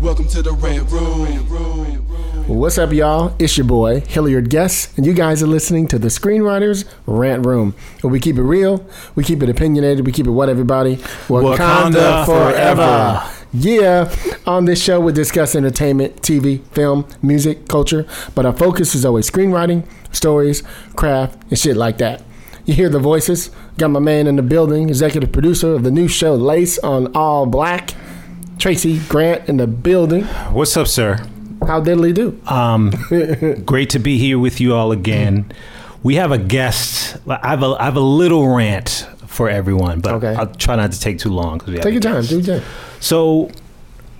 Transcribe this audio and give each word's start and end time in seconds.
Welcome 0.00 0.28
to 0.28 0.40
the 0.40 0.52
Red 0.52 0.90
Room. 0.90 1.26
What's 2.48 2.78
up, 2.78 2.90
y'all? 2.90 3.36
It's 3.38 3.58
your 3.58 3.66
boy, 3.66 4.00
Hilliard 4.00 4.48
Guest, 4.48 4.96
and 4.96 5.04
you 5.04 5.12
guys 5.12 5.42
are 5.42 5.46
listening 5.46 5.88
to 5.88 5.98
the 5.98 6.08
Screenwriters 6.08 6.90
Rant 7.04 7.44
Room, 7.44 7.74
where 8.00 8.10
we 8.10 8.18
keep 8.18 8.36
it 8.36 8.42
real, 8.42 8.82
we 9.14 9.24
keep 9.24 9.42
it 9.42 9.50
opinionated, 9.50 10.06
we 10.06 10.12
keep 10.12 10.26
it 10.26 10.30
what, 10.30 10.48
everybody? 10.48 10.96
Wakanda 11.28 12.24
forever. 12.24 13.30
Yeah, 13.52 14.10
on 14.46 14.64
this 14.64 14.82
show, 14.82 15.00
we 15.00 15.12
discuss 15.12 15.54
entertainment, 15.54 16.22
TV, 16.22 16.64
film, 16.68 17.06
music, 17.20 17.68
culture, 17.68 18.06
but 18.34 18.46
our 18.46 18.56
focus 18.56 18.94
is 18.94 19.04
always 19.04 19.30
screenwriting, 19.30 19.86
stories, 20.12 20.62
craft, 20.96 21.42
and 21.50 21.58
shit 21.58 21.76
like 21.76 21.98
that. 21.98 22.22
You 22.64 22.72
hear 22.72 22.88
the 22.88 22.98
voices. 22.98 23.50
Got 23.76 23.88
my 23.88 24.00
man 24.00 24.26
in 24.26 24.36
the 24.36 24.42
building, 24.42 24.88
executive 24.88 25.30
producer 25.30 25.74
of 25.74 25.82
the 25.82 25.90
new 25.90 26.08
show 26.08 26.34
Lace 26.34 26.78
on 26.78 27.14
All 27.14 27.44
Black, 27.44 27.94
Tracy 28.60 28.98
Grant 29.08 29.48
in 29.48 29.56
the 29.56 29.66
building. 29.66 30.24
What's 30.52 30.76
up, 30.76 30.86
sir? 30.86 31.16
How 31.66 31.80
diddly 31.82 32.12
do? 32.14 32.38
Um, 32.46 32.90
great 33.64 33.88
to 33.90 33.98
be 33.98 34.18
here 34.18 34.38
with 34.38 34.60
you 34.60 34.74
all 34.74 34.92
again. 34.92 35.50
We 36.02 36.16
have 36.16 36.30
a 36.30 36.36
guest. 36.38 37.16
I 37.26 37.48
have 37.48 37.62
a, 37.62 37.76
I 37.80 37.84
have 37.84 37.96
a 37.96 38.00
little 38.00 38.48
rant 38.54 39.06
for 39.26 39.48
everyone, 39.48 40.00
but 40.00 40.12
Okay. 40.14 40.34
I'll 40.34 40.46
try 40.54 40.76
not 40.76 40.92
to 40.92 41.00
take 41.00 41.18
too 41.18 41.30
long. 41.30 41.58
'cause 41.58 41.68
we 41.70 41.78
Take 41.78 41.92
your 41.94 42.00
time. 42.02 42.22
Do 42.24 42.38
your 42.40 42.58
time. 42.60 42.68
So, 43.00 43.50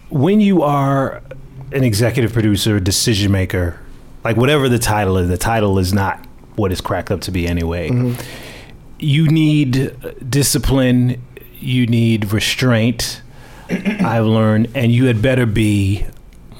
when 0.08 0.40
you 0.40 0.62
are 0.62 1.22
an 1.72 1.84
executive 1.84 2.32
producer, 2.32 2.80
decision 2.80 3.30
maker, 3.30 3.78
like 4.24 4.36
whatever 4.38 4.68
the 4.70 4.78
title 4.78 5.18
is, 5.18 5.28
the 5.28 5.36
title 5.38 5.78
is 5.78 5.92
not 5.92 6.24
what 6.56 6.72
it's 6.72 6.80
cracked 6.80 7.10
up 7.10 7.20
to 7.22 7.30
be 7.30 7.46
anyway. 7.46 7.90
You 8.98 9.28
need 9.28 9.94
discipline, 10.28 11.22
you 11.58 11.86
need 11.86 12.32
restraint, 12.32 13.22
I've 13.70 14.24
learned, 14.26 14.68
and 14.74 14.92
you 14.92 15.06
had 15.06 15.22
better 15.22 15.46
be 15.46 16.04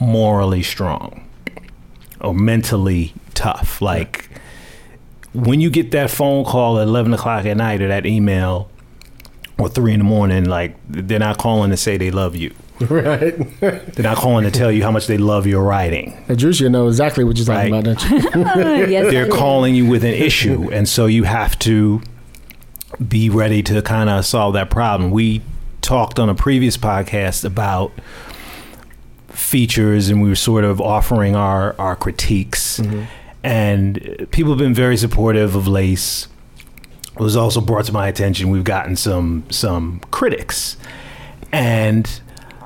morally 0.00 0.62
strong 0.62 1.26
or 2.20 2.34
mentally 2.34 3.12
tough. 3.34 3.80
Like, 3.82 4.28
when 5.32 5.60
you 5.60 5.70
get 5.70 5.90
that 5.92 6.10
phone 6.10 6.44
call 6.44 6.78
at 6.78 6.88
11 6.88 7.12
o'clock 7.14 7.44
at 7.46 7.56
night 7.56 7.80
or 7.82 7.88
that 7.88 8.06
email 8.06 8.70
or 9.58 9.68
3 9.68 9.92
in 9.94 9.98
the 10.00 10.04
morning, 10.04 10.44
like, 10.44 10.76
they're 10.88 11.18
not 11.18 11.38
calling 11.38 11.70
to 11.70 11.76
say 11.76 11.96
they 11.96 12.10
love 12.10 12.34
you. 12.36 12.52
Right. 12.88 13.36
They're 13.60 13.82
not 13.98 14.16
calling 14.16 14.44
to 14.44 14.50
tell 14.50 14.72
you 14.72 14.82
how 14.82 14.90
much 14.90 15.06
they 15.06 15.18
love 15.18 15.46
your 15.46 15.62
writing. 15.62 16.16
And 16.28 16.38
Drew 16.38 16.52
know 16.70 16.88
exactly 16.88 17.24
what 17.24 17.36
you're 17.36 17.44
talking 17.44 17.72
Right. 17.72 17.84
about, 17.86 17.98
don't 18.00 18.10
you? 18.10 18.30
Oh, 18.54 18.84
yes, 18.86 19.10
They're 19.12 19.28
calling 19.28 19.74
you 19.74 19.84
with 19.86 20.02
an 20.02 20.14
issue, 20.14 20.70
and 20.72 20.88
so 20.88 21.04
you 21.04 21.24
have 21.24 21.58
to 21.58 22.00
be 23.06 23.28
ready 23.28 23.62
to 23.64 23.82
kind 23.82 24.08
of 24.08 24.24
solve 24.24 24.54
that 24.54 24.70
problem. 24.70 25.10
We 25.10 25.42
talked 25.90 26.20
on 26.20 26.28
a 26.28 26.34
previous 26.36 26.76
podcast 26.76 27.44
about 27.44 27.90
features, 29.26 30.08
and 30.08 30.22
we 30.22 30.28
were 30.28 30.36
sort 30.36 30.62
of 30.62 30.80
offering 30.80 31.34
our 31.34 31.74
our 31.80 31.96
critiques, 31.96 32.78
mm-hmm. 32.78 33.06
and 33.42 34.28
people 34.30 34.52
have 34.52 34.58
been 34.60 34.72
very 34.72 34.96
supportive 34.96 35.56
of 35.56 35.66
Lace. 35.66 36.28
It 37.14 37.18
was 37.18 37.34
also 37.34 37.60
brought 37.60 37.86
to 37.86 37.92
my 37.92 38.06
attention 38.06 38.50
we've 38.50 38.62
gotten 38.62 38.94
some 38.94 39.42
some 39.50 40.00
critics, 40.12 40.76
and 41.50 42.20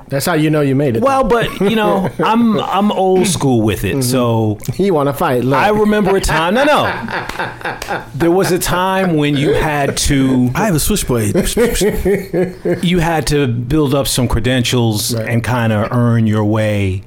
That's 0.07 0.25
how 0.27 0.33
you 0.33 0.49
know 0.51 0.61
you 0.61 0.75
made 0.75 0.95
it. 0.97 1.01
well, 1.03 1.23
but 1.23 1.59
you 1.61 1.75
know, 1.75 2.09
I'm 2.19 2.59
I'm 2.59 2.91
old 2.91 3.25
school 3.27 3.61
with 3.61 3.83
it. 3.83 4.03
So 4.03 4.59
you 4.77 4.93
want 4.93 5.07
to 5.09 5.13
fight? 5.13 5.43
Look. 5.43 5.57
I 5.57 5.69
remember 5.69 6.15
a 6.15 6.21
time. 6.21 6.53
No, 6.53 6.63
no. 6.63 8.03
There 8.13 8.31
was 8.31 8.51
a 8.51 8.59
time 8.59 9.15
when 9.17 9.35
you 9.35 9.53
had 9.53 9.97
to 9.97 10.51
I 10.53 10.65
have 10.67 10.75
a 10.75 10.79
switchblade. 10.79 11.35
you 12.83 12.99
had 12.99 13.25
to 13.27 13.47
build 13.47 13.95
up 13.95 14.07
some 14.07 14.27
credentials 14.27 15.13
Right. 15.15 15.27
and 15.27 15.43
kind 15.43 15.73
of 15.73 15.91
earn 15.91 16.27
your 16.27 16.43
way 16.45 17.01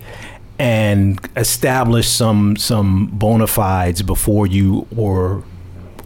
and 0.58 1.20
establish 1.36 2.08
some 2.08 2.56
some 2.56 3.06
bona 3.12 3.46
fides 3.46 4.02
before 4.02 4.46
you 4.46 4.86
were 4.90 5.42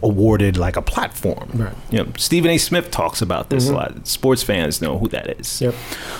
awarded 0.03 0.57
like 0.57 0.75
a 0.75 0.81
platform. 0.81 1.49
Right. 1.53 1.73
You 1.89 2.03
know, 2.03 2.11
Stephen 2.17 2.51
A. 2.51 2.57
Smith 2.57 2.91
talks 2.91 3.21
about 3.21 3.49
this 3.49 3.69
a 3.69 3.73
lot. 3.73 4.05
Sports 4.07 4.43
fans 4.43 4.81
know 4.81 4.99
who 4.99 5.07
that 5.09 5.39
is. 5.39 5.61
Yep. 5.61 5.73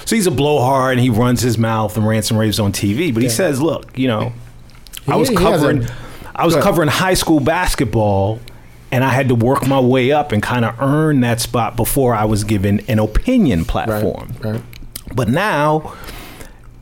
So 0.06 0.16
he's 0.16 0.26
a 0.26 0.32
blowhard 0.32 0.94
and 0.94 1.02
he 1.02 1.10
runs 1.10 1.42
his 1.42 1.58
mouth 1.58 1.96
and 1.98 2.08
rants 2.08 2.30
and 2.32 2.40
raves 2.40 2.60
on 2.60 2.72
TV. 2.72 3.14
But 3.14 3.22
he 3.24 3.30
says, 3.30 3.62
look, 3.62 3.98
you 3.98 4.08
know, 4.08 4.32
I 5.08 5.16
was 5.18 5.30
covering 5.30 5.84
a- 5.84 5.92
I 6.36 6.46
was 6.46 6.56
covering 6.56 6.90
high 6.90 7.14
school 7.14 7.40
basketball 7.40 8.40
and 8.92 9.04
I 9.04 9.10
had 9.10 9.28
to 9.28 9.36
work 9.36 9.68
my 9.68 9.80
way 9.80 10.12
up 10.12 10.32
and 10.32 10.42
kind 10.42 10.66
of 10.66 10.80
earn 10.82 11.20
that 11.22 11.42
spot 11.42 11.76
before 11.76 12.16
I 12.16 12.26
was 12.26 12.44
given 12.44 12.80
an 12.88 13.00
opinion 13.00 13.60
Right. 13.60 13.68
platform. 13.68 14.34
Right. 14.42 14.62
But 15.14 15.28
now 15.30 15.94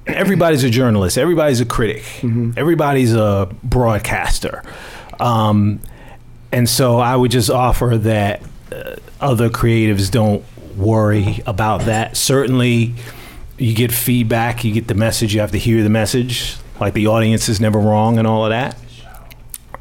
everybody's 0.08 0.64
a 0.64 0.70
journalist, 0.70 1.18
everybody's 1.18 1.60
a 1.62 1.66
critic, 1.66 2.04
Mm-hmm. 2.22 2.52
everybody's 2.58 3.14
a 3.14 3.50
broadcaster. 3.64 4.64
Um, 5.20 5.80
and 6.52 6.68
so 6.70 7.00
I 7.00 7.16
would 7.16 7.32
just 7.32 7.50
offer 7.50 7.98
that 7.98 8.42
uh, 8.72 8.96
other 9.20 9.50
creatives 9.50 10.12
don't 10.12 10.44
worry 10.76 11.42
about 11.46 11.82
that. 11.82 12.18
Certainly, 12.18 12.96
you 13.58 13.76
get 13.76 13.92
feedback, 13.92 14.64
you 14.64 14.74
get 14.74 14.88
the 14.88 14.96
message, 14.96 15.34
you 15.34 15.42
have 15.42 15.52
to 15.52 15.60
hear 15.60 15.84
the 15.84 15.90
message. 15.90 16.58
Like 16.80 16.94
the 16.94 17.08
audience 17.08 17.48
is 17.48 17.62
never 17.62 17.80
wrong 17.80 18.18
and 18.18 18.28
all 18.28 18.46
of 18.46 18.50
that. 18.50 18.78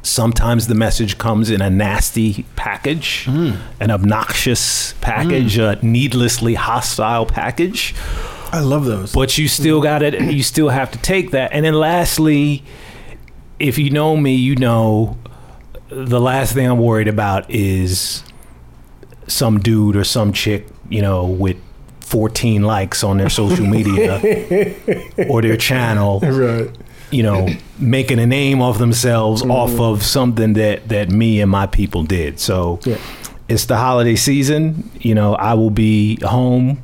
Sometimes 0.03 0.67
the 0.67 0.75
message 0.75 1.17
comes 1.17 1.49
in 1.49 1.61
a 1.61 1.69
nasty 1.69 2.45
package, 2.55 3.25
hmm. 3.25 3.51
an 3.79 3.91
obnoxious 3.91 4.93
package, 5.01 5.55
hmm. 5.55 5.61
a 5.61 5.75
needlessly 5.81 6.55
hostile 6.55 7.25
package 7.25 7.93
I 8.53 8.59
love 8.59 8.85
those. 8.85 9.13
but 9.13 9.37
you 9.37 9.47
still 9.47 9.77
hmm. 9.77 9.83
got 9.83 10.03
it 10.03 10.19
you 10.31 10.43
still 10.43 10.69
have 10.69 10.91
to 10.91 10.97
take 10.99 11.31
that 11.31 11.51
and 11.53 11.65
then 11.65 11.73
lastly 11.73 12.63
if 13.59 13.77
you 13.77 13.89
know 13.89 14.17
me 14.17 14.35
you 14.35 14.55
know 14.55 15.17
the 15.91 16.19
last 16.19 16.53
thing 16.53 16.65
i'm 16.69 16.79
worried 16.79 17.07
about 17.07 17.49
is 17.49 18.23
some 19.27 19.59
dude 19.59 19.95
or 19.95 20.03
some 20.03 20.31
chick 20.33 20.65
you 20.89 21.01
know 21.01 21.25
with 21.25 21.57
14 22.01 22.63
likes 22.63 23.03
on 23.03 23.17
their 23.17 23.29
social 23.29 23.65
media 23.65 24.15
or 25.29 25.41
their 25.41 25.57
channel 25.57 26.19
Right. 26.21 26.69
you 27.11 27.23
know 27.23 27.47
making 27.79 28.19
a 28.19 28.25
name 28.27 28.61
of 28.61 28.79
themselves 28.79 29.41
mm-hmm. 29.41 29.51
off 29.51 29.79
of 29.79 30.03
something 30.03 30.53
that 30.53 30.87
that 30.89 31.09
me 31.09 31.41
and 31.41 31.49
my 31.51 31.67
people 31.67 32.03
did 32.03 32.39
so 32.39 32.79
Yeah. 32.85 32.97
it's 33.47 33.65
the 33.65 33.77
holiday 33.77 34.15
season 34.15 34.89
you 34.99 35.13
know 35.15 35.35
i 35.35 35.53
will 35.53 35.69
be 35.71 36.19
home 36.23 36.83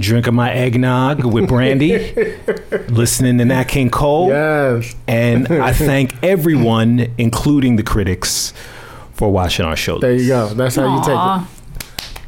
drinking 0.00 0.34
my 0.34 0.52
eggnog 0.52 1.24
with 1.24 1.48
brandy 1.48 2.12
listening 2.88 3.38
to 3.38 3.44
nat 3.44 3.64
king 3.64 3.88
cole 3.90 4.28
Yes. 4.28 4.94
and 5.06 5.46
i 5.48 5.72
thank 5.90 6.12
everyone 6.22 7.06
including 7.16 7.76
the 7.76 7.82
critics 7.84 8.52
for 9.12 9.30
watching 9.30 9.64
our 9.64 9.76
show 9.76 9.98
There 10.00 10.12
you 10.14 10.26
go. 10.26 10.48
That's 10.48 10.74
how 10.74 10.96
you 10.96 11.00
take 11.04 11.14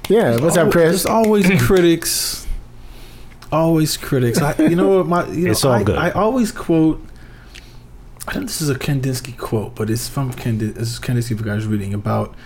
it. 0.08 0.10
Yeah. 0.10 0.36
What's 0.40 0.56
up, 0.56 0.70
Chris? 0.70 1.02
There's 1.02 1.06
always 1.06 1.44
critics. 1.60 2.46
Always 3.50 3.96
critics. 3.96 4.38
I, 4.40 4.54
you 4.62 4.76
know 4.76 4.98
what? 4.98 5.06
My, 5.08 5.26
you 5.26 5.46
know, 5.46 5.50
It's 5.50 5.64
all 5.64 5.72
I, 5.72 5.82
good. 5.82 5.96
I 5.98 6.10
always 6.10 6.52
quote. 6.52 7.04
I 8.28 8.34
think 8.34 8.46
this 8.46 8.60
is 8.60 8.68
a 8.70 8.76
Kandinsky 8.76 9.36
quote, 9.36 9.74
but 9.74 9.90
it's 9.90 10.08
from 10.08 10.32
Kandinsky. 10.32 10.74
This 10.74 10.92
is 10.92 11.00
Kandinsky 11.00 11.36
book 11.36 11.48
I 11.48 11.54
was 11.56 11.66
reading 11.66 11.92
about 11.92 12.36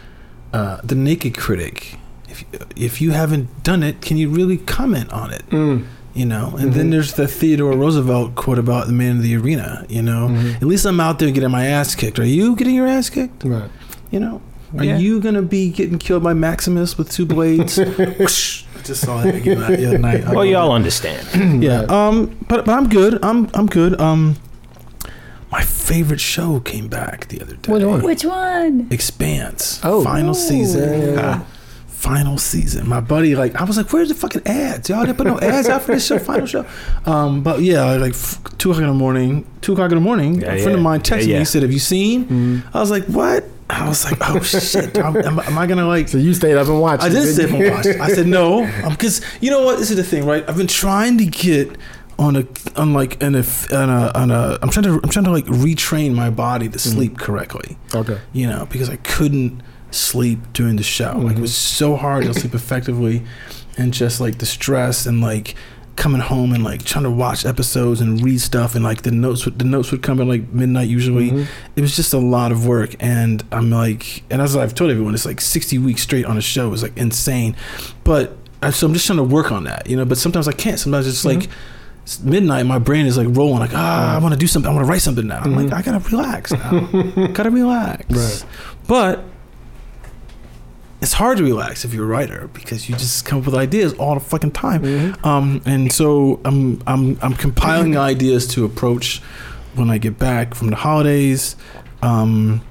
uh, 0.55 0.81
the 0.85 0.95
naked 0.95 1.37
critic. 1.37 1.99
If 2.31 2.45
if 2.77 3.01
you 3.01 3.11
haven't 3.11 3.63
done 3.63 3.83
it, 3.83 4.01
can 4.01 4.17
you 4.17 4.29
really 4.31 4.57
comment 4.59 5.11
on 5.13 5.33
it? 5.33 5.43
Mm. 5.51 5.85
You 6.15 6.27
know. 6.27 6.55
And 6.59 6.73
then 6.75 6.91
there's 6.91 7.15
the 7.15 7.27
Theodore 7.29 7.73
Roosevelt 7.77 8.35
quote 8.35 8.59
about 8.59 8.87
the 8.87 8.93
man 8.93 9.17
in 9.17 9.23
the 9.23 9.37
arena. 9.37 9.85
You 9.89 10.03
know. 10.03 10.29
At 10.57 10.63
least 10.65 10.85
I'm 10.85 11.01
out 11.01 11.19
there 11.19 11.31
getting 11.31 11.51
my 11.51 11.67
ass 11.67 11.95
kicked. 11.95 12.19
Are 12.19 12.25
you 12.25 12.57
getting 12.57 12.75
your 12.75 12.87
ass 12.87 13.11
kicked? 13.11 13.45
Right. 13.45 13.71
You 14.11 14.21
know. 14.21 14.41
Are 14.79 14.85
Yeah. 14.85 14.99
you 14.99 15.21
gonna 15.21 15.43
be 15.43 15.71
getting 15.71 15.99
killed 15.99 16.23
by 16.23 16.33
Maximus 16.35 16.97
with 16.97 17.11
two 17.11 17.27
blades? 17.27 17.79
I 17.79 18.83
just 18.85 19.01
saw 19.05 19.23
that 19.23 19.35
again 19.35 19.59
the 19.61 19.87
other 19.89 19.99
night. 19.99 20.29
Well, 20.29 20.45
y'all 20.45 20.73
understand. 20.73 21.27
Yeah. 21.63 21.81
Um. 21.89 22.37
But 22.49 22.65
but 22.65 22.73
I'm 22.73 22.89
good. 22.89 23.19
I'm 23.25 23.49
I'm 23.55 23.67
good. 23.67 24.01
Um. 24.01 24.37
My 25.53 25.63
favorite 25.63 26.21
show 26.21 26.61
came 26.61 26.87
back 26.87 27.27
the 27.29 27.41
other 27.43 27.57
day. 27.57 27.73
Which 27.73 27.83
one? 27.85 28.03
Which 28.03 28.25
one? 28.25 28.87
Expanse. 28.93 29.81
Oh. 29.83 30.05
Final 30.05 30.33
season. 30.35 31.01
yeah, 31.01 31.07
yeah. 31.13 31.21
Ah, 31.43 31.47
Final 32.01 32.39
season. 32.39 32.89
My 32.89 33.01
buddy, 33.01 33.37
like, 33.37 33.55
I 33.57 33.65
was 33.65 33.77
like, 33.77 33.93
"Where's 33.93 34.09
the 34.09 34.15
fucking 34.15 34.47
ads? 34.47 34.89
Y'all 34.89 35.05
didn't 35.05 35.19
put 35.19 35.27
no 35.27 35.39
ads 35.39 35.69
out 35.69 35.83
for 35.83 35.93
this 35.93 36.07
show, 36.07 36.19
final 36.19 36.47
show." 36.47 36.65
Um, 37.05 37.43
but 37.43 37.61
yeah, 37.61 37.85
like 37.97 38.15
f- 38.15 38.41
two 38.57 38.71
o'clock 38.71 38.85
in 38.85 38.89
the 38.89 38.95
morning. 38.95 39.45
Two 39.61 39.75
o'clock 39.75 39.91
in 39.93 39.97
the 39.97 40.01
morning. 40.01 40.41
Yeah, 40.41 40.55
a 40.55 40.63
friend 40.63 40.77
of 40.79 40.83
mine 40.83 41.01
texted 41.01 41.27
Yeah, 41.27 41.35
me. 41.35 41.39
He 41.41 41.45
said, 41.45 41.61
"Have 41.61 41.73
you 41.73 41.79
seen?" 41.79 42.25
Mm-hmm. 42.25 42.77
I 42.77 42.81
was 42.81 42.91
like, 42.91 43.05
"What?" 43.05 43.45
I 43.69 43.87
was 43.87 44.03
like, 44.11 44.17
"Oh 44.23 44.41
shit! 44.41 44.97
am, 44.99 45.15
am, 45.19 45.41
am 45.41 45.59
I 45.59 45.67
gonna 45.67 45.87
like?" 45.87 46.09
So 46.09 46.17
you 46.17 46.33
stayed 46.33 46.57
up 46.57 46.69
and 46.69 46.81
watched. 46.81 47.03
I 47.03 47.09
it, 47.09 47.11
did 47.11 47.17
didn't 47.21 47.35
sit 47.35 47.51
you? 47.51 47.57
and 47.67 47.75
watch. 47.75 47.87
I 47.87 48.09
said 48.15 48.27
no, 48.27 48.65
because 48.89 49.21
you 49.43 49.51
know 49.51 49.63
what? 49.67 49.79
This 49.79 49.91
is 49.91 49.97
the 49.99 50.03
thing, 50.03 50.25
right? 50.25 50.43
I've 50.49 50.57
been 50.57 50.67
trying 50.69 51.19
to 51.19 51.27
get 51.27 51.77
on 52.19 52.37
a 52.37 52.47
on 52.77 52.95
like 52.95 53.23
an 53.23 53.35
a 53.35 53.45
on 53.73 53.91
a, 53.91 54.11
on 54.15 54.31
a 54.31 54.59
I'm 54.63 54.71
trying 54.71 54.85
to 54.85 55.01
I'm 55.03 55.11
trying 55.11 55.27
to 55.27 55.31
like 55.33 55.45
retrain 55.47 56.15
my 56.15 56.31
body 56.31 56.69
to 56.71 56.79
sleep 56.79 57.19
correctly. 57.19 57.77
Okay. 57.95 58.19
You 58.33 58.47
know, 58.47 58.67
because 58.71 58.89
I 58.89 58.97
couldn't 58.97 59.63
sleep 59.91 60.39
during 60.53 60.77
the 60.77 60.83
show. 60.83 61.13
Like 61.15 61.15
it 61.15 61.35
mm-hmm. 61.35 61.43
was 61.43 61.57
so 61.57 61.97
hard 61.97 62.25
to 62.25 62.35
sleep 62.35 62.55
effectively, 62.55 63.23
and 63.77 63.93
just 63.93 64.21
like 64.21 64.39
the 64.39 64.47
stress 64.47 65.07
and 65.07 65.21
like 65.21 65.55
coming 66.01 66.21
home 66.23 66.55
and 66.55 66.65
like 66.65 66.83
trying 66.83 67.05
to 67.05 67.11
watch 67.11 67.45
episodes 67.45 68.01
and 68.01 68.23
read 68.23 68.41
stuff 68.41 68.75
and 68.75 68.83
like 68.83 69.03
the 69.03 69.11
notes 69.11 69.45
would 69.45 69.59
the 69.59 69.67
notes 69.67 69.91
would 69.91 70.03
come 70.03 70.19
at 70.19 70.27
like 70.27 70.49
midnight 70.51 70.89
usually. 70.89 71.31
Mhm. 71.31 71.47
it 71.77 71.83
was 71.83 71.95
just 71.95 72.15
a 72.15 72.19
lot 72.19 72.53
of 72.53 72.67
work 72.67 72.95
and 73.01 73.45
i'm 73.53 73.71
like 73.71 74.23
and 74.31 74.41
as 74.41 74.57
i've 74.57 74.75
told 74.75 74.91
everyone 74.91 75.13
it's 75.13 75.27
like 75.27 75.43
60 75.43 75.77
weeks 75.77 76.01
straight 76.01 76.25
on 76.25 76.39
a 76.39 76.41
show 76.41 76.73
is 76.73 76.83
like 76.83 76.97
insane. 76.97 77.55
But 78.03 78.35
I, 78.63 78.71
so 78.71 78.87
i'm 78.87 78.95
just 78.95 79.07
trying 79.07 79.19
to 79.19 79.25
work 79.25 79.53
on 79.53 79.65
that 79.65 79.89
you 79.89 79.97
know 79.97 80.07
but 80.07 80.17
sometimes 80.17 80.49
i 80.49 80.53
can't. 80.53 80.79
Sometimes 80.79 81.07
it's 81.07 81.27
like 81.27 81.41
mm-hmm. 81.41 82.31
midnight 82.31 82.65
my 82.65 82.79
brain 82.79 83.05
is 83.05 83.19
like 83.19 83.29
rolling 83.31 83.59
like 83.59 83.75
ah 83.75 84.13
i 84.13 84.15
mm-hmm. 84.15 84.23
want 84.23 84.33
to 84.33 84.41
do 84.41 84.47
something. 84.47 84.71
I 84.71 84.75
want 84.75 84.87
to 84.87 84.91
write 84.91 85.03
something 85.03 85.27
now. 85.27 85.41
I'm 85.41 85.55
like 85.55 85.71
i 85.73 85.83
gotta 85.83 85.99
relax 86.09 86.53
now. 86.53 86.81
Gotta 87.35 87.51
relax. 87.51 88.07
Right. 88.09 88.45
but 88.87 89.23
it's 91.01 91.15
hard 91.15 91.39
to 91.39 91.45
relax 91.45 91.85
if 91.85 91.95
you're 91.95 92.05
a 92.05 92.09
writer 92.09 92.49
because 92.53 92.89
you 92.89 92.97
just 92.97 93.25
come 93.25 93.41
up 93.41 93.47
with 93.47 93.55
ideas 93.55 93.95
all 93.95 94.15
the 94.15 94.21
fucking 94.21 94.53
time. 94.53 94.83
Mm-hmm. 94.83 95.27
Um, 95.27 95.63
and 95.65 95.93
so 95.93 96.41
I'm 96.45 96.83
I'm 96.87 97.19
I'm 97.23 97.35
compiling 97.35 97.97
ideas 98.13 98.47
to 98.49 98.65
approach 98.65 99.21
when 99.75 99.91
I 99.91 99.99
get 99.99 100.19
back 100.19 100.55
from 100.55 100.69
the 100.69 100.77
holidays. 100.77 101.57
Um, 102.03 102.63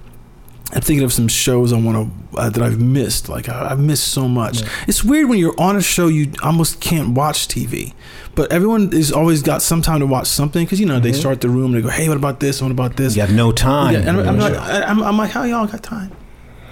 I'm 0.71 0.81
thinking 0.81 1.03
of 1.03 1.11
some 1.11 1.27
shows 1.27 1.73
I 1.73 1.79
want 1.79 1.97
to 1.97 2.37
uh, 2.37 2.49
that 2.51 2.61
I've 2.61 2.79
missed. 2.79 3.29
Like 3.29 3.49
I, 3.49 3.71
I've 3.71 3.79
missed 3.79 4.09
so 4.09 4.27
much. 4.27 4.61
It's 4.87 5.03
weird 5.03 5.27
when 5.27 5.39
you're 5.39 5.59
on 5.59 5.75
a 5.75 5.81
show 5.81 6.07
you 6.07 6.31
almost 6.43 6.79
can't 6.79 7.15
watch 7.15 7.47
TV, 7.47 7.93
but 8.35 8.51
everyone 8.51 8.93
is 8.93 9.11
always 9.11 9.41
got 9.41 9.63
some 9.63 9.81
time 9.81 10.01
to 10.01 10.05
watch 10.05 10.27
something 10.27 10.65
because 10.65 10.79
you 10.79 10.85
know 10.85 10.99
they 10.99 11.13
start 11.13 11.41
the 11.41 11.49
room 11.49 11.73
and 11.73 11.75
they 11.75 11.81
go, 11.81 11.89
"Hey, 11.89 12.07
what 12.07 12.17
about 12.17 12.39
this? 12.39 12.61
What 12.61 12.69
about 12.69 12.97
this?" 12.97 13.15
You 13.15 13.21
have 13.21 13.33
no 13.33 13.51
time. 13.51 13.93
Yeah, 13.95 14.01
and 14.01 14.09
I'm, 14.09 14.29
I'm 14.29 14.37
like, 14.37 14.55
I'm, 14.55 15.01
I'm 15.01 15.17
like, 15.17 15.31
how 15.31 15.43
y'all 15.43 15.65
got 15.65 15.81
time? 15.81 16.11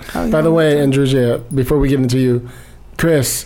How 0.07 0.30
By 0.30 0.42
the 0.42 0.51
way? 0.51 0.80
Andrew, 0.80 1.39
before 1.54 1.77
we 1.80 1.89
get 1.89 2.00
into 2.00 2.19
you, 2.19 2.50
Chris 2.98 3.45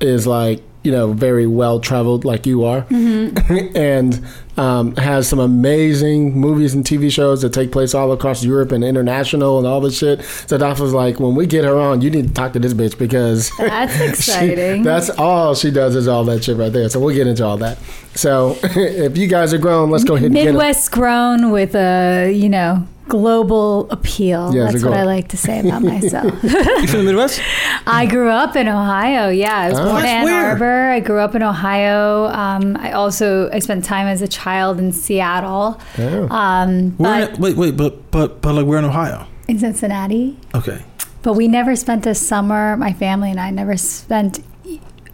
is 0.00 0.26
like 0.26 0.62
you 0.84 0.90
know 0.90 1.12
very 1.12 1.46
well 1.46 1.78
traveled 1.78 2.24
like 2.24 2.44
you 2.44 2.64
are, 2.64 2.84
and 2.90 4.20
um, 4.56 4.96
has 4.96 5.28
some 5.28 5.38
amazing 5.38 6.36
movies 6.38 6.74
and 6.74 6.84
TV 6.84 7.10
shows 7.10 7.42
that 7.42 7.52
take 7.52 7.70
place 7.72 7.94
all 7.94 8.12
across 8.12 8.44
Europe 8.44 8.72
and 8.72 8.82
international 8.84 9.58
and 9.58 9.66
all 9.66 9.80
this 9.80 9.96
shit. 9.98 10.22
So 10.24 10.58
Doc 10.58 10.78
was 10.78 10.92
like, 10.92 11.20
when 11.20 11.34
we 11.34 11.46
get 11.46 11.64
her 11.64 11.78
on, 11.78 12.00
you 12.02 12.10
need 12.10 12.28
to 12.28 12.34
talk 12.34 12.52
to 12.54 12.58
this 12.58 12.74
bitch 12.74 12.98
because 12.98 13.50
That's 13.58 13.96
she- 13.96 14.04
exciting. 14.04 14.82
that's 14.82 15.08
all 15.10 15.54
she 15.54 15.70
does 15.70 15.94
is 15.96 16.08
all 16.08 16.24
that 16.24 16.44
shit 16.44 16.56
right 16.56 16.72
there. 16.72 16.88
So 16.88 17.00
we'll 17.00 17.14
get 17.14 17.26
into 17.28 17.44
all 17.44 17.56
that. 17.58 17.78
So 18.14 18.56
if 18.62 19.16
you 19.16 19.26
guys 19.28 19.54
are 19.54 19.58
grown, 19.58 19.90
let's 19.90 20.04
go 20.04 20.16
ahead 20.16 20.26
and 20.26 20.34
get. 20.34 20.46
Midwest 20.46 20.90
grown 20.90 21.50
with 21.50 21.74
a, 21.74 22.30
you 22.34 22.48
know, 22.48 22.86
global 23.12 23.86
appeal. 23.90 24.54
Yeah, 24.54 24.70
That's 24.70 24.82
what. 24.84 24.94
I 24.94 25.04
like 25.04 25.28
to 25.28 25.36
say 25.36 25.60
about 25.60 25.82
myself. 25.82 26.32
you 26.42 26.86
from 26.88 27.00
the 27.04 27.08
Midwest? 27.12 27.40
I 27.86 28.06
grew 28.06 28.30
up 28.30 28.56
in 28.56 28.66
Ohio. 28.68 29.28
Yeah, 29.28 29.54
I 29.64 29.68
was 29.70 29.78
Oh. 29.78 29.84
born 29.84 30.00
in 30.04 30.06
Ann 30.08 30.24
weird. 30.24 30.44
Arbor. 30.44 30.90
I 30.96 31.00
grew 31.00 31.18
up 31.20 31.34
in 31.34 31.42
Ohio. 31.42 32.26
Um, 32.28 32.76
I 32.80 32.92
also 32.92 33.50
I 33.52 33.58
spent 33.58 33.84
time 33.84 34.06
as 34.06 34.22
a 34.22 34.28
child 34.28 34.78
in 34.78 34.92
Seattle, 34.92 35.78
Oh. 35.98 36.28
um, 36.30 36.90
but 36.98 37.34
in, 37.34 37.40
wait, 37.40 37.56
wait, 37.56 37.76
but 37.76 38.10
but 38.10 38.40
but 38.40 38.54
like 38.54 38.64
we're 38.66 38.78
in 38.78 38.86
Ohio. 38.86 39.26
in 39.46 39.58
Cincinnati. 39.58 40.38
Okay. 40.54 40.80
But 41.22 41.34
we 41.34 41.46
never 41.48 41.76
spent 41.76 42.06
a 42.06 42.14
summer. 42.14 42.76
My 42.76 42.92
family 42.94 43.30
and 43.30 43.38
I 43.38 43.50
never 43.50 43.76
spent 43.76 44.40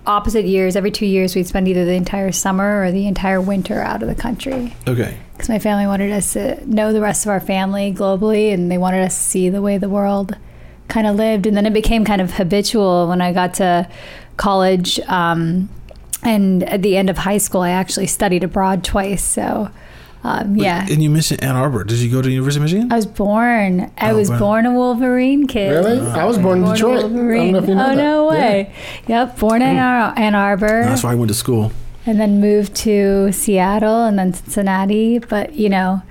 opposite 0.08 0.46
years. 0.46 0.74
Every 0.74 0.90
two 0.90 1.06
years, 1.06 1.36
we'd 1.36 1.46
spend 1.46 1.68
either 1.68 1.84
the 1.84 1.92
entire 1.92 2.32
summer 2.32 2.82
or 2.82 2.90
the 2.90 3.06
entire 3.06 3.40
winter 3.40 3.80
out 3.80 4.02
of 4.02 4.08
the 4.08 4.14
country. 4.14 4.74
Okay. 4.88 5.16
because 5.32 5.48
my 5.48 5.60
family 5.60 5.86
wanted 5.86 6.10
us 6.10 6.32
to 6.32 6.66
know 6.68 6.92
the 6.92 7.00
rest 7.00 7.24
of 7.24 7.30
our 7.30 7.40
family 7.40 7.94
globally 7.94 8.52
and 8.52 8.72
they 8.72 8.78
wanted 8.78 9.04
us 9.04 9.16
to 9.16 9.22
see 9.22 9.48
the 9.48 9.62
way 9.62 9.78
the 9.78 9.88
world 9.88 10.36
kind 10.88 11.06
of 11.06 11.14
lived 11.14 11.46
and 11.46 11.56
then 11.56 11.64
it 11.66 11.72
became 11.72 12.04
kind 12.04 12.20
of 12.20 12.32
habitual 12.32 13.06
when 13.08 13.20
i 13.20 13.32
got 13.32 13.54
to 13.54 13.88
college 14.36 14.98
um, 15.00 15.68
and 16.24 16.64
at 16.64 16.82
the 16.82 16.96
end 16.96 17.08
of 17.10 17.18
high 17.18 17.38
school 17.38 17.60
i 17.60 17.70
actually 17.70 18.06
studied 18.06 18.42
abroad 18.42 18.82
twice 18.82 19.22
so 19.22 19.70
um, 20.28 20.56
yeah 20.56 20.86
And 20.90 21.02
you 21.02 21.10
mentioned 21.10 21.42
Ann 21.42 21.56
Arbor. 21.56 21.84
Did 21.84 21.98
you 21.98 22.10
go 22.10 22.20
to 22.22 22.30
University 22.30 22.58
of 22.60 22.64
Michigan? 22.70 22.92
i 22.92 22.96
was 22.96 23.06
born 23.06 23.90
i 23.98 24.10
Oh, 24.10 24.16
was 24.16 24.30
wow. 24.30 24.38
born 24.38 24.66
a 24.66 24.72
wolverine 24.72 25.46
kid 25.46 25.70
Really? 25.70 26.00
I 26.22 26.24
was 26.24 26.38
born 26.38 26.58
in 26.58 26.64
Born 26.64 26.74
a 26.74 26.76
Detroit. 26.76 26.98
I 26.98 27.02
don't 27.08 27.52
know 27.52 27.58
if 27.58 27.68
you 27.68 27.74
know 27.74 27.84
oh 27.84 27.88
that. 27.88 27.96
no 27.96 28.32
Yeah. 28.32 28.38
way 28.40 28.74
yep 29.06 29.38
born 29.38 29.62
in 29.62 29.76
Ar- 29.76 30.14
ann 30.18 30.34
arbor 30.34 30.82
That's 30.84 31.02
where 31.02 31.12
I 31.12 31.16
went 31.16 31.28
to 31.28 31.34
school. 31.44 31.72
and 32.06 32.18
then 32.20 32.40
moved 32.40 32.74
to 32.88 33.30
Seattle 33.32 34.04
and 34.08 34.18
then 34.18 34.32
Cincinnati. 34.32 35.18
But 35.18 35.54
you 35.62 35.68
know, 35.68 36.02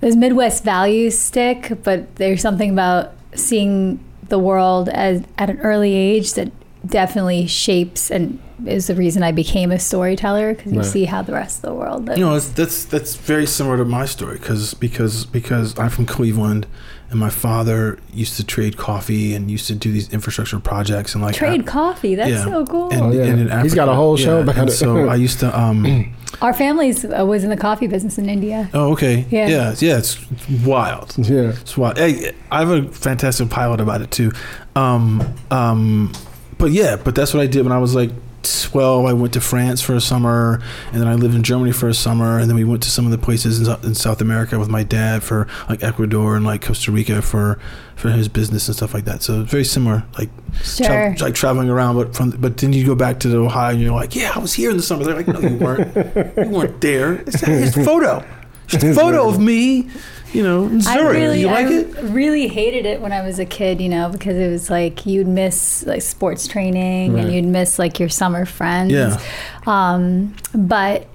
those 0.00 0.16
Midwest 0.16 0.64
values 0.64 1.16
stick. 1.18 1.60
But 1.84 2.16
there's 2.16 2.42
something 2.42 2.70
about 2.70 3.12
seeing 3.36 4.00
the 4.28 4.38
world 4.38 4.88
as 4.88 5.22
at 5.38 5.48
an 5.50 5.58
early 5.60 5.94
age 5.94 6.34
that 6.34 6.50
definitely 6.86 7.46
shapes 7.46 8.10
and 8.10 8.38
is 8.66 8.86
the 8.86 8.94
reason 8.94 9.22
I 9.22 9.32
became 9.32 9.72
a 9.72 9.78
storyteller 9.78 10.54
because 10.54 10.72
you 10.72 10.78
Right. 10.78 10.86
see 10.86 11.04
how 11.06 11.22
the 11.22 11.32
rest 11.32 11.58
of 11.58 11.62
the 11.70 11.74
world 11.74 12.06
lives. 12.06 12.18
You 12.18 12.26
know, 12.26 12.34
it's, 12.34 12.48
that's 12.48 12.84
that's 12.84 13.16
very 13.16 13.46
similar 13.46 13.76
to 13.78 13.84
my 13.84 14.04
story 14.06 14.38
because 14.38 14.74
because 14.74 15.24
because 15.26 15.78
I'm 15.78 15.90
from 15.90 16.06
Cleveland, 16.06 16.66
and 17.10 17.18
my 17.18 17.30
father 17.30 17.98
used 18.12 18.36
to 18.36 18.44
trade 18.44 18.76
coffee 18.76 19.34
and 19.34 19.50
used 19.50 19.66
to 19.68 19.74
do 19.74 19.90
these 19.92 20.12
infrastructure 20.12 20.58
projects 20.60 21.14
and 21.14 21.22
like 21.22 21.34
Trade 21.34 21.66
coffee. 21.66 22.14
That's 22.14 22.30
yeah. 22.30 22.44
so 22.44 22.64
cool. 22.66 22.90
And, 22.90 23.02
Oh, 23.02 23.10
yeah. 23.10 23.24
and 23.24 23.40
in 23.50 23.60
He's 23.60 23.74
got 23.74 23.88
a 23.88 23.94
whole 23.94 24.16
show 24.16 24.36
yeah, 24.38 24.42
about 24.44 24.56
and 24.58 24.68
it. 24.68 24.72
So 24.72 25.08
I 25.08 25.16
used 25.16 25.40
to 25.40 25.58
um. 25.58 26.14
Our 26.42 26.52
family's 26.52 27.04
uh, 27.04 27.24
was 27.24 27.44
in 27.44 27.50
the 27.50 27.56
coffee 27.56 27.86
business 27.86 28.18
in 28.18 28.28
India. 28.28 28.68
Oh, 28.74 28.92
okay. 28.92 29.24
Yeah. 29.30 29.46
Yeah. 29.48 29.74
Yeah. 29.78 29.98
It's 29.98 30.18
wild. 30.64 31.14
Yeah. 31.16 31.50
It's 31.60 31.76
wild. 31.76 31.96
Hey, 31.96 32.34
I 32.50 32.58
have 32.58 32.70
a 32.70 32.88
fantastic 32.90 33.48
pilot 33.50 33.80
about 33.80 34.00
it 34.02 34.10
too. 34.10 34.32
Um, 34.74 35.22
um, 35.52 36.12
but 36.58 36.70
yeah, 36.72 36.96
but 36.96 37.14
that's 37.14 37.32
what 37.34 37.42
I 37.42 37.46
did 37.46 37.62
when 37.64 37.72
I 37.72 37.78
was 37.78 37.94
like 37.94 38.10
12. 38.42 39.06
I 39.06 39.12
went 39.14 39.32
to 39.34 39.40
France 39.40 39.80
for 39.80 39.94
a 39.94 40.00
summer, 40.00 40.60
and 40.92 41.00
then 41.00 41.08
I 41.08 41.14
lived 41.14 41.34
in 41.34 41.42
Germany 41.42 41.72
for 41.72 41.88
a 41.88 41.94
summer, 41.94 42.38
and 42.38 42.48
then 42.48 42.56
we 42.56 42.64
went 42.64 42.82
to 42.82 42.90
some 42.90 43.04
of 43.06 43.10
the 43.10 43.18
places 43.18 43.66
in, 43.66 43.74
in 43.84 43.94
South 43.94 44.20
America 44.20 44.58
with 44.58 44.68
my 44.68 44.82
dad 44.82 45.22
for 45.22 45.46
like 45.68 45.82
Ecuador 45.82 46.36
and 46.36 46.44
like 46.44 46.62
Costa 46.62 46.92
Rica 46.92 47.22
for 47.22 47.58
for 47.96 48.10
his 48.10 48.28
business 48.28 48.66
and 48.68 48.76
stuff 48.76 48.92
like 48.92 49.04
that. 49.06 49.22
So 49.22 49.42
very 49.44 49.64
similar, 49.64 50.04
like 50.18 50.28
Sure. 50.62 50.86
tra- 50.86 51.16
like 51.20 51.34
traveling 51.34 51.70
around. 51.70 51.96
But 51.96 52.14
from 52.14 52.30
but 52.30 52.58
then 52.58 52.72
you 52.72 52.84
go 52.84 52.94
back 52.94 53.20
to 53.20 53.28
the 53.28 53.38
Ohio, 53.38 53.72
and 53.72 53.80
you're 53.80 53.94
like, 53.94 54.14
yeah, 54.14 54.32
I 54.34 54.38
was 54.38 54.52
here 54.52 54.70
in 54.70 54.76
the 54.76 54.82
summer. 54.82 55.04
They're 55.04 55.16
like, 55.16 55.28
no, 55.28 55.40
you 55.40 55.56
weren't. 55.56 55.96
you 56.36 56.50
weren't 56.50 56.80
there. 56.80 57.14
It's, 57.14 57.42
it's 57.42 57.76
a 57.76 57.84
photo. 57.84 58.24
It's 58.72 58.82
a 58.82 58.94
photo 58.94 59.28
of 59.28 59.38
me. 59.38 59.90
You 60.34 60.42
know, 60.42 60.64
in 60.66 60.78
I 60.78 60.96
Zurich. 60.98 61.16
really, 61.16 61.40
you 61.40 61.46
like 61.46 61.66
I 61.66 61.72
it? 61.72 62.02
really 62.10 62.48
hated 62.48 62.86
it 62.86 63.00
when 63.00 63.12
I 63.12 63.22
was 63.22 63.38
a 63.38 63.44
kid, 63.46 63.80
you 63.80 63.88
know, 63.88 64.08
because 64.10 64.36
it 64.36 64.50
was 64.50 64.68
like 64.68 65.06
you'd 65.06 65.28
miss 65.28 65.86
like 65.86 66.02
sports 66.02 66.46
training 66.48 67.14
Right. 67.14 67.24
and 67.24 67.32
you'd 67.32 67.44
miss 67.44 67.78
like 67.78 68.00
your 68.00 68.08
summer 68.08 68.44
friends. 68.44 68.92
Yeah. 68.92 69.20
Um, 69.66 70.34
but 70.54 71.06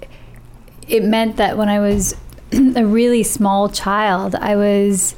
it 0.88 1.04
meant 1.04 1.36
that 1.38 1.58
when 1.58 1.68
I 1.70 1.80
was 1.80 2.16
a 2.54 2.86
really 2.86 3.24
small 3.24 3.68
child, 3.70 4.36
I 4.36 4.56
was 4.56 5.16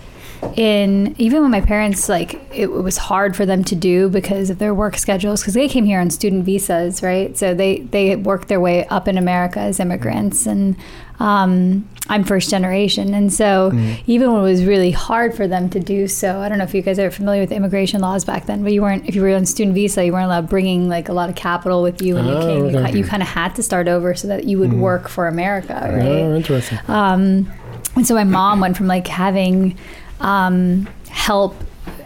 in 0.56 1.14
even 1.20 1.44
when 1.44 1.52
my 1.52 1.62
parents 1.62 2.10
like 2.10 2.42
it 2.52 2.72
was 2.72 2.98
hard 2.98 3.36
for 3.36 3.46
them 3.46 3.64
to 3.64 3.76
do 3.76 4.10
because 4.10 4.50
of 4.50 4.58
their 4.58 4.74
work 4.74 4.98
schedules 4.98 5.42
because 5.42 5.54
they 5.54 5.68
came 5.68 5.86
here 5.86 6.00
on 6.02 6.10
student 6.10 6.44
visas 6.44 7.04
right 7.04 7.38
so 7.38 7.54
they 7.54 7.82
they 7.82 8.16
worked 8.16 8.48
their 8.48 8.60
way 8.60 8.84
up 8.88 9.08
in 9.08 9.20
america 9.20 9.60
as 9.60 9.80
immigrants 9.80 10.48
and 10.48 10.76
um, 11.20 11.88
i'm 12.12 12.24
first 12.24 12.50
generation. 12.50 13.14
And 13.14 13.32
so 13.34 13.72
even 14.06 14.32
when 14.32 14.42
it 14.42 14.44
was 14.44 14.64
really 14.66 14.92
hard 14.92 15.34
for 15.34 15.48
them 15.48 15.70
to 15.70 15.80
do 15.80 16.08
so 16.08 16.40
i 16.40 16.50
don't 16.50 16.58
know 16.60 16.64
if 16.64 16.74
you 16.76 16.82
guys 16.82 17.00
are 17.00 17.10
familiar 17.10 17.42
with 17.42 17.52
immigration 17.52 18.02
laws 18.02 18.24
back 18.26 18.46
then 18.46 18.62
but 18.64 18.72
you 18.74 18.82
weren't 18.82 19.08
if 19.10 19.16
you 19.16 19.22
were 19.22 19.34
on 19.36 19.46
student 19.46 19.74
visa 19.76 20.06
you 20.06 20.12
weren't 20.12 20.26
allowed 20.26 20.48
bringing 20.50 20.88
like 20.90 21.08
a 21.10 21.14
lot 21.14 21.30
of 21.30 21.36
capital 21.36 21.82
with 21.82 22.02
you 22.02 22.16
when 22.16 22.26
you 22.26 22.34
Oh, 22.34 22.42
came. 22.42 22.70
You, 22.70 22.78
okay. 22.80 22.92
ki- 22.92 22.98
you 23.00 23.04
kind 23.06 23.24
of 23.24 23.30
had 23.30 23.56
to 23.56 23.64
start 23.64 23.88
over 23.88 24.14
so 24.14 24.28
that 24.28 24.44
you 24.44 24.60
would 24.60 24.74
work 24.74 25.08
for 25.08 25.28
america 25.28 25.74
right? 25.74 26.06
Oh, 26.06 26.36
interesting. 26.36 26.80
um, 26.88 27.52
and 27.96 28.06
so 28.08 28.14
my 28.16 28.24
mom 28.26 28.60
went 28.60 28.76
from 28.78 28.88
like 28.88 29.08
having 29.08 29.78
um, 30.20 30.88
help 31.10 31.56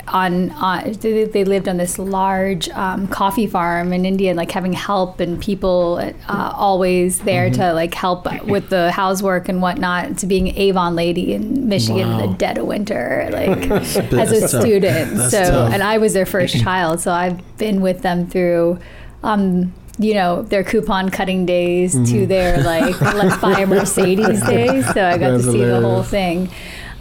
on, 0.07 0.51
on 0.51 0.91
they, 0.93 1.23
they 1.25 1.43
lived 1.43 1.67
on 1.67 1.77
this 1.77 1.97
large 1.97 2.69
um, 2.69 3.07
coffee 3.07 3.47
farm 3.47 3.91
in 3.93 4.05
India, 4.05 4.29
and 4.31 4.37
like 4.37 4.51
having 4.51 4.73
help 4.73 5.19
and 5.19 5.41
people 5.41 5.99
uh, 6.27 6.53
always 6.55 7.19
there 7.21 7.49
Mm-hmm. 7.49 7.61
to 7.61 7.73
like 7.73 7.93
help 7.93 8.25
with 8.45 8.69
the 8.69 8.91
housework 8.91 9.49
and 9.49 9.61
whatnot. 9.61 10.17
To 10.19 10.27
being 10.27 10.55
Avon 10.57 10.95
lady 10.95 11.33
in 11.33 11.67
Michigan 11.67 12.09
in 12.09 12.17
the 12.31 12.37
dead 12.37 12.57
of 12.57 12.65
winter, 12.65 13.29
like 13.31 13.69
as 13.71 13.95
a 14.31 14.41
tough. 14.41 14.61
student. 14.61 15.15
That's 15.17 15.31
so, 15.31 15.43
tough. 15.43 15.73
and 15.73 15.83
I 15.83 15.97
was 15.97 16.13
their 16.13 16.25
first 16.25 16.59
child, 16.59 16.99
so 16.99 17.11
I've 17.11 17.57
been 17.57 17.81
with 17.81 18.01
them 18.01 18.27
through. 18.27 18.79
Um, 19.23 19.73
you 19.97 20.13
know 20.13 20.41
their 20.41 20.61
coupon 20.63 21.09
cutting 21.09 21.45
days 21.45 21.93
to 22.11 22.25
their 22.25 22.61
like 22.63 22.99
let's 22.99 23.37
buy 23.37 23.59
a 23.61 23.65
Mercedes 23.65 24.43
days. 24.45 24.85
So 24.93 25.05
I 25.05 25.17
got 25.17 25.31
That's 25.31 25.45
to 25.45 25.51
see 25.53 25.63
the 25.63 25.79
whole 25.79 26.03
thing. 26.03 26.49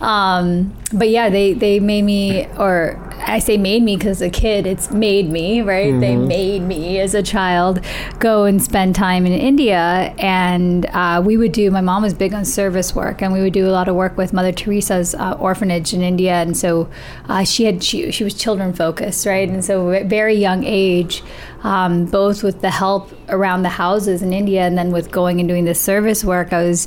Um, 0.04 0.76
but 0.92 1.08
yeah, 1.08 1.30
they 1.30 1.54
they 1.54 1.80
made 1.80 2.02
me, 2.02 2.46
or 2.58 3.00
I 3.26 3.38
say 3.38 3.56
made 3.56 3.82
me 3.82 3.96
because 3.96 4.20
a 4.20 4.28
kid, 4.28 4.66
it's 4.66 4.90
made 4.90 5.30
me, 5.30 5.62
right? 5.62 5.98
They 5.98 6.14
made 6.14 6.60
me 6.60 7.00
as 7.00 7.14
a 7.14 7.22
child 7.22 7.80
go 8.18 8.44
and 8.44 8.62
spend 8.62 8.94
time 8.94 9.24
in 9.24 9.32
India, 9.32 10.14
and 10.18 10.84
uh, 10.86 11.22
we 11.24 11.38
would 11.38 11.52
do. 11.52 11.70
My 11.70 11.80
mom 11.80 12.02
was 12.02 12.12
big 12.12 12.34
on 12.34 12.44
service 12.44 12.94
work, 12.94 13.22
and 13.22 13.32
we 13.32 13.40
would 13.40 13.54
do 13.54 13.66
a 13.66 13.72
lot 13.72 13.88
of 13.88 13.96
work 13.96 14.18
with 14.18 14.34
Mother 14.34 14.52
Teresa's 14.52 15.14
uh, 15.14 15.38
orphanage 15.40 15.94
in 15.94 16.02
India, 16.02 16.34
and 16.34 16.54
so 16.54 16.90
uh, 17.26 17.42
she 17.44 17.64
had 17.64 17.82
she 17.82 18.12
she 18.12 18.24
was 18.24 18.34
children 18.34 18.74
focused, 18.74 19.24
right? 19.24 19.48
And 19.48 19.64
so 19.64 19.90
at 19.90 20.06
very 20.06 20.34
young 20.34 20.64
age. 20.64 21.22
Um, 21.64 22.04
both 22.04 22.42
with 22.42 22.60
the 22.60 22.70
help 22.70 23.10
around 23.30 23.62
the 23.62 23.70
houses 23.70 24.20
in 24.20 24.34
India 24.34 24.60
and 24.60 24.76
then 24.76 24.92
with 24.92 25.10
going 25.10 25.40
and 25.40 25.48
doing 25.48 25.64
the 25.64 25.74
service 25.74 26.22
work, 26.22 26.52
I 26.52 26.62
was 26.62 26.86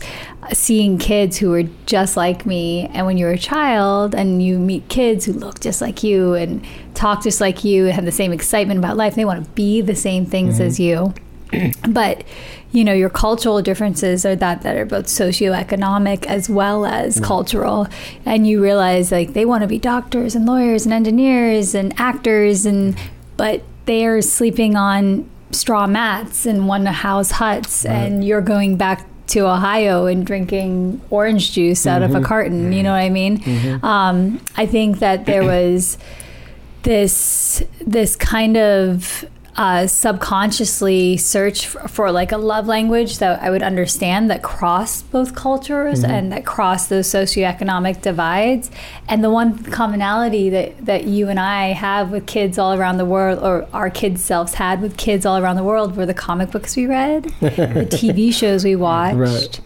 seeing 0.54 1.00
kids 1.00 1.36
who 1.36 1.50
were 1.50 1.64
just 1.88 2.16
like 2.16 2.46
me. 2.46 2.86
And 2.94 3.08
when 3.08 3.18
you're 3.18 3.32
a 3.32 3.40
child 3.40 4.14
and 4.14 4.42
you 4.44 4.60
meet 4.60 4.88
kids 4.88 5.26
who 5.26 5.34
look 5.34 5.60
just 5.62 5.82
like 5.82 6.04
you 6.04 6.36
and 6.36 6.64
talk 6.94 7.24
just 7.24 7.42
like 7.42 7.64
you 7.64 7.86
and 7.86 7.94
have 7.94 8.06
the 8.06 8.12
same 8.12 8.32
excitement 8.32 8.78
about 8.78 8.98
life, 8.98 9.16
they 9.16 9.26
want 9.26 9.44
to 9.44 9.50
be 9.52 9.82
the 9.82 9.96
same 9.96 10.28
things 10.28 10.60
as 10.60 10.80
you. 10.80 11.12
but 11.90 12.24
you 12.72 12.84
know 12.84 12.94
your 12.94 13.10
cultural 13.10 13.62
differences 13.62 14.26
are 14.26 14.36
that 14.36 14.62
that 14.64 14.76
are 14.76 14.86
both 14.86 15.06
socioeconomic 15.06 16.26
as 16.26 16.50
well 16.50 16.86
as 16.86 17.20
cultural 17.22 17.88
and 18.26 18.46
you 18.46 18.62
realize 18.62 19.12
like 19.12 19.34
they 19.34 19.46
want 19.46 19.62
to 19.62 19.68
be 19.68 19.80
doctors 19.80 20.36
and 20.36 20.46
lawyers 20.46 20.86
and 20.86 20.94
engineers 20.94 21.74
and 21.74 21.98
actors 21.98 22.66
and 22.66 22.98
but 23.38 23.64
they're 23.88 24.22
sleeping 24.22 24.75
on 24.75 25.27
straw 25.51 25.88
mats 25.88 26.46
in 26.46 26.67
one 26.67 26.86
house 26.86 27.32
huts 27.32 27.86
and 27.86 28.24
you're 28.24 28.41
going 28.41 28.75
back 28.77 29.08
to 29.27 29.39
Ohio 29.48 30.06
and 30.06 30.25
drinking 30.25 31.01
orange 31.10 31.51
juice 31.53 31.88
out 31.88 32.03
of 32.03 32.13
a 32.15 32.22
carton 32.22 32.72
you 32.72 32.84
know 32.84 32.91
what 32.91 32.98
I 33.00 33.10
mean? 33.10 33.41
Um, 33.84 34.39
I 34.56 34.65
think 34.65 35.00
that 35.00 35.25
there 35.25 35.44
was 35.44 35.98
this 36.84 37.63
this 37.82 38.15
kind 38.15 38.56
of 38.56 39.25
uh, 39.58 39.88
subconsciously 39.88 41.18
search 41.18 41.66
for, 41.66 41.88
for 41.88 42.12
like 42.12 42.32
a 42.32 42.38
love 42.38 42.68
language 42.68 43.18
that 43.18 43.42
I 43.42 43.50
would 43.50 43.64
understand 43.64 44.30
that 44.30 44.44
crossed 44.44 45.12
both 45.12 45.34
cultures 45.34 46.04
and 46.04 46.32
that 46.32 46.46
crossed 46.46 46.90
those 46.90 47.08
socioeconomic 47.08 48.02
divides. 48.02 48.70
And 49.08 49.24
the 49.24 49.32
one 49.32 49.64
commonality 49.64 50.52
that, 50.52 50.86
that 50.86 51.06
you 51.06 51.28
and 51.28 51.40
I 51.40 51.70
have 51.70 52.12
with 52.12 52.28
kids 52.28 52.60
all 52.60 52.74
around 52.74 52.98
the 52.98 53.06
world, 53.06 53.40
or 53.44 53.68
our 53.74 53.90
kids' 53.90 54.24
selves 54.24 54.54
had 54.54 54.82
with 54.82 54.96
kids 54.96 55.26
all 55.26 55.38
around 55.38 55.56
the 55.56 55.64
world, 55.64 55.98
were 55.98 56.06
the 56.06 56.14
comic 56.14 56.52
books 56.52 56.76
we 56.76 56.86
read, 56.86 57.24
the 57.40 57.88
TV 57.90 58.32
shows 58.34 58.64
we 58.64 58.76
watched 58.76 59.18
Right. 59.18 59.60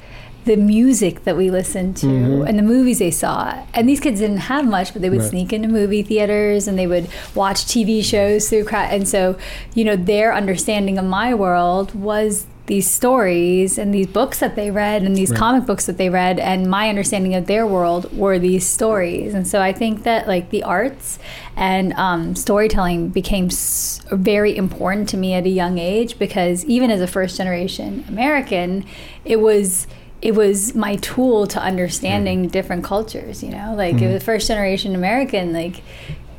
The 0.46 0.56
music 0.56 1.24
that 1.24 1.38
we 1.38 1.52
listened 1.52 1.96
to 1.98 2.44
and 2.48 2.58
the 2.58 2.64
movies 2.64 3.00
they 3.00 3.12
saw. 3.12 3.64
And 3.74 3.88
these 3.88 4.00
kids 4.00 4.20
didn't 4.20 4.38
have 4.38 4.66
much, 4.68 4.92
but 4.94 5.02
they 5.02 5.10
would 5.10 5.20
Right. 5.20 5.30
sneak 5.30 5.54
into 5.54 5.68
movie 5.68 6.02
theaters 6.02 6.68
and 6.68 6.78
they 6.80 6.88
would 6.88 7.08
watch 7.36 7.66
TV 7.66 8.02
shows 8.04 8.50
through 8.50 8.64
cra- 8.64 8.88
and 8.90 9.08
so, 9.08 9.36
you 9.76 9.84
know, 9.86 9.96
their 9.96 10.34
understanding 10.34 10.98
of 10.98 11.06
my 11.06 11.34
world 11.34 11.94
was 11.94 12.46
these 12.68 12.90
stories 12.90 13.78
and 13.78 13.94
these 13.94 14.08
books 14.08 14.40
that 14.40 14.56
they 14.56 14.72
read 14.72 15.04
and 15.04 15.16
these 15.18 15.32
comic 15.32 15.66
books 15.66 15.88
that 15.88 15.98
they 15.98 16.10
read 16.10 16.40
and 16.40 16.70
my 16.70 16.88
understanding 16.90 17.36
of 17.36 17.46
their 17.48 17.68
world 17.68 18.16
were 18.18 18.40
these 18.40 18.66
stories 18.66 19.34
and 19.34 19.46
so 19.46 19.60
i 19.60 19.74
think 19.74 20.04
that 20.04 20.26
like 20.28 20.52
the 20.52 20.64
arts 20.64 21.20
and 21.58 21.92
um, 21.94 22.34
storytelling 22.34 23.10
became 23.10 23.48
s- 23.48 24.00
very 24.12 24.56
important 24.56 25.10
to 25.10 25.18
me 25.18 25.34
at 25.34 25.46
a 25.46 25.50
young 25.50 25.80
age 25.80 26.18
because 26.18 26.64
even 26.66 26.90
as 26.92 27.02
a 27.02 27.08
first 27.08 27.36
generation 27.36 28.06
american 28.08 28.86
it 29.26 29.42
was 29.42 29.86
it 30.22 30.36
was 30.36 30.76
my 30.76 30.96
tool 30.98 31.48
to 31.48 31.60
understanding 31.60 32.48
different 32.48 32.84
cultures 32.84 33.44
you 33.44 33.50
know? 33.50 33.74
Like 33.76 33.96
it 33.96 34.02
mm-hmm. 34.02 34.14
was 34.14 34.24
first 34.24 34.48
generation 34.48 34.96
american 34.96 35.54
like 35.54 35.82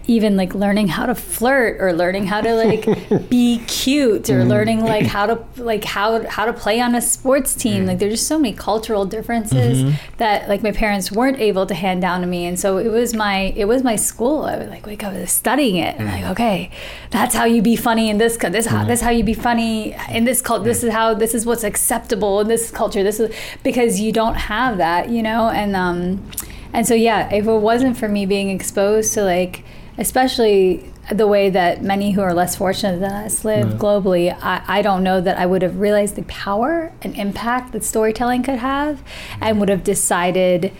even 0.06 0.36
like 0.36 0.54
learning 0.54 0.88
how 0.88 1.06
to 1.06 1.14
flirt 1.14 1.80
or 1.80 1.92
learning 1.92 2.26
how 2.26 2.40
to 2.40 2.54
like 2.54 3.28
be 3.28 3.58
cute 3.66 4.28
or 4.30 4.40
mm. 4.40 4.48
learning 4.48 4.80
like 4.80 5.06
how 5.06 5.26
to 5.26 5.44
like 5.62 5.84
how 5.84 6.26
how 6.28 6.44
to 6.44 6.52
play 6.52 6.80
on 6.80 6.94
a 6.94 7.00
sports 7.00 7.54
team. 7.54 7.84
Mm. 7.84 7.88
Like 7.88 7.98
there's 7.98 8.14
just 8.14 8.26
so 8.26 8.38
many 8.38 8.54
cultural 8.54 9.04
differences 9.04 9.82
mm-hmm. 9.82 10.16
that 10.16 10.48
like 10.48 10.62
my 10.62 10.72
parents 10.72 11.12
weren't 11.12 11.38
able 11.38 11.66
to 11.66 11.74
hand 11.74 12.02
down 12.02 12.20
to 12.20 12.26
me. 12.26 12.46
And 12.46 12.58
so 12.58 12.78
it 12.78 12.88
was 12.88 13.14
my 13.14 13.52
it 13.56 13.66
was 13.66 13.82
my 13.82 13.96
school. 13.96 14.42
I 14.42 14.56
would 14.56 14.70
like 14.70 14.86
wake 14.86 15.04
up 15.04 15.14
studying 15.28 15.76
it. 15.76 15.96
And 15.98 16.08
like 16.08 16.24
mm. 16.24 16.30
okay 16.32 16.70
that's 17.10 17.34
how 17.34 17.44
you 17.44 17.62
be 17.62 17.76
funny 17.76 18.10
in 18.10 18.18
this 18.18 18.36
this 18.36 18.66
how 18.66 18.78
mm-hmm. 18.78 18.88
this 18.88 19.00
how 19.00 19.10
you 19.10 19.22
be 19.22 19.34
funny 19.34 19.94
in 20.10 20.24
this 20.24 20.42
culture 20.42 20.64
this 20.64 20.82
is 20.82 20.92
how 20.92 21.14
this 21.14 21.34
is 21.34 21.46
what's 21.46 21.64
acceptable 21.64 22.40
in 22.40 22.48
this 22.48 22.70
culture. 22.70 23.02
This 23.02 23.20
is 23.20 23.34
because 23.62 24.00
you 24.00 24.10
don't 24.10 24.34
have 24.34 24.78
that 24.78 25.10
you 25.10 25.22
know? 25.22 25.48
And 25.48 25.76
um 25.76 26.28
and 26.72 26.86
so 26.88 26.94
yeah 26.94 27.32
if 27.32 27.46
it 27.46 27.58
wasn't 27.58 27.96
for 27.96 28.08
me 28.08 28.26
being 28.26 28.50
exposed 28.50 29.14
to 29.14 29.22
like 29.22 29.64
especially 29.98 30.90
the 31.10 31.26
way 31.26 31.50
that 31.50 31.82
many 31.82 32.12
who 32.12 32.20
are 32.20 32.32
less 32.32 32.56
fortunate 32.56 33.00
than 33.00 33.12
us 33.12 33.44
live 33.44 33.66
globally 33.78 34.36
I, 34.40 34.62
I 34.66 34.82
don't 34.82 35.02
know 35.02 35.20
that 35.20 35.36
i 35.38 35.44
would 35.46 35.62
have 35.62 35.78
realized 35.78 36.16
the 36.16 36.22
power 36.24 36.92
and 37.02 37.14
impact 37.16 37.72
that 37.72 37.84
storytelling 37.84 38.42
could 38.42 38.58
have 38.58 39.02
and 39.40 39.58
would 39.60 39.68
have 39.68 39.84
decided 39.84 40.72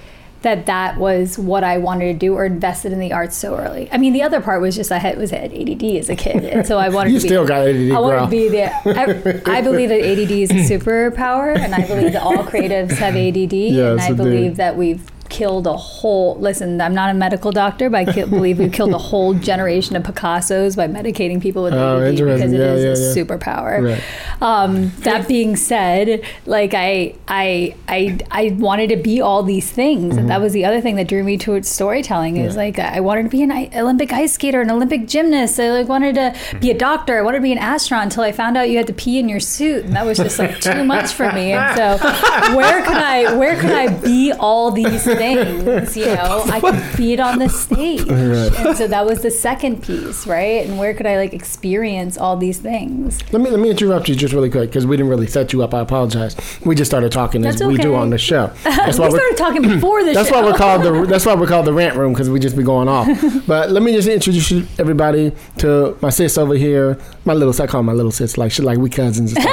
that 0.43 0.67
that 0.67 0.99
was 0.99 1.39
what 1.39 1.63
I 1.63 1.79
wanted 1.79 2.07
to 2.07 2.15
do 2.19 2.35
or 2.35 2.45
invested 2.45 2.93
in 2.93 2.99
the 2.99 3.13
arts 3.13 3.37
so 3.37 3.57
early. 3.57 3.89
I 3.93 3.97
mean, 3.99 4.13
the 4.13 4.25
other 4.25 4.41
part 4.41 4.61
was 4.61 4.75
just 4.75 4.91
I 4.91 4.99
had 4.99 5.17
was 5.17 5.31
had 5.31 5.53
ADD 5.55 5.85
as 5.85 6.09
a 6.09 6.17
kid, 6.17 6.43
and 6.45 6.67
so 6.67 6.79
I 6.79 6.89
wanted 6.89 7.13
You 7.13 7.21
to 7.21 7.23
be, 7.23 7.29
still 7.29 7.47
got 7.47 7.69
ADD, 7.69 7.93
I 7.93 8.01
wanted 8.01 8.17
girl. 8.17 8.25
to 8.25 8.31
be 8.33 8.49
there. 8.49 8.81
I, 8.85 9.59
I 9.59 9.61
believe 9.63 9.91
that 9.91 10.01
ADD 10.01 10.33
is 10.33 10.51
a 10.51 10.55
superpower, 10.79 11.57
and 11.57 11.73
I 11.73 11.87
believe 11.87 12.13
that 12.15 12.23
all 12.25 12.39
creatives 12.39 12.91
have 12.97 13.15
ADD, 13.15 13.53
and 13.53 14.01
I 14.01 14.09
indeed. 14.09 14.17
believe 14.17 14.57
that 14.57 14.77
we've 14.77 15.09
killed 15.33 15.67
a 15.67 15.77
whole. 15.77 16.37
Listen, 16.37 16.81
I'm 16.81 16.95
not 16.95 17.11
a 17.11 17.15
medical 17.15 17.51
doctor, 17.51 17.89
but 17.91 18.09
I 18.09 18.25
believe 18.27 18.59
we've 18.59 18.71
killed 18.73 18.93
a 18.93 18.99
whole 18.99 19.35
generation 19.35 19.97
of 19.97 20.03
Picassos 20.05 20.77
by 20.77 20.87
medicating 20.87 21.41
people 21.41 21.63
with 21.65 21.73
Oh, 21.75 22.01
ADD 22.07 22.17
because 22.19 22.53
it 22.53 22.59
Yeah, 22.61 22.73
is 22.75 23.01
yeah, 23.01 23.07
a 23.07 23.15
yeah. 23.15 23.25
superpower. 23.25 23.83
Right. 23.97 24.03
Um, 24.43 24.91
that 25.01 25.27
being 25.27 25.57
said, 25.57 26.23
like 26.47 26.75
I, 26.75 27.15
I, 27.27 27.75
I, 27.89 28.19
I 28.31 28.57
wanted 28.59 28.89
to 28.91 28.97
be 28.97 29.21
all 29.21 29.43
these 29.43 29.71
things, 29.71 30.17
and 30.17 30.29
that 30.29 30.35
Mm-hmm. 30.35 30.43
was 30.43 30.53
the 30.53 30.65
other 30.65 30.81
thing 30.81 30.97
that 30.97 31.09
drew 31.09 31.23
me 31.25 31.39
towards 31.39 31.69
storytelling. 31.69 32.37
Is 32.37 32.57
like 32.57 32.79
I 32.79 33.01
wanted 33.01 33.23
to 33.25 33.29
be 33.29 33.43
an 33.43 33.51
Olympic 33.75 34.13
ice 34.13 34.33
skater, 34.35 34.61
an 34.61 34.71
Olympic 34.71 35.07
gymnast. 35.09 35.59
I 35.59 35.71
like 35.71 35.89
wanted 35.89 36.15
to 36.17 36.35
be 36.61 36.71
a 36.71 36.77
doctor. 36.77 37.19
I 37.19 37.23
wanted 37.23 37.39
to 37.39 37.43
be 37.43 37.53
an 37.53 37.59
astronaut 37.59 38.05
until 38.05 38.23
I 38.25 38.33
found 38.33 38.57
out 38.57 38.69
you 38.69 38.77
had 38.77 38.87
to 38.89 38.93
pee 38.93 39.19
in 39.19 39.29
your 39.29 39.41
suit, 39.41 39.85
and 39.85 39.95
that 39.97 40.05
was 40.05 40.19
just 40.19 40.39
like 40.39 40.61
too 40.61 40.85
much 40.85 41.13
for 41.13 41.31
me. 41.33 41.53
And 41.53 41.77
so, 41.77 42.09
where 42.57 42.83
could 42.85 42.97
I, 42.97 43.37
where 43.37 43.57
could 43.61 43.71
I 43.73 43.89
be 43.89 44.33
all 44.33 44.71
these 44.71 45.05
things? 45.05 45.21
You 45.31 46.07
know, 46.07 46.43
I 46.47 46.61
could 46.61 46.97
be 46.97 47.13
it 47.13 47.21
on 47.21 47.39
the 47.39 47.49
stage, 47.49 48.07
and 48.09 48.77
so 48.77 48.87
that 48.89 49.07
was 49.07 49.23
the 49.23 49.31
second 49.31 49.83
piece, 49.83 50.27
right? 50.27 50.67
And 50.67 50.79
where 50.79 50.95
could 50.95 51.07
I 51.07 51.17
like 51.17 51.33
experience 51.33 52.19
all 52.19 52.37
these 52.37 52.59
things? 52.59 53.21
Let 53.33 53.43
me 53.43 53.51
let 53.51 53.61
me 53.61 53.71
interrupt 53.71 54.09
you 54.09 54.15
just 54.15 54.35
really 54.35 54.51
quick 54.51 54.71
because 54.71 54.87
we 54.87 54.97
didn't 54.97 55.11
really 55.11 55.27
set 55.27 55.53
you 55.53 55.63
up. 55.63 55.75
I 55.75 55.81
apologize. 55.81 56.37
We 56.65 56.75
just 56.75 56.91
started 56.91 57.13
talking 57.13 57.45
as 57.45 57.59
That's 57.59 57.69
we 57.69 57.79
do 57.79 57.95
on 57.95 58.11
the 58.11 58.19
show. 58.19 58.51
That's 58.65 58.99
we 58.99 59.03
why 59.05 59.11
we're 59.11 59.19
started 59.19 59.37
talking 59.37 59.63
before 59.75 60.05
the 60.05 60.13
that's 60.13 60.29
show. 60.29 60.41
why 60.41 60.51
we're 60.51 60.57
called 60.57 60.83
the 60.83 61.07
that's 61.07 61.25
why 61.27 61.35
we're 61.35 61.47
called 61.47 61.67
the 61.67 61.73
rant 61.73 61.97
room 61.97 62.13
because 62.13 62.29
we 62.31 62.41
just 62.41 62.57
be 62.57 62.63
going 62.63 62.89
off. 62.89 63.07
but 63.47 63.71
let 63.71 63.83
me 63.83 63.93
just 63.93 64.09
introduce 64.09 64.53
everybody 64.79 65.33
to 65.59 65.97
my 66.01 66.11
sis 66.11 66.37
over 66.39 66.55
here. 66.55 66.99
My 67.25 67.35
little 67.35 67.53
sis, 67.53 67.61
I 67.61 67.67
call 67.67 67.83
my 67.83 67.93
little 67.93 68.13
sis 68.13 68.37
like 68.39 68.53
she 68.53 68.63
like 68.63 68.79
we 68.79 68.91
cousins. 68.91 69.35
And. 69.37 69.47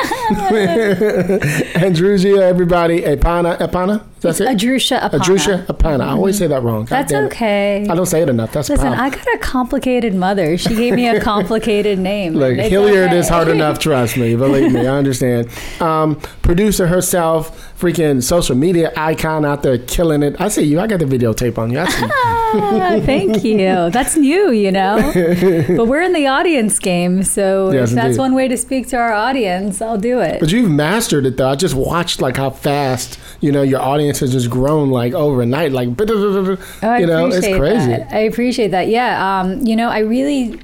Andrusia, 1.75 2.39
everybody. 2.41 3.01
Epana, 3.01 3.57
Epana. 3.57 4.03
That's 4.21 4.39
it. 4.39 4.47
Adrusha 4.47 4.99
Apana. 4.99 5.19
Adrusha 5.19 5.58
Apana. 5.67 6.01
I 6.01 6.09
always 6.11 6.37
say 6.37 6.47
that 6.47 6.61
wrong. 6.63 6.85
God 6.85 6.89
That's 6.89 7.13
okay. 7.13 7.85
I 7.89 7.95
don't 7.95 8.05
say 8.05 8.21
it 8.21 8.29
enough. 8.29 8.51
That's 8.51 8.69
a 8.69 8.73
Listen. 8.73 8.93
I 8.93 9.09
got 9.09 9.25
a 9.33 9.37
complicated 9.39 10.15
mother. 10.15 10.57
She 10.57 10.75
gave 10.75 10.93
me 10.93 11.07
a 11.07 11.19
complicated 11.23 11.99
name. 11.99 12.33
Look, 12.33 12.57
it's 12.57 12.69
Hilliard 12.69 13.13
is 13.13 13.27
hard 13.29 13.47
enough. 13.47 13.79
Trust 13.79 14.17
me, 14.17 14.35
believe 14.35 14.71
me, 14.71 14.87
I 14.87 14.95
understand. 14.97 15.49
Um, 15.81 16.15
producer 16.41 16.87
herself, 16.87 17.73
freaking 17.79 18.21
social 18.23 18.55
media 18.55 18.91
icon 18.97 19.45
out 19.45 19.63
there, 19.63 19.77
killing 19.77 20.23
it. 20.23 20.39
I 20.39 20.47
see 20.49 20.63
you. 20.63 20.79
I 20.79 20.87
got 20.87 20.99
the 20.99 21.05
videotape 21.05 21.57
on 21.57 21.71
you. 21.71 21.79
I 21.79 21.85
see. 21.89 22.01
you. 22.05 23.01
Thank 23.05 23.43
you. 23.43 23.89
That's 23.91 24.15
new, 24.17 24.51
you 24.51 24.71
know. 24.71 24.97
but 25.77 25.85
we're 25.87 26.01
in 26.01 26.13
the 26.13 26.27
audience 26.27 26.79
game, 26.79 27.23
so 27.23 27.71
Yes, 27.71 27.89
if 27.89 27.95
that's 27.95 28.05
indeed. 28.07 28.19
one 28.19 28.35
way 28.35 28.47
to 28.47 28.57
speak 28.57 28.87
to 28.89 28.97
our 28.97 29.13
audience, 29.13 29.81
I'll 29.81 29.97
do 29.97 30.19
it. 30.19 30.39
But 30.39 30.51
you've 30.51 30.69
mastered 30.71 31.25
it 31.25 31.37
though. 31.37 31.49
I 31.49 31.55
just 31.55 31.75
watched 31.75 32.21
like 32.21 32.37
how 32.37 32.49
fast 32.49 33.19
you 33.41 33.51
know 33.51 33.62
your 33.62 33.81
audience 33.81 34.19
has 34.19 34.31
just 34.31 34.50
grown 34.50 34.89
like 34.89 35.13
overnight. 35.13 35.72
Like 35.72 35.89
Oh, 36.00 36.58
I 36.84 37.00
you 37.00 37.05
know, 37.08 37.27
it's 37.27 37.46
crazy. 37.48 37.88
That. 37.91 38.12
I 38.12 38.19
appreciate 38.19 38.69
that. 38.72 38.88
Yeah. 38.88 39.39
Um, 39.41 39.65
you 39.65 39.75
know, 39.75 39.89
I 39.89 40.00
really, 40.00 40.60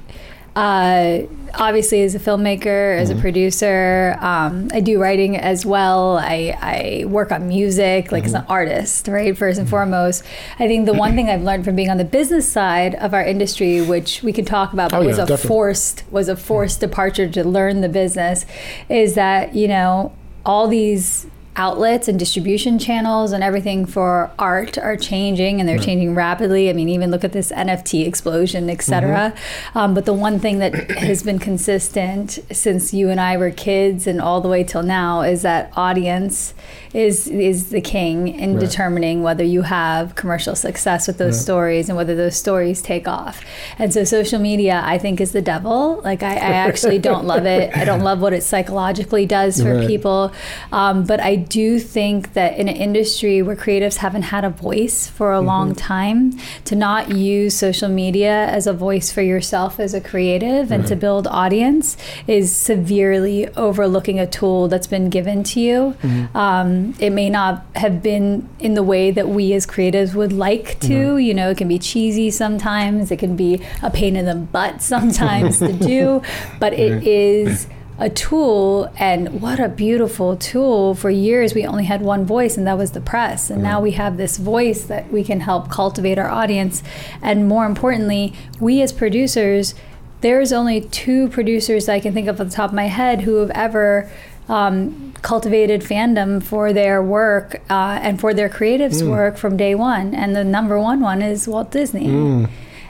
uh, 0.54 1.20
obviously, 1.54 2.02
as 2.02 2.14
a 2.14 2.18
filmmaker, 2.18 2.98
as 2.98 3.08
Mm-hmm. 3.10 3.18
a 3.18 3.20
producer, 3.22 4.18
um, 4.20 4.68
I 4.72 4.80
do 4.80 5.00
writing 5.00 5.36
as 5.36 5.64
well. 5.66 6.18
I, 6.18 6.56
I 6.60 7.04
work 7.06 7.32
on 7.32 7.48
music, 7.48 8.10
like 8.12 8.24
as 8.24 8.32
Mm-hmm. 8.32 8.42
an 8.44 8.46
artist, 8.50 9.08
right? 9.08 9.34
1st 9.34 9.58
and 9.58 9.68
foremost. 9.68 10.22
I 10.58 10.66
think 10.66 10.86
the 10.86 10.94
one 10.94 11.14
thing 11.14 11.28
I've 11.28 11.42
learned 11.42 11.64
from 11.64 11.76
being 11.76 11.90
on 11.90 11.98
the 11.98 12.04
business 12.04 12.50
side 12.50 12.94
of 12.96 13.14
our 13.14 13.22
industry, 13.24 13.80
which 13.82 14.22
we 14.22 14.32
can 14.32 14.44
talk 14.44 14.72
about, 14.72 14.90
but 14.90 15.02
Oh, 15.02 15.06
was 15.06 15.18
a 15.18 15.26
definitely. 15.26 15.48
forced 15.48 16.04
was 16.10 16.28
a 16.28 16.36
forced 16.36 16.80
departure 16.80 17.28
to 17.28 17.44
learn 17.44 17.80
the 17.80 17.88
business, 17.88 18.44
is 18.88 19.14
that 19.14 19.54
you 19.54 19.68
know 19.68 20.12
all 20.44 20.68
these 20.68 21.26
outlets 21.56 22.06
and 22.08 22.18
distribution 22.18 22.78
channels 22.78 23.32
and 23.32 23.42
everything 23.42 23.86
for 23.86 24.30
art 24.38 24.76
are 24.78 24.96
changing 24.96 25.58
and 25.60 25.68
they're 25.68 25.78
changing 25.78 26.14
rapidly. 26.14 26.68
I 26.68 26.72
mean, 26.74 26.88
even 26.90 27.10
look 27.10 27.24
at 27.24 27.32
this 27.32 27.50
NFT 27.50 28.06
explosion, 28.06 28.68
et 28.68 28.82
cetera. 28.82 29.34
Um, 29.74 29.94
but 29.94 30.04
the 30.04 30.12
one 30.12 30.38
thing 30.38 30.58
that 30.58 30.74
has 30.98 31.22
been 31.22 31.38
consistent 31.38 32.38
since 32.52 32.92
you 32.92 33.08
and 33.10 33.20
I 33.20 33.36
were 33.36 33.50
kids 33.50 34.06
and 34.06 34.20
all 34.20 34.40
the 34.40 34.48
way 34.48 34.64
till 34.64 34.82
now 34.82 35.22
is 35.22 35.42
that 35.42 35.72
audience 35.76 36.54
is 36.92 37.26
is 37.28 37.70
the 37.70 37.80
king 37.80 38.28
in 38.28 38.52
Right. 38.56 38.60
determining 38.60 39.22
whether 39.22 39.44
you 39.44 39.62
have 39.62 40.14
commercial 40.14 40.54
success 40.54 41.06
with 41.06 41.18
those 41.18 41.34
Right. 41.34 41.42
stories 41.42 41.88
and 41.88 41.96
whether 41.96 42.14
those 42.14 42.36
stories 42.36 42.80
take 42.80 43.06
off. 43.08 43.40
And 43.78 43.92
so 43.92 44.04
social 44.04 44.38
media, 44.38 44.82
I 44.84 44.96
think, 44.98 45.20
is 45.20 45.32
the 45.32 45.42
devil. 45.42 46.00
Like 46.04 46.22
I, 46.22 46.34
I 46.34 46.52
actually 46.68 46.98
don't 47.10 47.24
love 47.26 47.44
it. 47.46 47.74
I 47.76 47.84
don't 47.84 48.02
love 48.02 48.20
what 48.20 48.32
it 48.32 48.42
psychologically 48.42 49.26
does 49.26 49.60
for 49.60 49.74
Right. 49.76 49.86
people. 49.86 50.32
Um, 50.72 51.04
but 51.04 51.20
I 51.20 51.36
do 51.48 51.78
think 51.78 52.32
that 52.34 52.56
in 52.58 52.68
an 52.68 52.76
industry 52.76 53.42
where 53.42 53.56
creatives 53.56 53.96
haven't 53.96 54.22
had 54.22 54.44
a 54.44 54.50
voice 54.50 55.08
for 55.08 55.32
a 55.32 55.40
long 55.40 55.70
mm-hmm. 55.70 55.78
time, 55.78 56.38
to 56.64 56.74
not 56.74 57.10
use 57.10 57.56
social 57.56 57.88
media 57.88 58.46
as 58.46 58.66
a 58.66 58.72
voice 58.72 59.10
for 59.10 59.22
yourself 59.22 59.80
as 59.80 59.94
a 59.94 60.00
creative 60.00 60.70
and 60.70 60.86
to 60.86 60.96
build 60.96 61.26
audience 61.26 61.96
is 62.26 62.54
severely 62.54 63.48
overlooking 63.54 64.18
a 64.18 64.26
tool 64.26 64.68
that's 64.68 64.86
been 64.86 65.10
given 65.10 65.42
to 65.44 65.60
you. 65.60 65.96
Mm-hmm. 66.02 66.36
Um, 66.36 66.94
it 66.98 67.10
may 67.10 67.30
not 67.30 67.64
have 67.76 68.02
been 68.02 68.48
in 68.58 68.74
the 68.74 68.82
way 68.82 69.10
that 69.10 69.28
we 69.28 69.52
as 69.52 69.66
creatives 69.66 70.14
would 70.14 70.32
like 70.32 70.80
to. 70.80 70.92
Mm-hmm. 70.92 71.20
You 71.20 71.34
know, 71.34 71.50
it 71.50 71.58
can 71.58 71.68
be 71.68 71.78
cheesy 71.78 72.30
sometimes, 72.30 73.10
it 73.10 73.18
can 73.18 73.36
be 73.36 73.62
a 73.82 73.90
pain 73.90 74.16
in 74.16 74.24
the 74.24 74.34
butt 74.34 74.82
sometimes 74.82 75.58
to 75.58 75.72
do, 75.92 76.22
but 76.58 76.72
it 76.72 77.06
is 77.06 77.66
a 77.98 78.10
tool 78.10 78.92
and 78.98 79.40
what 79.40 79.58
a 79.58 79.68
beautiful 79.68 80.36
tool. 80.36 80.94
For 80.94 81.10
years 81.10 81.54
we 81.54 81.66
only 81.66 81.84
had 81.84 82.02
one 82.02 82.26
voice 82.26 82.56
and 82.56 82.66
that 82.66 82.76
was 82.76 82.92
the 82.92 83.00
press. 83.00 83.50
And 83.50 83.62
now 83.62 83.80
we 83.80 83.92
have 83.92 84.16
this 84.16 84.36
voice 84.36 84.84
that 84.84 85.10
we 85.10 85.24
can 85.24 85.40
help 85.40 85.70
cultivate 85.70 86.18
our 86.18 86.28
audience. 86.28 86.82
And 87.22 87.48
more 87.48 87.64
importantly 87.64 88.34
we 88.60 88.82
as 88.82 88.92
producers 88.92 89.74
there's 90.22 90.52
only 90.52 90.80
two 90.80 91.28
producers 91.28 91.88
I 91.88 92.00
can 92.00 92.14
think 92.14 92.26
of 92.26 92.40
off 92.40 92.48
the 92.48 92.52
top 92.52 92.70
of 92.70 92.74
my 92.74 92.86
head 92.86 93.20
who 93.22 93.36
have 93.36 93.50
ever 93.50 94.10
um, 94.48 95.12
cultivated 95.22 95.82
fandom 95.82 96.42
for 96.42 96.72
their 96.72 97.02
work 97.02 97.60
uh, 97.68 97.98
and 98.02 98.18
for 98.20 98.32
their 98.32 98.48
creatives 98.48 99.06
work 99.08 99.36
from 99.36 99.56
day 99.56 99.74
one. 99.74 100.14
And 100.14 100.34
the 100.34 100.44
number 100.44 100.80
one 100.80 101.00
one 101.00 101.20
is 101.22 101.46
Walt 101.46 101.70
Disney 101.70 102.48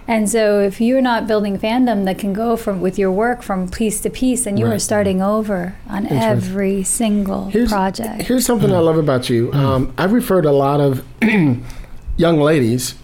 and 0.09 0.29
so 0.29 0.61
if 0.61 0.81
you're 0.81 1.01
not 1.01 1.27
building 1.27 1.59
fandom 1.59 2.05
that 2.05 2.19
can 2.19 2.33
go 2.33 2.57
from 2.57 2.81
with 2.81 2.99
your 2.99 3.11
work 3.11 3.43
from 3.43 3.69
piece 3.69 4.01
to 4.03 4.11
piece, 4.11 4.47
and 4.47 4.59
you 4.59 4.67
are 4.67 4.79
starting 4.79 5.21
over 5.21 5.77
on 5.89 6.07
every 6.07 6.83
single 6.83 7.47
Here's, 7.51 7.71
project. 7.71 8.23
here's 8.23 8.47
something 8.47 8.73
I 8.73 8.79
love 8.79 8.99
about 8.99 9.29
you. 9.29 9.53
Um, 9.53 9.93
I've 9.99 10.13
referred 10.13 10.45
a 10.45 10.53
lot 10.53 10.81
of 10.81 11.05
young 12.17 12.41
ladies 12.41 12.95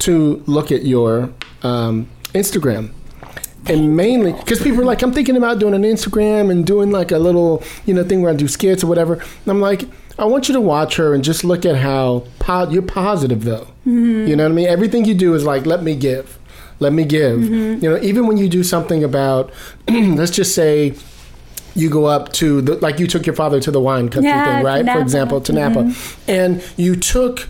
to 0.00 0.42
look 0.46 0.72
at 0.72 0.84
your 0.84 1.32
um, 1.62 2.08
Instagram. 2.34 2.92
And 3.66 3.96
mainly 3.96 4.32
because 4.32 4.60
people 4.60 4.80
are 4.80 4.84
like, 4.84 5.02
I'm 5.02 5.12
thinking 5.12 5.36
about 5.36 5.60
doing 5.60 5.74
an 5.74 5.82
Instagram 5.82 6.50
and 6.50 6.66
doing 6.66 6.90
like 6.90 7.12
a 7.12 7.18
little, 7.18 7.62
you 7.86 7.94
know, 7.94 8.02
thing 8.02 8.20
where 8.20 8.32
I 8.32 8.34
do 8.34 8.48
skits 8.48 8.82
or 8.82 8.88
whatever. 8.88 9.14
And 9.14 9.48
I'm 9.48 9.60
like, 9.60 9.84
I 10.18 10.24
want 10.24 10.48
you 10.48 10.54
to 10.54 10.60
watch 10.60 10.96
her 10.96 11.14
and 11.14 11.22
just 11.22 11.44
look 11.44 11.64
at 11.64 11.76
how 11.76 12.24
po- 12.40 12.68
you're 12.70 12.82
positive 12.82 13.44
though. 13.44 13.68
You 13.84 14.36
know 14.36 14.44
what 14.44 14.52
I 14.52 14.54
mean? 14.54 14.68
Everything 14.68 15.04
you 15.04 15.14
do 15.14 15.34
is 15.34 15.44
like, 15.44 15.64
let 15.64 15.82
me 15.82 15.94
give, 15.94 16.38
let 16.82 16.92
me 16.92 17.04
give. 17.04 17.38
Mm-hmm. 17.40 17.82
You 17.84 17.90
know, 17.90 17.98
even 18.02 18.26
when 18.26 18.36
you 18.36 18.48
do 18.48 18.62
something 18.62 19.02
about, 19.04 19.50
let's 19.88 20.32
just 20.32 20.54
say, 20.54 20.94
you 21.74 21.88
go 21.88 22.04
up 22.04 22.32
to 22.34 22.60
the 22.60 22.74
like 22.76 22.98
you 22.98 23.06
took 23.06 23.24
your 23.24 23.34
father 23.34 23.58
to 23.60 23.70
the 23.70 23.80
wine 23.80 24.10
country 24.10 24.28
Yeah, 24.28 24.56
thing, 24.56 24.64
right? 24.64 24.84
to 24.84 24.92
For 24.92 25.00
example, 25.00 25.40
to 25.40 25.52
Napa, 25.52 25.80
mm-hmm. 25.84 26.30
and 26.30 26.62
you 26.76 26.96
took. 26.96 27.48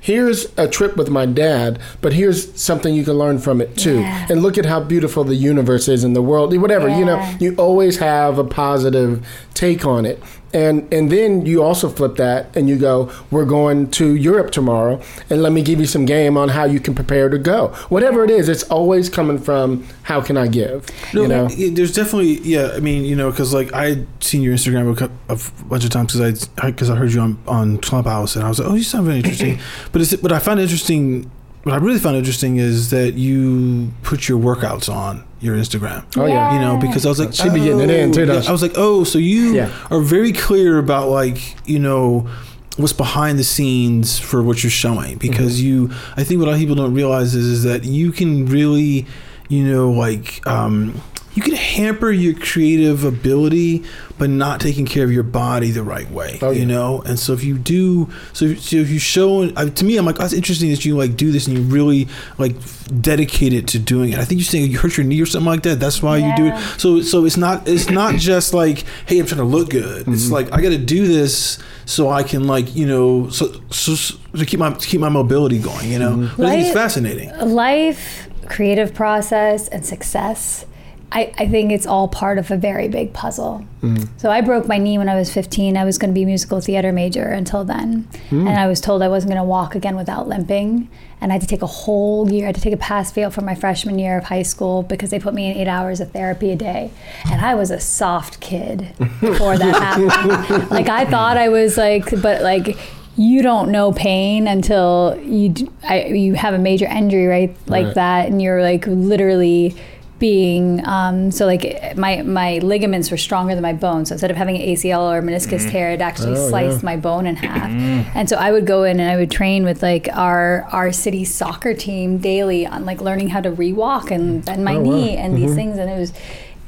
Here's 0.00 0.46
a 0.56 0.68
trip 0.68 0.96
with 0.96 1.10
my 1.10 1.26
dad, 1.26 1.80
but 2.00 2.12
here's 2.12 2.58
something 2.58 2.94
you 2.94 3.04
can 3.04 3.14
learn 3.14 3.40
from 3.40 3.60
it 3.60 3.76
too. 3.76 3.98
Yeah. 3.98 4.26
And 4.30 4.42
look 4.44 4.56
at 4.56 4.64
how 4.64 4.80
beautiful 4.80 5.24
the 5.24 5.34
universe 5.34 5.88
is 5.88 6.04
and 6.04 6.14
the 6.14 6.22
world, 6.22 6.56
whatever. 6.56 6.88
You 6.88 7.04
know, 7.04 7.18
you 7.40 7.56
always 7.56 7.98
have 7.98 8.38
a 8.38 8.44
positive 8.44 9.26
take 9.54 9.84
on 9.84 10.06
it. 10.06 10.22
And 10.52 10.92
and 10.92 11.12
then 11.12 11.44
you 11.44 11.62
also 11.62 11.88
flip 11.88 12.16
that 12.16 12.56
and 12.56 12.68
you 12.68 12.78
go, 12.78 13.12
we're 13.30 13.44
going 13.44 13.90
to 13.92 14.14
Europe 14.14 14.50
tomorrow, 14.50 15.00
and 15.28 15.42
let 15.42 15.52
me 15.52 15.62
give 15.62 15.78
you 15.78 15.86
some 15.86 16.06
game 16.06 16.36
on 16.38 16.48
how 16.48 16.64
you 16.64 16.80
can 16.80 16.94
prepare 16.94 17.28
to 17.28 17.38
go. 17.38 17.68
Whatever 17.90 18.24
it 18.24 18.30
is, 18.30 18.48
it's 18.48 18.62
always 18.64 19.10
coming 19.10 19.38
from 19.38 19.86
how 20.04 20.22
can 20.22 20.36
I 20.38 20.48
give. 20.48 20.86
No, 21.12 21.22
you 21.22 21.28
know, 21.28 21.48
there's 21.48 21.92
definitely 21.94 22.40
yeah. 22.40 22.72
I 22.74 22.80
mean, 22.80 23.04
you 23.04 23.14
know, 23.14 23.30
because 23.30 23.52
like 23.52 23.72
I 23.74 24.06
seen 24.20 24.40
your 24.40 24.54
Instagram 24.54 24.98
a, 25.00 25.32
a 25.32 25.64
bunch 25.64 25.84
of 25.84 25.90
times 25.90 26.14
because 26.14 26.48
I 26.58 26.70
because 26.70 26.88
I 26.88 26.96
heard 26.96 27.12
you 27.12 27.20
on 27.20 27.38
on 27.46 27.78
Clubhouse 27.78 28.34
and 28.34 28.44
I 28.44 28.48
was 28.48 28.58
like, 28.58 28.68
oh, 28.68 28.74
you 28.74 28.84
sound 28.84 29.06
very 29.06 29.18
interesting. 29.18 29.58
but 29.92 30.00
it's 30.00 30.12
what 30.22 30.32
I 30.32 30.38
found 30.38 30.60
interesting. 30.60 31.30
What 31.64 31.74
I 31.74 31.78
really 31.78 31.98
found 31.98 32.16
interesting 32.16 32.56
is 32.56 32.90
that 32.90 33.14
you 33.14 33.92
put 34.02 34.28
your 34.28 34.38
workouts 34.38 34.90
on 34.92 35.27
your 35.40 35.56
Instagram. 35.56 36.04
Oh, 36.16 36.26
yeah. 36.26 36.54
You 36.54 36.60
know, 36.60 36.76
because 36.78 37.06
I 37.06 37.08
was 37.08 37.18
like, 37.20 37.32
She 37.32 37.48
be 37.50 37.60
getting 37.60 37.80
it 37.80 37.90
in, 37.90 38.12
too, 38.12 38.22
oh, 38.22 38.34
yeah. 38.40 38.48
I 38.48 38.52
was 38.52 38.62
like, 38.62 38.72
oh, 38.76 39.04
so 39.04 39.18
you 39.18 39.54
Yeah. 39.54 39.70
are 39.90 40.00
very 40.00 40.32
clear 40.32 40.78
about 40.78 41.08
like 41.08 41.56
you 41.68 41.78
know 41.78 42.28
what's 42.76 42.92
behind 42.92 43.38
the 43.38 43.44
scenes 43.44 44.18
for 44.20 44.40
what 44.42 44.62
you're 44.62 44.70
showing 44.70 45.18
because 45.18 45.60
you 45.60 45.90
I 46.16 46.22
think 46.24 46.38
what 46.38 46.46
a 46.46 46.50
lot 46.50 46.54
of 46.54 46.60
people 46.60 46.76
don't 46.76 46.94
realize 46.94 47.34
is, 47.34 47.44
is 47.46 47.62
that 47.64 47.84
you 47.84 48.12
can 48.12 48.46
really 48.46 49.04
you 49.48 49.64
know 49.64 49.90
like 49.90 50.46
um 50.46 51.00
you 51.38 51.44
can 51.44 51.54
hamper 51.54 52.10
your 52.10 52.34
creative 52.34 53.04
ability 53.04 53.84
but 54.18 54.28
not 54.28 54.60
taking 54.60 54.84
care 54.86 55.04
of 55.04 55.12
your 55.12 55.22
body 55.22 55.70
the 55.70 55.82
right 55.84 56.10
way 56.10 56.38
Oh, 56.42 56.50
yeah. 56.50 56.60
you 56.60 56.66
know 56.66 57.00
and 57.06 57.16
so 57.18 57.32
if 57.32 57.44
you 57.44 57.56
do 57.56 58.08
so 58.32 58.46
if, 58.46 58.60
so 58.60 58.76
if 58.76 58.90
you 58.90 58.98
show 58.98 59.44
uh, 59.44 59.70
to 59.70 59.84
me 59.84 59.96
i'm 59.96 60.04
like 60.04 60.16
that's 60.18 60.32
interesting 60.32 60.70
that 60.70 60.84
you 60.84 60.96
like 60.96 61.16
do 61.16 61.30
this 61.30 61.46
and 61.46 61.56
you 61.56 61.62
really 61.62 62.08
like 62.38 62.56
dedicate 63.02 63.52
it 63.52 63.68
to 63.68 63.78
doing 63.78 64.12
it 64.12 64.18
i 64.18 64.24
think 64.24 64.40
you're 64.40 64.46
saying 64.46 64.68
you 64.70 64.78
hurt 64.78 64.96
your 64.96 65.06
knee 65.06 65.20
or 65.20 65.26
something 65.26 65.46
like 65.46 65.62
that 65.62 65.78
that's 65.78 66.02
why 66.02 66.16
you 66.16 66.34
do 66.36 66.46
it 66.46 66.58
so 66.80 67.00
so 67.02 67.24
it's 67.24 67.36
not 67.36 67.68
it's 67.68 67.88
not 67.90 68.14
just 68.16 68.52
like 68.54 68.84
hey 69.06 69.18
i'm 69.20 69.26
trying 69.26 69.38
to 69.38 69.44
look 69.44 69.70
good 69.70 70.02
Mm-hmm. 70.02 70.14
it's 70.14 70.30
like 70.30 70.52
i 70.52 70.60
got 70.60 70.70
to 70.70 70.78
do 70.78 71.06
this 71.06 71.58
so 71.84 72.08
i 72.10 72.22
can 72.22 72.44
like 72.48 72.74
you 72.74 72.86
know 72.86 73.28
so, 73.30 73.52
so, 73.70 73.94
so 73.94 74.16
to 74.36 74.44
keep 74.44 74.58
my 74.58 74.72
to 74.72 74.86
keep 74.86 75.00
my 75.00 75.08
mobility 75.08 75.58
going 75.60 75.90
you 75.92 75.98
know 75.98 76.12
Mm-hmm. 76.16 76.36
but 76.42 76.46
I 76.46 76.50
think 76.56 76.64
it's 76.66 76.74
fascinating 76.74 77.28
Life, 77.38 78.28
creative 78.48 78.94
process, 78.94 79.68
and 79.68 79.84
success. 79.84 80.64
I, 81.10 81.32
I 81.38 81.48
think 81.48 81.72
it's 81.72 81.86
all 81.86 82.06
part 82.08 82.36
of 82.38 82.50
a 82.50 82.56
very 82.56 82.86
big 82.88 83.12
puzzle. 83.14 83.64
Mm-hmm. 83.82 84.04
So 84.18 84.30
I 84.30 84.42
broke 84.42 84.68
my 84.68 84.76
knee 84.76 84.98
when 84.98 85.08
I 85.08 85.14
was 85.14 85.32
15. 85.32 85.76
I 85.76 85.84
was 85.84 85.96
going 85.96 86.10
to 86.10 86.14
be 86.14 86.24
a 86.24 86.26
musical 86.26 86.60
theater 86.60 86.92
major 86.92 87.24
until 87.28 87.64
then. 87.64 88.06
Mm. 88.30 88.46
And 88.48 88.58
I 88.58 88.66
was 88.66 88.80
told 88.80 89.00
I 89.02 89.08
wasn't 89.08 89.30
going 89.32 89.40
to 89.42 89.48
walk 89.48 89.74
again 89.74 89.96
without 89.96 90.28
limping. 90.28 90.90
And 91.20 91.32
I 91.32 91.36
had 91.36 91.40
to 91.42 91.48
take 91.48 91.62
a 91.62 91.66
whole 91.66 92.30
year. 92.30 92.44
I 92.44 92.46
had 92.48 92.56
to 92.56 92.60
take 92.60 92.74
a 92.74 92.78
pass 92.78 93.10
fail 93.10 93.30
for 93.30 93.40
my 93.40 93.54
freshman 93.54 93.98
year 93.98 94.18
of 94.18 94.24
high 94.24 94.42
school 94.42 94.82
because 94.82 95.08
they 95.10 95.18
put 95.18 95.32
me 95.32 95.50
in 95.50 95.56
eight 95.56 95.66
hours 95.66 96.00
of 96.00 96.12
therapy 96.12 96.50
a 96.50 96.56
day. 96.56 96.90
And 97.30 97.40
I 97.40 97.54
was 97.54 97.70
a 97.70 97.80
soft 97.80 98.40
kid 98.40 98.94
before 99.20 99.56
that 99.56 99.74
happened. 99.82 100.70
like 100.70 100.88
I 100.88 101.06
thought 101.06 101.36
I 101.38 101.48
was 101.48 101.76
like, 101.78 102.10
but 102.20 102.42
like 102.42 102.76
you 103.16 103.42
don't 103.42 103.72
know 103.72 103.92
pain 103.92 104.46
until 104.46 105.18
you 105.24 105.52
I, 105.82 106.04
you 106.04 106.34
have 106.34 106.54
a 106.54 106.58
major 106.58 106.86
injury 106.86 107.26
right 107.26 107.56
like 107.66 107.86
Right. 107.86 107.94
that 107.96 108.28
and 108.28 108.40
you're 108.40 108.62
like 108.62 108.86
literally 108.86 109.74
being 110.18 110.84
um, 110.84 111.30
so 111.30 111.46
like 111.46 111.96
my 111.96 112.22
my 112.22 112.58
ligaments 112.58 113.10
were 113.10 113.16
stronger 113.16 113.54
than 113.54 113.62
my 113.62 113.72
bones. 113.72 114.08
So 114.08 114.14
instead 114.14 114.30
of 114.30 114.36
having 114.36 114.56
an 114.56 114.62
ACL 114.62 115.02
or 115.12 115.22
meniscus 115.22 115.70
tear 115.70 115.92
it 115.92 116.00
actually 116.00 116.32
Oh, 116.36 116.48
sliced 116.48 116.78
yeah. 116.78 116.84
my 116.86 116.96
bone 116.96 117.26
in 117.26 117.36
half. 117.36 117.70
And 118.16 118.28
so 118.28 118.36
I 118.36 118.50
would 118.50 118.66
go 118.66 118.82
in 118.82 118.98
and 119.00 119.10
I 119.10 119.16
would 119.16 119.30
train 119.30 119.64
with 119.64 119.82
like 119.82 120.08
our 120.12 120.62
our 120.72 120.90
city 120.92 121.24
soccer 121.24 121.72
team 121.74 122.18
daily 122.18 122.66
on 122.66 122.84
like 122.84 123.00
learning 123.00 123.28
how 123.28 123.40
to 123.40 123.50
rewalk 123.52 124.10
and 124.10 124.44
bend 124.44 124.64
my 124.64 124.74
Oh, 124.74 124.80
wow. 124.80 124.90
knee 124.96 125.16
and 125.16 125.36
these 125.36 125.54
things. 125.54 125.78
And 125.78 125.88
it 125.88 125.98
was 125.98 126.12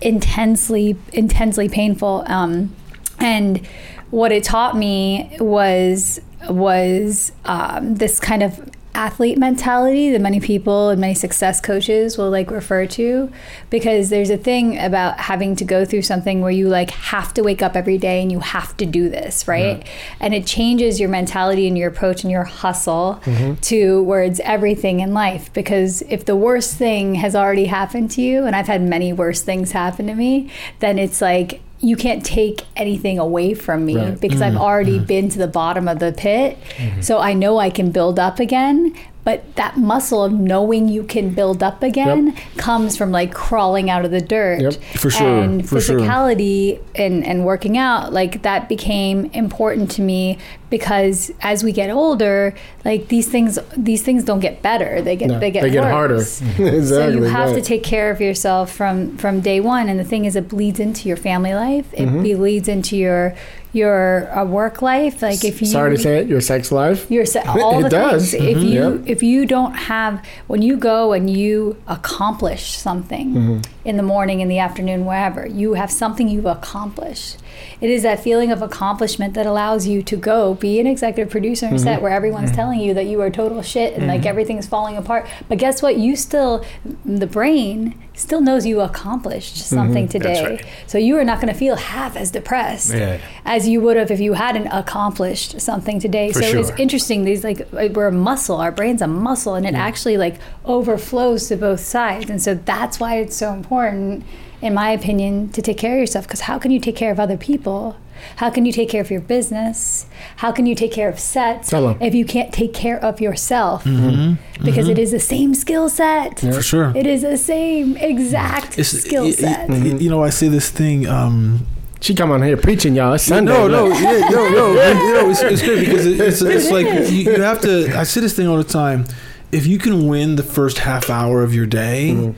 intensely 0.00 0.96
intensely 1.12 1.68
painful. 1.68 2.24
Um, 2.26 2.74
and 3.18 3.66
what 4.10 4.32
it 4.32 4.44
taught 4.44 4.76
me 4.76 5.36
was 5.40 6.20
was 6.48 7.32
um, 7.44 7.96
this 7.96 8.18
kind 8.20 8.42
of 8.42 8.70
athlete 9.00 9.38
mentality 9.38 10.10
that 10.12 10.20
many 10.20 10.40
people 10.40 10.90
and 10.90 11.00
many 11.00 11.14
success 11.14 11.58
coaches 11.58 12.18
will 12.18 12.28
like 12.30 12.50
refer 12.50 12.84
to. 12.84 13.32
Because 13.70 14.10
there's 14.10 14.28
a 14.28 14.36
thing 14.36 14.78
about 14.78 15.18
having 15.18 15.56
to 15.56 15.64
go 15.64 15.86
through 15.86 16.02
something 16.02 16.42
where 16.42 16.50
you 16.50 16.68
like 16.68 16.90
have 16.90 17.32
to 17.34 17.42
wake 17.42 17.62
up 17.62 17.76
every 17.76 17.96
day 17.96 18.20
and 18.20 18.30
you 18.30 18.40
have 18.40 18.76
to 18.76 18.84
do 18.84 19.08
this 19.08 19.48
right? 19.48 19.86
And 20.20 20.34
it 20.34 20.46
changes 20.46 21.00
your 21.00 21.08
mentality 21.08 21.66
and 21.66 21.78
your 21.78 21.88
approach 21.88 22.24
and 22.24 22.30
your 22.30 22.44
hustle 22.44 23.20
mm-hmm. 23.24 23.54
towards 23.54 24.38
everything 24.40 25.00
in 25.00 25.14
life. 25.14 25.50
Because 25.54 26.02
if 26.02 26.26
the 26.26 26.36
worst 26.36 26.76
thing 26.76 27.14
has 27.14 27.34
already 27.34 27.66
happened 27.66 28.10
to 28.12 28.22
you 28.22 28.44
and 28.44 28.54
I've 28.54 28.66
had 28.66 28.82
many 28.82 29.12
worse 29.14 29.40
things 29.40 29.72
happen 29.72 30.06
to 30.08 30.14
me 30.14 30.50
then 30.80 30.98
it's 30.98 31.20
like 31.20 31.62
you 31.80 31.96
can't 31.96 32.24
take 32.24 32.62
anything 32.76 33.18
away 33.18 33.54
from 33.54 33.86
me 33.86 33.96
Right. 33.96 34.20
because 34.20 34.42
I've 34.42 34.52
mm-hmm. 34.52 34.62
already 34.62 34.96
mm-hmm. 34.96 35.06
been 35.06 35.28
to 35.30 35.38
the 35.38 35.48
bottom 35.48 35.88
of 35.88 35.98
the 35.98 36.12
pit. 36.12 36.58
Mm-hmm. 36.76 37.00
So 37.00 37.18
I 37.18 37.32
know 37.32 37.58
I 37.58 37.70
can 37.70 37.90
build 37.90 38.18
up 38.18 38.38
again. 38.38 38.94
But 39.22 39.54
that 39.56 39.76
muscle 39.76 40.24
of 40.24 40.32
knowing 40.32 40.88
you 40.88 41.04
can 41.04 41.34
build 41.34 41.62
up 41.62 41.82
again 41.82 42.34
comes 42.56 42.96
from 42.96 43.12
like 43.12 43.34
crawling 43.34 43.90
out 43.90 44.04
of 44.06 44.10
the 44.10 44.20
dirt. 44.20 44.62
Yep. 44.62 44.74
For 44.98 45.10
sure, 45.10 45.40
And 45.42 45.68
for 45.68 45.78
sure. 45.80 46.00
physicality 46.00 46.80
and, 46.94 47.24
and 47.26 47.44
working 47.44 47.76
out, 47.76 48.14
like 48.14 48.42
that 48.42 48.68
became 48.68 49.26
important 49.32 49.90
to 49.92 50.02
me 50.02 50.38
because 50.70 51.30
as 51.42 51.62
we 51.62 51.70
get 51.72 51.90
older, 51.90 52.54
like 52.84 53.08
these 53.08 53.28
things 53.28 53.58
these 53.76 54.02
things 54.02 54.24
don't 54.24 54.40
get 54.40 54.62
better. 54.62 55.02
They 55.02 55.16
get 55.16 55.28
No, 55.28 55.38
they 55.38 55.50
get 55.50 55.62
they 55.64 55.70
get 55.70 55.84
harder. 55.84 56.14
exactly. 56.16 56.80
So 56.86 57.08
you 57.08 57.22
have 57.24 57.52
to 57.54 57.60
take 57.60 57.82
care 57.82 58.10
of 58.10 58.20
yourself 58.22 58.72
from 58.72 59.16
from 59.18 59.40
day 59.42 59.60
one. 59.60 59.88
And 59.90 60.00
the 60.00 60.04
thing 60.04 60.24
is, 60.24 60.34
it 60.34 60.48
bleeds 60.48 60.80
into 60.80 61.08
your 61.08 61.16
family 61.18 61.52
life. 61.54 61.92
It 61.92 62.06
Mm-hmm. 62.06 62.22
bleeds 62.38 62.68
into 62.68 62.96
your 62.96 63.34
your 63.72 64.30
uh, 64.36 64.44
work 64.44 64.82
life. 64.82 65.22
Like 65.22 65.44
if 65.44 65.60
you 65.60 65.66
Sorry 65.66 65.96
to 65.96 66.02
say 66.02 66.18
it, 66.18 66.26
your 66.28 66.40
sex 66.40 66.72
life. 66.72 67.10
your 67.10 67.24
se- 67.24 67.42
all 67.46 67.78
It 67.80 67.82
the 67.84 67.88
does. 67.88 68.30
things. 68.32 68.44
If 68.44 68.56
Mhm. 68.58 68.70
you 68.70 68.90
Yep. 68.98 69.00
if 69.06 69.22
you 69.22 69.46
don't 69.46 69.74
have 69.74 70.22
when 70.48 70.62
you 70.62 70.76
go 70.76 71.12
and 71.12 71.30
you 71.30 71.76
accomplish 71.86 72.72
something 72.76 73.26
Mm-hmm. 73.34 73.60
in 73.84 73.96
the 73.96 74.02
morning, 74.02 74.40
in 74.40 74.48
the 74.48 74.58
afternoon, 74.58 75.04
wherever 75.04 75.46
you 75.46 75.74
have 75.74 75.90
something 75.90 76.28
you've 76.28 76.46
accomplished. 76.46 77.36
It 77.80 77.90
is 77.90 78.02
that 78.02 78.20
feeling 78.20 78.52
of 78.52 78.62
accomplishment 78.62 79.34
that 79.34 79.46
allows 79.46 79.86
you 79.86 80.02
to 80.02 80.16
go 80.16 80.54
be 80.54 80.80
an 80.80 80.86
executive 80.86 81.30
producer 81.30 81.70
Mm-hmm. 81.70 81.78
set 81.78 82.02
where 82.02 82.12
everyone's 82.12 82.50
mm-hmm. 82.50 82.56
telling 82.56 82.80
you 82.80 82.94
that 82.94 83.06
you 83.06 83.20
are 83.20 83.30
total 83.30 83.62
shit 83.62 83.94
and 83.94 84.06
like 84.06 84.20
mm-hmm. 84.20 84.28
everything's 84.28 84.66
falling 84.66 84.96
apart. 84.96 85.26
But 85.48 85.58
guess 85.58 85.82
what? 85.82 85.96
You 85.96 86.16
still 86.16 86.64
the 87.04 87.26
brain 87.26 88.00
still 88.14 88.40
knows 88.40 88.66
you 88.66 88.80
accomplished 88.80 89.54
mm-hmm. 89.54 89.74
something 89.74 90.08
today. 90.08 90.44
right. 90.44 90.66
So 90.86 90.98
you 90.98 91.16
are 91.16 91.24
not 91.24 91.40
going 91.40 91.52
to 91.52 91.58
feel 91.58 91.76
half 91.76 92.16
as 92.16 92.30
depressed 92.30 92.92
Yeah. 92.92 93.20
as 93.44 93.68
you 93.68 93.80
would 93.80 93.96
have 93.96 94.10
if 94.10 94.20
you 94.20 94.34
hadn't 94.34 94.66
accomplished 94.68 95.60
something 95.60 95.98
today. 95.98 96.32
For 96.32 96.42
so 96.42 96.60
it's 96.60 96.70
interesting. 96.78 97.24
These 97.24 97.44
like 97.44 97.66
we're 97.72 98.08
a 98.08 98.12
muscle. 98.12 98.56
Our 98.56 98.72
brain's 98.72 99.02
a 99.02 99.06
muscle, 99.06 99.54
and 99.54 99.66
it 99.66 99.74
mm. 99.74 99.78
actually 99.78 100.16
like 100.16 100.36
overflows 100.64 101.48
to 101.48 101.56
both 101.56 101.80
sides. 101.80 102.30
And 102.30 102.42
so 102.42 102.54
that's 102.54 103.00
why 103.00 103.16
it's 103.18 103.36
so 103.36 103.52
important, 103.52 104.24
in 104.62 104.74
my 104.74 104.90
opinion, 104.90 105.48
to 105.50 105.62
take 105.62 105.78
care 105.78 105.94
of 105.94 106.00
yourself. 106.00 106.26
Because 106.26 106.40
how 106.42 106.58
can 106.58 106.70
you 106.70 106.80
take 106.80 106.96
care 106.96 107.10
of 107.10 107.18
other 107.20 107.36
people? 107.36 107.96
How 108.36 108.50
can 108.50 108.66
you 108.66 108.72
take 108.72 108.90
care 108.90 109.00
of 109.00 109.10
your 109.10 109.22
business? 109.22 110.04
How 110.36 110.52
can 110.52 110.66
you 110.66 110.74
take 110.74 110.92
care 110.92 111.08
of 111.08 111.18
sets 111.18 111.70
Tell 111.70 111.88
'em. 111.88 111.96
if 112.02 112.14
you 112.14 112.26
can't 112.26 112.52
take 112.52 112.74
care 112.74 113.02
of 113.02 113.18
yourself? 113.20 113.84
Mm-hmm. 113.84 114.62
Because 114.64 114.88
it 114.88 114.98
is 114.98 115.10
the 115.12 115.20
same 115.20 115.54
skill 115.54 115.88
set. 115.88 116.40
For 116.40 116.60
sure. 116.60 116.92
It 116.94 117.06
is 117.06 117.22
the 117.22 117.38
same 117.38 117.96
exact 117.96 118.78
It's 118.78 118.90
skill 118.90 119.22
y- 119.24 119.28
y- 119.30 119.34
set. 119.34 119.70
You 120.02 120.10
know, 120.10 120.22
I 120.22 120.28
say 120.30 120.48
this 120.48 120.68
thing. 120.70 121.06
Um, 121.06 121.66
She 122.02 122.14
come 122.14 122.30
on 122.30 122.42
here 122.42 122.56
preaching, 122.58 122.94
y'all. 122.94 123.14
It's 123.14 123.24
Sunday. 123.24 123.52
no, 123.52 123.66
no, 123.68 123.86
look. 123.86 123.98
yeah, 123.98 124.28
no, 124.30 124.48
no, 124.50 124.72
you 124.72 125.14
know, 125.14 125.30
it's, 125.30 125.40
it's 125.42 125.62
great 125.62 125.80
because 125.86 126.04
it, 126.06 126.20
it's, 126.28 126.42
it's 126.42 126.70
like 126.70 126.86
you, 127.10 127.32
you 127.32 127.42
have 127.42 127.60
to. 127.62 127.94
I 127.98 128.02
say 128.04 128.20
this 128.20 128.34
thing 128.36 128.46
all 128.48 128.56
the 128.58 128.64
time. 128.64 129.06
If 129.52 129.66
you 129.66 129.78
can 129.78 130.06
win 130.08 130.36
the 130.36 130.42
first 130.42 130.78
half 130.78 131.08
hour 131.10 131.42
of 131.42 131.54
your 131.54 131.66
day, 131.66 132.34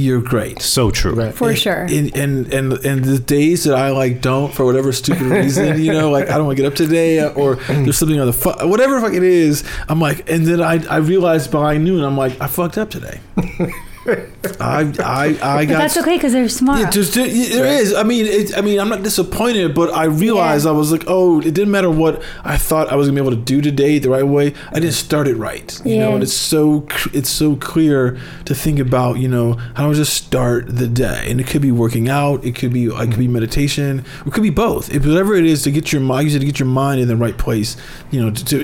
you're 0.00 0.20
great. 0.20 0.62
So 0.62 0.90
true. 0.90 1.14
Right. 1.14 1.34
For 1.34 1.50
And- 1.50 1.58
sure. 1.58 1.82
And, 1.82 2.16
and 2.16 2.52
and 2.52 2.72
and 2.72 3.04
the 3.04 3.18
days 3.18 3.64
that 3.64 3.74
I 3.74 3.90
like 3.90 4.20
don't 4.20 4.52
for 4.52 4.64
whatever 4.64 4.92
stupid 4.92 5.22
reason, 5.22 5.80
you 5.82 5.92
know, 5.92 6.10
like 6.10 6.28
I 6.28 6.36
don't 6.36 6.46
want 6.46 6.56
to 6.56 6.62
get 6.62 6.72
up 6.72 6.76
today 6.76 7.20
uh, 7.20 7.30
or 7.30 7.56
mm. 7.56 7.84
there's 7.84 7.98
something 7.98 8.18
on 8.18 8.26
the 8.26 8.32
fu- 8.32 8.68
whatever 8.68 9.00
fuck 9.00 9.12
it 9.14 9.22
is, 9.22 9.64
I'm 9.88 10.00
like, 10.00 10.28
and 10.30 10.46
then 10.46 10.60
I 10.62 10.84
I 10.88 10.96
realized 10.98 11.50
by 11.50 11.76
noon, 11.76 12.02
I'm 12.02 12.16
like, 12.16 12.40
I 12.40 12.46
fucked 12.46 12.78
up 12.78 12.90
today. 12.90 13.20
I 14.06 14.92
I 15.04 15.38
I 15.42 15.64
got 15.66 15.78
that's 15.78 15.96
okay 15.98 16.16
because 16.16 16.32
there's 16.32 16.56
tomorrow. 16.56 16.80
yeah, 16.80 16.90
just 16.90 17.14
there 17.14 17.26
is. 17.26 17.92
I 17.92 18.02
mean, 18.02 18.24
it, 18.24 18.56
I 18.56 18.62
mean, 18.62 18.80
I'm 18.80 18.88
not 18.88 19.02
disappointed, 19.02 19.74
but 19.74 19.92
I 19.92 20.04
realized 20.04 20.64
Yeah. 20.64 20.70
I 20.70 20.74
was 20.74 20.90
like, 20.90 21.04
oh, 21.06 21.40
it 21.40 21.52
didn't 21.52 21.70
matter 21.70 21.90
what 21.90 22.22
I 22.42 22.56
thought 22.56 22.90
I 22.90 22.96
was 22.96 23.08
gonna 23.08 23.20
be 23.20 23.26
able 23.26 23.36
to 23.36 23.42
do 23.42 23.60
today 23.60 23.98
the 23.98 24.08
right 24.08 24.26
way. 24.26 24.54
I 24.70 24.80
didn't 24.80 24.94
start 24.94 25.28
it 25.28 25.36
right, 25.36 25.78
you 25.84 25.98
know. 25.98 26.14
And 26.14 26.22
it's 26.22 26.32
so 26.32 26.86
it's 27.12 27.28
so 27.28 27.56
clear 27.56 28.18
to 28.46 28.54
think 28.54 28.78
about, 28.78 29.18
you 29.18 29.28
know, 29.28 29.54
how 29.74 29.84
do 29.84 29.90
I 29.90 29.94
just 29.94 30.14
start 30.14 30.74
the 30.74 30.88
day? 30.88 31.26
And 31.28 31.38
it 31.38 31.46
could 31.46 31.62
be 31.62 31.72
working 31.72 32.08
out, 32.08 32.42
it 32.44 32.54
could 32.54 32.72
be 32.72 32.86
it 32.86 33.10
could 33.10 33.18
be 33.18 33.28
meditation, 33.28 34.04
it 34.24 34.32
could 34.32 34.42
be 34.42 34.50
both. 34.50 34.92
It, 34.94 35.04
whatever 35.04 35.34
it 35.34 35.44
is 35.44 35.62
to 35.64 35.70
get 35.70 35.92
your 35.92 36.00
mind, 36.00 36.30
it 36.30 36.38
to 36.38 36.46
get 36.46 36.58
your 36.58 36.68
mind 36.68 37.02
in 37.02 37.08
the 37.08 37.16
right 37.16 37.36
place, 37.36 37.76
you 38.10 38.20
know. 38.20 38.30
To 38.30 38.58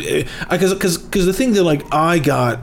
because 0.49 0.73
eh, 0.73 0.75
because 0.75 0.99
because 0.99 1.27
the 1.27 1.35
thing 1.35 1.53
that 1.53 1.65
like 1.65 1.83
I 1.93 2.19
got 2.19 2.61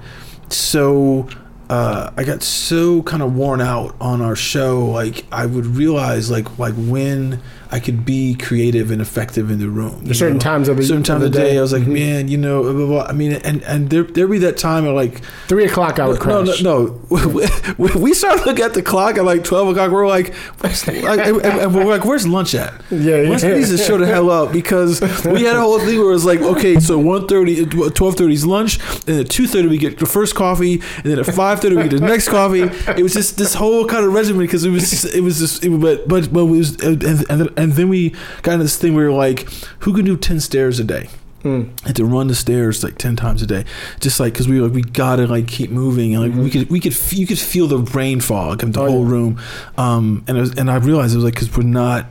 so 0.50 1.28
uh, 1.74 2.12
I 2.16 2.24
got 2.24 2.44
so 2.44 3.02
kind 3.04 3.24
of 3.24 3.36
worn 3.36 3.60
out 3.62 3.96
on 4.00 4.22
our 4.22 4.36
show. 4.36 4.86
Like 4.86 5.26
I 5.32 5.46
would 5.46 5.66
realize 5.66 6.30
like 6.30 6.60
like 6.60 6.76
when 6.76 7.42
I 7.72 7.80
could 7.80 8.06
be 8.06 8.36
creative 8.36 8.92
and 8.92 9.02
effective 9.02 9.50
in 9.50 9.58
the 9.60 9.68
room. 9.68 10.02
There's 10.06 10.20
certain 10.20 10.38
know? 10.38 10.42
times 10.42 10.68
of 10.70 10.78
the- 10.78 10.84
certain 10.84 11.02
times 11.02 11.24
of 11.24 11.32
the 11.32 11.40
day. 11.40 11.52
day. 11.54 11.58
I 11.58 11.62
was 11.62 11.74
like, 11.74 11.82
Mhm. 11.84 11.94
man, 11.94 12.28
you 12.28 12.38
know, 12.38 12.62
blah, 12.62 12.72
blah, 12.74 12.86
blah. 12.86 13.06
I 13.10 13.14
mean, 13.14 13.32
and 13.32 13.64
and 13.64 13.90
there 13.90 14.04
there 14.04 14.28
be 14.28 14.38
that 14.40 14.58
time 14.58 14.86
of 14.86 14.94
like 14.94 15.22
Three 15.48 15.66
o'clock, 15.66 15.98
I 15.98 16.06
would 16.08 16.20
no, 16.20 16.44
crash. 16.44 16.62
no, 16.62 17.00
no. 17.10 17.48
We, 17.80 17.90
we 17.96 18.14
started 18.14 18.46
looking 18.46 18.64
at 18.64 18.76
the 18.76 18.84
clock 18.84 19.18
at 19.18 19.26
like 19.26 19.44
twelve 19.44 19.68
o'clock. 19.70 19.90
We're 19.90 20.06
like, 20.08 20.34
like 20.62 20.88
and, 20.88 21.42
and 21.44 21.74
we're 21.74 21.86
like, 21.86 22.06
where's 22.06 22.28
lunch 22.28 22.54
at? 22.54 22.74
Yeah, 22.92 23.22
yeah. 23.22 23.30
Lunch 23.30 23.44
needs 23.44 23.70
to 23.72 23.78
show 23.78 23.98
the 23.98 24.06
hell 24.06 24.30
up 24.30 24.52
because 24.54 25.02
we 25.26 25.42
had 25.44 25.56
a 25.56 25.62
whole 25.62 25.80
thing 25.80 25.98
where 25.98 26.10
it 26.10 26.20
was 26.22 26.26
like, 26.26 26.42
okay, 26.42 26.80
so 26.80 27.02
1.30, 27.02 27.66
12.30 27.66 28.32
is 28.34 28.46
lunch, 28.46 28.80
and 29.08 29.20
at 29.22 29.30
two 29.30 29.48
thirty 29.48 29.68
we 29.68 29.78
get 29.80 29.98
the 29.98 30.06
first 30.06 30.36
coffee, 30.36 30.76
and 30.98 31.06
then 31.06 31.18
at 31.20 31.26
five 31.26 31.60
we 31.71 31.84
get 31.84 31.91
the 31.91 32.06
next 32.06 32.28
coffee. 32.30 32.63
It 32.97 33.04
was 33.04 33.13
just 33.13 33.38
this 33.38 33.54
whole 33.54 33.86
kind 33.86 34.06
of 34.06 34.13
regimen 34.13 34.41
because 34.45 34.65
it 34.65 34.69
was 34.71 34.89
just, 34.89 35.06
it 35.15 35.21
was 35.21 35.39
just, 35.39 35.63
it, 35.63 35.69
but 35.80 36.08
but 36.08 36.34
but 36.34 36.41
it 36.41 36.49
was, 36.49 36.71
and 36.82 37.02
and 37.04 37.19
then, 37.19 37.49
and 37.56 37.73
then 37.73 37.89
we 37.89 38.10
got 38.41 38.54
into 38.54 38.63
this 38.65 38.78
thing 38.78 38.93
where 38.95 39.10
we're 39.10 39.17
like, 39.17 39.47
who 39.80 39.93
can 39.93 40.04
do 40.06 40.17
ten 40.17 40.39
stairs 40.39 40.80
a 40.80 40.84
day? 40.84 41.10
had 41.43 41.93
to 41.97 42.06
run 42.06 42.28
the 42.28 42.36
stairs 42.36 42.86
like 42.86 42.97
10 42.97 43.17
times 43.17 43.41
a 43.41 43.45
day 43.45 43.65
just 43.99 44.17
like 44.17 44.32
because 44.32 44.47
we 44.47 44.62
were 44.62 44.67
like 44.67 44.73
we 44.76 44.82
gotta 44.82 45.28
like 45.28 45.45
keep 45.45 45.69
moving 45.69 46.15
and 46.15 46.23
like 46.23 46.41
we 46.41 46.49
could 46.49 46.69
we 46.69 46.80
could 46.80 46.93
f- 46.93 47.12
you 47.12 47.28
could 47.28 47.38
feel 47.38 47.67
the 47.67 47.78
brain 47.80 48.21
fog 48.21 48.63
in 48.63 48.71
the 48.71 48.80
Oh, 48.80 48.89
whole 48.89 49.04
yeah. 49.04 49.12
room 49.12 49.41
um 49.78 50.23
and 50.30 50.38
it 50.38 50.39
was, 50.39 50.56
and 50.58 50.71
i 50.71 50.78
realized 50.78 51.12
it 51.13 51.17
was 51.17 51.26
like 51.26 51.34
because 51.34 51.54
we're 51.58 51.63
not 51.63 52.06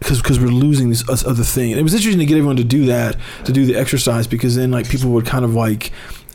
because 0.00 0.20
because 0.20 0.38
we're 0.38 0.48
losing 0.48 0.90
this 0.90 1.02
other 1.24 1.44
thing 1.44 1.70
and 1.72 1.80
it 1.80 1.82
was 1.82 1.94
interesting 1.94 2.18
to 2.20 2.26
get 2.26 2.36
everyone 2.36 2.56
to 2.56 2.62
do 2.64 2.84
that 2.84 3.16
to 3.46 3.52
do 3.52 3.64
the 3.64 3.74
exercise 3.74 4.26
because 4.26 4.54
then 4.54 4.70
like 4.70 4.86
people 4.86 5.08
would 5.12 5.24
kind 5.24 5.46
of 5.46 5.54
like 5.54 5.90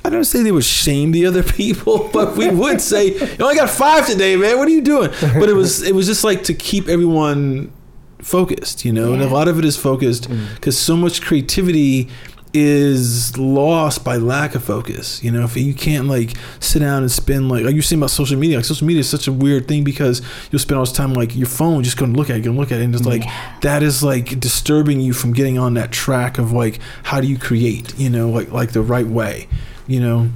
I 0.05 0.09
don't 0.09 0.25
say 0.25 0.43
they 0.43 0.51
would 0.51 0.65
shame 0.65 1.11
the 1.11 1.25
other 1.25 1.43
people, 1.61 2.09
but 2.11 2.35
we 2.35 2.49
would 2.49 2.81
say, 2.81 3.15
oh, 3.19 3.25
"You 3.25 3.45
only 3.45 3.55
got 3.55 3.69
five 3.69 4.05
today, 4.05 4.35
man. 4.35 4.57
What 4.57 4.67
are 4.67 4.71
you 4.71 4.81
doing?" 4.81 5.11
But 5.21 5.49
it 5.49 5.53
was 5.53 5.81
it 5.81 5.95
was 5.95 6.05
just 6.05 6.23
like 6.23 6.43
to 6.45 6.53
keep 6.53 6.87
everyone 6.87 7.71
focused, 8.19 8.85
you 8.85 8.93
know. 8.93 9.13
And 9.13 9.21
a 9.21 9.27
lot 9.27 9.47
of 9.47 9.59
it 9.59 9.65
is 9.65 9.77
focused 9.77 10.29
mm. 10.29 10.55
because 10.55 10.77
so 10.77 10.95
much 10.95 11.21
creativity 11.21 12.09
is 12.53 13.35
lost 13.37 14.05
by 14.05 14.15
lack 14.17 14.53
of 14.53 14.63
focus. 14.63 15.23
You 15.23 15.31
know, 15.31 15.43
if 15.43 15.57
you 15.57 15.73
can't 15.73 16.07
like 16.07 16.33
sit 16.59 16.79
down 16.79 17.01
and 17.01 17.11
spend 17.11 17.49
like 17.49 17.63
like 17.63 17.73
you're 17.73 17.81
saying 17.81 17.99
about 17.99 18.11
social 18.11 18.37
media, 18.37 18.57
like 18.57 18.65
social 18.65 18.85
media 18.85 18.99
is 18.99 19.09
such 19.09 19.27
a 19.27 19.31
weird 19.31 19.67
thing 19.67 19.83
because 19.83 20.21
you'll 20.51 20.59
spend 20.59 20.77
all 20.77 20.85
this 20.85 20.93
time 20.93 21.13
like 21.13 21.35
your 21.35 21.47
phone 21.47 21.83
just 21.83 21.97
going 21.97 22.13
to 22.13 22.17
look 22.17 22.29
at 22.29 22.37
it, 22.37 22.41
going 22.41 22.55
to 22.55 22.59
look 22.59 22.71
at 22.71 22.79
it, 22.79 22.83
and 22.83 22.95
it's 22.95 23.05
like 23.05 23.23
that 23.61 23.81
is 23.81 24.03
like 24.03 24.39
disturbing 24.39 24.99
you 25.01 25.13
from 25.13 25.33
getting 25.33 25.57
on 25.57 25.73
that 25.73 25.91
track 25.91 26.37
of 26.37 26.51
like 26.51 26.79
how 27.03 27.19
do 27.19 27.27
you 27.27 27.37
create, 27.37 27.97
you 27.97 28.09
know, 28.09 28.29
like 28.29 28.51
like 28.51 28.71
the 28.71 28.81
right 28.81 29.07
way, 29.07 29.47
you 29.87 29.99
know. 29.99 30.29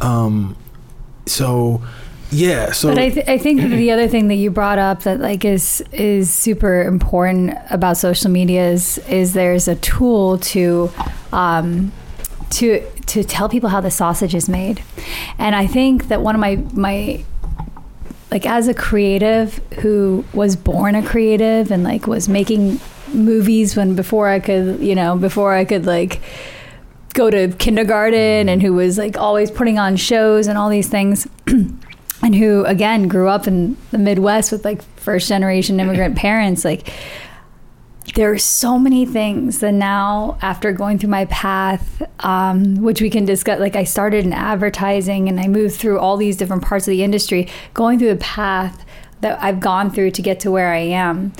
Um, 0.00 0.56
so 1.26 1.82
yeah, 2.32 2.72
so 2.72 2.88
but 2.88 2.98
I, 2.98 3.10
th- 3.10 3.28
I 3.28 3.36
think 3.36 3.60
the 3.60 3.90
other 3.90 4.08
thing 4.08 4.28
that 4.28 4.36
you 4.36 4.50
brought 4.50 4.78
up 4.78 5.02
that 5.02 5.20
like 5.20 5.44
is 5.44 5.84
is 5.92 6.32
super 6.32 6.82
important 6.82 7.56
about 7.70 7.98
social 7.98 8.30
media 8.30 8.70
is 8.70 8.98
is 9.08 9.34
there's 9.34 9.68
a 9.68 9.76
tool 9.76 10.38
to 10.38 10.90
um, 11.32 11.92
to 12.50 12.82
to 13.06 13.22
tell 13.22 13.48
people 13.50 13.68
how 13.68 13.82
the 13.82 13.90
sausage 13.90 14.34
is 14.34 14.48
made, 14.48 14.82
and 15.38 15.54
I 15.54 15.66
think 15.66 16.08
that 16.08 16.22
one 16.22 16.34
of 16.34 16.40
my 16.40 16.56
my 16.72 17.22
like 18.30 18.46
as 18.46 18.66
a 18.66 18.72
creative 18.72 19.58
who 19.80 20.24
was 20.32 20.56
born 20.56 20.94
a 20.94 21.02
creative 21.02 21.70
and 21.70 21.84
like 21.84 22.06
was 22.06 22.30
making 22.30 22.80
movies 23.12 23.76
when 23.76 23.94
before 23.94 24.28
I 24.28 24.40
could 24.40 24.80
you 24.80 24.94
know 24.94 25.18
before 25.18 25.52
I 25.52 25.66
could 25.66 25.84
like 25.84 26.22
go 27.12 27.30
to 27.30 27.48
kindergarten 27.48 28.48
and 28.48 28.62
who 28.62 28.72
was 28.72 28.98
like 28.98 29.16
always 29.18 29.50
putting 29.50 29.78
on 29.78 29.96
shows 29.96 30.46
and 30.46 30.58
all 30.58 30.68
these 30.68 30.88
things. 30.88 31.26
And 32.24 32.36
who 32.36 32.64
again 32.66 33.08
grew 33.08 33.28
up 33.28 33.48
in 33.48 33.76
the 33.90 33.98
Midwest 33.98 34.52
with 34.52 34.64
like 34.64 34.80
first 34.94 35.28
generation 35.28 35.80
immigrant 35.80 36.14
parents 36.16 36.64
like 36.64 36.88
there 38.14 38.30
are 38.30 38.38
so 38.38 38.78
many 38.78 39.06
things 39.06 39.60
that 39.60 39.72
now 39.72 40.38
after 40.42 40.72
going 40.72 40.98
through 40.98 41.08
my 41.08 41.24
path 41.26 42.02
um, 42.20 42.76
which 42.76 43.00
we 43.00 43.10
can 43.10 43.24
discuss 43.24 43.58
like 43.58 43.76
i 43.76 43.84
started 43.84 44.24
in 44.24 44.32
advertising 44.32 45.28
and 45.28 45.40
i 45.40 45.48
moved 45.48 45.76
through 45.76 45.98
all 45.98 46.16
these 46.16 46.36
different 46.36 46.62
parts 46.62 46.86
of 46.86 46.90
the 46.90 47.02
industry 47.02 47.48
going 47.74 47.98
through 47.98 48.08
the 48.08 48.16
path 48.16 48.84
that 49.20 49.40
i've 49.42 49.60
gone 49.60 49.90
through 49.90 50.10
to 50.10 50.22
get 50.22 50.40
to 50.40 50.50
where 50.50 50.72
i 50.72 50.78
am. 50.78 51.32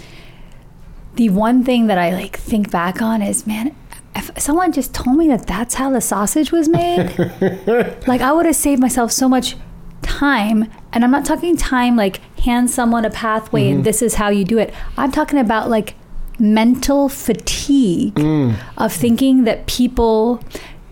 The 1.14 1.28
one 1.28 1.64
thing 1.64 1.88
that 1.88 1.98
i 1.98 2.12
like 2.12 2.36
think 2.36 2.70
back 2.70 3.02
on 3.02 3.22
is 3.22 3.46
man 3.46 3.76
if 4.14 4.30
someone 4.38 4.72
just 4.72 4.94
told 4.94 5.16
me 5.16 5.28
that 5.28 5.46
that's 5.46 5.74
how 5.74 5.90
the 5.90 6.00
sausage 6.00 6.52
was 6.52 6.68
made 6.68 7.16
like 8.06 8.20
i 8.20 8.32
would 8.32 8.46
have 8.46 8.56
saved 8.56 8.80
myself 8.80 9.10
so 9.10 9.28
much 9.28 9.56
time. 10.02 10.70
And 10.92 11.04
i'm 11.04 11.10
not 11.10 11.24
talking 11.24 11.56
time 11.56 11.96
like 11.96 12.20
hand 12.40 12.70
someone 12.70 13.04
a 13.04 13.10
pathway 13.10 13.68
and 13.68 13.76
mm-hmm. 13.78 13.84
this 13.84 14.02
is 14.02 14.14
how 14.14 14.28
you 14.28 14.44
do 14.44 14.58
it. 14.58 14.74
I'm 14.96 15.10
talking 15.10 15.38
about 15.38 15.70
like 15.70 15.94
mental 16.38 17.08
fatigue 17.08 18.14
mm. 18.14 18.56
of 18.76 18.92
thinking 18.92 19.44
that 19.44 19.66
people 19.66 20.42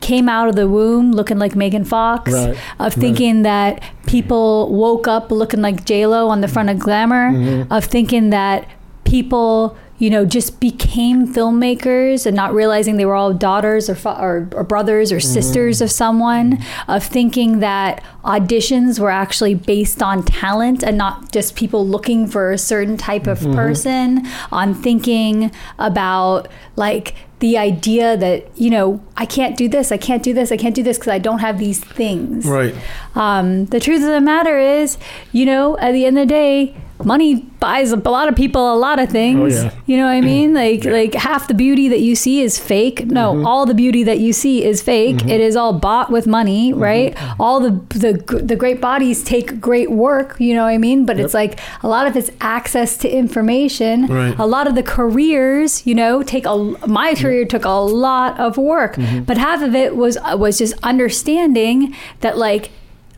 came 0.01 0.29
out 0.29 0.49
of 0.49 0.57
the 0.57 0.69
womb 0.69 1.13
looking 1.13 1.39
like 1.39 1.55
Megan 1.55 1.85
Fox, 1.85 2.33
Right, 2.33 2.57
of 2.79 2.95
thinking 2.95 3.43
that 3.43 3.83
people 4.07 4.73
woke 4.73 5.07
up 5.07 5.31
looking 5.31 5.61
like 5.61 5.85
J 5.85 6.07
Lo 6.07 6.29
on 6.29 6.41
the 6.41 6.49
front 6.49 6.71
of 6.71 6.79
Glamour, 6.79 7.33
mm-hmm. 7.33 7.73
of 7.73 7.85
thinking 7.85 8.31
that 8.31 8.67
people 9.05 9.77
you 10.01 10.11
know 10.11 10.25
just 10.25 10.59
became 10.59 11.33
filmmakers 11.33 12.27
and 12.27 12.35
not 12.35 12.53
realizing 12.53 12.97
they 12.97 13.05
were 13.05 13.15
all 13.15 13.33
daughters 13.33 13.89
or 13.89 13.95
fa- 13.95 14.19
or, 14.21 14.49
or 14.55 14.65
brothers 14.65 15.13
or 15.13 15.21
sisters 15.21 15.81
of 15.81 15.91
someone, 15.91 16.59
of 16.89 17.05
thinking 17.05 17.61
that 17.61 18.03
auditions 18.25 18.99
were 18.99 19.11
actually 19.11 19.55
based 19.55 20.03
on 20.03 20.25
talent 20.25 20.83
and 20.83 20.99
not 20.99 21.31
just 21.31 21.55
people 21.55 21.87
looking 21.87 22.27
for 22.27 22.51
a 22.51 22.59
certain 22.59 22.97
type 22.97 23.27
of 23.27 23.39
person, 23.53 24.27
on 24.51 24.75
thinking 24.75 25.53
about 25.79 26.49
like 26.77 27.15
the 27.41 27.59
idea 27.59 28.17
that 28.17 28.49
you 28.59 28.71
know 28.71 29.03
I 29.19 29.27
can't 29.27 29.57
do 29.57 29.69
this, 29.69 29.93
I 29.93 29.99
can't 29.99 30.23
do 30.23 30.33
this, 30.33 30.51
I 30.51 30.57
can't 30.57 30.75
do 30.75 30.83
this 30.83 30.97
because 30.97 31.13
I 31.13 31.19
don't 31.19 31.41
have 31.41 31.59
these 31.59 31.81
things. 31.81 32.47
Right. 32.47 32.75
Um, 33.15 33.67
the 33.67 33.81
truth 33.81 34.01
of 34.01 34.09
the 34.09 34.21
matter 34.21 34.59
is, 34.59 34.97
you 35.31 35.45
know, 35.45 35.77
at 35.79 35.93
the 35.93 36.07
end 36.07 36.19
of 36.19 36.27
the 36.27 36.35
day, 36.35 36.75
money 37.05 37.37
buys 37.61 37.93
a 37.93 37.97
lot 37.97 38.29
of 38.29 38.35
people 38.37 38.73
a 38.75 38.79
lot 38.79 38.99
of 38.99 39.11
things. 39.11 39.57
Oh, 39.59 39.63
yeah. 39.65 39.71
You 39.87 39.97
know 39.99 40.05
what 40.05 40.13
I 40.13 40.21
mean? 40.21 40.55
Like 40.61 40.85
like 40.85 41.15
half 41.15 41.49
the 41.49 41.55
beauty 41.55 41.89
that 41.89 42.01
you 42.01 42.15
see 42.15 42.41
is 42.43 42.59
fake. 42.59 43.07
No, 43.07 43.33
Mm-hmm. 43.35 43.47
all 43.47 43.67
the 43.67 43.75
beauty 43.75 44.03
that 44.05 44.19
you 44.19 44.33
see 44.33 44.65
is 44.65 44.83
fake. 44.83 45.25
It 45.27 45.41
is 45.41 45.57
all 45.57 45.73
bought 45.73 46.11
with 46.11 46.27
money, 46.27 46.73
Mm-hmm. 46.73 46.83
right? 46.83 47.17
All 47.39 47.61
the 47.61 47.71
the 47.99 48.13
the 48.43 48.57
great 48.57 48.81
bodies 48.81 49.23
take 49.23 49.61
great 49.61 49.91
work. 49.91 50.37
You 50.41 50.55
know 50.55 50.63
what 50.65 50.71
I 50.71 50.79
mean? 50.79 51.07
But 51.07 51.21
it's 51.21 51.35
like 51.35 51.59
a 51.83 51.89
lot 51.89 52.07
of 52.07 52.17
it's 52.17 52.31
access 52.41 52.97
to 52.99 53.09
information. 53.09 54.07
Right. 54.07 54.39
A 54.39 54.47
lot 54.47 54.67
of 54.67 54.75
the 54.75 54.83
careers, 54.83 55.87
you 55.87 55.95
know, 55.95 56.23
take 56.23 56.47
a 56.47 56.57
my 56.87 57.15
career 57.15 57.45
took 57.45 57.65
a 57.65 57.71
lot 57.71 58.39
of 58.41 58.57
work, 58.57 58.97
Mm-hmm. 58.97 59.25
but 59.25 59.37
half 59.39 59.63
of 59.63 59.75
it 59.75 59.97
was 59.97 60.17
was 60.37 60.59
just 60.59 60.75
understanding 60.83 61.95
that 62.21 62.37
like 62.39 62.71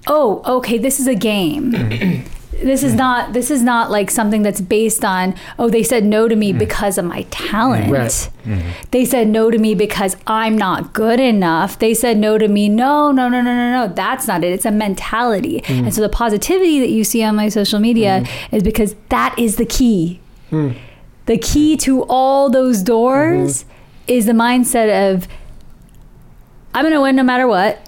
oh 0.08 0.42
okay 0.58 0.78
this 0.78 0.98
is 0.98 1.06
a 1.06 1.14
game 1.14 1.72
this 2.52 2.82
is 2.82 2.92
hmm. 2.92 2.98
not 2.98 3.32
this 3.32 3.50
is 3.50 3.62
not 3.62 3.90
like 3.90 4.10
something 4.10 4.42
that's 4.42 4.60
based 4.60 5.04
on 5.04 5.34
oh 5.58 5.68
they 5.68 5.82
said 5.82 6.04
no 6.04 6.28
to 6.28 6.36
me 6.36 6.52
hmm. 6.52 6.58
because 6.58 6.98
of 6.98 7.04
my 7.04 7.22
talent. 7.30 7.90
Right. 7.90 8.30
Hmm. 8.44 8.60
they 8.90 9.04
said 9.04 9.28
no 9.28 9.50
to 9.50 9.58
me 9.58 9.74
because 9.74 10.16
i'm 10.26 10.56
not 10.56 10.92
good 10.92 11.20
enough. 11.20 11.78
They 11.78 11.94
said 11.94 12.18
no 12.18 12.38
to 12.38 12.48
me 12.48 12.68
no 12.68 13.10
no 13.10 13.28
no 13.28 13.40
no 13.40 13.54
no 13.54 13.86
no 13.86 13.92
that's 13.94 14.26
not 14.26 14.44
it. 14.44 14.52
It's 14.52 14.66
a 14.66 14.70
mentality. 14.70 15.62
And 15.68 15.94
so 15.94 16.00
the 16.00 16.08
positivity 16.08 16.80
that 16.80 16.90
you 16.90 17.04
see 17.04 17.22
on 17.22 17.36
my 17.36 17.48
social 17.48 17.80
media 17.80 18.24
is 18.50 18.62
because 18.62 18.94
that 19.08 19.38
is 19.38 19.56
the 19.56 19.66
key. 19.66 20.20
The 21.26 21.38
key 21.38 21.76
to 21.78 22.04
all 22.04 22.50
those 22.50 22.82
doors 22.82 23.64
is 24.06 24.26
the 24.26 24.32
mindset 24.32 25.12
of 25.12 25.28
i'm 26.74 26.82
going 26.82 26.92
to 26.92 27.00
win 27.00 27.16
no 27.16 27.22
matter 27.22 27.46
what 27.46 27.86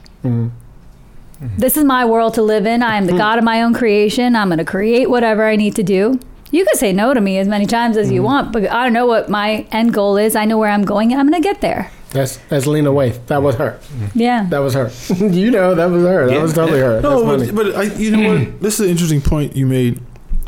this 1.56 1.76
is 1.76 1.84
my 1.84 2.04
world 2.04 2.34
to 2.34 2.42
live 2.42 2.66
in. 2.66 2.82
I 2.82 2.96
am 2.96 3.06
the 3.06 3.12
hmm. 3.12 3.18
god 3.18 3.38
of 3.38 3.44
my 3.44 3.62
own 3.62 3.74
creation. 3.74 4.36
I'm 4.36 4.48
going 4.48 4.58
to 4.58 4.64
create 4.64 5.10
whatever 5.10 5.44
I 5.46 5.56
need 5.56 5.76
to 5.76 5.82
do. 5.82 6.18
You 6.50 6.64
can 6.64 6.76
say 6.76 6.92
no 6.92 7.14
to 7.14 7.20
me 7.20 7.38
as 7.38 7.48
many 7.48 7.66
times 7.66 7.96
as 7.96 8.10
you 8.10 8.20
hmm. 8.20 8.26
want, 8.26 8.52
but 8.52 8.70
I 8.70 8.84
don't 8.84 8.92
know 8.92 9.06
what 9.06 9.28
my 9.28 9.66
end 9.72 9.92
goal 9.92 10.16
is. 10.16 10.36
I 10.36 10.44
know 10.44 10.58
where 10.58 10.70
I'm 10.70 10.84
going, 10.84 11.12
and 11.12 11.20
I'm 11.20 11.28
going 11.28 11.42
to 11.42 11.46
get 11.46 11.60
there. 11.60 11.90
That's 12.14 12.36
that's 12.48 12.66
Lena 12.66 12.90
Waithe. 12.90 13.26
That 13.26 13.42
was 13.42 13.56
her. 13.56 13.80
Yeah. 14.14 14.46
That 14.48 14.60
was 14.60 14.74
her. 14.74 14.90
you 15.16 15.50
know, 15.50 15.74
that 15.74 15.86
was 15.86 16.04
her. 16.04 16.28
That 16.28 16.40
was 16.40 16.54
totally 16.54 16.78
her. 16.78 17.00
No, 17.00 17.24
That's 17.24 17.44
funny. 17.44 17.52
but, 17.52 17.72
but 17.72 17.76
I, 17.76 17.82
you 17.94 18.16
know 18.16 18.28
what? 18.32 18.48
This 18.60 18.74
is 18.74 18.86
an 18.86 18.90
interesting 18.90 19.20
point 19.20 19.56
you 19.56 19.66
made 19.66 20.00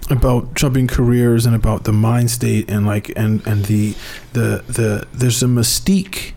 about 0.09 0.55
jumping 0.55 0.87
careers 0.87 1.45
and 1.45 1.57
about 1.57 1.83
the 1.83 1.93
mind 1.93 2.31
state 2.31 2.71
and 2.71 2.87
like 2.87 3.11
and 3.17 3.45
and 3.47 3.65
the 3.65 3.95
the 4.33 4.63
the 4.69 5.09
there's 5.13 5.43
a 5.43 5.47
mystique 5.47 6.35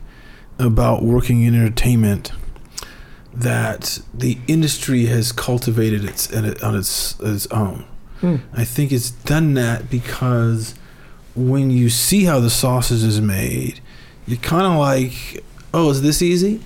about 0.58 1.04
working 1.04 1.43
in 1.43 1.54
entertainment 1.54 2.32
that 3.34 4.00
the 4.13 4.38
industry 4.48 5.06
has 5.06 5.32
cultivated 5.32 6.04
its 6.04 6.32
on 6.34 6.76
its 6.76 7.20
its 7.20 7.48
own. 7.48 7.86
Hmm. 8.22 8.38
I 8.54 8.65
think 8.65 8.92
it's 8.92 9.12
done 9.12 9.54
that 9.54 9.89
because 9.89 10.76
when 11.36 11.72
you 11.72 11.89
see 11.89 12.26
how 12.26 12.39
the 12.39 12.50
sausage 12.50 13.04
is 13.04 13.22
made, 13.22 13.80
you're 14.28 14.39
kind 14.39 14.65
of 14.65 14.78
like, 14.78 15.44
oh, 15.74 15.89
is 15.89 16.02
this 16.02 16.22
easy? 16.22 16.62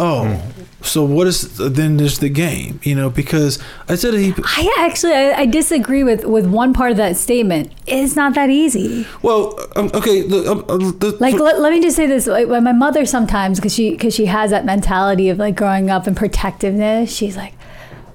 Oh, 0.00 0.40
so 0.80 1.04
what 1.04 1.26
is 1.26 1.56
then? 1.58 1.96
There's 1.96 2.20
the 2.20 2.28
game, 2.28 2.78
you 2.84 2.94
know, 2.94 3.10
because 3.10 3.58
I 3.88 3.96
said 3.96 4.14
he. 4.14 4.32
I 4.44 4.74
actually 4.78 5.12
I, 5.12 5.40
I 5.40 5.46
disagree 5.46 6.04
with 6.04 6.24
with 6.24 6.46
one 6.46 6.72
part 6.72 6.92
of 6.92 6.96
that 6.98 7.16
statement. 7.16 7.72
It's 7.86 8.14
not 8.14 8.34
that 8.34 8.48
easy. 8.48 9.04
Well, 9.22 9.58
um, 9.74 9.90
okay, 9.92 10.22
look, 10.22 10.46
um, 10.46 10.64
uh, 10.68 10.92
the, 10.92 11.16
Like 11.18 11.34
let, 11.34 11.60
let 11.60 11.72
me 11.72 11.80
just 11.82 11.96
say 11.96 12.06
this: 12.06 12.28
like, 12.28 12.46
my 12.46 12.72
mother 12.72 13.04
sometimes, 13.06 13.58
because 13.58 13.74
she 13.74 13.90
because 13.90 14.14
she 14.14 14.26
has 14.26 14.52
that 14.52 14.64
mentality 14.64 15.28
of 15.30 15.38
like 15.38 15.56
growing 15.56 15.90
up 15.90 16.06
and 16.06 16.16
protectiveness, 16.16 17.12
she's 17.12 17.36
like, 17.36 17.54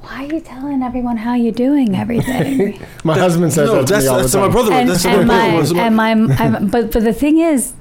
"Why 0.02 0.24
are 0.24 0.34
you 0.34 0.40
telling 0.40 0.82
everyone 0.84 1.18
how 1.18 1.34
you're 1.36 1.52
doing 1.52 1.98
everything?" 1.98 2.80
My 3.04 3.18
husband 3.18 3.52
says 3.52 3.68
no, 3.68 3.82
that 3.82 3.88
to 3.88 3.94
that's 3.94 4.06
me 4.06 4.10
all 4.10 4.20
that's 4.20 4.32
the 4.32 4.40
my 4.40 4.48
brother. 4.48 4.72
and, 4.72 4.90
that's 4.90 5.06
and 5.06 5.28
my 5.28 5.50
my 5.50 5.58
brother. 5.58 5.80
and 5.80 5.96
my 5.98 6.12
I'm, 6.12 6.68
but 6.70 6.94
but 6.94 7.04
the 7.04 7.14
thing 7.14 7.40
is, 7.40 7.74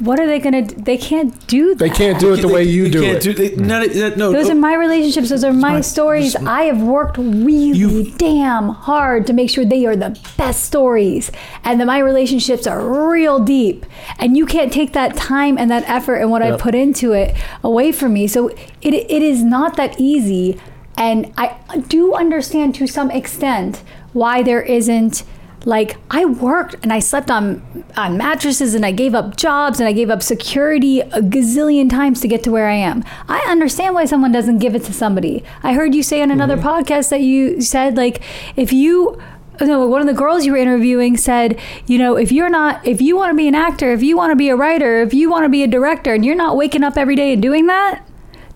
what 0.00 0.20
are 0.20 0.26
they 0.26 0.38
gonna? 0.38 0.62
do? 0.62 0.74
They 0.74 0.98
can't 0.98 1.46
do 1.46 1.74
that. 1.74 1.78
They 1.78 1.90
can't 1.90 2.20
do 2.20 2.34
it 2.34 2.42
the 2.42 2.48
way 2.48 2.64
you 2.64 2.90
do 2.90 3.02
can't 3.02 3.16
it. 3.16 3.22
Do, 3.22 3.32
they, 3.32 3.56
not, 3.56 3.88
that, 3.92 4.16
no, 4.16 4.30
Those 4.32 4.46
no, 4.48 4.52
are 4.52 4.56
my 4.56 4.74
relationships. 4.74 5.30
Those 5.30 5.44
are 5.44 5.52
my 5.52 5.74
fine. 5.74 5.82
stories. 5.82 6.34
It's 6.34 6.36
fine. 6.36 6.46
I 6.46 6.62
have 6.64 6.82
worked 6.82 7.16
really 7.18 7.78
You- 7.78 8.12
damn 8.18 8.68
hard 8.68 9.26
to 9.26 9.32
make 9.32 9.48
sure 9.50 9.64
they 9.64 9.86
are 9.86 9.96
the 9.96 10.18
best 10.36 10.64
stories, 10.64 11.30
and 11.64 11.80
that 11.80 11.86
my 11.86 11.98
relationships 11.98 12.66
are 12.66 13.08
real 13.10 13.38
deep. 13.40 13.86
And 14.18 14.36
you 14.36 14.44
can't 14.46 14.72
take 14.72 14.92
that 14.92 15.16
time 15.16 15.56
and 15.58 15.70
that 15.70 15.88
effort 15.88 16.16
and 16.16 16.30
what 16.30 16.42
I 16.42 16.56
put 16.56 16.74
into 16.74 17.12
it 17.12 17.34
away 17.64 17.92
from 17.92 18.12
me. 18.12 18.26
So 18.26 18.48
it 18.48 18.94
it 18.94 19.22
is 19.22 19.42
not 19.42 19.76
that 19.76 19.98
easy. 19.98 20.60
And 20.98 21.32
I 21.36 21.56
do 21.88 22.14
understand 22.14 22.74
to 22.76 22.86
some 22.86 23.10
extent 23.10 23.82
why 24.12 24.42
there 24.42 24.62
isn't 24.62 25.24
like 25.66 25.96
I 26.10 26.24
worked 26.24 26.76
and 26.82 26.92
I 26.92 27.00
slept 27.00 27.28
on 27.30 27.84
on 27.96 28.16
mattresses 28.16 28.74
and 28.74 28.86
I 28.86 28.92
gave 28.92 29.14
up 29.14 29.36
jobs 29.36 29.80
and 29.80 29.88
I 29.88 29.92
gave 29.92 30.08
up 30.08 30.22
security 30.22 31.00
a 31.00 31.20
gazillion 31.20 31.90
times 31.90 32.20
to 32.20 32.28
get 32.28 32.44
to 32.44 32.52
where 32.52 32.68
I 32.68 32.74
am. 32.74 33.04
I 33.28 33.40
understand 33.48 33.94
why 33.94 34.04
someone 34.04 34.30
doesn't 34.30 34.58
give 34.58 34.76
it 34.76 34.84
to 34.84 34.92
somebody. 34.92 35.42
I 35.64 35.74
heard 35.74 35.94
you 35.94 36.04
say 36.04 36.22
on 36.22 36.30
another 36.30 36.56
mm-hmm. 36.56 36.68
podcast 36.68 37.10
that 37.10 37.20
you 37.20 37.60
said 37.60 37.96
like 37.96 38.22
if 38.54 38.72
you 38.72 39.20
no, 39.60 39.86
one 39.88 40.02
of 40.02 40.06
the 40.06 40.12
girls 40.12 40.44
you 40.44 40.52
were 40.52 40.58
interviewing 40.58 41.16
said, 41.16 41.58
you 41.86 41.96
know, 41.98 42.14
if 42.14 42.30
you're 42.30 42.50
not, 42.50 42.86
if 42.86 43.00
you 43.00 43.16
want 43.16 43.30
to 43.30 43.34
be 43.34 43.48
an 43.48 43.54
actor, 43.54 43.90
if 43.90 44.02
you 44.02 44.14
want 44.14 44.30
to 44.30 44.36
be 44.36 44.50
a 44.50 44.56
writer, 44.56 45.00
if 45.00 45.14
you 45.14 45.30
want 45.30 45.44
to 45.44 45.48
be 45.48 45.62
a 45.62 45.66
director, 45.66 46.12
and 46.12 46.26
you're 46.26 46.34
not 46.34 46.58
waking 46.58 46.84
up 46.84 46.98
every 46.98 47.16
day 47.16 47.32
and 47.32 47.40
doing 47.40 47.66
that, 47.66 48.06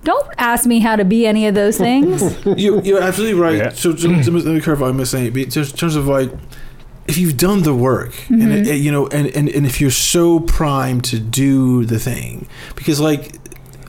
don't 0.05 0.29
ask 0.37 0.67
me 0.67 0.81
how 0.81 0.97
to 0.97 1.05
be 1.07 1.27
any 1.27 1.47
of 1.47 1.55
those 1.55 1.79
things. 1.79 2.23
you, 2.59 2.83
you're 2.83 3.01
absolutely 3.01 3.41
right. 3.41 3.57
Yeah. 3.57 3.71
So, 3.71 3.97
so, 3.97 4.21
so 4.21 4.31
let 4.31 4.45
me 4.45 4.61
clarify 4.61 4.85
what 4.85 4.91
I'm 4.91 5.05
saying. 5.07 5.33
But 5.33 5.43
in 5.43 5.51
terms 5.51 5.97
of 5.97 6.07
like, 6.07 6.31
if 7.11 7.19
you've 7.19 7.37
done 7.37 7.63
the 7.63 7.75
work, 7.75 8.13
and 8.29 8.41
Mm-hmm. 8.41 8.53
it, 8.53 8.67
it- 8.69 8.77
you 8.77 8.91
know, 8.93 9.07
and, 9.09 9.27
and 9.37 9.49
and 9.49 9.67
if 9.67 9.81
you're 9.81 9.91
so 9.91 10.41
primed 10.41 11.05
to 11.05 11.19
do 11.19 11.85
the 11.85 11.99
thing, 11.99 12.47
because 12.77 13.01
like, 13.01 13.35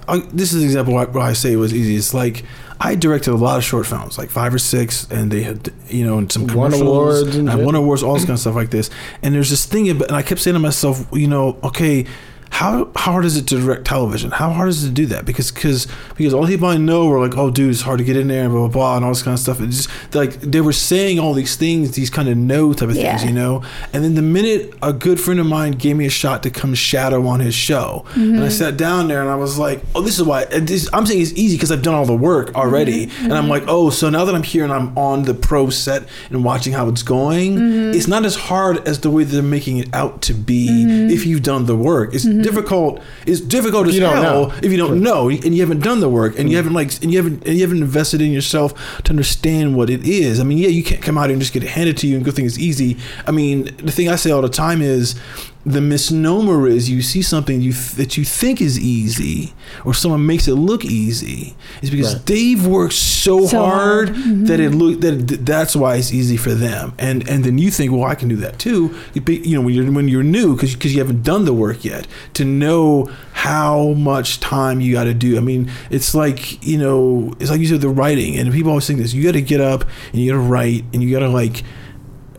I, 0.07 0.19
this 0.33 0.51
is 0.53 0.61
an 0.61 0.63
example 0.69 0.93
why, 0.95 1.05
why 1.05 1.29
I 1.29 1.33
say 1.33 1.53
it 1.53 1.57
was 1.57 1.73
easy. 1.73 1.95
It's 1.95 2.13
like 2.13 2.43
I 2.79 2.95
directed 2.95 3.31
a 3.31 3.35
lot 3.37 3.57
of 3.57 3.63
short 3.63 3.85
films, 3.85 4.17
like 4.17 4.29
five 4.29 4.53
or 4.53 4.59
six, 4.59 5.07
and 5.11 5.31
they 5.31 5.43
had 5.43 5.71
you 5.87 6.03
know, 6.05 6.17
and 6.17 6.31
some 6.31 6.47
Won 6.47 6.73
awards 6.73 7.35
and 7.35 7.49
I 7.49 7.55
won 7.55 7.75
awards, 7.75 8.01
all 8.03 8.15
this 8.15 8.23
kind 8.29 8.33
of 8.33 8.39
stuff 8.39 8.55
like 8.55 8.71
this. 8.71 8.89
And 9.21 9.33
there's 9.35 9.49
this 9.51 9.65
thing, 9.65 9.89
about, 9.89 10.07
and 10.07 10.15
I 10.17 10.23
kept 10.23 10.41
saying 10.41 10.55
to 10.55 10.59
myself, 10.59 11.05
you 11.13 11.27
know, 11.27 11.57
okay. 11.63 12.05
How 12.51 12.89
how 12.95 13.13
hard 13.13 13.25
is 13.25 13.37
it 13.37 13.47
to 13.47 13.59
direct 13.59 13.85
television? 13.85 14.29
How 14.29 14.51
hard 14.51 14.69
is 14.69 14.83
it 14.83 14.89
to 14.89 14.93
do 14.93 15.05
that? 15.07 15.25
Because 15.25 15.51
because 15.51 15.87
because 16.15 16.33
all 16.33 16.45
the 16.45 16.53
people 16.53 16.67
I 16.67 16.77
know 16.77 17.07
were 17.07 17.19
like, 17.19 17.37
oh, 17.37 17.49
dude, 17.49 17.71
it's 17.71 17.81
hard 17.81 17.97
to 17.99 18.03
get 18.03 18.17
in 18.17 18.27
there 18.27 18.43
and 18.43 18.51
blah 18.51 18.67
blah 18.67 18.67
blah 18.67 18.95
and 18.97 19.05
all 19.05 19.11
this 19.11 19.23
kind 19.23 19.33
of 19.33 19.39
stuff. 19.39 19.59
And 19.59 19.71
just 19.71 19.89
like 20.13 20.39
they 20.41 20.61
were 20.61 20.73
saying 20.73 21.17
all 21.17 21.33
these 21.33 21.55
things, 21.55 21.91
these 21.93 22.09
kind 22.09 22.27
of 22.29 22.37
no 22.37 22.73
type 22.73 22.89
of 22.89 22.95
things, 22.95 23.23
you 23.23 23.31
know. 23.31 23.63
And 23.93 24.03
then 24.03 24.15
the 24.15 24.21
minute 24.21 24.73
a 24.83 24.91
good 24.91 25.19
friend 25.19 25.39
of 25.39 25.45
mine 25.45 25.71
gave 25.71 25.95
me 25.95 26.05
a 26.05 26.09
shot 26.09 26.43
to 26.43 26.49
come 26.49 26.75
shadow 26.75 27.25
on 27.25 27.39
his 27.39 27.55
show, 27.55 28.05
and 28.13 28.35
I 28.35 28.41
mm-hmm. 28.41 28.49
sat 28.49 28.77
down 28.77 29.07
there 29.07 29.21
and 29.21 29.29
I 29.29 29.35
was 29.35 29.57
like, 29.57 29.81
oh, 29.95 30.01
this 30.01 30.19
is 30.19 30.25
why 30.25 30.45
this, 30.45 30.89
I'm 30.93 31.05
saying 31.05 31.21
it's 31.21 31.33
easy 31.33 31.55
because 31.55 31.71
I've 31.71 31.81
done 31.81 31.95
all 31.95 32.05
the 32.05 32.15
work 32.15 32.47
mm-hmm. 32.47 32.57
already, 32.57 33.03
and 33.03 33.33
I'm 33.33 33.43
mm-hmm. 33.43 33.49
like, 33.49 33.63
oh, 33.67 33.89
so 33.89 34.09
now 34.09 34.25
that 34.25 34.35
I'm 34.35 34.43
here 34.43 34.65
and 34.65 34.73
I'm 34.73 34.95
on 34.97 35.23
the 35.23 35.33
pro 35.33 35.69
set 35.69 36.03
and 36.29 36.43
watching 36.43 36.73
how 36.73 36.89
it's 36.89 37.03
going, 37.03 37.93
it's 37.95 38.07
not 38.07 38.25
as 38.25 38.35
hard 38.35 38.85
as 38.87 38.99
the 38.99 39.09
way 39.09 39.23
they're 39.23 39.41
making 39.41 39.77
it 39.77 39.93
out 39.93 40.21
to 40.23 40.33
be 40.33 41.11
if 41.11 41.25
you've 41.25 41.43
done 41.43 41.65
the 41.65 41.77
work. 41.77 42.13
It's 42.13 42.25
Mm. 42.41 42.45
difficult. 42.45 43.01
It's 43.25 43.41
difficult 43.41 43.87
as 43.87 43.95
You 43.95 44.05
hell 44.05 44.21
know. 44.21 44.53
if 44.61 44.71
you 44.71 44.77
don't 44.77 45.01
know 45.01 45.29
and 45.29 45.55
you 45.55 45.61
haven't 45.61 45.81
done 45.81 45.99
the 45.99 46.09
work 46.09 46.37
and 46.37 46.49
you 46.49 46.55
mm. 46.55 46.57
haven't 46.57 46.73
like 46.73 47.01
and 47.01 47.11
you 47.11 47.17
haven't 47.17 47.45
and 47.45 47.55
you 47.55 47.61
haven't 47.61 47.81
invested 47.81 48.21
in 48.21 48.31
yourself 48.31 48.73
to 49.03 49.11
understand 49.11 49.75
what 49.75 49.89
it 49.89 50.03
is. 50.05 50.39
I 50.39 50.43
mean, 50.43 50.57
yeah, 50.57 50.69
you 50.69 50.83
can't 50.83 51.01
come 51.01 51.17
out 51.17 51.25
here 51.25 51.33
and 51.33 51.41
just 51.41 51.53
get 51.53 51.63
it 51.63 51.69
handed 51.69 51.97
to 51.97 52.07
you 52.07 52.15
and 52.15 52.25
go 52.25 52.31
think 52.31 52.47
it's 52.47 52.59
easy. 52.59 52.97
I 53.25 53.31
mean, 53.31 53.75
the 53.77 53.91
thing 53.91 54.09
I 54.09 54.15
say 54.15 54.31
all 54.31 54.41
the 54.41 54.49
time 54.49 54.81
is 54.81 55.19
the 55.65 55.79
misnomer 55.81 56.67
is 56.67 56.89
you 56.89 57.01
see 57.03 57.21
something 57.21 57.61
you 57.61 57.71
th- 57.71 57.91
that 57.91 58.17
you 58.17 58.25
think 58.25 58.59
is 58.61 58.79
easy 58.79 59.53
or 59.85 59.93
someone 59.93 60.25
makes 60.25 60.47
it 60.47 60.55
look 60.55 60.83
easy 60.83 61.55
is 61.83 61.91
because 61.91 62.15
Right. 62.15 62.25
they've 62.25 62.65
worked 62.65 62.93
so, 62.95 63.45
So 63.45 63.59
hard, 63.59 64.09
hard. 64.09 64.17
Mm-hmm. 64.17 64.45
that 64.45 64.59
it 64.59 64.71
look 64.71 65.01
that 65.01 65.27
th- 65.27 65.41
that's 65.43 65.75
why 65.75 65.97
it's 65.97 66.11
easy 66.11 66.35
for 66.37 66.53
them. 66.55 66.93
And 66.97 67.27
and 67.29 67.43
then 67.43 67.57
you 67.59 67.69
think 67.69 67.91
well 67.91 68.05
I 68.05 68.15
can 68.15 68.27
do 68.27 68.37
that 68.37 68.57
too. 68.57 68.95
You 69.13 69.21
be- 69.21 69.35
you 69.47 69.55
know 69.55 69.61
when 69.61 69.73
you're 69.75 69.91
when 69.91 70.07
you're 70.07 70.23
new 70.23 70.55
because 70.55 70.73
because 70.73 70.93
you 70.93 70.99
haven't 70.99 71.21
done 71.23 71.45
the 71.45 71.53
work 71.53 71.85
yet 71.85 72.07
to 72.33 72.43
know 72.43 73.09
how 73.33 73.93
much 73.93 74.39
time 74.39 74.81
you 74.81 74.93
got 74.93 75.03
to 75.05 75.13
do. 75.13 75.37
I 75.37 75.41
mean 75.41 75.69
it's 75.91 76.15
like 76.15 76.63
you 76.65 76.77
know 76.79 77.33
it's 77.39 77.51
like 77.51 77.59
you 77.59 77.67
said 77.67 77.81
the 77.81 77.89
writing. 77.89 78.35
And 78.39 78.51
people 78.51 78.71
always 78.71 78.87
think 78.87 78.99
this 78.99 79.13
you 79.13 79.23
got 79.23 79.33
to 79.33 79.41
get 79.41 79.61
up 79.61 79.83
and 80.11 80.21
you 80.21 80.31
got 80.31 80.37
to 80.41 80.47
write 80.47 80.85
and 80.93 81.03
you 81.03 81.11
got 81.11 81.19
to 81.19 81.29
like 81.29 81.63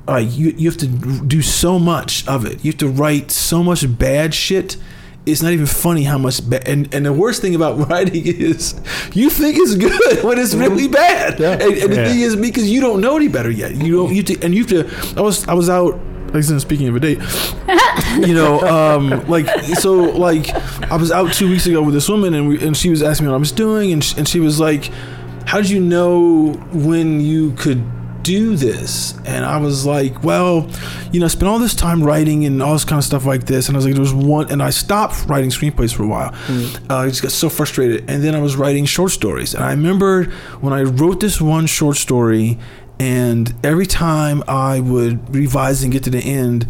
like 0.07 0.37
you, 0.37 0.51
you 0.57 0.69
have 0.69 0.79
to 0.79 0.87
do 0.87 1.43
so 1.43 1.79
much 1.79 2.27
of 2.29 2.45
it. 2.45 2.65
You 2.65 2.73
have 2.73 2.79
to 2.79 2.88
write 2.88 3.31
so 3.31 3.62
much 3.62 3.85
bad 3.99 4.35
shit. 4.35 4.77
It's 5.25 5.41
not 5.41 5.53
even 5.53 5.67
funny 5.67 6.03
how 6.03 6.19
much 6.19 6.49
bad. 6.51 6.67
And, 6.67 6.93
and 6.93 7.07
the 7.07 7.12
worst 7.12 7.41
thing 7.43 7.55
about 7.55 7.79
writing 7.91 8.27
is 8.27 8.75
you 9.15 9.31
think 9.31 9.57
it's 9.59 9.77
good 9.77 10.25
when 10.25 10.38
it's 10.38 10.55
really 10.55 10.88
bad. 10.88 11.38
Yeah. 11.38 11.53
And, 11.53 11.62
and 11.62 11.93
the 11.93 11.97
Yeah. 11.97 12.09
thing 12.09 12.21
is 12.21 12.35
because 12.35 12.69
you 12.69 12.81
don't 12.81 13.01
know 13.01 13.17
any 13.17 13.29
better 13.29 13.51
yet. 13.51 13.75
You 13.77 13.93
don't. 13.97 14.15
You 14.15 14.23
to, 14.25 14.43
and 14.45 14.53
you 14.55 14.65
have 14.67 14.71
to. 14.91 15.19
I 15.19 15.23
was 15.23 15.47
I 15.47 15.55
was 15.55 15.69
out. 15.71 15.99
Like 16.35 16.45
speaking 16.45 16.88
of 16.88 16.97
a 16.97 17.01
date, 17.01 17.19
you 18.27 18.35
know, 18.35 18.59
um, 18.62 19.29
like 19.29 19.47
so, 19.79 19.93
like 19.97 20.49
I 20.91 20.97
was 20.97 21.12
out 21.12 21.35
two 21.35 21.47
weeks 21.51 21.67
ago 21.67 21.83
with 21.83 21.93
this 21.93 22.09
woman, 22.09 22.33
and 22.33 22.49
we, 22.49 22.67
and 22.67 22.75
she 22.75 22.88
was 22.88 23.03
asking 23.03 23.27
me 23.27 23.31
what 23.33 23.37
I 23.37 23.38
was 23.38 23.53
doing, 23.53 23.93
and 23.93 24.03
she, 24.03 24.17
and 24.17 24.27
she 24.27 24.41
was 24.41 24.59
like, 24.59 24.87
"How 25.45 25.61
did 25.61 25.69
you 25.69 25.79
know 25.79 26.55
when 26.73 27.21
you 27.21 27.53
could 27.53 27.85
do 28.23 28.57
this?" 28.57 29.15
And 29.25 29.45
I 29.45 29.59
was 29.59 29.85
like, 29.87 30.23
"Well, 30.25 30.69
you 31.13 31.21
know, 31.21 31.27
I 31.27 31.29
spent 31.29 31.49
all 31.49 31.59
this 31.59 31.75
time 31.75 32.03
writing 32.03 32.45
and 32.45 32.63
all 32.63 32.73
this 32.73 32.85
kind 32.85 32.99
of 32.99 33.05
stuff 33.05 33.25
like 33.27 33.47
this." 33.47 33.69
And 33.69 33.77
I 33.77 33.79
was 33.79 33.85
like, 33.87 33.95
"There 33.95 34.03
was 34.03 34.15
one," 34.15 34.51
and 34.51 34.63
I 34.63 34.71
stopped 34.71 35.29
writing 35.29 35.51
screenplays 35.51 35.93
for 35.95 36.03
a 36.05 36.09
while. 36.09 36.35
Uh, 36.91 36.97
I 36.97 37.09
just 37.09 37.23
got 37.23 37.33
so 37.33 37.49
frustrated, 37.49 38.05
and 38.09 38.23
then 38.23 38.35
I 38.35 38.41
was 38.41 38.57
writing 38.57 38.85
short 38.85 39.13
stories, 39.13 39.55
and 39.55 39.65
I 39.65 39.71
remember 39.71 40.25
when 40.61 40.73
I 40.73 40.83
wrote 40.83 41.21
this 41.21 41.41
one 41.41 41.67
short 41.67 41.97
story, 41.97 42.59
and 43.01 43.53
every 43.65 43.87
time 43.87 44.43
I 44.47 44.81
would 44.81 45.35
revise 45.35 45.83
and 45.83 45.93
get 45.93 46.03
to 46.05 46.11
the 46.11 46.21
end. 46.21 46.67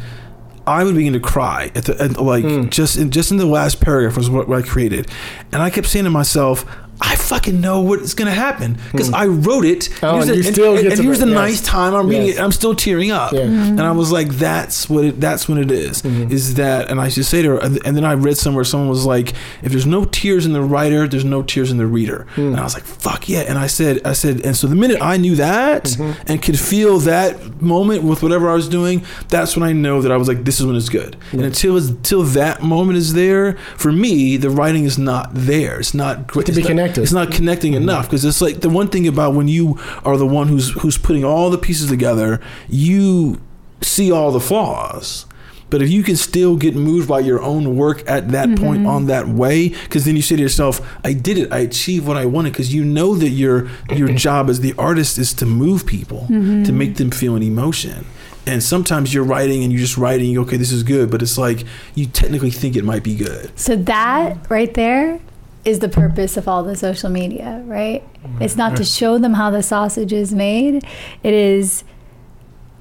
I 0.65 0.85
would 0.85 0.95
begin 0.95 1.12
to 1.15 1.19
cry 1.19 1.73
at 1.75 1.87
the 1.87 2.01
at, 2.01 2.21
like 2.23 2.45
Hmm. 2.45 2.69
just 2.69 2.97
in 2.97 3.11
just 3.11 3.33
in 3.33 3.37
the 3.37 3.47
last 3.47 3.81
paragraph 3.81 4.17
was 4.17 4.31
what, 4.31 4.49
what 4.49 4.59
I 4.59 4.62
created, 4.62 5.09
and 5.51 5.61
I 5.61 5.71
kept 5.71 5.88
saying 5.88 6.05
to 6.05 6.11
myself, 6.11 6.65
"I 7.03 7.17
fucking 7.17 7.61
know 7.61 7.81
what's 7.81 8.15
gonna 8.15 8.31
happen 8.31 8.79
because 8.93 9.12
I 9.12 9.27
wrote 9.27 9.65
it." 9.65 9.88
Oh, 10.03 10.21
and 10.21 10.29
the- 10.31 10.37
you 10.37 10.43
still 10.43 10.73
and, 10.75 10.83
get 10.83 10.93
and 10.93 10.97
to 10.99 11.03
here's 11.03 11.19
the 11.21 11.27
yes. 11.27 11.35
nice 11.35 11.61
time 11.61 11.95
I'm 11.95 12.07
reading 12.09 12.27
Yes. 12.29 12.37
it. 12.37 12.43
I'm 12.43 12.53
still 12.53 12.75
tearing 12.75 13.11
up, 13.11 13.33
Yeah. 13.33 13.41
and 13.41 13.81
I 13.81 13.93
was 13.93 14.11
like, 14.12 14.29
"That's 14.38 14.88
what 14.88 15.05
it, 15.05 15.21
that's 15.21 15.49
when 15.49 15.59
it 15.59 15.71
is, 15.71 16.03
Mm-hmm. 16.03 16.33
Is 16.33 16.55
that?" 16.55 16.91
And 16.91 17.01
I 17.01 17.09
just 17.09 17.29
say 17.31 17.43
to 17.43 17.49
her, 17.51 17.59
and 17.59 17.79
and 17.85 17.97
then 17.97 18.05
I 18.05 18.15
read 18.15 18.37
somewhere 18.38 18.65
someone 18.65 18.88
was 18.88 19.05
like, 19.05 19.33
"If 19.62 19.73
there's 19.73 19.87
no 19.87 20.05
tears 20.05 20.47
in 20.47 20.53
the 20.53 20.62
writer, 20.62 21.07
there's 21.09 21.25
no 21.25 21.43
tears 21.43 21.71
in 21.71 21.77
the 21.79 21.87
reader," 21.87 22.27
Hmm. 22.37 22.49
and 22.53 22.57
I 22.61 22.65
was 22.65 22.75
like, 22.75 22.85
"Fuck 22.85 23.29
yeah!" 23.29 23.41
And 23.49 23.59
I 23.59 23.67
said, 23.67 24.01
I 24.05 24.12
said, 24.12 24.41
and 24.45 24.57
so 24.57 24.67
the 24.67 24.75
minute 24.77 24.99
I 25.01 25.17
knew 25.17 25.35
that 25.37 25.85
Mm-hmm. 25.85 26.12
and 26.29 26.41
could 26.43 26.59
feel 26.59 26.99
that 27.01 27.61
moment 27.62 28.03
with 28.05 28.23
whatever 28.23 28.49
I 28.51 28.55
was 28.55 28.69
doing, 28.69 29.03
that's 29.29 29.57
when 29.57 29.62
I 29.69 29.73
know 29.73 30.01
that 30.03 30.12
I 30.12 30.17
was 30.17 30.29
like, 30.29 30.45
"This 30.45 30.61
is 30.61 30.67
when 30.67 30.77
it's 30.77 30.88
good." 30.88 31.17
And 31.33 31.43
until 31.43 31.77
until 31.77 32.23
that 32.23 32.62
moment 32.62 32.99
is 32.99 33.15
there, 33.15 33.57
for 33.77 33.91
me, 33.93 34.37
the 34.37 34.51
writing 34.51 34.85
is 34.85 34.99
not 34.99 35.31
there. 35.33 35.79
It's 35.81 35.95
not 35.95 36.27
great. 36.27 36.47
To 36.47 36.53
be 36.53 36.62
not- 36.75 36.91
connected. 36.94 37.02
It's 37.02 37.12
not 37.12 37.33
connecting 37.33 37.74
enough 37.74 38.07
because 38.07 38.24
it's 38.24 38.40
like 38.40 38.61
the 38.61 38.70
one 38.70 38.88
thing 38.88 39.07
about 39.07 39.35
when 39.35 39.48
you 39.48 39.78
are 40.05 40.16
the 40.16 40.26
one 40.26 40.48
who's 40.48 40.70
who's 40.81 40.98
putting 40.98 41.24
all 41.24 41.50
the 41.50 41.59
pieces 41.59 41.88
together, 41.88 42.40
you 42.68 43.40
see 43.81 44.11
all 44.11 44.31
the 44.31 44.40
flaws. 44.40 45.26
But 45.70 45.81
if 45.81 45.88
you 45.88 46.02
can 46.02 46.16
still 46.16 46.57
get 46.57 46.76
moved 46.76 47.09
by 47.09 47.20
your 47.20 47.40
own 47.40 47.76
work 47.76 48.02
at 48.07 48.28
that 48.33 48.50
mm-hmm. 48.50 48.62
point 48.62 48.87
on 48.87 49.07
that 49.07 49.26
way, 49.26 49.70
because 49.70 50.05
then 50.05 50.16
you 50.16 50.20
say 50.20 50.37
to 50.37 50.42
yourself, 50.42 50.87
"I 51.02 51.14
did 51.14 51.38
it. 51.38 51.50
I 51.50 51.61
achieved 51.61 52.07
what 52.07 52.18
I 52.18 52.26
wanted." 52.26 52.52
Because 52.52 52.74
you 52.74 52.85
know 52.85 53.14
that 53.14 53.31
your 53.31 53.70
your 53.88 54.09
mm-hmm. 54.09 54.16
job 54.16 54.50
as 54.50 54.61
the 54.61 54.74
artist 54.76 55.16
is 55.16 55.33
to 55.35 55.46
move 55.46 55.87
people, 55.87 56.26
mm-hmm. 56.28 56.64
to 56.64 56.72
make 56.72 56.96
them 56.96 57.11
feel 57.11 57.37
an 57.37 57.42
emotion. 57.42 58.05
And 58.44 58.62
sometimes 58.62 59.14
you're 59.14 59.24
writing 59.24 59.62
and 59.62 59.72
you're 59.72 59.81
just 59.81 59.96
writing. 59.96 60.37
Okay, 60.37 60.59
this 60.59 60.72
is 60.72 60.83
good, 60.83 61.11
but 61.11 61.22
it's 61.22 61.38
like 61.38 61.64
you 61.94 62.05
technically 62.07 62.50
think 62.50 62.76
it 62.76 62.85
might 62.85 63.02
be 63.02 63.14
good. 63.14 63.59
So 63.59 63.74
that 63.76 64.50
right 64.50 64.74
there 64.74 65.20
is 65.64 65.79
the 65.79 65.88
purpose 65.88 66.37
of 66.37 66.48
all 66.48 66.62
the 66.62 66.77
social 66.77 67.11
media, 67.11 67.62
right? 67.66 68.03
Mm-hmm. 68.14 68.42
It's 68.42 68.57
not 68.57 68.77
to 68.77 68.85
show 68.85 69.18
them 69.18 69.35
how 69.35 69.51
the 69.51 69.62
sausage 69.62 70.12
is 70.12 70.35
made. 70.35 70.85
It 71.22 71.35
is, 71.35 71.85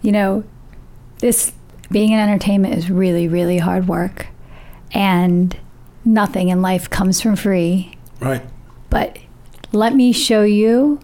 you 0.01 0.11
know, 0.11 0.43
this 1.19 1.53
being 1.91 2.11
in 2.11 2.19
entertainment 2.19 2.73
is 2.75 2.89
really, 2.89 3.27
really 3.27 3.59
hard 3.59 3.87
work. 3.87 4.27
And 4.93 5.55
nothing 6.03 6.49
in 6.49 6.61
life 6.61 6.89
comes 6.89 7.21
from 7.21 7.35
free. 7.35 7.93
Right. 8.19 8.41
But 8.89 9.19
let 9.71 9.93
me 9.93 10.11
show 10.11 10.43
you 10.43 10.99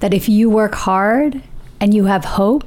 that 0.00 0.14
if 0.14 0.28
you 0.28 0.48
work 0.48 0.74
hard 0.74 1.42
and 1.80 1.92
you 1.92 2.04
have 2.04 2.24
hope, 2.24 2.64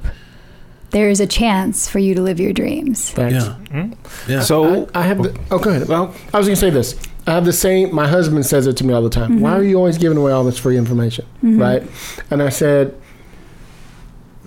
there 0.91 1.09
is 1.09 1.19
a 1.19 1.27
chance 1.27 1.89
for 1.89 1.99
you 1.99 2.15
to 2.15 2.21
live 2.21 2.39
your 2.39 2.53
dreams. 2.53 3.11
Thanks. 3.11 3.45
Yeah. 3.45 3.53
Hmm? 3.53 3.93
Yeah. 4.27 4.41
So 4.41 4.89
I, 4.93 4.99
I 4.99 5.03
have 5.03 5.21
the. 5.21 5.37
Oh, 5.51 5.59
go 5.59 5.69
ahead. 5.69 5.87
well, 5.87 6.15
I 6.33 6.37
was 6.37 6.47
gonna 6.47 6.55
say 6.55 6.69
this. 6.69 6.95
I 7.27 7.31
have 7.31 7.45
the 7.45 7.53
same. 7.53 7.93
My 7.93 8.07
husband 8.07 8.45
says 8.45 8.67
it 8.67 8.77
to 8.77 8.85
me 8.85 8.93
all 8.93 9.01
the 9.01 9.09
time. 9.09 9.39
Why 9.39 9.51
mm-hmm. 9.51 9.59
are 9.59 9.63
you 9.63 9.77
always 9.77 9.97
giving 9.97 10.17
away 10.17 10.31
all 10.31 10.43
this 10.43 10.59
free 10.59 10.77
information, 10.77 11.25
mm-hmm. 11.37 11.59
right? 11.59 11.83
And 12.29 12.41
I 12.41 12.49
said, 12.49 12.95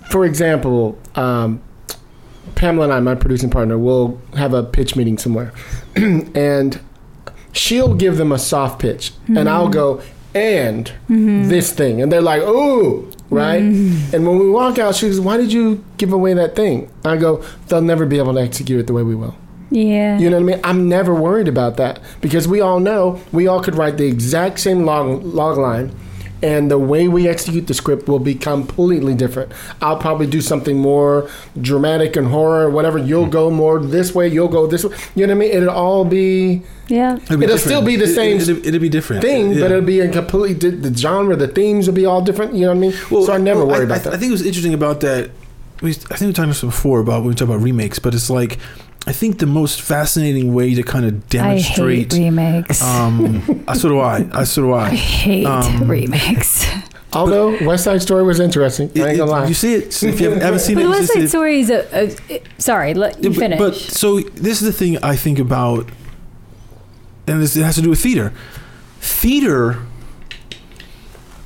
for 0.09 0.25
example, 0.25 0.97
um, 1.15 1.61
Pamela 2.55 2.85
and 2.85 2.93
I, 2.93 2.99
my 2.99 3.15
producing 3.15 3.49
partner, 3.49 3.77
will 3.77 4.21
have 4.35 4.53
a 4.53 4.63
pitch 4.63 4.95
meeting 4.95 5.17
somewhere, 5.17 5.53
and 5.95 6.79
she'll 7.51 7.95
give 7.95 8.17
them 8.17 8.31
a 8.31 8.39
soft 8.39 8.81
pitch, 8.81 9.11
and 9.27 9.49
I'll 9.49 9.63
mm-hmm. 9.63 9.71
go 9.73 10.01
and 10.33 10.91
this 11.07 11.71
thing, 11.73 12.01
and 12.01 12.11
they're 12.11 12.21
like, 12.21 12.41
"Ooh." 12.41 13.11
Right, 13.31 13.61
and 13.61 14.27
when 14.27 14.39
we 14.39 14.49
walk 14.49 14.79
out, 14.79 14.95
she 14.95 15.05
goes, 15.05 15.19
"Why 15.19 15.37
did 15.37 15.53
you 15.53 15.83
give 15.97 16.11
away 16.11 16.33
that 16.33 16.55
thing?" 16.55 16.89
I 17.05 17.15
go, 17.15 17.43
"They'll 17.67 17.79
never 17.79 18.07
be 18.07 18.17
able 18.17 18.33
to 18.33 18.41
execute 18.41 18.79
it 18.79 18.87
the 18.87 18.93
way 18.93 19.03
we 19.03 19.13
will." 19.13 19.35
Yeah. 19.71 20.17
You 20.17 20.29
know 20.29 20.37
what 20.37 20.53
I 20.53 20.55
mean? 20.55 20.61
I'm 20.63 20.89
never 20.89 21.13
worried 21.13 21.47
about 21.47 21.77
that 21.77 21.99
because 22.21 22.47
we 22.47 22.61
all 22.61 22.79
know 22.79 23.21
we 23.31 23.47
all 23.47 23.61
could 23.61 23.75
write 23.75 23.97
the 23.97 24.07
exact 24.07 24.59
same 24.59 24.85
log, 24.85 25.23
log 25.23 25.57
line 25.57 25.95
and 26.41 26.71
the 26.71 26.77
way 26.77 27.07
we 27.07 27.27
execute 27.27 27.67
the 27.67 27.73
script 27.73 28.07
will 28.07 28.19
be 28.19 28.33
completely 28.33 29.13
different. 29.13 29.51
I'll 29.81 29.97
probably 29.97 30.27
do 30.27 30.41
something 30.41 30.77
more 30.77 31.29
dramatic 31.59 32.15
and 32.15 32.27
horror 32.27 32.67
or 32.67 32.69
whatever. 32.69 32.97
You'll 32.97 33.27
go 33.27 33.49
more 33.49 33.79
this 33.79 34.15
way, 34.15 34.27
you'll 34.27 34.47
go 34.47 34.67
this 34.67 34.85
way. 34.85 34.95
You 35.15 35.27
know 35.27 35.35
what 35.35 35.43
I 35.43 35.47
mean? 35.47 35.57
It'll 35.57 35.69
all 35.69 36.05
be 36.05 36.63
yeah. 36.87 37.17
It'll, 37.17 37.43
It'll 37.43 37.57
still 37.57 37.83
be 37.83 37.95
the 37.95 38.07
same 38.07 38.39
It, 38.39 38.47
will 38.47 38.65
it'll 38.65 38.79
be 38.79 38.89
different 38.89 39.21
thing, 39.21 39.51
Yeah. 39.51 39.59
but 39.61 39.71
it'll 39.71 39.83
be 39.83 39.99
a 39.99 40.09
completely 40.09 40.53
di- 40.55 40.77
the 40.77 40.95
genre, 40.95 41.35
the 41.35 41.47
themes 41.47 41.87
will 41.87 41.93
be 41.93 42.05
all 42.05 42.21
different. 42.21 42.53
You 42.55 42.61
know 42.61 42.69
what 42.69 42.77
I 42.77 42.79
mean? 42.79 42.93
Well, 43.11 43.25
so 43.25 43.33
I 43.33 43.37
never 43.37 43.59
well, 43.65 43.75
worry 43.75 43.81
I, 43.81 43.83
about 43.83 43.99
I, 43.99 44.03
that. 44.03 44.13
I 44.13 44.17
think 44.17 44.29
it 44.29 44.33
was 44.33 44.45
interesting 44.45 44.73
about 44.73 45.01
that. 45.01 45.31
We, 45.81 45.91
I 45.91 45.93
think 45.93 46.21
we 46.21 46.33
talked 46.33 46.39
about 46.39 46.47
this 46.47 46.61
before 46.61 46.99
about 46.99 47.21
when 47.21 47.29
we 47.29 47.35
talk 47.35 47.47
about 47.47 47.61
remakes, 47.61 47.99
but 47.99 48.13
it's 48.13 48.29
like 48.29 48.59
I 49.09 49.11
think 49.11 49.39
the 49.39 49.47
most 49.47 49.81
fascinating 49.81 50.53
way 50.53 50.75
to 50.75 50.83
kind 50.83 51.03
of 51.03 51.27
demonstrate 51.29 51.79
I 51.79 51.95
hate 51.95 52.09
demonstrate. 52.09 52.13
remakes. 52.13 52.81
um, 52.83 53.65
I 53.67 53.73
so 53.75 53.89
do 53.89 53.99
I. 53.99 54.29
I 54.31 54.43
so 54.43 54.61
do 54.61 54.73
I 54.73 54.85
I. 54.85 54.89
hate 54.95 55.45
um, 55.47 55.89
remakes. 55.89 56.67
Although 57.13 57.57
West 57.65 57.85
Side 57.85 58.03
Story 58.03 58.21
was 58.21 58.39
interesting, 58.39 58.89
I 58.89 58.91
It- 58.91 58.97
ain't 58.99 59.13
it- 59.13 59.17
gonna 59.17 59.31
lie. 59.31 59.47
you 59.47 59.55
see 59.55 59.73
it 59.73 60.03
if 60.03 60.21
you 60.21 60.27
haven't, 60.27 60.43
haven't 60.43 60.59
seen 60.59 60.75
But 60.75 60.81
it. 60.81 60.83
the 60.83 60.89
you 60.93 60.99
West 60.99 61.13
Side 61.13 61.23
it. 61.23 61.29
Story 61.29 61.59
is 61.59 61.69
a, 61.71 61.79
a, 62.03 62.15
a- 62.35 62.43
sorry. 62.59 62.93
Let 62.93 63.23
you 63.23 63.31
Yeah, 63.31 63.35
but- 63.35 63.39
finish. 63.39 63.59
But, 63.59 63.75
so 63.75 64.19
this 64.19 64.61
is 64.61 64.67
the 64.67 64.73
thing 64.73 64.97
I 65.03 65.15
think 65.15 65.39
about, 65.39 65.89
and 67.25 67.41
this 67.41 67.55
it 67.55 67.63
has 67.63 67.75
to 67.75 67.81
do 67.81 67.89
with 67.89 67.99
theater. 68.01 68.31
Theater 69.01 69.79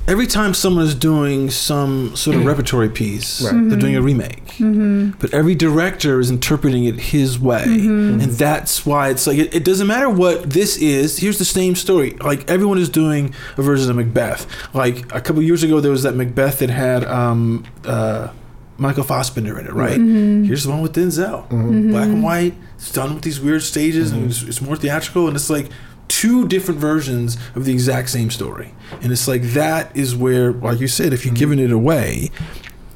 every 0.06 0.26
time 0.26 0.54
someone 0.54 0.84
is 0.84 0.94
doing 0.94 1.50
some 1.50 2.14
sort 2.16 2.36
of 2.36 2.42
mm. 2.42 2.46
repertory 2.46 2.88
piece, 2.88 3.38
they're 3.38 3.52
doing 3.52 3.96
a 3.96 3.98
mm-hmm. 3.98 4.04
remake. 4.04 4.46
Mm-hmm. 4.54 5.10
But 5.18 5.32
every 5.32 5.54
director 5.54 6.20
is 6.20 6.30
interpreting 6.30 6.84
it 6.84 6.96
his 6.96 7.38
way, 7.38 7.64
mm-hmm. 7.64 8.20
and 8.20 8.32
that's 8.32 8.84
why 8.84 9.10
it's 9.10 9.26
like 9.26 9.38
it, 9.38 9.54
it 9.54 9.64
doesn't 9.64 9.86
matter 9.86 10.10
what 10.10 10.50
this 10.50 10.76
is. 10.76 11.18
Here's 11.18 11.38
the 11.38 11.44
same 11.44 11.74
story. 11.74 12.12
Like 12.12 12.48
everyone 12.50 12.78
is 12.78 12.88
doing 12.88 13.34
a 13.56 13.62
version 13.62 13.90
of 13.90 13.96
Macbeth. 13.96 14.46
Like 14.74 15.12
a 15.14 15.20
couple 15.20 15.42
years 15.42 15.62
ago, 15.62 15.80
there 15.80 15.90
was 15.90 16.02
that 16.02 16.14
Macbeth 16.14 16.58
that 16.60 16.70
had. 16.70 17.04
Um, 17.04 17.64
uh, 17.84 18.28
Michael 18.76 19.04
Fassbender 19.04 19.56
in 19.60 19.66
it, 19.66 19.72
right? 19.72 20.00
Here's 20.00 20.64
the 20.64 20.70
one 20.70 20.82
with 20.82 20.96
Denzel, 20.96 21.48
black 21.48 22.08
and 22.08 22.24
white. 22.24 22.54
It's 22.74 22.92
done 22.92 23.14
with 23.14 23.22
these 23.22 23.40
weird 23.40 23.62
stages, 23.62 24.10
and 24.10 24.28
it's, 24.28 24.42
it's 24.42 24.60
more 24.60 24.74
theatrical, 24.74 25.28
and 25.28 25.36
it's 25.36 25.48
like 25.48 25.70
two 26.14 26.46
different 26.46 26.78
versions 26.78 27.36
of 27.56 27.64
the 27.64 27.72
exact 27.72 28.08
same 28.08 28.30
story. 28.30 28.72
And 29.02 29.10
it's 29.10 29.26
like 29.26 29.42
that 29.42 29.94
is 29.96 30.14
where, 30.14 30.52
like 30.52 30.78
you 30.78 30.86
said, 30.86 31.12
if 31.12 31.26
you're 31.26 31.34
giving 31.34 31.58
it 31.58 31.72
away, 31.72 32.30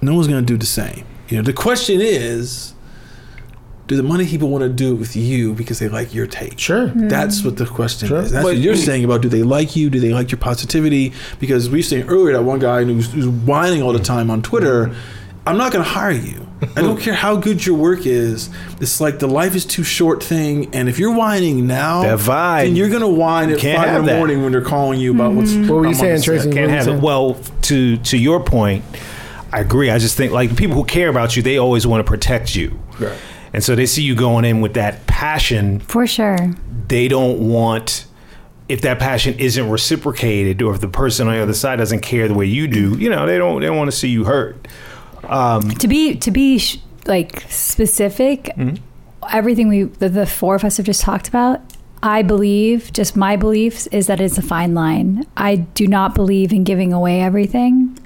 no 0.01 0.15
one's 0.15 0.29
going 0.29 0.41
to 0.41 0.47
do 0.47 0.57
the 0.57 0.67
same. 0.67 1.05
You 1.29 1.39
know, 1.39 1.43
the 1.43 1.53
question 1.53 2.01
is, 2.01 2.75
do 3.89 3.97
the 3.97 4.05
money 4.05 4.25
people 4.25 4.51
want 4.51 4.63
to 4.63 4.69
do 4.69 4.93
it 4.95 4.99
with 5.01 5.17
you 5.17 5.53
because 5.55 5.81
they 5.81 5.89
like 5.89 6.15
your 6.15 6.29
take? 6.29 6.61
Sure. 6.61 6.87
Mm-hmm. 6.87 7.09
That's 7.09 7.43
what 7.43 7.57
the 7.57 7.67
question 7.67 8.07
Sure. 8.09 8.21
is. 8.21 8.31
That's 8.31 8.45
But- 8.45 8.55
what 8.55 8.59
you're 8.59 8.77
saying 8.77 9.05
about 9.05 9.21
do 9.23 9.29
they 9.29 9.43
like 9.43 9.75
you? 9.75 9.91
Do 9.91 9.99
they 9.99 10.13
like 10.13 10.31
your 10.31 10.39
positivity? 10.39 11.13
Because 11.41 11.69
we 11.69 11.79
were 11.81 11.83
saying 11.83 12.09
earlier 12.09 12.35
that 12.35 12.45
one 12.45 12.61
guy 12.61 12.85
who's, 12.85 13.11
who's 13.11 13.27
whining 13.27 13.83
all 13.83 13.93
the 13.93 13.99
time 13.99 14.31
on 14.31 14.43
Twitter, 14.43 14.87
mm-hmm. 14.87 15.49
I'm 15.49 15.57
not 15.59 15.73
going 15.73 15.85
to 15.85 15.91
hire 15.91 16.13
you. 16.13 16.48
I 16.77 16.83
don't 16.83 17.01
care 17.01 17.15
how 17.15 17.37
good 17.37 17.65
your 17.65 17.77
work 17.77 18.05
is. 18.07 18.51
It's 18.81 19.01
like 19.01 19.19
the 19.21 19.29
life 19.29 19.55
is 19.55 19.65
too 19.65 19.85
short 19.85 20.23
thing. 20.25 20.75
And 20.75 20.89
if 20.89 20.99
you're 20.99 21.15
whining 21.15 21.67
now, 21.67 22.03
That 22.03 22.19
vibe. 22.19 22.65
then 22.65 22.77
you're 22.77 22.89
going 22.89 23.03
to 23.03 23.09
whine 23.09 23.51
at 23.51 23.57
five 23.61 23.65
in 23.65 23.77
have 23.77 24.05
the 24.05 24.11
that. 24.13 24.19
morning 24.19 24.43
when 24.43 24.51
they're 24.53 24.61
calling 24.61 24.99
you 25.01 25.15
about 25.15 25.35
what's. 25.35 25.53
Mm-hmm. 25.53 25.69
What 25.69 25.75
were 25.77 25.83
you 25.83 25.89
I'm 25.91 25.95
on 25.95 26.01
saying, 26.01 26.15
the 26.17 26.19
set. 26.19 26.25
Tracy? 26.25 26.51
Can't 26.53 26.71
What 26.71 26.79
have 26.87 26.89
it. 26.89 27.01
Well, 27.03 27.35
to 27.63 27.97
to 27.99 28.19
your 28.19 28.43
point, 28.43 28.85
I 29.53 29.61
agree. 29.61 29.91
I 29.91 29.99
just 29.99 30.17
think 30.17 30.33
like 30.33 30.51
the 30.51 30.57
people 30.57 30.75
who 30.77 30.85
care 30.85 31.09
about 31.09 31.37
you, 31.37 31.43
they 31.43 31.59
always 31.59 31.87
want 31.87 32.05
to 32.05 32.11
protect 32.11 32.57
you, 32.57 32.79
Right. 32.99 33.17
and 33.53 33.63
so 33.63 33.75
they 33.77 33.87
see 33.87 34.03
you 34.03 34.15
going 34.17 34.45
in 34.45 34.61
with 34.61 34.75
that 34.75 35.07
passion. 35.07 35.81
For 35.81 36.07
sure. 36.07 36.51
They 36.89 37.07
don't 37.09 37.39
want 37.49 38.05
if 38.69 38.81
that 38.83 38.99
passion 38.99 39.35
isn't 39.39 39.71
reciprocated, 39.71 40.61
or 40.61 40.75
if 40.75 40.81
the 40.81 40.89
person 40.89 41.29
on 41.29 41.35
the 41.35 41.41
other 41.43 41.55
side 41.55 41.77
doesn't 41.77 42.01
care 42.01 42.29
the 42.29 42.35
way 42.35 42.45
you 42.47 42.67
do. 42.69 42.99
You 42.99 43.09
know, 43.11 43.27
they 43.27 43.39
don't 43.39 43.61
they 43.61 43.67
don't 43.67 43.77
want 43.79 43.91
to 43.91 43.97
see 43.97 44.09
you 44.09 44.25
hurt. 44.25 44.67
To 45.29 45.89
be 45.89 46.15
to 46.17 46.31
be 46.31 46.59
sh- 46.59 46.79
like 47.07 47.43
specific, 47.49 48.51
everything 49.31 49.69
we 49.69 49.85
the, 49.85 50.09
the 50.09 50.27
four 50.27 50.55
of 50.55 50.65
us 50.65 50.77
have 50.79 50.87
just 50.87 51.01
talked 51.03 51.29
about. 51.29 51.61
I 52.03 52.23
believe, 52.23 52.93
just 52.93 53.17
my 53.17 53.35
beliefs, 53.35 53.89
is 53.89 54.07
that 54.07 54.21
it's 54.21 54.39
a 54.39 54.43
fine 54.43 54.73
line. 54.73 55.27
I 55.37 55.57
do 55.57 55.89
not 55.89 56.15
believe 56.15 56.53
in 56.53 56.63
giving 56.63 56.93
away 56.93 57.21
everything, 57.21 57.99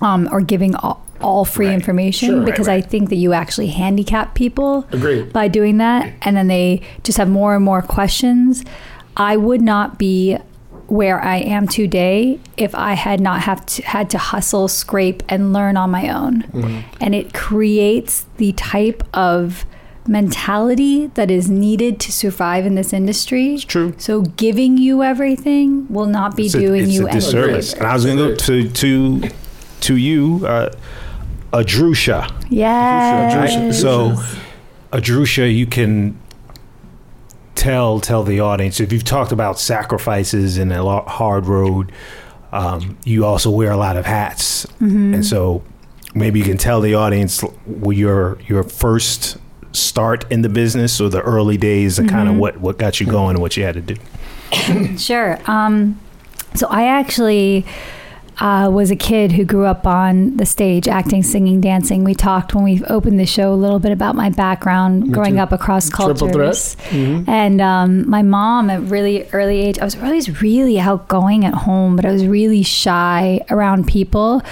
um, 0.00 0.30
or 0.32 0.40
giving 0.40 0.74
all, 0.76 1.04
all 1.20 1.44
free 1.44 1.66
Right. 1.66 1.74
information 1.74 2.28
Sure, 2.30 2.36
right, 2.38 2.46
because 2.46 2.68
I 2.68 2.80
think 2.80 3.10
that 3.10 3.16
you 3.16 3.34
actually 3.34 3.66
handicap 3.66 4.34
people 4.34 4.86
Agreed. 4.92 5.30
by 5.34 5.48
doing 5.48 5.76
that, 5.76 6.10
and 6.22 6.34
then 6.38 6.46
they 6.48 6.80
just 7.02 7.18
have 7.18 7.28
more 7.28 7.54
and 7.54 7.62
more 7.62 7.82
questions. 7.82 8.64
I 9.14 9.36
would 9.36 9.60
not 9.60 9.98
be 9.98 10.38
where 10.88 11.20
I 11.20 11.36
am 11.38 11.66
today 11.68 12.38
if 12.56 12.74
I 12.74 12.92
had 12.94 13.20
not 13.20 13.40
have 13.42 13.64
to, 13.66 13.82
had 13.82 14.10
to 14.10 14.18
hustle, 14.18 14.68
scrape, 14.68 15.22
and 15.28 15.52
learn 15.52 15.76
on 15.76 15.90
my 15.90 16.08
own. 16.08 16.44
And 17.00 17.14
it 17.14 17.32
creates 17.34 18.26
the 18.36 18.52
type 18.52 19.02
of 19.14 19.64
mentality 20.06 21.06
that 21.14 21.30
is 21.30 21.48
needed 21.50 21.98
to 22.00 22.12
survive 22.12 22.66
in 22.66 22.74
this 22.74 22.92
industry. 22.92 23.54
It's 23.54 23.64
true. 23.64 23.94
So 23.98 24.20
giving 24.22 24.76
you 24.76 25.02
everything 25.02 25.86
will 25.88 26.06
not 26.06 26.36
be 26.36 26.44
It's 26.46 26.54
a- 26.54 26.60
doing 26.60 26.84
it's 26.84 26.92
you 26.92 27.06
a 27.06 27.10
any 27.10 27.20
disservice. 27.20 27.72
favor. 27.72 27.82
And 27.84 27.90
I 27.90 27.94
was 27.94 28.04
going 28.04 28.18
to 28.18 28.24
go 28.28 28.34
to 28.34 28.68
to 28.68 29.28
to 29.80 29.96
you, 29.96 30.46
uh, 30.46 30.70
Adrusha. 31.52 32.30
Yes. 32.50 33.34
Adrusha. 33.34 33.72
So, 33.74 34.16
Adrusha, 34.92 35.54
you 35.54 35.66
can 35.66 36.16
tell 37.64 37.98
tell 37.98 38.22
the 38.22 38.40
audience 38.40 38.78
if 38.78 38.92
you've 38.92 39.04
talked 39.04 39.32
about 39.32 39.58
sacrifices 39.58 40.58
and 40.58 40.72
a 40.72 41.00
hard 41.00 41.46
road. 41.46 41.92
Um, 42.52 42.96
you 43.04 43.24
also 43.24 43.50
wear 43.50 43.72
a 43.72 43.76
lot 43.76 43.96
of 43.96 44.06
hats, 44.06 44.64
and 45.14 45.26
so 45.26 45.64
maybe 46.14 46.38
you 46.38 46.44
can 46.44 46.58
tell 46.58 46.80
the 46.80 46.94
audience 46.94 47.42
your 47.84 48.38
your 48.46 48.62
first 48.62 49.38
start 49.72 50.30
in 50.30 50.42
the 50.42 50.48
business 50.48 51.00
or 51.00 51.08
the 51.08 51.20
early 51.22 51.56
days 51.56 51.98
and 51.98 52.08
kind 52.08 52.28
of 52.28 52.36
what 52.36 52.60
what 52.60 52.78
got 52.78 53.00
you 53.00 53.06
going 53.06 53.30
and 53.30 53.40
what 53.40 53.56
you 53.56 53.64
had 53.64 53.74
to 53.74 53.80
do. 53.80 53.96
Sure. 54.96 55.40
Um, 55.50 55.98
so 56.54 56.68
I 56.68 56.84
actually 56.84 57.66
uh, 58.38 58.68
was 58.72 58.90
a 58.90 58.96
kid 58.96 59.32
who 59.32 59.44
grew 59.44 59.64
up 59.64 59.86
on 59.86 60.36
the 60.36 60.46
stage, 60.46 60.88
acting, 60.88 61.22
singing, 61.22 61.60
dancing. 61.60 62.04
We 62.04 62.14
talked 62.14 62.54
when 62.54 62.64
we 62.64 62.82
opened 62.84 63.18
the 63.20 63.26
show 63.26 63.52
a 63.52 63.54
little 63.54 63.78
bit 63.78 63.92
about 63.92 64.16
my 64.16 64.30
background 64.30 65.12
growing 65.12 65.34
too. 65.34 65.40
up 65.40 65.52
across 65.52 65.88
cultures. 65.88 66.76
Mhm. 66.90 67.28
And 67.28 67.60
um, 67.60 68.08
my 68.08 68.22
mom, 68.22 68.70
at 68.70 68.82
really 68.82 69.28
early 69.32 69.60
age, 69.60 69.78
I 69.78 69.84
was 69.84 69.96
always 69.96 70.42
really 70.42 70.78
outgoing 70.78 71.44
at 71.44 71.54
home, 71.54 71.96
but 71.96 72.04
I 72.04 72.12
was 72.12 72.26
really 72.26 72.62
shy 72.62 73.40
around 73.50 73.86
people. 73.86 74.42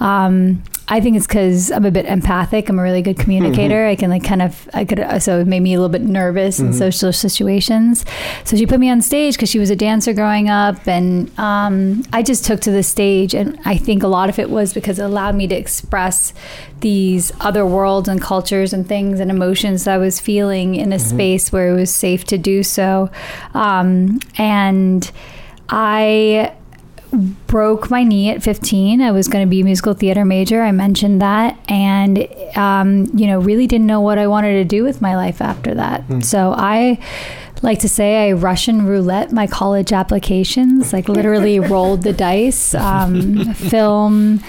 Um, 0.00 0.62
I 0.88 1.00
think 1.00 1.16
it's 1.16 1.26
because 1.26 1.70
I'm 1.70 1.84
a 1.84 1.90
bit 1.90 2.06
empathic. 2.06 2.68
I'm 2.68 2.78
a 2.78 2.82
really 2.82 3.02
good 3.02 3.18
communicator. 3.18 3.86
I 3.86 3.96
can 3.96 4.10
like 4.10 4.24
kind 4.24 4.42
of, 4.42 4.68
I 4.74 4.84
could, 4.84 5.22
so 5.22 5.40
it 5.40 5.46
made 5.46 5.60
me 5.60 5.74
a 5.74 5.78
little 5.78 5.88
bit 5.92 6.02
nervous 6.02 6.58
in 6.58 6.72
social 6.72 7.12
situations. 7.12 8.04
So 8.44 8.56
she 8.56 8.66
put 8.66 8.80
me 8.80 8.90
on 8.90 9.00
stage 9.00 9.36
because 9.36 9.48
she 9.48 9.58
was 9.58 9.70
a 9.70 9.76
dancer 9.76 10.12
growing 10.12 10.50
up, 10.50 10.86
and 10.86 11.30
um, 11.38 12.02
I 12.12 12.22
just 12.22 12.44
took 12.44 12.60
to 12.62 12.70
the 12.70 12.82
stage. 12.82 13.34
And 13.34 13.58
I 13.64 13.76
think 13.76 14.02
a 14.02 14.08
lot 14.08 14.28
of 14.28 14.38
it 14.38 14.50
was 14.50 14.74
because 14.74 14.98
it 14.98 15.04
allowed 15.04 15.34
me 15.34 15.46
to 15.46 15.54
express 15.54 16.34
these 16.80 17.32
other 17.40 17.64
worlds 17.64 18.08
and 18.08 18.20
cultures 18.20 18.72
and 18.72 18.86
things 18.86 19.20
and 19.20 19.30
emotions 19.30 19.84
that 19.84 19.94
I 19.94 19.98
was 19.98 20.20
feeling 20.20 20.74
in 20.74 20.92
a 20.92 20.98
space 20.98 21.52
where 21.52 21.70
it 21.70 21.74
was 21.74 21.94
safe 21.94 22.24
to 22.24 22.36
do 22.36 22.62
so. 22.62 23.10
Um, 23.54 24.18
and 24.36 25.10
I 25.68 26.54
broke 27.46 27.90
my 27.90 28.04
knee 28.04 28.30
at 28.30 28.42
15. 28.42 29.00
I 29.00 29.10
was 29.10 29.28
going 29.28 29.44
to 29.46 29.50
be 29.50 29.60
a 29.60 29.64
musical 29.64 29.94
theater 29.94 30.24
major. 30.24 30.62
I 30.62 30.72
mentioned 30.72 31.20
that. 31.20 31.58
And, 31.68 32.26
um, 32.56 33.06
you 33.14 33.26
know, 33.26 33.38
really 33.38 33.66
didn't 33.66 33.86
know 33.86 34.00
what 34.00 34.18
I 34.18 34.26
wanted 34.26 34.54
to 34.54 34.64
do 34.64 34.82
with 34.84 35.00
my 35.00 35.16
life 35.16 35.40
after 35.40 35.74
that. 35.74 36.04
So 36.24 36.54
I 36.56 36.98
like 37.62 37.78
to 37.80 37.88
say 37.88 38.28
I 38.28 38.32
Russian 38.32 38.86
roulette 38.86 39.32
my 39.32 39.46
college 39.46 39.92
applications, 39.92 40.92
like 40.92 41.08
literally 41.08 41.60
rolled 41.60 42.02
the 42.02 42.12
dice. 42.12 42.74
Um, 42.74 43.54
film, 43.54 44.40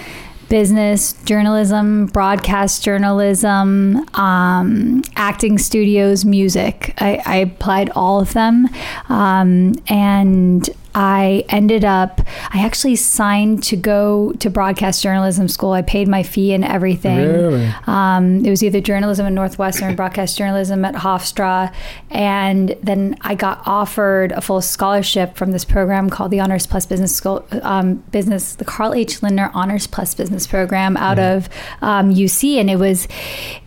business, 0.48 1.14
journalism, 1.24 2.06
broadcast 2.06 2.82
journalism, 2.82 4.06
um, 4.14 5.02
acting 5.16 5.58
studios, 5.58 6.24
music. 6.24 6.94
I, 6.98 7.22
I 7.24 7.36
applied 7.36 7.90
all 7.90 8.20
of 8.20 8.32
them. 8.34 8.68
Um, 9.08 9.74
and 9.88 10.68
I 10.94 11.44
ended 11.48 11.84
up, 11.84 12.20
I 12.50 12.64
actually 12.64 12.94
signed 12.94 13.64
to 13.64 13.76
go 13.76 14.32
to 14.34 14.48
broadcast 14.48 15.02
journalism 15.02 15.48
school. 15.48 15.72
I 15.72 15.82
paid 15.82 16.06
my 16.06 16.22
fee 16.22 16.52
and 16.52 16.64
everything. 16.64 17.16
Really? 17.18 17.72
Um, 17.88 18.44
it 18.44 18.50
was 18.50 18.62
either 18.62 18.80
journalism 18.80 19.26
at 19.26 19.32
Northwestern, 19.32 19.96
broadcast 19.96 20.38
journalism 20.38 20.84
at 20.84 20.94
Hofstra, 20.94 21.74
and 22.10 22.76
then 22.80 23.16
I 23.22 23.34
got 23.34 23.62
offered 23.66 24.30
a 24.32 24.40
full 24.40 24.60
scholarship 24.60 25.36
from 25.36 25.50
this 25.50 25.64
program 25.64 26.10
called 26.10 26.30
the 26.30 26.38
Honors 26.38 26.66
Plus 26.66 26.86
Business 26.86 27.14
School, 27.14 27.44
um, 27.62 27.96
Business, 28.12 28.54
the 28.54 28.64
Carl 28.64 28.94
H. 28.94 29.20
Lindner 29.20 29.50
Honors 29.52 29.88
Plus 29.88 30.14
Business 30.14 30.46
Program 30.46 30.96
out 30.96 31.18
of 31.18 31.48
um, 31.82 32.14
UC, 32.14 32.60
and 32.60 32.70
it 32.70 32.76
was, 32.76 33.08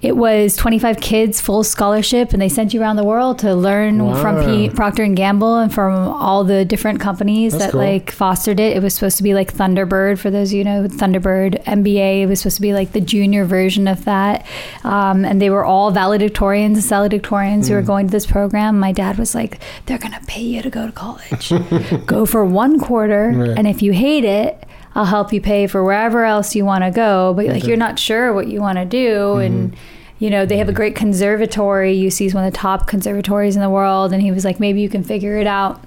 it 0.01 0.15
was 0.15 0.55
25 0.55 1.01
kids, 1.01 1.41
full 1.41 1.65
scholarship, 1.65 2.31
and 2.31 2.41
they 2.41 2.49
sent 2.49 2.73
you 2.73 2.81
around 2.81 2.95
the 2.95 3.03
world 3.03 3.39
to 3.39 3.53
learn 3.53 4.15
from 4.15 4.45
P- 4.45 4.69
Procter 4.69 5.03
and 5.03 5.17
Gamble 5.17 5.57
and 5.57 5.73
from 5.73 5.93
all 5.93 6.45
the 6.45 6.63
different 6.63 7.01
companies 7.01 7.16
That's 7.53 7.65
that 7.65 7.71
cool. 7.71 7.81
like 7.81 8.11
fostered 8.11 8.59
it. 8.59 8.75
It 8.75 8.83
was 8.83 8.93
supposed 8.93 9.17
to 9.17 9.23
be 9.23 9.33
like 9.33 9.53
Thunderbird 9.53 10.19
for 10.19 10.29
those 10.29 10.51
of 10.51 10.57
you 10.57 10.63
know 10.63 10.87
Thunderbird 10.87 11.63
MBA. 11.63 12.21
It 12.21 12.25
was 12.27 12.39
supposed 12.39 12.57
to 12.57 12.61
be 12.61 12.73
like 12.73 12.91
the 12.91 13.01
junior 13.01 13.45
version 13.45 13.87
of 13.87 14.05
that, 14.05 14.45
um, 14.83 15.25
and 15.25 15.41
they 15.41 15.49
were 15.49 15.65
all 15.65 15.91
valedictorians 15.91 16.65
and 16.65 16.77
salutatorians 16.77 17.67
who 17.67 17.75
were 17.75 17.81
hmm. 17.81 17.87
going 17.87 18.07
to 18.07 18.11
this 18.11 18.25
program. 18.25 18.79
My 18.79 18.91
dad 18.91 19.17
was 19.17 19.35
like, 19.35 19.59
"They're 19.85 19.97
gonna 19.97 20.21
pay 20.27 20.41
you 20.41 20.61
to 20.61 20.69
go 20.69 20.85
to 20.85 20.91
college. 20.91 21.51
go 22.05 22.25
for 22.25 22.45
one 22.45 22.79
quarter, 22.79 23.31
Right. 23.35 23.57
and 23.57 23.67
if 23.67 23.81
you 23.81 23.93
hate 23.93 24.25
it." 24.25 24.63
I'll 24.95 25.05
help 25.05 25.31
you 25.31 25.39
pay 25.39 25.67
for 25.67 25.83
wherever 25.83 26.25
else 26.25 26.55
you 26.55 26.65
want 26.65 26.83
to 26.83 26.89
go, 26.89 27.31
but 27.35 27.45
like 27.45 27.65
you're 27.65 27.77
not 27.77 27.99
sure 27.99 28.33
what 28.33 28.47
you 28.47 28.61
want 28.61 28.79
to 28.79 28.85
do, 28.85 29.07
mm-hmm. 29.09 29.41
and 29.41 29.75
you 30.17 30.31
know 30.31 30.43
they 30.43 30.57
have 30.57 30.67
a 30.67 30.71
mm-hmm. 30.71 30.77
great 30.77 30.95
conservatory. 30.95 31.95
UC 31.95 32.25
is 32.25 32.33
one 32.33 32.43
of 32.43 32.51
the 32.51 32.57
top 32.57 32.87
conservatories 32.87 33.55
in 33.55 33.61
the 33.61 33.69
world, 33.69 34.11
and 34.11 34.23
he 34.23 34.31
was 34.31 34.43
like, 34.43 34.59
maybe 34.59 34.81
you 34.81 34.89
can 34.89 35.03
figure 35.03 35.37
it 35.37 35.45
out 35.45 35.79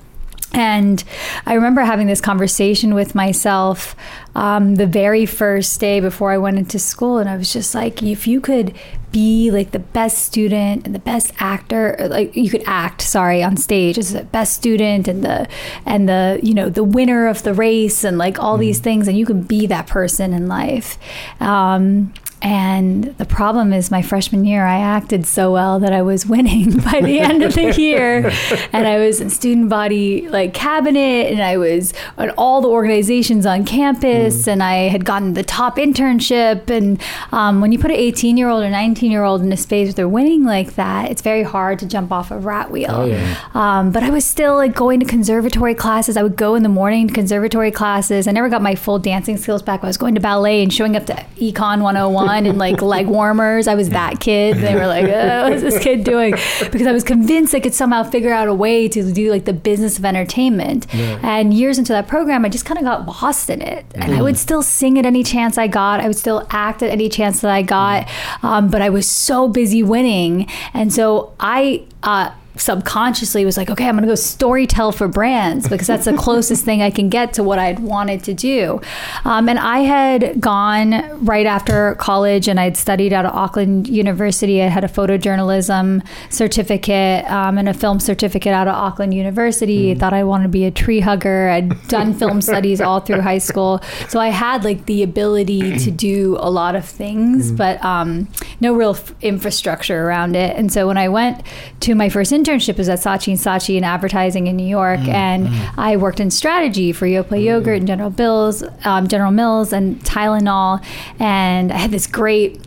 And 0.52 1.02
I 1.46 1.54
remember 1.54 1.82
having 1.82 2.06
this 2.06 2.20
conversation 2.20 2.94
with 2.94 3.14
myself 3.14 3.94
um, 4.34 4.76
the 4.76 4.86
very 4.86 5.24
first 5.26 5.78
day 5.78 6.00
before 6.00 6.32
I 6.32 6.38
went 6.38 6.58
into 6.58 6.78
school. 6.78 7.18
And 7.18 7.28
I 7.28 7.36
was 7.36 7.52
just 7.52 7.74
like, 7.74 8.02
if 8.02 8.26
you 8.26 8.40
could 8.40 8.74
be 9.12 9.50
like 9.50 9.70
the 9.72 9.78
best 9.78 10.18
student 10.24 10.86
and 10.86 10.94
the 10.94 11.00
best 11.00 11.32
actor, 11.38 11.96
like 12.10 12.34
you 12.34 12.50
could 12.50 12.62
act, 12.66 13.02
sorry, 13.02 13.42
on 13.42 13.56
stage 13.56 13.98
as 13.98 14.12
the 14.12 14.24
best 14.24 14.54
student 14.54 15.06
and 15.06 15.24
the, 15.24 15.48
and 15.86 16.08
the, 16.08 16.40
you 16.42 16.54
know, 16.54 16.68
the 16.68 16.84
winner 16.84 17.26
of 17.26 17.42
the 17.42 17.54
race 17.54 18.02
and 18.02 18.18
like 18.18 18.38
all 18.38 18.56
these 18.56 18.80
things. 18.80 19.06
And 19.06 19.16
you 19.16 19.26
could 19.26 19.46
be 19.46 19.66
that 19.66 19.86
person 19.86 20.32
in 20.32 20.48
life. 20.48 20.98
Um, 21.40 22.12
and 22.42 23.04
the 23.18 23.26
problem 23.26 23.72
is, 23.72 23.90
my 23.90 24.00
freshman 24.00 24.46
year, 24.46 24.64
I 24.64 24.78
acted 24.78 25.26
so 25.26 25.52
well 25.52 25.78
that 25.80 25.92
I 25.92 26.00
was 26.00 26.24
winning 26.34 26.78
by 26.78 27.00
the 27.02 27.20
end 27.20 27.42
of 27.42 27.54
the 27.54 27.74
year. 27.74 28.30
And 28.72 28.86
I 28.86 28.98
was 28.98 29.20
in 29.20 29.30
student 29.30 29.68
body 29.68 30.28
like 30.28 30.54
cabinet, 30.54 31.30
and 31.30 31.42
I 31.42 31.56
was 31.56 31.92
on 32.18 32.30
all 32.30 32.60
the 32.60 32.68
organizations 32.68 33.44
on 33.44 33.64
campus, 33.64 34.46
and 34.46 34.62
I 34.62 34.88
had 34.88 35.04
gotten 35.04 35.34
the 35.34 35.42
top 35.42 35.76
internship. 35.76 36.70
And 36.70 37.00
um, 37.32 37.60
when 37.60 37.72
you 37.72 37.78
put 37.78 37.90
an 37.90 37.96
18 37.96 38.36
year 38.36 38.48
old 38.48 38.62
or 38.62 38.70
19 38.70 39.10
year 39.10 39.24
old 39.24 39.42
in 39.42 39.52
a 39.52 39.56
space 39.56 39.88
where 39.88 39.94
they're 39.94 40.08
winning 40.08 40.44
like 40.44 40.74
that, 40.74 41.10
it's 41.10 41.22
very 41.22 41.42
hard 41.42 41.78
to 41.80 41.86
jump 41.86 42.12
off 42.12 42.30
a 42.30 42.38
rat 42.38 42.70
wheel. 42.70 42.90
Oh, 42.90 43.04
yeah. 43.04 43.36
Um, 43.54 43.90
but 43.90 44.02
I 44.02 44.10
was 44.10 44.24
still 44.24 44.54
like 44.54 44.74
going 44.74 45.00
to 45.00 45.06
conservatory 45.06 45.74
classes. 45.74 46.16
I 46.16 46.22
would 46.22 46.36
go 46.36 46.54
in 46.54 46.62
the 46.62 46.68
morning 46.68 47.08
to 47.08 47.14
conservatory 47.14 47.70
classes. 47.70 48.28
I 48.28 48.32
never 48.32 48.48
got 48.48 48.62
my 48.62 48.74
full 48.74 48.98
dancing 48.98 49.36
skills 49.36 49.62
back. 49.62 49.82
I 49.82 49.86
was 49.86 49.96
going 49.96 50.14
to 50.14 50.20
ballet 50.20 50.62
and 50.62 50.72
showing 50.72 50.96
up 50.96 51.06
to 51.06 51.14
Econ 51.36 51.82
101 51.82 52.29
and 52.38 52.58
like 52.58 52.80
leg 52.82 53.06
warmers. 53.06 53.68
I 53.68 53.74
was 53.74 53.90
that 53.90 54.20
kid. 54.20 54.58
They 54.58 54.74
were 54.74 54.86
like, 54.86 55.04
oh, 55.06 55.48
"What's 55.50 55.62
this 55.62 55.78
kid 55.82 56.04
doing?" 56.04 56.34
Because 56.70 56.86
I 56.86 56.92
was 56.92 57.04
convinced 57.04 57.54
I 57.54 57.60
could 57.60 57.74
somehow 57.74 58.02
figure 58.02 58.32
out 58.32 58.48
a 58.48 58.54
way 58.54 58.88
to 58.88 59.12
do 59.12 59.30
like 59.30 59.44
the 59.44 59.52
business 59.52 59.98
of 59.98 60.04
entertainment. 60.04 60.86
And 60.94 61.52
years 61.54 61.78
into 61.78 61.92
that 61.92 62.08
program, 62.08 62.44
I 62.44 62.48
just 62.48 62.64
kind 62.64 62.78
of 62.78 62.84
got 62.84 63.06
lost 63.06 63.50
in 63.50 63.60
it. 63.60 63.84
And 63.94 64.14
I 64.14 64.22
would 64.22 64.38
still 64.38 64.62
sing 64.62 64.98
at 64.98 65.06
any 65.06 65.22
chance 65.22 65.58
I 65.58 65.66
got. 65.66 66.00
I 66.00 66.06
would 66.06 66.16
still 66.16 66.46
act 66.50 66.82
at 66.82 66.90
any 66.90 67.08
chance 67.08 67.40
that 67.40 67.50
I 67.50 67.62
got. 67.62 68.08
Um, 68.42 68.70
but 68.70 68.82
I 68.82 68.90
was 68.90 69.06
so 69.06 69.48
busy 69.48 69.82
winning, 69.82 70.46
and 70.74 70.92
so 70.92 71.32
I. 71.40 71.84
Uh, 72.02 72.30
subconsciously 72.60 73.44
was 73.44 73.56
like, 73.56 73.70
okay, 73.70 73.86
I'm 73.86 73.94
going 73.94 74.02
to 74.02 74.08
go 74.08 74.14
story 74.14 74.66
tell 74.66 74.92
for 74.92 75.08
brands 75.08 75.68
because 75.68 75.86
that's 75.86 76.04
the 76.04 76.16
closest 76.16 76.64
thing 76.64 76.82
I 76.82 76.90
can 76.90 77.08
get 77.08 77.32
to 77.34 77.42
what 77.42 77.58
I'd 77.58 77.80
wanted 77.80 78.22
to 78.24 78.34
do. 78.34 78.80
Um, 79.24 79.48
and 79.48 79.58
I 79.58 79.78
had 79.80 80.40
gone 80.40 81.24
right 81.24 81.46
after 81.46 81.94
college 81.96 82.48
and 82.48 82.60
I'd 82.60 82.76
studied 82.76 83.12
out 83.12 83.24
of 83.24 83.32
Auckland 83.34 83.88
University. 83.88 84.62
I 84.62 84.66
had 84.66 84.84
a 84.84 84.88
photojournalism 84.88 86.06
certificate 86.28 87.24
um, 87.30 87.58
and 87.58 87.68
a 87.68 87.74
film 87.74 88.00
certificate 88.00 88.52
out 88.52 88.68
of 88.68 88.74
Auckland 88.74 89.14
University. 89.14 89.92
I 89.92 89.94
thought 89.94 90.12
I 90.12 90.24
wanted 90.24 90.44
to 90.44 90.48
be 90.50 90.64
a 90.64 90.70
tree 90.70 91.00
hugger. 91.00 91.48
I'd 91.48 91.88
done 91.88 92.14
film 92.14 92.42
studies 92.50 92.80
all 92.80 93.00
through 93.00 93.20
high 93.20 93.38
school. 93.38 93.80
So 94.08 94.20
I 94.20 94.28
had 94.28 94.64
like 94.64 94.86
the 94.86 95.02
ability 95.02 95.78
to 95.78 95.90
do 96.10 96.36
a 96.40 96.50
lot 96.50 96.76
of 96.76 96.84
things, 96.84 97.52
but 97.52 97.82
um, 97.84 98.28
no 98.60 98.74
real 98.74 98.90
f- 98.90 99.14
infrastructure 99.22 100.06
around 100.06 100.36
it. 100.36 100.56
And 100.56 100.72
so 100.72 100.86
when 100.86 100.98
I 100.98 101.08
went 101.08 101.42
to 101.80 101.94
my 101.94 102.08
first 102.08 102.32
internship 102.32 102.49
was 102.54 102.88
at 102.88 102.98
Saatchi 102.98 103.28
and 103.28 103.38
Saatchi 103.38 103.76
in 103.76 103.84
advertising 103.84 104.46
in 104.46 104.56
New 104.56 104.66
York, 104.66 105.00
mm, 105.00 105.08
and 105.08 105.48
mm. 105.48 105.74
I 105.76 105.96
worked 105.96 106.20
in 106.20 106.30
strategy 106.30 106.92
for 106.92 107.06
Yoplait 107.06 107.42
mm. 107.42 107.44
yogurt 107.44 107.78
and 107.78 107.86
General 107.86 108.10
Bills, 108.10 108.62
um, 108.84 109.08
General 109.08 109.30
Mills, 109.30 109.72
and 109.72 110.00
Tylenol, 110.04 110.84
and 111.18 111.72
I 111.72 111.76
had 111.76 111.90
this 111.90 112.06
great 112.06 112.60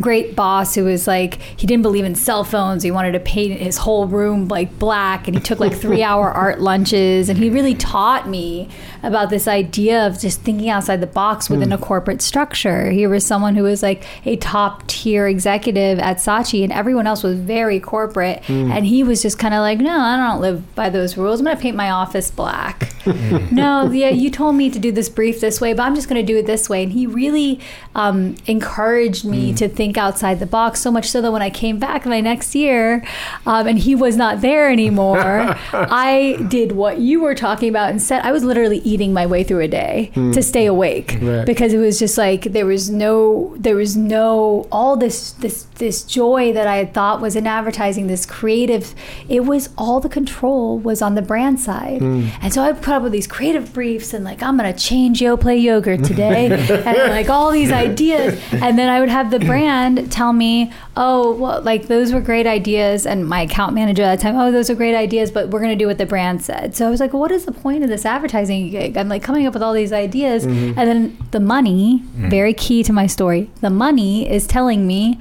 great 0.00 0.34
boss 0.34 0.74
who 0.74 0.84
was 0.84 1.06
like 1.06 1.34
he 1.34 1.66
didn't 1.66 1.82
believe 1.82 2.04
in 2.04 2.14
cell 2.14 2.44
phones. 2.44 2.82
He 2.82 2.90
wanted 2.90 3.12
to 3.12 3.20
paint 3.20 3.60
his 3.60 3.76
whole 3.76 4.06
room 4.06 4.48
like 4.48 4.78
black 4.78 5.28
and 5.28 5.36
he 5.36 5.42
took 5.42 5.60
like 5.60 5.74
three 5.74 6.02
hour 6.02 6.30
art 6.32 6.60
lunches 6.60 7.28
and 7.28 7.38
he 7.38 7.50
really 7.50 7.74
taught 7.74 8.28
me 8.28 8.70
about 9.02 9.30
this 9.30 9.48
idea 9.48 10.06
of 10.06 10.20
just 10.20 10.40
thinking 10.42 10.68
outside 10.68 11.00
the 11.00 11.06
box 11.06 11.50
within 11.50 11.72
a 11.72 11.78
corporate 11.78 12.22
structure. 12.22 12.90
He 12.90 13.06
was 13.06 13.26
someone 13.26 13.56
who 13.56 13.64
was 13.64 13.82
like 13.82 14.04
a 14.24 14.36
top 14.36 14.86
tier 14.86 15.26
executive 15.26 15.98
at 15.98 16.18
saatchi 16.18 16.62
and 16.62 16.72
everyone 16.72 17.06
else 17.06 17.22
was 17.22 17.36
very 17.38 17.80
corporate. 17.80 18.42
And 18.48 18.86
he 18.86 19.02
was 19.02 19.22
just 19.22 19.38
kind 19.38 19.54
of 19.54 19.60
like 19.60 19.78
no 19.78 19.98
i 19.98 20.16
don't 20.16 20.40
live 20.40 20.74
by 20.74 20.88
those 20.88 21.16
rules. 21.16 21.40
I'm 21.40 21.46
going 21.46 21.56
to 21.56 21.62
paint 21.62 21.76
my 21.76 21.90
office 21.90 22.30
black. 22.30 22.92
No 23.06 23.90
yeah 23.90 24.10
you 24.10 24.30
told 24.30 24.54
me 24.54 24.70
to 24.70 24.78
do 24.78 24.92
this 24.92 25.08
brief 25.08 25.40
this 25.40 25.60
way 25.60 25.72
but 25.72 25.82
i'm 25.82 25.94
just 25.94 26.08
going 26.08 26.24
to 26.24 26.32
do 26.32 26.38
it 26.38 26.46
this 26.46 26.68
way. 26.68 26.82
And 26.82 26.92
he 26.92 27.06
really 27.06 27.60
um, 27.94 28.36
encouraged 28.46 29.24
me 29.24 29.52
to 29.54 29.68
think 29.68 29.96
outside 29.98 30.38
the 30.38 30.46
box 30.46 30.80
so 30.80 30.90
much 30.90 31.10
so 31.10 31.20
that 31.20 31.32
when 31.32 31.42
i 31.42 31.50
came 31.50 31.78
back 31.78 32.06
my 32.06 32.20
next 32.20 32.54
year 32.54 33.04
um, 33.46 33.66
and 33.66 33.78
he 33.78 33.94
was 33.94 34.16
not 34.16 34.40
there 34.40 34.70
anymore 34.70 35.18
i 35.72 36.36
did 36.48 36.72
what 36.72 36.98
you 36.98 37.20
were 37.20 37.34
talking 37.34 37.68
about 37.68 37.90
and 37.90 38.00
said, 38.00 38.22
i 38.22 38.32
was 38.32 38.44
literally 38.44 38.78
eating 38.92 39.12
my 39.12 39.26
way 39.26 39.42
through 39.42 39.60
a 39.60 39.68
day 39.68 40.10
to 40.14 40.20
hmm. 40.20 40.40
stay 40.40 40.66
awake. 40.66 41.18
Right. 41.20 41.46
because 41.46 41.72
it 41.72 41.78
was 41.78 41.98
just 41.98 42.18
like 42.18 42.44
there 42.44 42.66
was 42.66 42.90
no 42.90 43.54
there 43.58 43.76
was 43.76 43.96
no 43.96 44.66
all 44.70 44.96
this 44.96 45.32
this 45.32 45.64
this 45.76 46.02
joy 46.02 46.52
that 46.52 46.66
i 46.66 46.76
had 46.76 46.94
thought 46.94 47.20
was 47.20 47.34
in 47.36 47.46
advertising 47.46 48.06
this 48.06 48.24
creative 48.26 48.94
it 49.28 49.44
was 49.44 49.70
all 49.76 50.00
the 50.00 50.08
control 50.08 50.78
was 50.78 51.02
on 51.02 51.14
the 51.14 51.22
brand 51.22 51.60
side. 51.60 52.00
Hmm. 52.00 52.28
And 52.40 52.52
so 52.52 52.62
i 52.62 52.72
put 52.72 52.94
up 52.94 53.02
with 53.02 53.12
these 53.12 53.26
creative 53.26 53.72
briefs 53.72 54.12
and 54.14 54.24
like 54.24 54.42
i'm 54.42 54.56
gonna 54.56 54.72
change 54.72 55.20
Yoplait 55.20 55.62
yogurt 55.62 56.04
today. 56.04 56.42
And 56.82 56.96
like 57.10 57.28
all 57.28 57.50
these 57.50 57.70
ideas. 57.86 58.40
And 58.52 58.78
then 58.78 58.88
i 58.88 59.00
would 59.00 59.08
have 59.08 59.30
the 59.30 59.38
brand 59.38 60.10
tell 60.10 60.32
me 60.32 60.72
oh 60.96 61.32
well 61.32 61.62
like 61.62 61.86
those 61.86 62.12
were 62.12 62.20
great 62.20 62.46
ideas 62.46 63.06
and 63.06 63.26
my 63.26 63.42
account 63.42 63.74
manager 63.74 64.02
at 64.02 64.16
the 64.16 64.22
time 64.22 64.36
oh 64.36 64.52
those 64.52 64.68
are 64.68 64.74
great 64.74 64.94
ideas 64.94 65.30
but 65.30 65.48
we're 65.48 65.60
gonna 65.60 65.76
do 65.76 65.86
what 65.86 65.98
the 65.98 66.06
brand 66.06 66.42
said. 66.42 66.76
So 66.76 66.86
i 66.86 66.90
was 66.90 67.00
like 67.00 67.12
what 67.12 67.30
is 67.32 67.44
the 67.44 67.52
point 67.52 67.82
of 67.82 67.88
this 67.88 68.04
advertising 68.04 68.70
gig? 68.70 68.96
I'm 68.96 69.08
like 69.08 69.22
coming 69.22 69.46
up 69.46 69.54
with 69.54 69.62
all 69.62 69.72
these 69.72 69.92
ideas 69.92 70.46
mm-hmm. 70.46 70.78
and 70.78 70.88
then 70.88 71.18
the 71.30 71.40
money 71.40 72.02
mm. 72.16 72.28
very 72.28 72.52
key 72.52 72.82
to 72.82 72.92
my 72.92 73.06
story 73.06 73.50
the 73.60 73.70
money 73.70 74.30
is 74.30 74.46
telling 74.46 74.86
me 74.86 75.18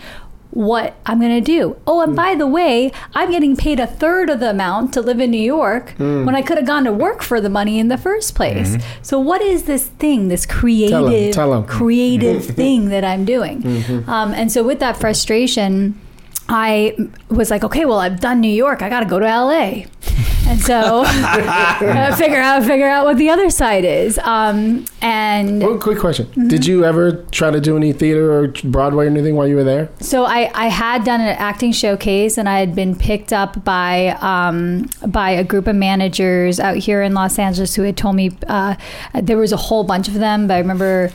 what 0.52 0.96
I'm 1.06 1.20
going 1.20 1.32
to 1.32 1.42
do. 1.42 1.78
Oh, 1.88 2.02
and 2.02 2.12
hmm. 2.12 2.16
by 2.16 2.36
the 2.36 2.48
way, 2.48 2.92
I'm 3.14 3.32
getting 3.32 3.56
paid 3.56 3.80
a 3.80 3.88
third 3.88 4.30
of 4.30 4.40
the 4.40 4.50
amount 4.50 4.94
to 4.94 5.02
live 5.02 5.20
in 5.20 5.32
New 5.32 5.38
York 5.38 5.92
hmm. 5.92 6.26
when 6.26 6.36
I 6.36 6.42
could 6.42 6.58
have 6.58 6.68
gone 6.68 6.84
to 6.84 6.94
work 6.94 7.22
for 7.22 7.42
the 7.42 7.50
money 7.50 7.80
in 7.80 7.88
the 7.88 7.98
first 7.98 8.36
place. 8.36 8.76
Mm-hmm. 8.76 9.00
So 9.02 9.20
what 9.20 9.42
is 9.42 9.64
this 9.64 9.88
thing, 9.88 10.28
this 10.28 10.46
creative 10.46 11.34
tell 11.34 11.54
'em. 11.54 11.66
creative 11.66 12.46
thing 12.62 12.90
that 12.90 13.04
I'm 13.04 13.26
doing? 13.26 13.64
Mm-hmm. 13.64 14.10
Um, 14.10 14.34
and 14.34 14.52
so 14.52 14.64
with 14.64 14.80
that 14.80 14.98
frustration, 14.98 16.00
I 16.50 16.96
was 17.30 17.50
like, 17.50 17.64
okay, 17.64 17.86
well, 17.86 18.00
I've 18.00 18.20
done 18.20 18.42
New 18.42 18.52
York. 18.52 18.82
I 18.82 18.90
got 18.90 19.02
to 19.02 19.06
go 19.06 19.20
to 19.20 19.26
LA. 19.26 19.84
And 20.48 20.60
so 20.60 21.06
figure 22.18 22.42
out 22.42 22.64
figure 22.64 22.88
out 22.88 23.06
what 23.06 23.18
the 23.18 23.30
other 23.30 23.50
side 23.50 23.86
is. 23.86 24.18
Um, 24.20 24.86
and 25.02 25.62
One 25.62 25.80
quick 25.80 25.98
question: 26.00 26.26
Mm-hmm. 26.26 26.48
Did 26.50 26.66
you 26.66 26.84
ever 26.84 27.24
try 27.32 27.52
to 27.52 27.62
do 27.62 27.78
any 27.78 27.94
theater 27.94 28.34
or 28.34 28.48
Broadway 28.66 29.06
or 29.06 29.10
anything 29.10 29.36
while 29.36 29.48
you 29.48 29.56
were 29.56 29.64
there? 29.64 29.90
So 30.02 30.26
I, 30.26 30.52
I 30.54 30.68
had 30.68 31.06
done 31.06 31.22
an 31.22 31.38
acting 31.38 31.72
showcase 31.72 32.38
and 32.38 32.50
I 32.50 32.60
had 32.60 32.76
been 32.76 32.96
picked 32.96 33.32
up 33.32 33.64
by 33.64 34.18
um, 34.20 34.90
by 35.08 35.30
a 35.30 35.44
group 35.44 35.68
of 35.68 35.76
managers 35.76 36.60
out 36.60 36.76
here 36.76 37.02
in 37.02 37.14
Los 37.14 37.40
Angeles 37.40 37.76
who 37.76 37.84
had 37.84 37.96
told 37.96 38.16
me 38.16 38.32
uh, 38.48 38.76
there 39.14 39.38
was 39.38 39.54
a 39.54 39.58
whole 39.58 39.86
bunch 39.86 40.08
of 40.10 40.16
them, 40.16 40.48
but 40.48 40.56
I 40.56 40.60
remember. 40.60 41.12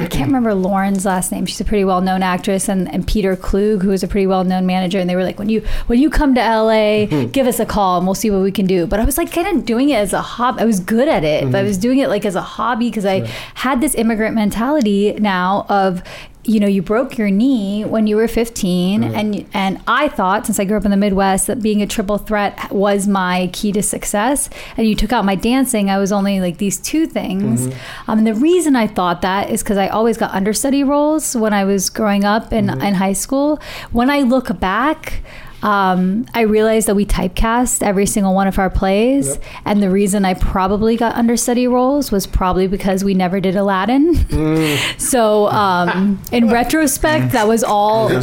I 0.00 0.06
can't 0.06 0.28
remember 0.28 0.54
Lauren's 0.54 1.04
last 1.04 1.30
name. 1.30 1.44
She's 1.44 1.60
a 1.60 1.64
pretty 1.64 1.84
well 1.84 2.00
known 2.00 2.22
actress, 2.22 2.68
and, 2.68 2.92
and 2.92 3.06
Peter 3.06 3.36
Klug, 3.36 3.82
who 3.82 3.90
is 3.90 4.02
a 4.02 4.08
pretty 4.08 4.26
well 4.26 4.44
known 4.44 4.64
manager. 4.64 4.98
And 4.98 5.10
they 5.10 5.14
were 5.14 5.24
like, 5.24 5.38
when 5.38 5.50
you 5.50 5.60
when 5.88 5.98
you 5.98 6.08
come 6.08 6.34
to 6.34 6.40
LA, 6.40 7.04
give 7.32 7.46
us 7.46 7.60
a 7.60 7.66
call 7.66 7.98
and 7.98 8.06
we'll 8.06 8.14
see 8.14 8.30
what 8.30 8.42
we 8.42 8.50
can 8.50 8.66
do. 8.66 8.86
But 8.86 8.98
I 8.98 9.04
was 9.04 9.18
like 9.18 9.30
kind 9.30 9.46
of 9.46 9.66
doing 9.66 9.90
it 9.90 9.96
as 9.96 10.12
a 10.14 10.22
hobby. 10.22 10.62
I 10.62 10.64
was 10.64 10.80
good 10.80 11.06
at 11.06 11.22
it, 11.22 11.44
but 11.44 11.56
I 11.56 11.60
mm-hmm. 11.60 11.68
was 11.68 11.78
doing 11.78 11.98
it 11.98 12.08
like 12.08 12.24
as 12.24 12.34
a 12.34 12.40
hobby 12.40 12.88
because 12.88 13.04
I 13.04 13.26
had 13.54 13.80
this 13.82 13.94
immigrant 13.94 14.34
mentality 14.34 15.12
now 15.14 15.66
of 15.68 16.02
you 16.44 16.58
know 16.58 16.66
you 16.66 16.80
broke 16.80 17.18
your 17.18 17.30
knee 17.30 17.84
when 17.84 18.06
you 18.06 18.16
were 18.16 18.26
15 18.26 19.04
and 19.04 19.46
and 19.52 19.80
I 19.86 20.08
thought 20.08 20.46
since 20.46 20.58
I 20.58 20.64
grew 20.64 20.78
up 20.78 20.86
in 20.86 20.90
the 20.90 20.96
Midwest 20.96 21.46
that 21.48 21.60
being 21.60 21.82
a 21.82 21.86
triple 21.86 22.16
threat 22.16 22.72
was 22.72 23.06
my 23.06 23.50
key 23.52 23.72
to 23.72 23.82
success. 23.82 24.48
And 24.76 24.86
you 24.86 24.94
took 24.94 25.12
out 25.12 25.24
my 25.24 25.34
dancing 25.34 25.90
I 25.90 25.98
was 25.98 26.12
only 26.12 26.40
like 26.40 26.58
these 26.58 26.78
two 26.78 27.06
things. 27.06 27.66
Um, 28.08 28.18
and 28.18 28.26
the 28.26 28.34
reason 28.34 28.74
I 28.74 28.86
thought 28.86 29.22
that 29.22 29.50
is 29.50 29.62
because 29.62 29.76
I 29.76 29.88
always 29.88 30.16
got 30.16 30.30
understudy 30.32 30.82
roles 30.82 31.36
when 31.36 31.52
I 31.52 31.64
was 31.64 31.90
growing 31.90 32.24
up 32.24 32.52
in, 32.52 32.70
in 32.82 32.94
high 32.94 33.12
school. 33.12 33.60
When 33.92 34.08
I 34.08 34.22
look 34.22 34.58
back 34.58 35.22
um, 35.62 36.26
I 36.34 36.42
realized 36.42 36.88
that 36.88 36.94
we 36.94 37.04
typecast 37.04 37.82
every 37.82 38.06
single 38.06 38.34
one 38.34 38.46
of 38.46 38.58
our 38.58 38.70
plays, 38.70 39.38
and 39.64 39.82
the 39.82 39.90
reason 39.90 40.24
I 40.24 40.34
probably 40.34 40.96
got 40.96 41.14
understudy 41.16 41.66
roles 41.66 42.10
was 42.10 42.26
probably 42.26 42.66
because 42.66 43.04
we 43.04 43.14
never 43.14 43.40
did 43.40 43.56
Aladdin. 43.56 44.14
so, 44.98 45.48
um, 45.48 46.20
in 46.32 46.48
retrospect, 46.50 47.32
that 47.32 47.46
was 47.46 47.62
all. 47.62 48.08
gonna 48.08 48.22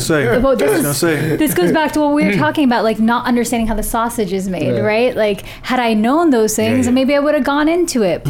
this, 0.56 1.04
is- 1.04 1.40
this 1.40 1.54
goes 1.54 1.72
back 1.72 1.92
to 1.94 2.00
what 2.00 2.14
we 2.14 2.26
were 2.26 2.34
talking 2.34 2.64
about, 2.66 2.84
like 2.84 3.00
not 3.00 3.26
understanding 3.26 3.68
how 3.68 3.76
the 3.76 3.84
sausage 3.84 4.34
is 4.34 4.48
made, 4.50 4.74
Yeah. 4.76 4.80
right? 4.82 5.16
Like, 5.16 5.42
had 5.64 5.80
I 5.80 5.94
known 5.94 6.32
those 6.32 6.56
things, 6.56 6.86
yeah. 6.86 6.92
maybe 6.92 7.16
I 7.16 7.20
would 7.20 7.36
have 7.36 7.44
gone 7.44 7.68
into 7.70 8.02
it. 8.04 8.24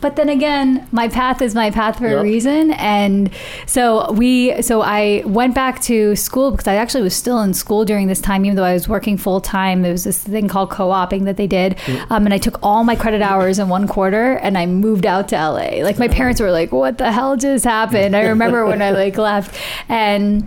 But 0.00 0.16
then 0.16 0.28
again, 0.28 0.86
my 0.92 1.08
path 1.08 1.42
is 1.42 1.54
my 1.54 1.70
path 1.70 1.98
for 1.98 2.06
a 2.06 2.22
reason, 2.22 2.72
and 2.72 3.30
so 3.66 4.12
we, 4.12 4.60
so 4.62 4.82
I 4.82 5.22
went 5.26 5.54
back 5.54 5.80
to 5.82 6.14
school 6.16 6.50
because 6.50 6.66
I 6.68 6.74
actually 6.76 7.02
was 7.02 7.14
still 7.14 7.40
in 7.42 7.54
school 7.54 7.84
during 7.84 8.06
this 8.06 8.20
time, 8.20 8.44
even 8.52 8.62
though 8.62 8.68
I 8.68 8.74
was 8.74 8.86
working 8.86 9.16
full 9.16 9.40
time. 9.40 9.80
There 9.80 9.92
was 9.92 10.04
this 10.04 10.18
thing 10.18 10.46
called 10.46 10.70
co-oping 10.70 11.24
that 11.24 11.38
they 11.38 11.46
did, 11.46 11.78
um, 12.10 12.26
and 12.26 12.34
I 12.34 12.38
took 12.38 12.58
all 12.62 12.84
my 12.84 12.94
credit 12.94 13.22
hours 13.22 13.58
in 13.58 13.68
one 13.68 13.88
quarter, 13.88 14.34
and 14.34 14.58
I 14.58 14.66
moved 14.66 15.06
out 15.06 15.28
to 15.28 15.36
LA. 15.36 15.82
Like 15.82 15.98
my 15.98 16.08
parents 16.08 16.40
were 16.40 16.50
like, 16.50 16.70
"What 16.70 16.98
the 16.98 17.10
hell 17.10 17.36
just 17.36 17.64
happened?" 17.64 18.14
I 18.14 18.24
remember 18.24 18.66
when 18.66 18.82
I 18.82 18.90
like 18.90 19.16
left, 19.16 19.58
and 19.88 20.44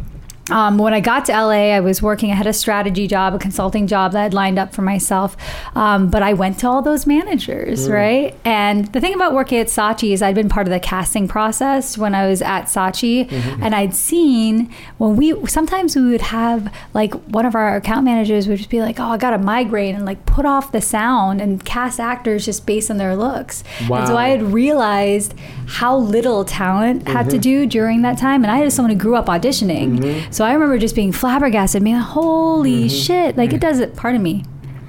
um, 0.52 0.78
when 0.78 0.94
I 0.94 1.00
got 1.00 1.26
to 1.26 1.32
LA, 1.32 1.74
I 1.74 1.80
was 1.80 2.02
working. 2.02 2.32
I 2.32 2.36
had 2.36 2.46
a 2.46 2.54
strategy 2.54 3.08
job, 3.08 3.34
a 3.34 3.40
consulting 3.40 3.88
job 3.88 4.12
that 4.12 4.26
I'd 4.26 4.34
lined 4.34 4.60
up 4.60 4.74
for 4.74 4.84
myself. 4.84 5.36
Um, 5.76 6.10
but 6.10 6.22
I 6.22 6.34
went 6.34 6.60
to 6.60 6.68
all 6.68 6.82
those 6.84 7.08
managers, 7.08 7.90
right? 7.90 8.36
And 8.46 8.86
the 8.94 9.02
thing 9.02 9.16
about 9.16 9.34
working 9.34 9.58
at 9.58 9.68
Saatchi 9.68 10.14
is 10.14 10.22
I'd 10.22 10.36
been 10.36 10.50
part 10.50 10.68
of 10.68 10.72
the 10.72 10.80
casting 10.80 11.28
process 11.28 11.98
when 11.98 12.14
I 12.14 12.28
was 12.28 12.42
at 12.44 12.66
Saatchi, 12.66 13.32
and 13.62 13.74
I'd 13.74 13.96
seen 13.96 14.72
when 14.98 15.16
we 15.16 15.48
sometimes 15.48 15.96
we 15.96 16.04
would 16.12 16.22
have 16.22 16.72
like 16.94 17.14
one 17.26 17.46
of 17.46 17.56
our 17.56 17.76
account 17.76 18.06
managers 18.06 18.48
would 18.48 18.58
just 18.58 18.70
be 18.70 18.82
like, 18.82 19.00
"Oh, 19.00 19.06
I 19.10 19.18
got 19.18 19.34
a 19.34 19.40
migraine," 19.40 19.96
and 19.96 20.06
like 20.06 20.26
put 20.28 20.46
off 20.46 20.72
the 20.72 20.82
sound 20.82 21.42
and 21.42 21.64
cast 21.66 22.00
actors 22.00 22.46
just 22.46 22.66
based 22.66 22.92
on 22.92 22.98
their 22.98 23.16
looks. 23.16 23.64
Wow. 23.90 24.00
And 24.00 24.08
so 24.08 24.18
I 24.18 24.30
had 24.30 24.44
realized 24.44 25.34
how 25.68 25.98
little 25.98 26.46
talent 26.46 27.08
had 27.08 27.30
to 27.32 27.38
do 27.38 27.66
during 27.66 28.04
that 28.04 28.18
time. 28.18 28.44
And 28.44 28.52
I 28.52 28.58
had 28.58 28.72
someone 28.72 28.92
who 28.92 28.98
grew 28.98 29.16
up 29.16 29.26
auditioning. 29.26 30.34
So 30.36 30.44
I 30.44 30.52
remember 30.52 30.78
just 30.78 30.96
being 30.96 31.14
flabbergasted, 31.14 31.82
being 31.82 31.96
like, 31.96 32.04
holy 32.04 32.90
shit. 32.90 33.38
Like 33.38 33.54
it 33.54 33.62
does 33.62 33.80
it, 33.80 33.96
pardon 33.96 34.22
me. 34.22 34.44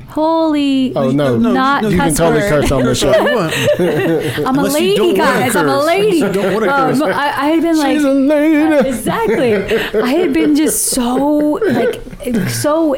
Holy. 0.08 0.92
Oh 0.96 1.12
no, 1.12 1.36
no, 1.38 1.52
Not 1.52 1.82
no, 1.84 1.88
you 1.90 1.96
can 1.98 2.08
cuss 2.08 2.16
totally 2.18 2.40
word. 2.40 2.48
curse 2.48 2.72
on 2.72 2.84
the 2.84 2.94
show. 4.34 4.44
I'm 4.44 4.58
a 4.58 4.62
lady, 4.64 5.14
guys. 5.14 5.54
I'm 5.54 5.68
a 5.68 5.84
lady. 5.84 6.20
Unless 6.22 6.34
you 6.36 6.42
don't 6.42 6.54
wanna 6.54 6.72
Um. 6.72 7.02
I, 7.12 7.34
I 7.42 7.46
had 7.50 7.62
been 7.62 7.78
like, 7.78 7.98
a 7.98 8.08
lady. 8.08 8.88
exactly. 8.88 9.54
I 10.02 10.08
had 10.08 10.32
been 10.32 10.56
just 10.56 10.86
so 10.86 11.14
like 11.14 12.02
so 12.48 12.96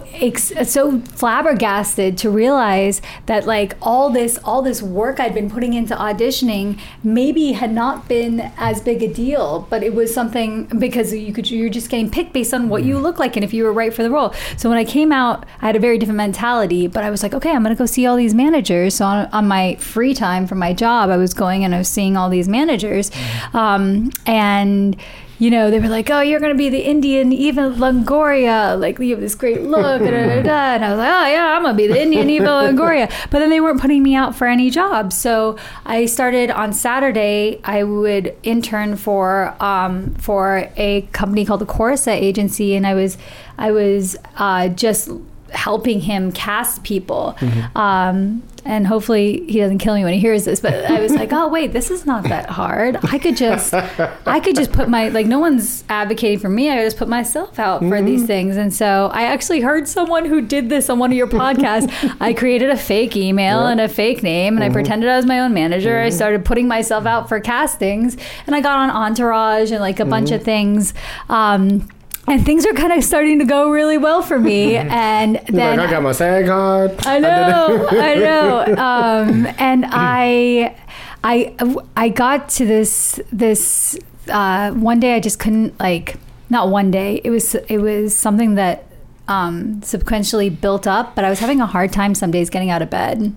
so 0.65 1.01
flabbergasted 1.01 2.17
to 2.19 2.31
realize 2.31 3.03
that 3.27 3.47
like 3.47 3.75
all 3.83 4.11
this 4.11 4.39
all 4.45 4.63
this 4.63 4.83
work 4.83 5.21
I'd 5.21 5.35
been 5.35 5.51
putting 5.51 5.75
into 5.75 5.95
auditioning 5.95 6.79
maybe 7.03 7.53
had 7.53 7.73
not 7.73 8.09
been 8.09 8.53
as 8.57 8.81
big 8.81 9.03
a 9.03 9.13
deal, 9.13 9.67
but 9.71 9.83
it 9.83 9.95
was 9.95 10.13
something 10.13 10.65
because 10.79 11.13
you 11.13 11.33
could 11.33 11.51
you're 11.51 11.69
just 11.69 11.91
getting 11.91 12.11
picked 12.11 12.33
based 12.33 12.55
on 12.55 12.69
what 12.69 12.85
you 12.85 12.99
look 12.99 13.19
like 13.19 13.37
and 13.37 13.45
if 13.45 13.53
you 13.53 13.65
were 13.65 13.73
right 13.73 13.93
for 13.93 14.03
the 14.03 14.11
role. 14.11 14.33
So 14.57 14.69
when 14.69 14.79
I 14.79 14.85
came 14.85 15.13
out, 15.13 15.47
I 15.61 15.67
had 15.67 15.77
a 15.77 15.81
very 15.81 15.99
different 15.99 16.17
mentality, 16.17 16.87
but 16.87 17.05
I 17.05 17.11
was 17.11 17.23
like, 17.23 17.35
okay, 17.35 17.51
I'm 17.51 17.63
gonna 17.63 17.75
go 17.75 17.87
see 17.87 18.07
all 18.07 18.17
these 18.17 18.35
managers. 18.35 18.95
So 18.97 19.05
on, 19.05 19.27
on 19.27 19.49
my 19.49 19.77
free 19.77 20.15
time 20.15 20.47
from 20.47 20.59
my 20.59 20.73
job, 20.73 21.11
I 21.11 21.17
was 21.17 21.35
going 21.35 21.65
and 21.65 21.75
I 21.75 21.79
was 21.79 21.89
seeing 21.89 22.17
all 22.17 22.29
these 22.29 22.49
managers, 22.49 23.11
um, 23.53 24.11
and 24.27 24.97
you 25.39 25.51
know, 25.51 25.71
they 25.71 25.79
were 25.79 25.89
like, 25.89 26.11
"Oh, 26.11 26.21
you're 26.21 26.41
gonna 26.41 26.55
be 26.55 26.69
the 26.69 26.81
Indian 26.81 27.33
Eva 27.33 27.71
Longoria, 27.71 28.79
like 28.79 28.99
you 28.99 29.11
have 29.11 29.21
this 29.21 29.35
great 29.35 29.63
look." 29.63 30.01
Da, 30.01 30.11
da, 30.11 30.43
da. 30.43 30.75
And 30.75 30.85
I 30.85 30.91
was 30.91 30.99
like, 30.99 31.09
"Oh 31.09 31.27
yeah, 31.27 31.57
I'm 31.57 31.63
gonna 31.63 31.75
be 31.75 31.87
the 31.87 32.01
Indian 32.01 32.29
Eva 32.29 32.47
Longoria." 32.47 33.11
But 33.31 33.39
then 33.39 33.51
they 33.51 33.61
weren't 33.61 33.81
putting 33.81 34.03
me 34.03 34.15
out 34.15 34.35
for 34.35 34.47
any 34.47 34.71
jobs, 34.71 35.17
so 35.17 35.57
I 35.85 36.07
started 36.07 36.51
on 36.51 36.73
Saturday. 36.73 37.61
I 37.65 37.85
would 37.85 38.35
intern 38.43 38.97
for 38.97 39.55
um, 39.63 40.15
for 40.15 40.69
a 40.77 41.03
company 41.13 41.45
called 41.45 41.61
the 41.61 41.67
Corsa 41.67 42.13
Agency, 42.13 42.75
and 42.75 42.87
I 42.87 42.95
was 42.95 43.17
I 43.59 43.71
was 43.71 44.17
uh, 44.37 44.69
just 44.69 45.09
helping 45.51 46.01
him 46.01 46.33
cast 46.33 46.83
people. 46.83 47.37
Mm-hmm. 47.41 47.79
Um, 47.79 48.43
and 48.65 48.87
hopefully 48.87 49.47
he 49.47 49.61
doesn't 49.61 49.79
kill 49.79 49.95
me 49.95 50.05
when 50.05 50.13
he 50.13 50.21
hears 50.21 50.45
this. 50.45 50.61
But 50.61 50.85
I 50.91 51.01
was 51.01 51.13
like, 51.13 51.33
oh 51.33 51.49
wait, 51.49 51.73
this 51.73 51.91
is 51.91 52.05
not 52.05 52.25
that 52.25 52.51
hard. 52.51 52.99
I 53.05 53.19
could 53.19 53.37
just, 53.37 53.73
I 53.73 54.41
could 54.41 54.57
just 54.57 54.73
put 54.73 54.89
my 54.89 55.09
like 55.09 55.27
no 55.27 55.39
one's 55.39 55.85
advocating 55.89 56.39
for 56.39 56.51
me. 56.51 56.71
I 56.71 56.85
just 56.85 56.99
put 56.99 57.09
myself 57.09 57.59
out 57.59 57.81
for 57.81 58.03
these 58.03 58.21
mm-hmm. 58.21 58.27
things. 58.27 58.57
And 58.57 58.73
so 58.73 59.11
I 59.13 59.23
actually 59.23 59.61
heard 59.61 59.89
someone 59.89 60.27
who 60.27 60.43
did 60.43 60.69
this 60.69 60.91
on 60.91 60.99
one 60.99 61.11
of 61.11 61.17
your 61.17 61.29
podcasts. 61.29 61.89
I 62.21 62.35
created 62.35 62.69
a 62.69 62.77
fake 62.77 63.17
email 63.17 63.67
and 63.67 63.81
a 63.81 63.89
fake 63.89 64.23
name, 64.23 64.57
and 64.57 64.63
I 64.63 64.67
mm-hmm. 64.67 64.75
pretended 64.75 65.09
I 65.09 65.17
was 65.17 65.27
my 65.27 65.41
own 65.41 65.55
manager. 65.55 65.99
I 65.99 66.11
started 66.11 66.45
putting 66.45 66.69
myself 66.69 67.07
out 67.07 67.29
for 67.29 67.41
castings, 67.41 68.17
and 68.47 68.55
I 68.55 68.61
got 68.61 68.79
on 68.79 68.91
Entourage 68.91 69.71
and 69.71 69.81
like 69.81 69.99
a 69.99 70.05
bunch 70.05 70.31
of 70.31 70.43
things. 70.43 70.93
Um, 71.31 71.89
and 72.31 72.45
things 72.45 72.67
are 72.67 72.73
kind 72.73 72.93
of 72.93 73.03
starting 73.05 73.39
to 73.39 73.45
go 73.45 73.71
really 73.71 73.99
well 73.99 74.23
for 74.23 74.39
me. 74.39 74.77
And 74.99 75.37
then 75.49 75.79
like, 75.79 75.89
I 75.89 75.91
got 75.91 76.03
my 76.03 76.13
SAG 76.13 76.47
card. 76.47 76.95
I 77.07 77.19
know, 77.19 77.89
I 77.91 78.15
know. 78.15 78.65
Um, 78.77 79.47
and 79.59 79.85
I, 79.89 80.77
I, 81.23 81.55
I 81.97 82.09
got 82.09 82.49
to 82.51 82.67
this 82.67 83.21
this 83.33 83.99
uh, 84.29 84.73
one 84.73 85.01
day. 85.01 85.15
I 85.15 85.21
just 85.21 85.39
couldn't 85.39 85.79
like 85.79 86.17
not 86.51 86.69
one 86.71 86.91
day. 86.91 87.21
It 87.25 87.31
was 87.31 87.55
it 87.55 87.79
was 87.79 88.17
something 88.17 88.55
that 88.55 88.85
um, 89.29 89.83
subsequently 89.83 90.51
built 90.51 90.87
up. 90.87 91.15
But 91.15 91.25
I 91.25 91.31
was 91.31 91.39
having 91.39 91.61
a 91.61 91.67
hard 91.67 91.93
time 91.93 92.15
some 92.15 92.31
days 92.31 92.51
getting 92.51 92.71
out 92.71 92.83
of 92.83 92.91
bed, 92.91 93.35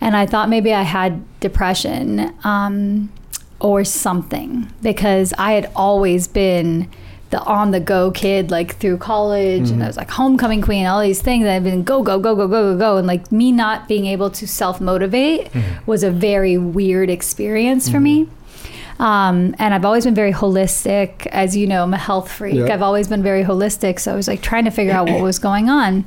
and 0.00 0.16
I 0.16 0.26
thought 0.26 0.48
maybe 0.48 0.72
I 0.72 0.82
had 0.82 1.22
depression 1.40 2.34
um, 2.44 3.10
or 3.60 3.84
something 3.84 4.70
because 4.82 5.32
I 5.38 5.52
had 5.52 5.70
always 5.74 6.28
been 6.28 6.88
the 7.32 7.42
on 7.44 7.70
the 7.70 7.80
go 7.80 8.10
kid 8.10 8.50
like 8.50 8.76
through 8.76 8.98
college 8.98 9.62
and 9.62 9.68
mm-hmm. 9.70 9.82
I 9.82 9.86
was 9.88 9.96
like 9.96 10.10
homecoming 10.10 10.60
queen 10.60 10.86
all 10.86 11.00
these 11.00 11.20
things 11.20 11.46
I've 11.46 11.64
been 11.64 11.82
go 11.82 12.02
go 12.02 12.18
go 12.20 12.36
go 12.36 12.46
go 12.46 12.74
go 12.74 12.78
go 12.78 12.96
and 12.98 13.06
like 13.06 13.32
me 13.32 13.50
not 13.50 13.88
being 13.88 14.06
able 14.06 14.30
to 14.30 14.46
self 14.46 14.80
motivate 14.80 15.46
mm-hmm. 15.46 15.90
was 15.90 16.04
a 16.04 16.10
very 16.10 16.56
weird 16.58 17.10
experience 17.10 17.88
for 17.88 17.98
me. 17.98 18.26
Mm-hmm. 18.26 19.02
Um, 19.02 19.56
and 19.58 19.74
I've 19.74 19.84
always 19.84 20.04
been 20.04 20.14
very 20.14 20.32
holistic 20.32 21.26
as 21.28 21.56
you 21.56 21.66
know 21.66 21.82
I'm 21.82 21.94
a 21.94 21.98
health 21.98 22.30
freak. 22.30 22.54
Yeah. 22.54 22.74
I've 22.74 22.82
always 22.82 23.08
been 23.08 23.22
very 23.22 23.42
holistic 23.42 23.98
so 23.98 24.12
I 24.12 24.14
was 24.14 24.28
like 24.28 24.42
trying 24.42 24.66
to 24.66 24.70
figure 24.70 24.92
out 24.92 25.08
what 25.08 25.20
was 25.22 25.38
going 25.38 25.70
on 25.70 26.04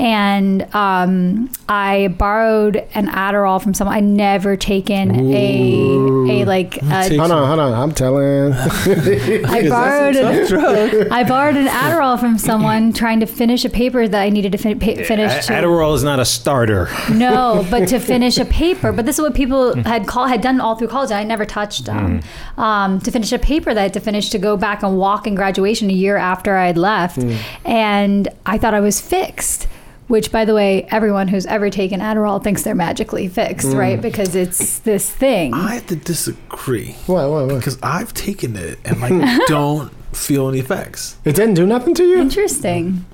and 0.00 0.62
um, 0.74 1.50
I 1.68 2.08
borrowed 2.18 2.76
an 2.94 3.06
Adderall 3.08 3.62
from 3.62 3.74
someone 3.74 3.94
I 3.94 4.00
never 4.00 4.56
taken 4.56 5.14
a 5.14 6.40
a 6.40 6.44
like 6.46 6.76
a 6.82 7.08
Hold 7.18 7.30
on, 7.30 7.46
hold 7.46 7.60
on. 7.60 7.72
I'm 7.74 7.92
telling. 7.92 8.52
I 8.54 9.68
borrowed 9.68 10.16
an, 10.16 11.12
I 11.12 11.22
borrowed 11.24 11.56
an 11.56 11.66
Adderall 11.66 12.18
from 12.18 12.38
someone 12.38 12.94
trying 12.94 13.20
to 13.20 13.26
finish 13.26 13.64
a 13.66 13.68
paper 13.68 14.08
that 14.08 14.20
I 14.22 14.30
needed 14.30 14.52
to 14.52 14.58
fin- 14.58 14.78
pa- 14.80 15.02
finish. 15.04 15.46
To, 15.46 15.52
Adderall 15.52 15.94
is 15.94 16.02
not 16.02 16.18
a 16.18 16.24
starter. 16.24 16.88
no, 17.12 17.66
but 17.70 17.86
to 17.88 17.98
finish 18.00 18.38
a 18.38 18.46
paper. 18.46 18.92
But 18.92 19.04
this 19.04 19.18
is 19.18 19.22
what 19.22 19.34
people 19.34 19.74
had 19.84 20.06
call 20.06 20.26
had 20.26 20.40
done 20.40 20.60
all 20.62 20.76
through 20.76 20.88
college. 20.88 21.10
and 21.10 21.18
I 21.20 21.24
never 21.24 21.44
touched 21.44 21.84
them. 21.84 22.22
Um, 22.56 23.00
to 23.00 23.10
finish 23.10 23.32
a 23.32 23.38
paper 23.38 23.74
that 23.74 23.80
I 23.80 23.84
had 23.84 23.92
to 23.94 24.00
finish 24.00 24.30
to 24.30 24.38
go 24.38 24.56
back 24.56 24.82
and 24.82 24.96
walk 24.96 25.26
in 25.26 25.34
graduation 25.34 25.90
a 25.90 25.92
year 25.92 26.16
after 26.16 26.56
I 26.56 26.66
had 26.68 26.78
left, 26.78 27.18
and 27.66 28.28
I 28.46 28.56
thought 28.56 28.72
I 28.72 28.80
was 28.80 28.98
fixed. 29.00 29.68
Which, 30.10 30.32
by 30.32 30.44
the 30.44 30.54
way, 30.56 30.88
everyone 30.90 31.28
who's 31.28 31.46
ever 31.46 31.70
taken 31.70 32.00
Adderall 32.00 32.42
thinks 32.42 32.64
they're 32.64 32.74
magically 32.74 33.28
fixed, 33.28 33.68
right? 33.68 33.96
Mm. 33.96 34.02
Because 34.02 34.34
it's 34.34 34.80
this 34.80 35.08
thing. 35.08 35.54
I 35.54 35.74
have 35.74 35.86
to 35.86 35.94
disagree 35.94 36.96
why 37.06 37.26
why 37.26 37.44
why 37.44 37.54
because 37.54 37.78
I've 37.80 38.12
taken 38.12 38.56
it 38.56 38.80
and 38.84 39.00
like 39.00 39.46
don't 39.46 39.92
feel 40.12 40.48
any 40.48 40.58
effects. 40.58 41.16
It 41.24 41.36
didn't 41.36 41.54
do 41.54 41.64
nothing 41.64 41.94
to 41.94 42.04
you? 42.04 42.20
Interesting. 42.20 43.06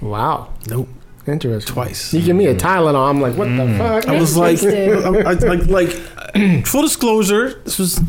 Wow. 0.00 0.48
Nope, 0.66 0.88
Interesting. 1.26 1.74
twice. 1.74 2.14
You 2.14 2.22
give 2.22 2.36
me 2.36 2.46
a 2.46 2.54
mm. 2.54 2.58
Tylenol, 2.58 3.10
I'm 3.10 3.20
like, 3.20 3.36
what 3.36 3.44
the 3.44 3.66
mm. 3.66 3.76
fuck? 3.76 4.08
I 4.08 4.18
was 4.18 4.34
like, 4.34 4.62
I, 4.62 4.72
I, 4.72 5.32
like, 5.34 5.66
like, 5.66 6.64
full 6.66 6.80
disclosure, 6.80 7.60
this 7.64 7.78
was 7.78 8.00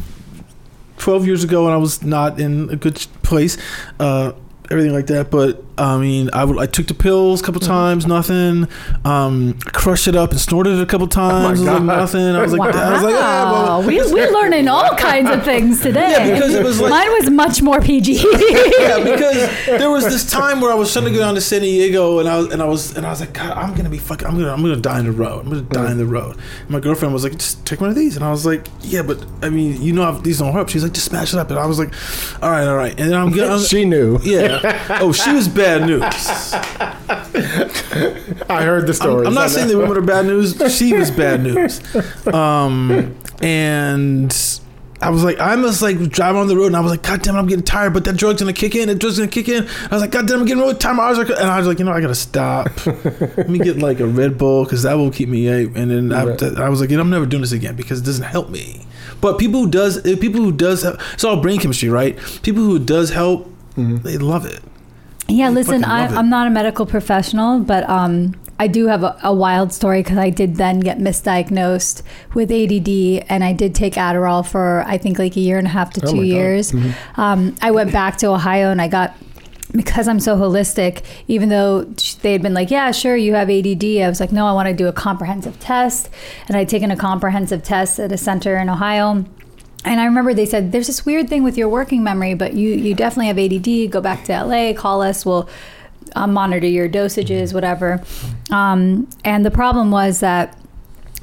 12 0.99 1.27
years 1.27 1.43
ago, 1.43 1.65
and 1.65 1.73
I 1.73 1.77
was 1.77 2.01
not 2.01 2.39
in 2.39 2.69
a 2.69 2.77
good 2.77 2.95
place, 3.23 3.57
uh, 3.99 4.32
everything 4.69 4.93
like 4.93 5.07
that. 5.07 5.29
But 5.29 5.65
I 5.82 5.97
mean, 5.97 6.29
I, 6.32 6.45
would, 6.45 6.59
I 6.59 6.67
took 6.67 6.88
the 6.88 6.93
pills 6.93 7.41
a 7.41 7.43
couple 7.43 7.59
times, 7.59 8.05
nothing. 8.05 8.67
Um, 9.03 9.53
crushed 9.59 10.07
it 10.07 10.15
up 10.15 10.32
and 10.32 10.39
snorted 10.39 10.77
it 10.77 10.82
a 10.82 10.86
couple 10.86 11.07
times, 11.07 11.59
it 11.59 11.63
was 11.63 11.69
like 11.71 11.84
nothing. 11.84 12.21
I 12.21 12.41
was 12.41 12.53
like, 12.53 12.75
I 12.75 12.93
was 12.93 13.01
like, 13.03 13.15
ah, 13.15 13.51
well, 13.51 13.84
we, 13.88 13.99
we're 14.13 14.32
learning 14.41 14.67
all 14.67 14.95
kinds 14.95 15.29
of 15.32 15.43
things 15.43 15.82
today. 15.82 16.11
Yeah, 16.11 16.34
because 16.36 16.53
it 16.53 16.63
was 16.63 16.79
like- 16.79 16.91
mine 16.91 17.11
was 17.11 17.29
much 17.32 17.61
more 17.63 17.82
PG. 17.82 18.13
yeah, 18.79 19.03
because 19.03 19.65
there 19.65 19.89
was 19.89 20.03
this 20.05 20.29
time 20.29 20.61
where 20.61 20.71
I 20.71 20.75
was 20.75 20.93
trying 20.93 21.05
to 21.05 21.11
go 21.11 21.17
down 21.19 21.34
to 21.36 21.41
San 21.41 21.61
Diego, 21.61 22.19
and 22.19 22.29
I 22.29 22.38
was 22.38 22.51
and 22.53 22.61
I 22.61 22.65
was 22.65 22.95
and 22.97 23.05
I 23.05 23.09
was 23.09 23.19
like, 23.21 23.34
God, 23.34 23.57
I'm 23.57 23.73
gonna 23.75 23.89
be 23.89 23.97
fucking, 23.97 24.27
I'm 24.27 24.36
gonna 24.38 24.51
I'm 24.53 24.61
gonna 24.61 24.75
die 24.75 24.99
in 24.99 25.05
the 25.05 25.11
road. 25.11 25.45
I'm 25.45 25.49
gonna 25.49 25.61
die 25.63 25.91
in 25.91 25.97
the 25.97 26.05
road. 26.05 26.38
And 26.61 26.69
my 26.69 26.79
girlfriend 26.79 27.13
was 27.13 27.23
like, 27.23 27.34
just 27.34 27.65
take 27.65 27.82
one 27.82 27.89
of 27.89 27.95
these, 27.95 28.15
and 28.15 28.23
I 28.23 28.29
was 28.29 28.45
like, 28.45 28.67
Yeah, 28.82 29.01
but 29.01 29.25
I 29.41 29.49
mean, 29.49 29.82
you 29.82 29.93
know, 29.93 30.03
how 30.03 30.11
these 30.11 30.39
don't 30.39 30.53
hurt. 30.53 30.69
She's 30.69 30.84
like, 30.84 30.93
just 30.93 31.07
smash 31.07 31.34
it 31.34 31.39
up, 31.39 31.49
and 31.49 31.57
I 31.57 31.65
was 31.65 31.79
like, 31.79 31.91
All 32.43 32.51
right, 32.51 32.67
all 32.67 32.75
right, 32.75 32.91
and 32.99 33.09
then 33.11 33.19
I'm 33.19 33.32
getting. 33.32 33.57
she 33.59 33.86
knew. 33.86 34.19
yeah. 34.23 34.97
Oh, 35.01 35.11
she 35.11 35.32
was 35.32 35.47
bad 35.47 35.70
news. 35.82 36.03
I 38.49 38.63
heard 38.63 38.88
the 38.88 38.93
story. 38.93 39.26
I'm 39.28 39.34
not 39.34 39.49
saying 39.49 39.67
that 39.69 39.78
women 39.78 39.97
are 39.97 40.01
bad 40.01 40.26
news. 40.26 40.55
She 40.76 40.93
was 40.93 41.11
bad 41.11 41.41
news. 41.41 41.82
Um, 42.28 43.15
and 43.41 44.32
I 45.01 45.09
was 45.09 45.24
like, 45.24 45.39
I 45.39 45.55
must 45.55 45.82
like 45.82 45.97
drive 46.09 46.36
on 46.36 46.47
the 46.47 46.55
road, 46.55 46.67
and 46.67 46.76
I 46.76 46.80
was 46.82 46.91
like, 46.91 47.01
God 47.03 47.22
damn, 47.24 47.36
it, 47.36 47.39
I'm 47.39 47.47
getting 47.47 47.65
tired. 47.65 47.93
But 47.93 48.05
that 48.05 48.17
drug's 48.17 48.41
gonna 48.41 48.53
kick 48.53 48.76
in. 48.76 48.88
That 48.88 48.99
drug's 48.99 49.17
gonna 49.17 49.32
kick 49.32 49.49
in. 49.49 49.67
I 49.67 49.88
was 49.95 50.01
like, 50.01 50.11
God 50.11 50.28
damn, 50.28 50.39
I'm 50.41 50.45
getting 50.45 50.61
really 50.61 50.76
tired. 50.76 50.95
My 50.95 51.03
eyes 51.03 51.17
are, 51.17 51.24
and 51.26 51.49
I 51.49 51.57
was 51.57 51.67
like, 51.67 51.80
you 51.80 51.86
know, 51.86 51.91
I 51.91 52.01
gotta 52.01 52.15
stop. 52.15 52.86
Let 52.86 53.49
me 53.49 53.59
get 53.59 53.78
like 53.80 53.99
a 53.99 54.07
Red 54.07 54.38
Bull 54.38 54.63
because 54.63 54.84
that 54.84 54.93
will 54.95 55.11
keep 55.11 55.30
me. 55.30 55.47
up. 55.49 55.76
And 55.76 55.89
then 55.89 56.13
I, 56.13 56.26
Right. 56.26 56.43
I 56.59 56.69
was 56.69 56.82
like, 56.82 56.89
you 56.91 56.97
know, 56.97 57.01
I'm 57.01 57.09
never 57.09 57.26
doing 57.26 57.41
this 57.41 57.51
again 57.51 57.76
because 57.76 57.99
it 58.01 58.05
doesn't 58.05 58.26
help 58.26 58.49
me. 58.49 58.86
But 59.22 59.39
people 59.39 59.61
who 59.61 59.69
does, 59.69 60.01
people 60.01 60.41
who 60.41 60.51
does, 60.51 60.84
it's 60.84 61.24
all 61.24 61.41
brain 61.41 61.59
chemistry, 61.59 61.89
right? 61.89 62.17
People 62.43 62.63
who 62.63 62.80
does 62.80 63.11
help, 63.11 63.51
they 63.78 64.17
love 64.17 64.45
it. 64.45 64.61
Yeah, 65.32 65.47
I 65.47 65.49
listen, 65.49 65.84
I, 65.84 66.07
I'm 66.07 66.29
not 66.29 66.47
a 66.47 66.49
medical 66.49 66.86
professional, 66.86 67.59
but 67.59 67.89
um, 67.89 68.36
I 68.59 68.67
do 68.67 68.88
have 68.88 69.03
a, 69.03 69.17
a 69.23 69.34
wild 69.34 69.73
story 69.73 70.03
because 70.03 70.17
I 70.17 70.29
did 70.29 70.57
then 70.57 70.82
get 70.82 70.99
misdiagnosed 70.99 72.03
with 72.36 72.51
ADD, 72.51 73.25
and 73.27 73.43
I 73.43 73.53
did 73.53 73.73
take 73.73 73.93
Adderall 73.93 74.45
for 74.45 74.84
I 74.86 74.97
think 74.97 75.17
like 75.17 75.36
a 75.36 75.39
year 75.39 75.57
and 75.57 75.65
a 75.65 75.71
half 75.71 75.93
to 75.93 76.01
Oh 76.05 76.11
two 76.11 76.23
years. 76.23 76.73
Um, 77.15 77.55
I 77.61 77.71
went 77.71 77.91
back 77.91 78.17
to 78.17 78.27
Ohio 78.27 78.69
and 78.71 78.82
I 78.82 78.88
got. 78.88 79.15
Because 79.73 80.09
I'm 80.09 80.19
so 80.19 80.36
holistic, 80.36 81.01
even 81.29 81.47
though 81.47 81.84
they 82.23 82.34
had 82.34 82.41
been 82.41 82.53
like, 82.53 82.71
yeah, 82.71 82.91
sure, 82.91 83.15
you 83.15 83.36
have 83.36 83.49
ADD, 83.49 83.86
I 84.01 84.09
was 84.09 84.19
like, 84.19 84.34
no, 84.34 84.45
I 84.45 84.51
want 84.51 84.67
to 84.67 84.73
do 84.73 84.89
a 84.89 84.91
comprehensive 84.91 85.57
test. 85.61 86.09
And 86.49 86.57
I'd 86.57 86.67
taken 86.67 86.91
a 86.91 86.97
comprehensive 86.97 87.63
test 87.63 87.97
at 87.97 88.11
a 88.11 88.17
center 88.17 88.57
in 88.57 88.69
Ohio. 88.69 89.23
And 89.84 89.99
I 89.99 90.05
remember 90.05 90.34
they 90.34 90.45
said, 90.45 90.71
there's 90.71 90.88
this 90.88 91.05
weird 91.05 91.27
thing 91.27 91.43
with 91.43 91.57
your 91.57 91.69
working 91.69 92.03
memory, 92.03 92.34
but 92.34 92.53
you, 92.53 92.69
you 92.69 92.93
definitely 92.93 93.27
have 93.27 93.39
ADD. 93.39 93.91
Go 93.91 94.01
back 94.01 94.23
to 94.25 94.43
LA, 94.43 94.73
call 94.73 95.01
us, 95.01 95.25
we'll 95.25 95.49
uh, 96.15 96.27
monitor 96.27 96.67
your 96.67 96.88
dosages, 96.88 97.53
whatever. 97.53 98.03
Um, 98.51 99.09
and 99.25 99.45
the 99.45 99.51
problem 99.51 99.91
was 99.91 100.19
that 100.19 100.57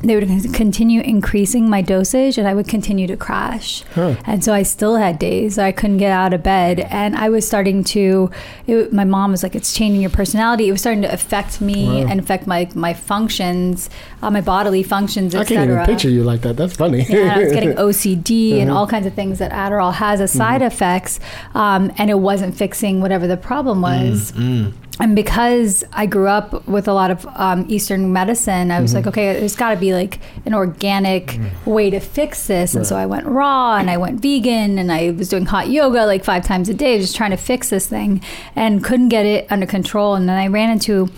they 0.00 0.14
would 0.14 0.28
continue 0.54 1.00
increasing 1.00 1.68
my 1.68 1.82
dosage 1.82 2.38
and 2.38 2.46
I 2.46 2.54
would 2.54 2.68
continue 2.68 3.08
to 3.08 3.16
crash. 3.16 3.82
And 3.96 4.44
so 4.44 4.54
I 4.54 4.62
still 4.62 4.94
had 4.94 5.18
days 5.18 5.58
I 5.58 5.72
couldn't 5.72 5.96
get 5.96 6.12
out 6.12 6.32
of 6.32 6.40
bed. 6.42 6.80
And 6.88 7.16
I 7.16 7.28
was 7.30 7.44
starting 7.44 7.82
to, 7.84 8.30
it, 8.68 8.92
my 8.92 9.02
mom 9.04 9.32
was 9.32 9.42
like, 9.42 9.56
it's 9.56 9.72
changing 9.74 10.00
your 10.00 10.10
personality. 10.10 10.68
It 10.68 10.72
was 10.72 10.80
starting 10.82 11.02
to 11.02 11.12
affect 11.12 11.60
me 11.60 11.86
Wow. 11.86 12.06
and 12.10 12.20
affect 12.20 12.46
my, 12.46 12.68
my 12.76 12.94
functions, 12.94 13.90
uh, 14.22 14.30
my 14.30 14.40
bodily 14.40 14.84
functions, 14.84 15.34
etc. 15.34 15.62
I 15.62 15.66
can't 15.66 15.70
even 15.72 15.86
picture 15.86 16.10
you 16.10 16.22
like 16.22 16.42
that. 16.42 16.56
That's 16.56 16.76
funny. 16.76 17.04
Yeah, 17.08 17.34
I 17.34 17.38
was 17.40 17.52
getting 17.52 17.72
OCD 17.76 18.60
and 18.60 18.70
Mhm. 18.70 18.74
all 18.74 18.86
kinds 18.86 19.06
of 19.06 19.14
things 19.14 19.40
that 19.40 19.50
Adderall 19.50 19.94
has 19.94 20.20
as 20.20 20.30
side 20.32 20.62
effects, 20.62 21.18
um, 21.54 21.90
and 21.98 22.08
it 22.08 22.18
wasn't 22.20 22.54
fixing 22.56 23.00
whatever 23.00 23.26
the 23.26 23.36
problem 23.36 23.82
was. 23.82 24.30
Mm. 24.32 24.72
And 25.00 25.14
because 25.14 25.84
I 25.92 26.06
grew 26.06 26.26
up 26.26 26.66
with 26.66 26.88
a 26.88 26.92
lot 26.92 27.10
of 27.10 27.26
um, 27.34 27.66
Eastern 27.68 28.12
medicine, 28.12 28.70
I 28.70 28.80
was 28.80 28.94
like, 28.94 29.06
okay, 29.06 29.38
there's 29.38 29.54
got 29.54 29.70
to 29.70 29.76
be 29.76 29.94
like 29.94 30.18
an 30.44 30.54
organic 30.54 31.38
way 31.64 31.88
to 31.90 32.00
fix 32.00 32.48
this. 32.48 32.74
And 32.74 32.84
so 32.84 32.96
I 32.96 33.06
went 33.06 33.26
raw 33.26 33.76
and 33.76 33.90
I 33.90 33.96
went 33.96 34.20
vegan 34.20 34.76
and 34.78 34.90
I 34.90 35.10
was 35.10 35.28
doing 35.28 35.46
hot 35.46 35.68
yoga 35.68 36.04
like 36.04 36.24
five 36.24 36.44
times 36.44 36.68
a 36.68 36.74
day, 36.74 36.98
just 36.98 37.14
trying 37.14 37.30
to 37.30 37.36
fix 37.36 37.70
this 37.70 37.86
thing 37.86 38.22
and 38.56 38.82
couldn't 38.82 39.08
get 39.08 39.24
it 39.24 39.46
under 39.50 39.66
control. 39.66 40.16
And 40.16 40.28
then 40.28 40.36
I 40.36 40.48
ran 40.48 40.70
into 40.70 41.08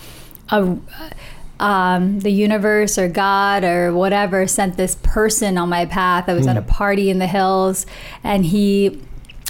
a 0.50 0.76
um, 1.60 2.20
the 2.20 2.30
universe 2.30 2.98
or 2.98 3.06
God 3.08 3.64
or 3.64 3.92
whatever 3.92 4.46
sent 4.46 4.76
this 4.76 4.96
person 5.02 5.58
on 5.58 5.68
my 5.68 5.84
path. 5.84 6.28
I 6.28 6.32
was 6.32 6.46
at 6.46 6.56
a 6.56 6.62
party 6.62 7.10
in 7.10 7.18
the 7.18 7.26
hills, 7.26 7.84
and 8.24 8.46
he 8.46 8.98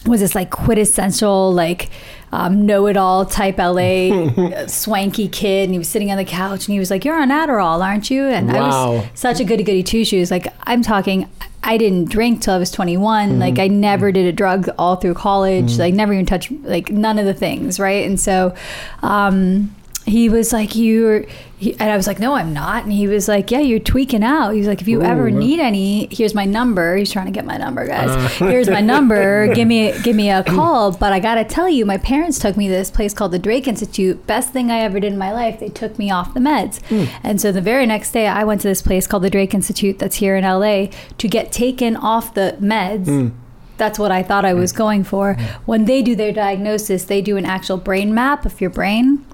was 0.06 0.20
this 0.20 0.34
like 0.34 0.50
quintessential 0.50 1.52
like 1.52 1.88
um, 2.32 2.64
know-it-all 2.66 3.26
type 3.26 3.58
LA 3.58 4.64
swanky 4.66 5.28
kid, 5.28 5.64
and 5.64 5.72
he 5.72 5.78
was 5.78 5.88
sitting 5.88 6.10
on 6.10 6.16
the 6.16 6.24
couch, 6.24 6.66
and 6.66 6.72
he 6.72 6.78
was 6.78 6.90
like, 6.90 7.04
"You're 7.04 7.20
on 7.20 7.30
Adderall, 7.30 7.84
aren't 7.84 8.10
you?" 8.10 8.24
And 8.24 8.50
I 8.50 8.60
was 8.60 9.06
such 9.14 9.40
a 9.40 9.44
goody 9.44 9.64
goody 9.64 9.82
two 9.82 10.04
shoes. 10.04 10.30
Like 10.30 10.46
I'm 10.64 10.82
talking. 10.82 11.28
I 11.62 11.76
didn't 11.76 12.08
drink 12.08 12.40
till 12.40 12.54
I 12.54 12.58
was 12.58 12.70
21. 12.70 13.38
Like 13.38 13.58
I 13.58 13.68
never 13.68 14.10
did 14.12 14.24
a 14.26 14.32
drug 14.32 14.70
all 14.78 14.96
through 14.96 15.12
college. 15.12 15.78
Like 15.78 15.92
never 15.92 16.14
even 16.14 16.24
touched 16.24 16.50
like 16.62 16.90
none 16.90 17.18
of 17.18 17.26
the 17.26 17.34
things, 17.34 17.78
right? 17.78 18.06
And 18.06 18.18
so 18.18 18.54
um 19.02 19.74
he 20.06 20.28
was 20.28 20.52
like 20.52 20.74
you 20.74 21.26
he, 21.58 21.72
and 21.74 21.90
I 21.90 21.96
was 21.96 22.06
like 22.06 22.18
no 22.18 22.34
I'm 22.34 22.52
not. 22.52 22.84
And 22.84 22.92
he 22.92 23.06
was 23.06 23.28
like 23.28 23.50
yeah 23.50 23.60
you're 23.60 23.78
tweaking 23.78 24.24
out. 24.24 24.50
He's 24.52 24.66
like 24.66 24.80
if 24.80 24.88
you 24.88 25.02
ever 25.02 25.30
need 25.30 25.60
any 25.60 26.08
here's 26.10 26.34
my 26.34 26.44
number. 26.44 26.96
He's 26.96 27.12
trying 27.12 27.26
to 27.26 27.32
get 27.32 27.44
my 27.44 27.56
number 27.56 27.86
guys. 27.86 28.10
Uh. 28.10 28.28
Here's 28.50 28.68
my 28.68 28.80
number. 28.80 29.52
Give 29.54 29.68
me 29.68 29.92
give 30.02 30.16
me 30.16 30.30
a 30.30 30.42
call. 30.46 30.92
But 30.92 31.12
I 31.12 31.20
gotta 31.20 31.44
tell 31.44 31.68
you 31.68 31.84
my 31.84 31.98
parents 31.98 32.38
took 32.38 32.56
me 32.56 32.68
to 32.68 32.74
this 32.74 32.90
place 32.90 33.12
called 33.14 33.32
the 33.32 33.38
Drake 33.38 33.68
Institute. 33.68 34.26
Best 34.26 34.52
thing 34.52 34.70
I 34.70 34.80
ever 34.80 35.00
did 35.00 35.12
in 35.12 35.18
my 35.18 35.32
life. 35.32 35.60
They 35.60 35.68
took 35.68 35.98
me 35.98 36.10
off 36.10 36.34
the 36.34 36.40
meds. 36.40 36.80
Hmm. 36.86 37.04
And 37.22 37.40
so 37.40 37.52
the 37.52 37.60
very 37.60 37.86
next 37.86 38.12
day 38.12 38.26
I 38.26 38.44
went 38.44 38.62
to 38.62 38.68
this 38.68 38.82
place 38.82 39.06
called 39.06 39.22
the 39.22 39.30
Drake 39.30 39.54
Institute 39.54 39.98
that's 39.98 40.16
here 40.16 40.36
in 40.36 40.44
LA 40.44 40.86
to 41.18 41.28
get 41.28 41.52
taken 41.52 41.96
off 41.96 42.34
the 42.34 42.56
meds. 42.60 43.06
Hmm. 43.06 43.28
That's 43.76 43.98
what 43.98 44.12
I 44.12 44.22
thought 44.22 44.44
I 44.44 44.52
hmm. 44.52 44.60
was 44.60 44.72
going 44.72 45.04
for. 45.04 45.34
When 45.66 45.84
they 45.84 46.02
do 46.02 46.14
their 46.16 46.32
diagnosis, 46.32 47.04
they 47.04 47.22
do 47.22 47.36
an 47.36 47.44
actual 47.44 47.76
brain 47.76 48.14
map 48.14 48.46
of 48.46 48.60
your 48.60 48.70
brain. 48.70 49.24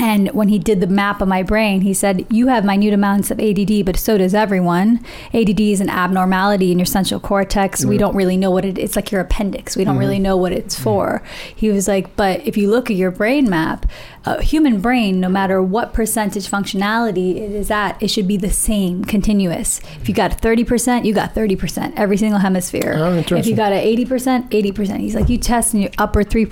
And 0.00 0.30
when 0.30 0.48
he 0.48 0.58
did 0.58 0.80
the 0.80 0.86
map 0.86 1.20
of 1.20 1.28
my 1.28 1.42
brain, 1.42 1.82
he 1.82 1.92
said, 1.92 2.26
You 2.30 2.46
have 2.46 2.64
minute 2.64 2.94
amounts 2.94 3.30
of 3.30 3.38
ADD, 3.38 3.84
but 3.84 3.98
so 3.98 4.16
does 4.16 4.34
everyone. 4.34 5.04
ADD 5.34 5.60
is 5.60 5.82
an 5.82 5.90
abnormality 5.90 6.72
in 6.72 6.78
your 6.78 6.86
central 6.86 7.20
cortex. 7.20 7.84
We 7.84 7.96
mm. 7.96 7.98
don't 7.98 8.16
really 8.16 8.38
know 8.38 8.50
what 8.50 8.64
it 8.64 8.78
It's 8.78 8.96
like 8.96 9.12
your 9.12 9.20
appendix. 9.20 9.76
We 9.76 9.84
don't 9.84 9.98
really 9.98 10.14
mm-hmm. 10.14 10.22
know 10.22 10.36
what 10.38 10.52
it's 10.52 10.78
mm. 10.78 10.82
for. 10.82 11.22
He 11.54 11.68
was 11.68 11.86
like, 11.86 12.16
But 12.16 12.46
if 12.46 12.56
you 12.56 12.70
look 12.70 12.90
at 12.90 12.96
your 12.96 13.10
brain 13.10 13.50
map, 13.50 13.84
a 14.24 14.42
human 14.42 14.80
brain, 14.80 15.18
no 15.18 15.28
matter 15.28 15.62
what 15.62 15.92
percentage 15.92 16.46
functionality 16.46 17.36
it 17.36 17.52
is 17.52 17.70
at, 17.70 18.02
it 18.02 18.08
should 18.08 18.28
be 18.28 18.36
the 18.36 18.50
same, 18.50 19.04
continuous. 19.04 19.80
If 20.00 20.08
you 20.08 20.14
got 20.14 20.42
30%, 20.42 21.04
you 21.04 21.14
got 21.14 21.34
30%, 21.34 21.94
every 21.96 22.16
single 22.18 22.38
hemisphere. 22.40 22.94
Oh, 22.96 23.14
if 23.14 23.46
you 23.46 23.56
got 23.56 23.72
an 23.72 23.82
80%, 23.82 24.50
80%. 24.50 25.00
He's 25.00 25.14
like, 25.14 25.28
you 25.28 25.38
test 25.38 25.72
in 25.74 25.80
your 25.80 25.90
upper 25.96 26.22
3% 26.22 26.46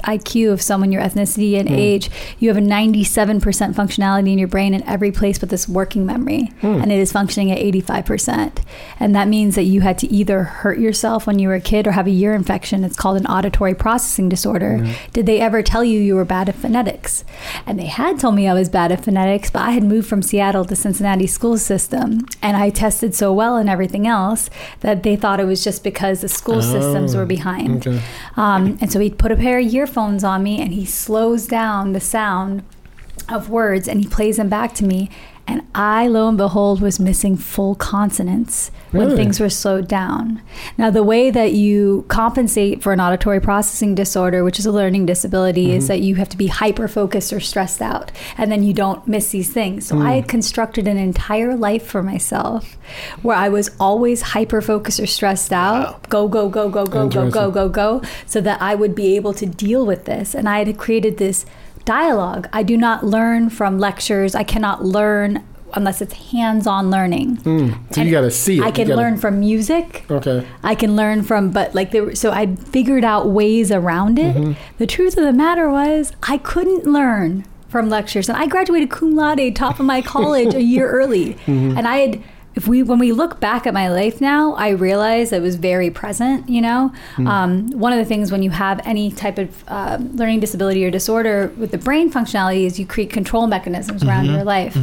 IQ 0.00 0.52
of 0.52 0.60
someone, 0.60 0.90
your 0.90 1.02
ethnicity 1.02 1.58
and 1.58 1.68
mm. 1.68 1.76
age, 1.76 2.10
you 2.40 2.48
have 2.48 2.56
a 2.56 2.60
97% 2.92 3.40
functionality 3.74 4.32
in 4.32 4.38
your 4.38 4.48
brain 4.48 4.74
in 4.74 4.82
every 4.84 5.10
place 5.12 5.38
but 5.38 5.48
this 5.48 5.68
working 5.68 6.04
memory. 6.06 6.52
And 6.62 6.92
it 6.92 6.98
is 6.98 7.12
functioning 7.12 7.50
at 7.50 7.58
85%. 7.58 8.62
And 9.00 9.14
that 9.14 9.28
means 9.28 9.54
that 9.54 9.64
you 9.64 9.80
had 9.80 9.98
to 9.98 10.06
either 10.12 10.42
hurt 10.42 10.78
yourself 10.78 11.26
when 11.26 11.38
you 11.38 11.48
were 11.48 11.54
a 11.54 11.60
kid 11.60 11.86
or 11.86 11.92
have 11.92 12.06
a 12.06 12.10
ear 12.10 12.34
infection. 12.34 12.84
It's 12.84 12.96
called 12.96 13.16
an 13.16 13.26
auditory 13.26 13.74
processing 13.74 14.28
disorder. 14.28 14.86
Did 15.12 15.26
they 15.26 15.40
ever 15.40 15.62
tell 15.62 15.82
you 15.84 15.98
you 16.00 16.14
were 16.14 16.24
bad 16.24 16.48
at 16.48 16.54
phonetics? 16.54 17.24
And 17.66 17.78
they 17.78 17.86
had 17.86 18.18
told 18.20 18.34
me 18.34 18.46
I 18.48 18.54
was 18.54 18.68
bad 18.68 18.92
at 18.92 19.04
phonetics, 19.04 19.50
but 19.50 19.62
I 19.62 19.70
had 19.72 19.82
moved 19.84 20.08
from 20.08 20.22
Seattle 20.22 20.64
to 20.66 20.76
Cincinnati 20.76 21.26
school 21.26 21.58
system 21.58 22.26
and 22.42 22.56
I 22.56 22.70
tested 22.70 23.14
so 23.14 23.32
well 23.32 23.56
and 23.56 23.68
everything 23.68 24.06
else 24.06 24.50
that 24.80 25.02
they 25.02 25.16
thought 25.16 25.40
it 25.40 25.44
was 25.44 25.64
just 25.64 25.82
because 25.84 26.20
the 26.20 26.28
school 26.28 26.62
systems 26.62 27.14
were 27.16 27.26
behind. 27.26 27.86
okay. 27.86 28.00
Um, 28.36 28.78
and 28.80 28.92
so 28.92 28.98
he 29.00 29.10
put 29.10 29.32
a 29.32 29.36
pair 29.36 29.58
of 29.58 29.66
earphones 29.72 30.24
on 30.24 30.42
me 30.42 30.60
and 30.60 30.72
he 30.72 30.84
slows 30.84 31.46
down 31.46 31.92
the 31.92 32.00
sound 32.00 32.62
of 33.28 33.48
words 33.48 33.88
and 33.88 34.00
he 34.00 34.08
plays 34.08 34.36
them 34.36 34.48
back 34.48 34.74
to 34.74 34.84
me. 34.84 35.10
And 35.44 35.66
I, 35.74 36.06
lo 36.06 36.28
and 36.28 36.38
behold, 36.38 36.80
was 36.80 37.00
missing 37.00 37.36
full 37.36 37.74
consonants 37.74 38.70
when 38.92 39.16
things 39.16 39.40
were 39.40 39.50
slowed 39.50 39.88
down. 39.88 40.40
Now, 40.78 40.88
the 40.88 41.02
way 41.02 41.32
that 41.32 41.52
you 41.52 42.04
compensate 42.06 42.80
for 42.80 42.92
an 42.92 43.00
auditory 43.00 43.40
processing 43.40 43.96
disorder, 43.96 44.44
which 44.44 44.60
is 44.60 44.66
a 44.66 44.72
learning 44.72 45.06
disability, 45.06 45.72
is 45.72 45.84
mm-hmm. 45.84 45.88
that 45.88 46.00
you 46.00 46.14
have 46.14 46.28
to 46.28 46.36
be 46.36 46.46
hyper 46.46 46.86
focused 46.86 47.32
or 47.32 47.40
stressed 47.40 47.82
out, 47.82 48.12
and 48.38 48.52
then 48.52 48.62
you 48.62 48.72
don't 48.72 49.08
miss 49.08 49.30
these 49.30 49.52
things. 49.52 49.88
So 49.88 49.98
I 49.98 50.12
had 50.12 50.24
mm. 50.24 50.28
constructed 50.28 50.86
an 50.86 50.96
entire 50.96 51.56
life 51.56 51.84
for 51.84 52.04
myself 52.04 52.76
where 53.22 53.36
I 53.36 53.48
was 53.48 53.74
always 53.80 54.22
hyper 54.22 54.62
focused 54.62 55.00
or 55.00 55.06
stressed 55.06 55.52
out, 55.52 56.08
go, 56.08 56.28
go, 56.28 56.48
go, 56.48 56.68
go, 56.68 56.86
go, 56.86 57.08
go, 57.08 57.28
go, 57.28 57.50
go, 57.50 57.68
go, 57.68 58.02
so 58.26 58.40
that 58.42 58.62
I 58.62 58.76
would 58.76 58.94
be 58.94 59.16
able 59.16 59.34
to 59.34 59.46
deal 59.46 59.84
with 59.84 60.04
this. 60.04 60.36
And 60.36 60.48
I 60.48 60.64
had 60.64 60.78
created 60.78 61.18
this 61.18 61.46
dialogue. 61.84 62.48
I 62.52 62.62
do 62.62 62.76
not 62.76 63.04
learn 63.04 63.50
from 63.50 63.78
lectures. 63.78 64.34
I 64.34 64.42
cannot 64.44 64.84
learn 64.84 65.44
unless 65.74 66.02
it's 66.02 66.12
hands-on 66.30 66.90
learning. 66.90 67.38
So 67.92 68.02
you 68.02 68.10
got 68.10 68.20
to 68.22 68.30
see 68.30 68.58
it. 68.58 68.62
I 68.62 68.70
can 68.70 68.88
gotta- 68.88 69.00
learn 69.00 69.16
from 69.16 69.40
music. 69.40 70.04
Okay. 70.10 70.46
I 70.62 70.74
can 70.74 70.96
learn 70.96 71.22
from, 71.22 71.50
but 71.50 71.74
like 71.74 71.92
there, 71.92 72.14
so 72.14 72.30
I 72.30 72.54
figured 72.56 73.04
out 73.04 73.28
ways 73.30 73.72
around 73.72 74.18
it. 74.18 74.36
Mm-hmm. 74.36 74.52
The 74.78 74.86
truth 74.86 75.16
of 75.16 75.24
the 75.24 75.32
matter 75.32 75.70
was, 75.70 76.12
I 76.22 76.36
couldn't 76.38 76.84
learn 76.86 77.46
from 77.68 77.88
lectures, 77.88 78.28
and 78.28 78.36
I 78.36 78.46
graduated 78.48 78.90
cum 78.90 79.14
laude, 79.16 79.56
top 79.56 79.80
of 79.80 79.86
my 79.86 80.02
college, 80.02 80.52
a 80.54 80.62
year 80.62 80.90
early, 80.90 81.34
Mm-hmm. 81.46 81.78
and 81.78 81.88
I 81.88 81.96
had. 81.98 82.22
If 82.54 82.68
we, 82.68 82.82
when 82.82 82.98
we 82.98 83.12
look 83.12 83.40
back 83.40 83.66
at 83.66 83.72
my 83.72 83.88
life 83.88 84.20
now, 84.20 84.52
I 84.54 84.70
realize 84.70 85.32
it 85.32 85.40
was 85.40 85.56
very 85.56 85.90
present. 85.90 86.48
You 86.48 86.60
know, 86.60 86.92
Mm. 87.16 87.26
um, 87.28 87.70
one 87.78 87.92
of 87.92 87.98
the 87.98 88.04
things 88.04 88.30
when 88.30 88.42
you 88.42 88.50
have 88.50 88.80
any 88.86 89.10
type 89.10 89.38
of 89.38 89.64
uh, 89.68 89.98
learning 90.14 90.40
disability 90.40 90.84
or 90.84 90.90
disorder 90.90 91.52
with 91.56 91.70
the 91.70 91.78
brain 91.78 92.10
functionality 92.12 92.66
is 92.66 92.78
you 92.78 92.86
create 92.86 93.10
control 93.10 93.46
mechanisms 93.46 94.04
around 94.04 94.26
Mm-hmm. 94.26 94.34
your 94.34 94.44
life. 94.44 94.76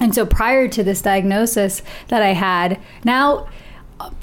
And 0.00 0.14
so 0.14 0.26
prior 0.26 0.68
to 0.68 0.84
this 0.84 1.00
diagnosis 1.02 1.82
that 2.08 2.22
I 2.22 2.32
had, 2.34 2.78
now 3.04 3.46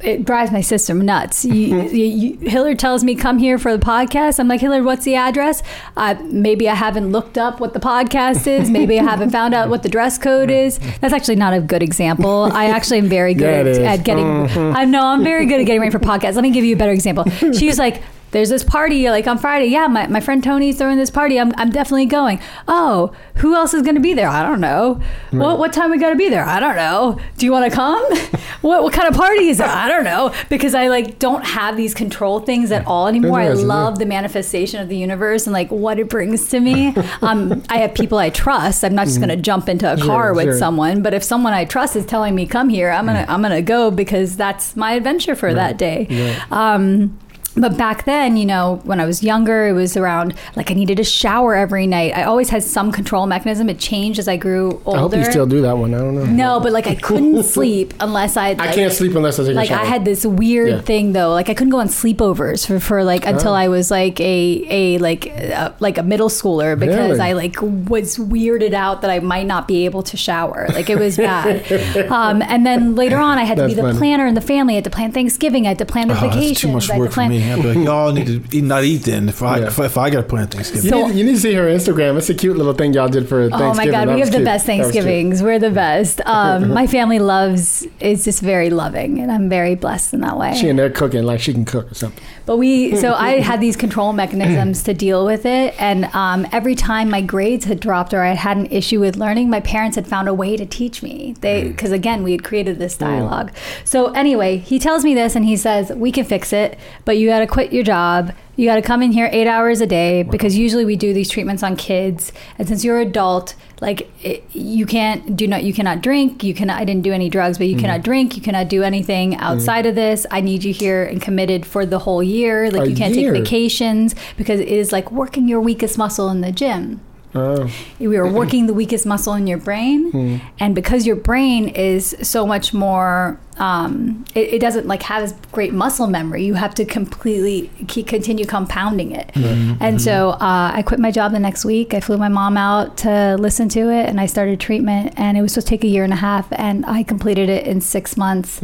it 0.03 0.23
drives 0.25 0.51
my 0.51 0.61
system 0.61 1.01
nuts. 1.03 1.45
You, 1.45 1.81
you, 1.83 2.05
you, 2.05 2.49
Hillard 2.49 2.77
tells 2.77 3.03
me 3.03 3.15
come 3.15 3.39
here 3.39 3.57
for 3.57 3.75
the 3.75 3.83
podcast. 3.83 4.39
I'm 4.39 4.47
like 4.47 4.61
Hillard, 4.61 4.85
what's 4.85 5.03
the 5.05 5.15
address? 5.15 5.63
Uh, 5.97 6.15
maybe 6.25 6.69
I 6.69 6.75
haven't 6.75 7.11
looked 7.11 7.37
up 7.37 7.59
what 7.59 7.73
the 7.73 7.79
podcast 7.79 8.45
is. 8.45 8.69
Maybe 8.69 8.99
I 8.99 9.03
haven't 9.03 9.31
found 9.31 9.53
out 9.53 9.69
what 9.69 9.81
the 9.81 9.89
dress 9.89 10.17
code 10.19 10.51
is. 10.51 10.77
That's 10.99 11.13
actually 11.13 11.37
not 11.37 11.53
a 11.53 11.59
good 11.59 11.81
example. 11.81 12.49
I 12.53 12.65
actually 12.65 12.99
am 12.99 13.07
very 13.07 13.33
good 13.45 13.65
Yeah, 13.65 13.91
at, 13.91 13.99
at 13.99 14.05
getting. 14.05 14.25
I 14.25 14.85
know 14.85 15.05
I'm 15.05 15.23
very 15.23 15.45
good 15.47 15.59
at 15.59 15.65
getting 15.65 15.81
ready 15.81 15.91
for 15.91 15.99
podcasts. 15.99 16.35
Let 16.35 16.43
me 16.43 16.51
give 16.51 16.65
you 16.65 16.75
a 16.75 16.77
better 16.77 16.91
example. 16.93 17.25
She 17.53 17.67
was 17.67 17.79
like. 17.79 18.01
There's 18.33 18.49
this 18.49 18.63
party 18.63 19.09
like 19.09 19.25
on 19.27 19.37
Friday. 19.37 19.67
Yeah, 19.67 19.87
my, 19.87 20.07
my 20.07 20.19
friend 20.19 20.43
Tony's 20.43 20.77
throwing 20.77 20.97
this 20.97 21.09
party. 21.09 21.39
I'm, 21.39 21.53
I'm 21.55 21.69
definitely 21.69 22.07
going. 22.07 22.39
Oh, 22.67 23.13
who 23.35 23.55
else 23.55 23.73
is 23.73 23.81
going 23.81 23.95
to 23.95 24.01
be 24.01 24.13
there? 24.13 24.27
I 24.27 24.43
don't 24.43 24.59
know. 24.59 24.99
What 25.31 25.57
what 25.59 25.71
time 25.71 25.89
we 25.91 25.97
got 25.97 26.09
to 26.09 26.15
be 26.15 26.29
there? 26.29 26.43
I 26.45 26.59
don't 26.59 26.75
know. 26.75 27.19
Do 27.37 27.45
you 27.45 27.51
want 27.51 27.69
to 27.71 27.75
come? 27.75 28.03
what 28.61 28.83
what 28.83 28.93
kind 28.93 29.07
of 29.07 29.15
party 29.15 29.47
is 29.47 29.59
it? 29.59 29.65
I 29.67 29.87
don't 29.87 30.03
know 30.03 30.33
because 30.49 30.75
I 30.75 30.87
like 30.87 31.17
don't 31.19 31.45
have 31.45 31.77
these 31.77 31.93
control 31.93 32.39
things 32.39 32.71
at 32.71 32.85
all 32.85 33.07
anymore. 33.07 33.39
I 33.39 33.49
love 33.49 33.99
the 33.99 34.05
manifestation 34.05 34.81
of 34.81 34.89
the 34.89 34.97
universe 34.97 35.47
and 35.47 35.53
like 35.53 35.71
what 35.71 35.99
it 35.99 36.09
brings 36.09 36.49
to 36.49 36.59
me. 36.59 36.93
um, 37.21 37.63
I 37.69 37.77
have 37.77 37.93
people 37.93 38.17
I 38.17 38.29
trust. 38.29 38.83
I'm 38.83 38.95
not 38.95 39.05
just 39.05 39.17
going 39.19 39.29
to 39.29 39.35
jump 39.37 39.69
into 39.69 39.91
a 39.91 39.97
car 39.97 40.25
Sure, 40.25 40.33
with 40.33 40.45
sure. 40.45 40.57
someone, 40.57 41.01
but 41.01 41.13
if 41.13 41.23
someone 41.23 41.53
I 41.53 41.65
trust 41.65 41.95
is 41.95 42.05
telling 42.05 42.35
me 42.35 42.45
come 42.45 42.69
here, 42.69 42.89
I'm 42.91 43.05
gonna 43.05 43.25
I'm 43.27 43.41
gonna 43.41 43.61
go 43.61 43.91
because 43.91 44.35
that's 44.37 44.75
my 44.75 44.93
adventure 44.93 45.35
for 45.35 45.53
that 45.53 45.77
day. 45.77 46.35
Um, 46.51 47.17
but 47.55 47.77
back 47.77 48.05
then, 48.05 48.35
you 48.37 48.45
know, 48.45 48.81
when 48.83 48.99
I 48.99 49.05
was 49.05 49.21
younger, 49.23 49.67
it 49.67 49.73
was 49.73 49.95
around 49.95 50.33
like 50.55 50.71
I 50.71 50.73
needed 50.73 50.99
a 50.99 51.03
shower 51.03 51.55
every 51.55 51.85
night. 51.87 52.13
I 52.15 52.23
always 52.23 52.49
had 52.49 52.63
some 52.63 52.91
control 52.91 53.27
mechanism. 53.27 53.69
It 53.69 53.79
changed 53.79 54.17
as 54.19 54.27
I 54.27 54.37
grew 54.37 54.81
older. 54.85 54.97
I 54.97 55.01
hope 55.01 55.15
you 55.15 55.23
still 55.25 55.45
do 55.45 55.61
that 55.61 55.77
one. 55.77 55.93
I 55.93 55.99
don't 55.99 56.15
know. 56.15 56.25
No, 56.25 56.59
but 56.59 56.71
like 56.71 56.87
I 56.87 56.95
couldn't 56.95 57.43
sleep 57.55 57.93
unless 57.99 58.37
I. 58.37 58.49
I 58.51 58.73
can't 58.73 58.91
sleep 58.93 59.15
unless 59.15 59.39
I 59.39 59.43
take 59.45 59.55
like 59.55 59.65
a 59.65 59.67
shower. 59.69 59.77
Like 59.79 59.85
I 59.87 59.89
had 59.89 60.05
this 60.05 60.25
weird 60.25 60.69
Yeah. 60.69 60.81
thing 60.81 61.13
though. 61.13 61.29
Like 61.31 61.49
I 61.49 61.53
couldn't 61.53 61.71
go 61.71 61.79
on 61.79 61.87
sleepovers 61.89 62.65
for, 62.65 62.79
for 62.79 63.03
like 63.03 63.25
until 63.25 63.51
Oh. 63.51 63.55
I 63.55 63.67
was 63.67 63.91
like 63.91 64.19
a 64.19 64.65
a 64.69 64.97
like 64.97 65.27
uh, 65.27 65.71
like 65.79 65.97
a 65.97 66.03
middle 66.03 66.29
schooler 66.29 66.77
because 66.79 67.17
Really? 67.17 67.19
I 67.19 67.33
like 67.33 67.61
was 67.61 68.17
weirded 68.17 68.73
out 68.73 69.01
that 69.01 69.11
I 69.11 69.19
might 69.19 69.45
not 69.45 69.67
be 69.67 69.85
able 69.85 70.01
to 70.03 70.17
shower. 70.17 70.67
Like 70.73 70.89
it 70.89 70.97
was 70.97 71.17
bad. 71.17 71.71
um, 72.11 72.41
and 72.41 72.65
then 72.65 72.95
later 72.95 73.17
on, 73.17 73.37
I 73.37 73.43
had 73.43 73.57
to 73.57 73.67
be 73.67 73.73
the 73.73 73.81
funny. 73.83 73.97
planner 73.97 74.25
in 74.25 74.33
the 74.33 74.41
family. 74.41 74.73
I 74.73 74.75
had 74.75 74.83
to 74.85 74.89
plan 74.89 75.11
Thanksgiving. 75.11 75.65
I 75.65 75.69
had 75.69 75.77
to 75.79 75.85
plan 75.85 76.07
the 76.07 76.17
Oh, 76.17 76.29
vacations. 76.29 76.59
too 76.61 76.67
much 76.71 76.89
I 76.89 76.93
had 76.93 76.97
to 76.97 77.01
work 77.01 77.09
for 77.11 77.13
plan- 77.15 77.31
me. 77.43 77.51
I'd 77.51 77.61
be 77.61 77.73
like, 77.73 77.85
y'all 77.85 78.11
need 78.11 78.27
to 78.27 78.57
eat, 78.57 78.63
not 78.63 78.83
eat 78.83 79.03
then. 79.03 79.29
If 79.29 79.41
I 79.43 79.59
Yeah. 79.59 79.67
if, 79.67 79.79
if 79.79 79.97
I 79.97 80.09
got 80.09 80.21
to 80.21 80.27
plan 80.27 80.47
Thanksgiving. 80.47 80.83
you, 80.85 80.89
So- 80.89 81.07
need, 81.07 81.15
you 81.17 81.23
need 81.25 81.33
to 81.35 81.39
see 81.39 81.53
her 81.53 81.65
Instagram. 81.65 82.17
It's 82.17 82.29
a 82.29 82.33
cute 82.33 82.57
little 82.57 82.73
thing 82.73 82.93
y'all 82.93 83.07
did 83.09 83.27
for 83.29 83.43
Oh 83.43 83.49
Thanksgiving. 83.49 83.75
my 83.77 83.85
God, 83.97 84.07
That 84.09 84.13
we 84.15 84.19
have 84.21 84.31
the 84.31 84.37
cute. 84.37 84.45
best 84.45 84.65
That 84.67 84.77
was 84.79 84.91
cute. 84.91 85.03
Thanksgivings. 85.03 85.43
We're 85.43 85.59
the 85.59 85.69
best. 85.71 86.21
Um, 86.33 86.69
my 86.73 86.87
family 86.87 87.19
loves 87.19 87.85
is 87.99 88.23
just 88.25 88.41
very 88.41 88.69
loving, 88.71 89.19
and 89.19 89.31
I'm 89.31 89.49
very 89.49 89.75
blessed 89.75 90.13
in 90.15 90.21
that 90.21 90.37
way. 90.37 90.55
She 90.55 90.67
in 90.67 90.77
there 90.77 90.89
cooking 90.89 91.23
like 91.23 91.39
she 91.41 91.53
can 91.53 91.63
cook 91.63 91.91
or 91.91 91.93
something. 91.93 92.23
But 92.45 92.57
we, 92.57 92.95
so 93.03 93.13
I 93.13 93.39
had 93.39 93.61
these 93.61 93.75
control 93.75 94.13
mechanisms 94.13 94.81
to 94.83 94.93
deal 94.93 95.25
with 95.25 95.45
it. 95.45 95.75
And 95.79 96.05
um, 96.15 96.47
every 96.51 96.73
time 96.75 97.09
my 97.09 97.21
grades 97.21 97.65
had 97.65 97.79
dropped 97.79 98.13
or 98.13 98.21
I 98.23 98.33
had 98.33 98.57
an 98.57 98.65
issue 98.67 98.99
with 98.99 99.15
learning, 99.15 99.49
my 99.49 99.59
parents 99.59 99.95
had 99.95 100.07
found 100.07 100.27
a 100.27 100.33
way 100.33 100.57
to 100.57 100.65
teach 100.65 101.03
me. 101.03 101.35
They, 101.41 101.67
because 101.67 101.91
again, 101.91 102.23
we 102.23 102.31
had 102.31 102.43
created 102.43 102.79
this 102.79 102.97
dialogue. 102.97 103.51
So 103.83 104.11
anyway, 104.13 104.57
he 104.57 104.79
tells 104.79 105.03
me 105.03 105.13
this 105.13 105.35
and 105.35 105.45
he 105.45 105.55
says, 105.55 105.91
We 105.91 106.11
can 106.11 106.25
fix 106.25 106.51
it, 106.51 106.77
but 107.05 107.17
you 107.17 107.29
got 107.33 107.39
to 107.39 107.47
quit 107.47 107.73
your 107.73 107.83
job. 107.83 108.33
You 108.55 108.67
got 108.67 108.75
to 108.75 108.81
come 108.81 109.01
in 109.01 109.11
here 109.11 109.29
eight 109.31 109.47
hours 109.47 109.81
a 109.81 109.87
day 109.87 110.23
because 110.23 110.55
usually 110.55 110.85
we 110.85 110.95
do 110.95 111.13
these 111.13 111.29
treatments 111.29 111.63
on 111.63 111.75
kids. 111.75 112.31
And 112.59 112.67
since 112.67 112.83
you're 112.83 112.99
an 112.99 113.07
adult, 113.07 113.55
like 113.81 114.09
it, 114.23 114.43
you 114.53 114.85
can't 114.85 115.35
do 115.35 115.47
not 115.47 115.63
you 115.63 115.73
cannot 115.73 116.01
drink. 116.01 116.43
You 116.43 116.53
cannot. 116.53 116.79
I 116.79 116.85
didn't 116.85 117.01
do 117.01 117.11
any 117.11 117.29
drugs, 117.29 117.57
but 117.57 117.67
you 117.67 117.75
mm-hmm. 117.75 117.85
cannot 117.85 118.03
drink. 118.03 118.35
You 118.35 118.41
cannot 118.43 118.69
do 118.69 118.83
anything 118.83 119.31
mm-hmm. 119.31 119.41
outside 119.41 119.85
of 119.85 119.95
this. 119.95 120.27
I 120.29 120.41
need 120.41 120.63
you 120.63 120.73
here 120.73 121.03
and 121.03 121.21
committed 121.21 121.65
for 121.65 121.85
the 121.85 121.99
whole 121.99 122.21
year. 122.21 122.69
Like 122.69 122.87
A 122.87 122.89
you 122.89 122.95
can't 122.95 123.15
year? 123.15 123.33
take 123.33 123.43
vacations 123.43 124.13
because 124.37 124.59
it 124.59 124.67
is 124.67 124.91
like 124.91 125.11
working 125.11 125.47
your 125.47 125.59
weakest 125.59 125.97
muscle 125.97 126.29
in 126.29 126.41
the 126.41 126.51
gym. 126.51 127.01
Oh, 127.35 127.71
We 127.99 128.15
are 128.17 128.27
working 128.41 128.67
the 128.67 128.73
weakest 128.73 129.05
muscle 129.05 129.33
in 129.33 129.47
your 129.47 129.57
brain, 129.57 130.11
hmm. 130.11 130.37
and 130.59 130.75
because 130.75 131.07
your 131.07 131.15
brain 131.15 131.69
is 131.69 132.15
so 132.21 132.45
much 132.45 132.73
more, 132.73 133.39
um, 133.59 134.25
it, 134.33 134.55
it 134.55 134.59
doesn't 134.59 134.87
like 134.87 135.03
have 135.03 135.21
this 135.21 135.37
great 135.51 135.73
muscle 135.73 136.07
memory. 136.07 136.43
You 136.43 136.55
have 136.55 136.73
to 136.75 136.85
completely 136.85 137.69
keep, 137.87 138.07
continue 138.07 138.45
compounding 138.45 139.11
it. 139.11 139.31
And 139.79 140.01
so 140.01 140.29
uh, 140.31 140.71
I 140.73 140.81
quit 140.81 140.99
my 140.99 141.11
job 141.11 141.31
the 141.33 141.39
next 141.39 141.63
week. 141.63 141.93
I 141.93 141.99
flew 141.99 142.17
my 142.17 142.29
mom 142.29 142.57
out 142.57 142.97
to 142.97 143.35
listen 143.39 143.69
to 143.69 143.89
it, 143.91 144.09
and 144.09 144.19
I 144.19 144.25
started 144.25 144.59
treatment. 144.59 145.13
And 145.17 145.37
it 145.37 145.41
was 145.41 145.53
supposed 145.53 145.67
to 145.67 145.69
take 145.69 145.83
a 145.83 145.87
year 145.87 146.03
and 146.03 146.13
a 146.13 146.17
half, 146.17 146.47
and 146.51 146.85
I 146.85 147.03
completed 147.03 147.49
it 147.49 147.67
in 147.67 147.79
six 147.81 148.17
months. 148.17 148.59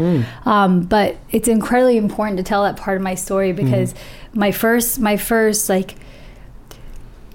Um, 0.45 0.81
but 0.81 1.17
it's 1.31 1.47
incredibly 1.47 1.97
important 1.97 2.37
to 2.37 2.43
tell 2.43 2.63
that 2.63 2.77
part 2.77 2.97
of 2.97 3.03
my 3.03 3.15
story 3.15 3.51
because 3.51 3.93
my 4.33 4.51
first, 4.51 4.99
my 4.99 5.17
first 5.17 5.69
like 5.69 5.95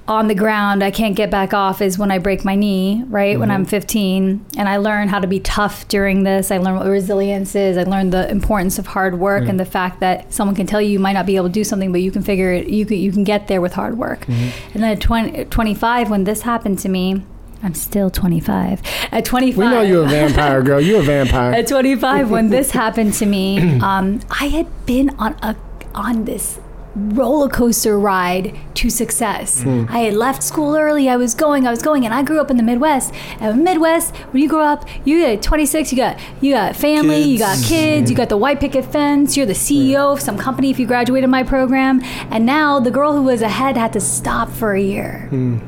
on 0.06 0.28
the 0.28 0.34
ground, 0.34 0.84
I 0.84 0.90
can't 0.90 1.16
get 1.16 1.30
back 1.30 1.54
off 1.54 1.80
is 1.80 1.98
when 1.98 2.10
I 2.10 2.18
break 2.18 2.44
my 2.44 2.54
knee, 2.54 3.02
right? 3.06 3.38
When 3.38 3.48
mm-hmm. 3.48 3.60
I'm 3.60 3.64
15. 3.64 4.44
And 4.58 4.68
I 4.68 4.76
learn 4.76 5.08
how 5.08 5.18
to 5.18 5.26
be 5.26 5.40
tough 5.40 5.88
during 5.88 6.24
this. 6.24 6.50
I 6.50 6.58
learn 6.58 6.76
what 6.76 6.86
resilience 6.86 7.54
is. 7.54 7.78
I 7.78 7.84
learned 7.84 8.12
the 8.12 8.30
importance 8.30 8.78
of 8.78 8.86
hard 8.86 9.18
work 9.18 9.42
and 9.42 9.50
mm-hmm. 9.50 9.58
the 9.58 9.64
fact 9.64 10.00
that 10.00 10.32
someone 10.32 10.54
can 10.54 10.66
tell 10.66 10.80
you 10.80 10.90
you 10.90 10.98
might 10.98 11.14
not 11.14 11.24
be 11.24 11.36
able 11.36 11.46
to 11.46 11.52
do 11.52 11.64
something, 11.64 11.90
but 11.90 12.02
you 12.02 12.10
can 12.10 12.22
figure 12.22 12.52
it, 12.52 12.68
you 12.68 12.84
can, 12.84 12.98
you 12.98 13.12
can 13.12 13.24
get 13.24 13.48
there 13.48 13.62
with 13.62 13.72
hard 13.72 13.96
work. 13.96 14.20
Mm-hmm. 14.26 14.74
And 14.74 14.82
then 14.82 14.92
at 14.92 15.00
20, 15.00 15.46
25, 15.46 16.10
when 16.10 16.24
this 16.24 16.42
happened 16.42 16.78
to 16.80 16.88
me, 16.90 17.22
I'm 17.62 17.74
still 17.74 18.10
25. 18.10 18.82
At 19.10 19.24
25. 19.24 19.56
we 19.56 19.64
know 19.64 19.80
you're 19.80 20.04
a 20.04 20.08
vampire, 20.08 20.62
girl. 20.62 20.82
You're 20.82 21.00
a 21.00 21.02
vampire. 21.02 21.52
At 21.54 21.66
25, 21.66 22.30
when 22.30 22.50
this 22.50 22.70
happened 22.72 23.14
to 23.14 23.26
me, 23.26 23.58
um, 23.80 24.20
I 24.28 24.48
had 24.48 24.66
been 24.84 25.10
on 25.18 25.32
a 25.40 25.56
on 25.94 26.24
this 26.24 26.58
roller 26.94 27.48
coaster 27.48 27.98
ride 27.98 28.56
to 28.74 28.90
success. 28.90 29.62
Hmm. 29.62 29.86
I 29.88 30.00
had 30.00 30.14
left 30.14 30.42
school 30.42 30.76
early. 30.76 31.08
I 31.08 31.16
was 31.16 31.34
going. 31.34 31.66
I 31.66 31.70
was 31.70 31.82
going, 31.82 32.04
and 32.04 32.14
I 32.14 32.22
grew 32.22 32.40
up 32.40 32.50
in 32.50 32.56
the 32.56 32.62
Midwest. 32.62 33.12
And 33.40 33.64
Midwest, 33.64 34.14
when 34.16 34.42
you 34.42 34.48
grow 34.48 34.64
up, 34.64 34.88
you 35.04 35.18
get 35.18 35.42
26. 35.42 35.92
You 35.92 35.96
got 35.96 36.20
you 36.40 36.52
got 36.52 36.76
family. 36.76 37.22
You 37.22 37.38
got 37.38 37.56
Kids. 37.56 37.68
kids. 37.68 38.10
You 38.10 38.16
hmm. 38.16 38.20
got 38.22 38.28
the 38.28 38.36
white 38.36 38.60
picket 38.60 38.84
fence. 38.84 39.36
You're 39.36 39.46
the 39.46 39.52
CEO 39.52 40.12
of 40.12 40.20
some 40.20 40.38
company 40.38 40.70
if 40.70 40.78
you 40.78 40.86
graduated 40.86 41.30
my 41.30 41.42
program. 41.42 42.00
And 42.30 42.46
now 42.46 42.80
the 42.80 42.90
girl 42.90 43.12
who 43.12 43.22
was 43.22 43.42
ahead 43.42 43.76
had 43.76 43.92
to 43.94 44.00
stop 44.00 44.50
for 44.50 44.74
a 44.74 44.80
year. 44.80 45.26
Hmm. 45.30 45.58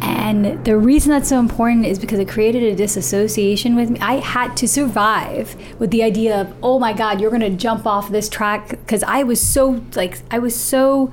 And 0.00 0.64
the 0.64 0.76
reason 0.76 1.10
that's 1.10 1.28
so 1.28 1.38
important 1.38 1.86
is 1.86 1.98
because 1.98 2.18
it 2.18 2.28
created 2.28 2.62
a 2.62 2.76
disassociation 2.76 3.74
with 3.74 3.90
me. 3.90 4.00
I 4.00 4.14
had 4.14 4.56
to 4.58 4.68
survive 4.68 5.56
with 5.78 5.90
the 5.90 6.02
idea 6.02 6.40
of, 6.40 6.54
oh 6.62 6.78
my 6.78 6.92
God, 6.92 7.20
you're 7.20 7.30
going 7.30 7.40
to 7.42 7.50
jump 7.50 7.86
off 7.86 8.10
this 8.10 8.28
track. 8.28 8.70
Because 8.70 9.02
I 9.02 9.22
was 9.22 9.40
so, 9.40 9.82
like, 9.94 10.20
I 10.30 10.38
was 10.38 10.54
so 10.54 11.12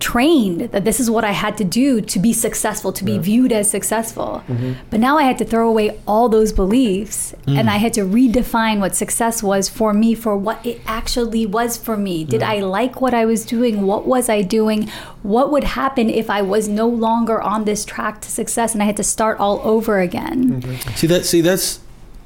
trained 0.00 0.62
that 0.72 0.84
this 0.84 0.98
is 0.98 1.10
what 1.10 1.24
I 1.24 1.32
had 1.32 1.56
to 1.58 1.64
do 1.64 2.00
to 2.00 2.18
be 2.18 2.32
successful, 2.32 2.92
to 2.92 3.04
be 3.04 3.18
viewed 3.18 3.52
as 3.52 3.70
successful. 3.70 4.42
Mm-hmm. 4.48 4.72
But 4.88 5.00
now 5.00 5.18
I 5.18 5.24
had 5.24 5.38
to 5.38 5.44
throw 5.44 5.68
away 5.68 6.00
all 6.06 6.28
those 6.28 6.52
beliefs 6.52 7.34
mm. 7.46 7.56
and 7.56 7.70
I 7.70 7.76
had 7.76 7.92
to 7.94 8.02
redefine 8.02 8.80
what 8.80 8.96
success 8.96 9.42
was 9.42 9.68
for 9.68 9.92
me, 9.92 10.14
for 10.14 10.36
what 10.36 10.64
it 10.64 10.80
actually 10.86 11.46
was 11.46 11.76
for 11.76 11.96
me. 11.96 12.24
Did 12.24 12.42
I 12.42 12.60
like 12.60 13.00
what 13.00 13.14
I 13.14 13.24
was 13.26 13.44
doing? 13.44 13.82
What 13.82 14.06
was 14.06 14.28
I 14.28 14.42
doing? 14.42 14.88
What 15.22 15.52
would 15.52 15.64
happen 15.64 16.10
if 16.10 16.30
I 16.30 16.42
was 16.42 16.66
no 16.66 16.88
longer 16.88 17.40
on 17.40 17.64
this 17.64 17.84
track 17.84 18.20
to 18.22 18.30
success 18.30 18.72
and 18.72 18.82
I 18.82 18.86
had 18.86 18.96
to 18.96 19.04
start 19.04 19.38
all 19.38 19.60
over 19.62 20.00
again? 20.00 20.62
Mm-hmm. 20.62 20.94
See 20.94 21.06
that? 21.06 21.24
See 21.24 21.40
that's 21.40 21.80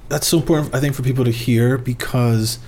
that's 0.09 0.27
so 0.27 0.39
important. 0.39 0.75
I 0.75 0.81
think 0.81 0.95
for 0.95 1.03
people 1.03 1.25
to 1.25 1.31
hear 1.31 1.77
because 1.77 2.59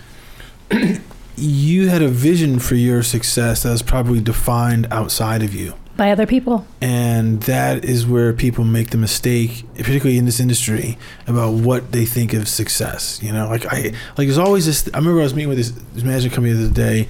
you 1.36 1.88
had 1.88 2.02
a 2.02 2.08
vision 2.08 2.58
for 2.58 2.74
your 2.74 3.02
success 3.02 3.62
that 3.62 3.70
was 3.70 3.82
probably 3.82 4.20
defined 4.20 4.86
outside 4.90 5.42
of 5.42 5.54
you, 5.54 5.74
By 5.96 6.10
other 6.10 6.26
people. 6.26 6.66
and 6.80 7.42
that 7.42 7.84
is 7.84 8.06
where 8.06 8.32
people 8.32 8.64
make 8.64 8.90
the 8.90 8.96
mistake, 8.98 9.64
particularly 9.76 10.16
in 10.18 10.24
this 10.24 10.40
industry, 10.40 10.96
about 11.26 11.52
what 11.52 11.92
they 11.92 12.04
think 12.06 12.32
of 12.32 12.48
success. 12.48 13.20
You 13.22 13.32
know, 13.32 13.48
like 13.48 13.66
I 13.66 13.92
like 14.16 14.26
there's 14.28 14.38
always 14.38 14.66
this. 14.66 14.88
I 14.94 14.98
remember 14.98 15.20
I 15.20 15.24
was 15.24 15.34
meeting 15.34 15.48
with 15.50 15.58
this, 15.58 15.70
this 15.94 16.04
management 16.04 16.34
company 16.34 16.54
the 16.54 16.64
other 16.66 16.74
day. 16.74 17.08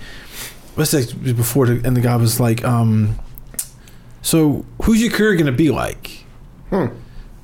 Let's 0.76 0.90
say 0.90 1.06
before, 1.14 1.66
the, 1.66 1.86
and 1.86 1.96
the 1.96 2.00
guy 2.02 2.16
was 2.16 2.38
like, 2.40 2.64
um, 2.64 3.16
"So 4.22 4.64
who's 4.82 5.00
your 5.02 5.10
career 5.12 5.36
gonna 5.36 5.52
be 5.52 5.70
like?" 5.70 6.24
Hmm. 6.70 6.86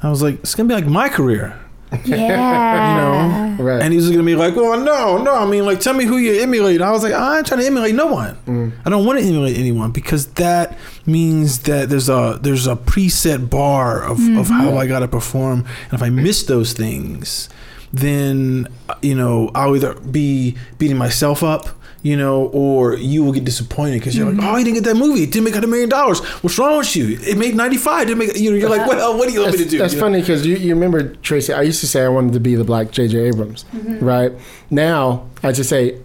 I 0.02 0.10
was 0.10 0.20
like, 0.22 0.40
"It's 0.40 0.54
gonna 0.54 0.68
be 0.68 0.74
like 0.74 0.86
my 0.86 1.08
career." 1.08 1.58
Yeah. 2.04 3.56
Right. 3.58 3.82
And 3.82 3.92
he 3.92 3.96
was 3.98 4.10
gonna 4.10 4.22
be 4.22 4.34
like, 4.36 4.56
"Well, 4.56 4.80
no, 4.80 5.18
no. 5.22 5.34
I 5.34 5.46
mean, 5.46 5.64
like, 5.66 5.80
tell 5.80 5.94
me 5.94 6.04
who 6.04 6.16
you 6.18 6.40
emulate." 6.40 6.80
I 6.80 6.90
was 6.90 7.02
like, 7.02 7.12
"I 7.12 7.38
ain't 7.38 7.46
trying 7.46 7.60
to 7.60 7.66
emulate 7.66 7.94
no 7.94 8.06
one. 8.06 8.72
I 8.84 8.90
don't 8.90 9.04
want 9.04 9.18
to 9.20 9.24
emulate 9.24 9.56
anyone 9.58 9.90
because 9.90 10.26
that 10.34 10.76
means 11.06 11.60
that 11.60 11.88
there's 11.90 12.08
a 12.08 12.38
there's 12.40 12.66
a 12.66 12.76
preset 12.76 13.50
bar 13.50 14.02
of, 14.02 14.18
of 14.36 14.48
how 14.48 14.76
I 14.76 14.86
gotta 14.86 15.08
perform, 15.08 15.64
and 15.84 15.92
if 15.94 16.02
I 16.02 16.10
miss 16.10 16.44
those 16.44 16.72
things, 16.72 17.48
then 17.92 18.68
uh, 18.88 18.94
you 19.02 19.14
know 19.14 19.50
I'll 19.54 19.76
either 19.76 19.94
be 19.94 20.56
beating 20.78 20.96
myself 20.98 21.42
up." 21.42 21.68
You 22.02 22.16
know, 22.16 22.46
or 22.48 22.96
you 22.96 23.22
will 23.22 23.32
get 23.32 23.44
disappointed 23.44 24.00
because 24.00 24.16
you're 24.16 24.26
like, 24.26 24.34
mm-hmm. 24.34 24.46
"Oh, 24.46 24.56
you 24.56 24.64
didn't 24.64 24.82
get 24.82 24.84
that 24.92 24.96
movie. 24.96 25.22
It 25.22 25.30
didn't 25.30 25.44
make 25.44 25.54
a 25.54 25.64
million 25.66 25.88
dollars. 25.88 26.18
What's 26.42 26.58
wrong 26.58 26.78
with 26.78 26.96
you? 26.96 27.16
It 27.22 27.38
made 27.38 27.54
ninety 27.54 27.76
five. 27.76 28.08
Didn't 28.08 28.18
make." 28.18 28.36
You 28.36 28.50
know, 28.50 28.56
you're 28.56 28.68
like, 28.68 28.88
"Well, 28.88 29.16
what 29.16 29.28
do 29.28 29.34
you 29.34 29.40
want 29.40 29.52
me 29.52 29.58
to 29.62 29.70
do?" 29.70 29.78
that's 29.78 29.94
You 29.94 30.00
funny 30.00 30.20
because 30.20 30.44
you, 30.44 30.56
you 30.56 30.74
remember 30.74 31.14
Tracy. 31.16 31.52
I 31.52 31.62
used 31.62 31.80
to 31.80 31.86
say 31.86 32.04
I 32.04 32.08
wanted 32.08 32.32
to 32.32 32.40
be 32.40 32.56
the 32.56 32.64
black 32.64 32.90
J.J. 32.90 33.18
Abrams, 33.18 33.64
mm-hmm. 33.72 34.04
right? 34.04 34.32
Now 34.68 35.28
I 35.44 35.52
just 35.52 35.70
say 35.70 36.00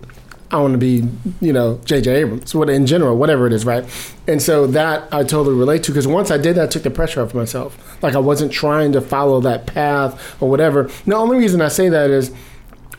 I 0.50 0.58
want 0.62 0.74
to 0.74 0.78
be, 0.78 1.08
you 1.42 1.52
know, 1.52 1.80
J.J. 1.84 2.22
Abrams. 2.22 2.56
What 2.56 2.70
in 2.70 2.86
general, 2.86 3.18
whatever 3.18 3.48
it 3.48 3.54
is, 3.54 3.66
right? 3.66 3.84
And 4.28 4.42
so 4.42 4.66
that 4.68 5.14
I 5.14 5.24
totally 5.24 5.56
relate 5.56 5.84
to 5.84 5.92
because 5.92 6.08
once 6.08 6.32
I 6.32 6.38
did 6.38 6.56
that, 6.56 6.64
I 6.64 6.68
took 6.68 6.84
the 6.84 6.90
pressure 6.90 7.22
off 7.22 7.34
myself. 7.34 8.02
Like 8.02 8.16
I 8.16 8.20
wasn't 8.20 8.52
trying 8.52 8.94
to 8.94 9.02
follow 9.02 9.42
that 9.42 9.68
path 9.68 10.42
or 10.42 10.50
whatever. 10.50 10.90
The 11.06 11.16
only 11.16 11.38
reason 11.38 11.62
I 11.62 11.68
say 11.68 11.90
that 11.90 12.10
is 12.10 12.34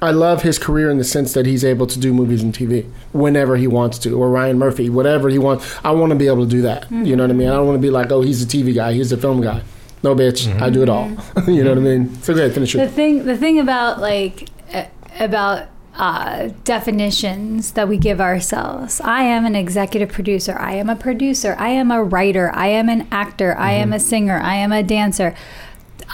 I 0.00 0.12
love 0.12 0.42
his 0.42 0.58
career 0.58 0.90
in 0.90 0.98
the 0.98 1.04
sense 1.04 1.32
that 1.32 1.44
he's 1.44 1.64
able 1.64 1.86
to 1.88 1.98
do 1.98 2.14
movies 2.14 2.42
and 2.42 2.54
TV 2.54 2.88
whenever 3.12 3.56
he 3.56 3.66
wants 3.66 3.98
to, 4.00 4.12
or 4.16 4.30
Ryan 4.30 4.58
Murphy, 4.58 4.88
whatever 4.88 5.28
he 5.28 5.38
wants. 5.38 5.76
I 5.84 5.90
want 5.90 6.10
to 6.10 6.16
be 6.16 6.28
able 6.28 6.44
to 6.44 6.50
do 6.50 6.62
that. 6.62 6.90
You 6.90 7.16
know 7.16 7.24
what 7.24 7.30
I 7.30 7.34
mean? 7.34 7.48
I 7.48 7.54
don't 7.54 7.66
want 7.66 7.78
to 7.78 7.82
be 7.82 7.90
like, 7.90 8.12
oh, 8.12 8.20
he's 8.20 8.42
a 8.42 8.46
TV 8.46 8.74
guy, 8.74 8.92
he's 8.92 9.10
a 9.10 9.16
film 9.16 9.40
guy. 9.40 9.62
No, 10.02 10.14
bitch, 10.14 10.60
I 10.60 10.70
do 10.70 10.82
it 10.82 10.88
all. 10.88 11.08
you 11.48 11.64
know 11.64 11.70
what 11.70 11.78
I 11.78 11.82
mean? 11.82 12.14
So 12.22 12.32
go 12.32 12.40
ahead, 12.40 12.54
finish 12.54 12.72
the 12.72 12.88
thing 12.88 13.24
the 13.24 13.36
thing 13.36 13.58
about 13.58 14.00
like 14.00 14.48
uh, 14.72 14.84
about 15.18 15.68
uh, 15.96 16.50
definitions 16.62 17.72
that 17.72 17.88
we 17.88 17.96
give 17.96 18.20
ourselves 18.20 19.00
i 19.00 19.22
am 19.22 19.44
an 19.44 19.56
executive 19.56 20.08
producer 20.08 20.56
i 20.56 20.74
am 20.74 20.88
a 20.88 20.94
producer 20.94 21.56
i 21.58 21.70
am 21.70 21.90
a 21.90 22.00
writer 22.00 22.52
i 22.54 22.68
am 22.68 22.88
an 22.88 23.08
actor 23.10 23.56
i 23.58 23.72
am 23.72 23.92
a 23.92 23.98
singer 23.98 24.38
i 24.38 24.54
am 24.54 24.70
a 24.70 24.80
dancer 24.80 25.34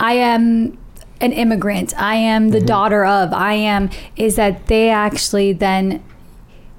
i 0.00 0.14
am 0.14 0.78
an 1.20 1.32
immigrant. 1.32 1.98
I 2.00 2.16
am 2.16 2.50
the 2.50 2.58
mm-hmm. 2.58 2.66
daughter 2.66 3.04
of. 3.04 3.32
I 3.32 3.54
am 3.54 3.90
is 4.16 4.36
that 4.36 4.66
they 4.66 4.90
actually 4.90 5.52
then 5.52 6.02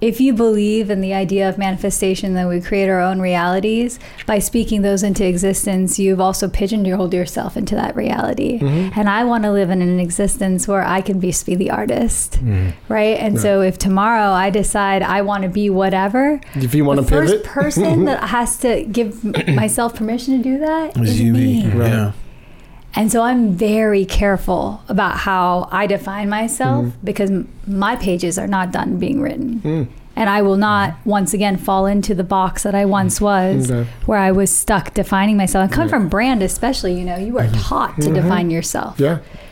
if 0.02 0.20
you 0.20 0.34
believe 0.34 0.90
in 0.90 1.00
the 1.00 1.14
idea 1.14 1.48
of 1.48 1.58
manifestation 1.58 2.34
that 2.34 2.48
we 2.48 2.60
create 2.60 2.90
our 2.90 3.00
own 3.00 3.22
realities. 3.22 3.98
By 4.28 4.40
speaking 4.40 4.82
those 4.82 5.04
into 5.04 5.26
existence 5.26 5.98
you've 5.98 6.20
also 6.20 6.48
pigeonholed 6.50 7.14
yourself 7.14 7.56
into 7.56 7.76
that 7.76 7.96
reality. 7.96 8.60
Mm-hmm. 8.60 9.00
And 9.00 9.10
i 9.10 9.24
want 9.24 9.44
to 9.46 9.52
live 9.52 9.70
in 9.70 9.82
an 9.82 10.00
existence 10.00 10.68
where 10.68 10.84
i 10.84 11.02
can 11.02 11.20
be, 11.20 11.34
be 11.46 11.56
the 11.56 11.72
artist 11.72 12.34
mm-hmm. 12.34 12.70
right? 12.92 13.18
And 13.18 13.40
so 13.40 13.62
if 13.62 13.78
tomorrow 13.78 14.32
i 14.32 14.50
decide 14.50 15.02
i 15.02 15.22
want 15.22 15.44
to 15.44 15.50
be 15.50 15.70
whatever 15.70 16.42
If 16.56 16.76
you 16.76 16.86
want 16.86 16.98
the 16.98 17.04
to 17.04 17.10
first 17.10 17.32
pivot, 17.32 17.46
person 17.46 18.06
that 18.10 18.30
has 18.30 18.58
to 18.60 18.84
give 18.84 19.24
myself 19.48 19.96
permission 19.96 20.38
to 20.38 20.44
do 20.44 20.60
that 20.60 20.98
Was 20.98 21.12
is 21.12 21.22
you 21.22 21.34
me. 21.34 21.62
Yeah. 21.62 22.12
And 22.96 23.12
so 23.12 23.22
I'm 23.24 23.54
very 23.56 24.06
careful 24.06 24.82
about 24.88 25.18
how 25.18 25.68
I 25.72 25.86
define 25.88 26.30
myself 26.30 26.86
Mm-hmm. 26.86 27.06
because 27.06 27.30
m- 27.32 27.48
my 27.68 27.96
pages 27.98 28.38
are 28.38 28.48
not 28.48 28.72
done 28.72 28.98
being 28.98 29.20
written. 29.22 29.60
Mm. 29.62 29.88
And 30.18 30.30
I 30.30 30.42
will 30.44 30.56
not 30.56 30.96
once 31.04 31.34
again 31.34 31.58
fall 31.58 31.86
into 31.86 32.16
the 32.16 32.24
box 32.24 32.64
that 32.64 32.74
I 32.74 32.86
once 32.86 33.20
was, 33.20 33.70
Okay. 33.70 33.90
where 34.06 34.18
I 34.18 34.32
was 34.32 34.50
stuck 34.50 34.94
defining 34.94 35.36
myself. 35.36 35.64
And 35.66 35.72
come 35.74 35.90
from 35.90 36.08
brand, 36.08 36.42
especially, 36.42 36.98
you 36.98 37.04
know, 37.04 37.18
you 37.18 37.38
are 37.38 37.48
taught 37.50 38.00
to 38.02 38.14
define 38.14 38.50
yourself, 38.50 38.98
Mm-hmm. 38.98 39.04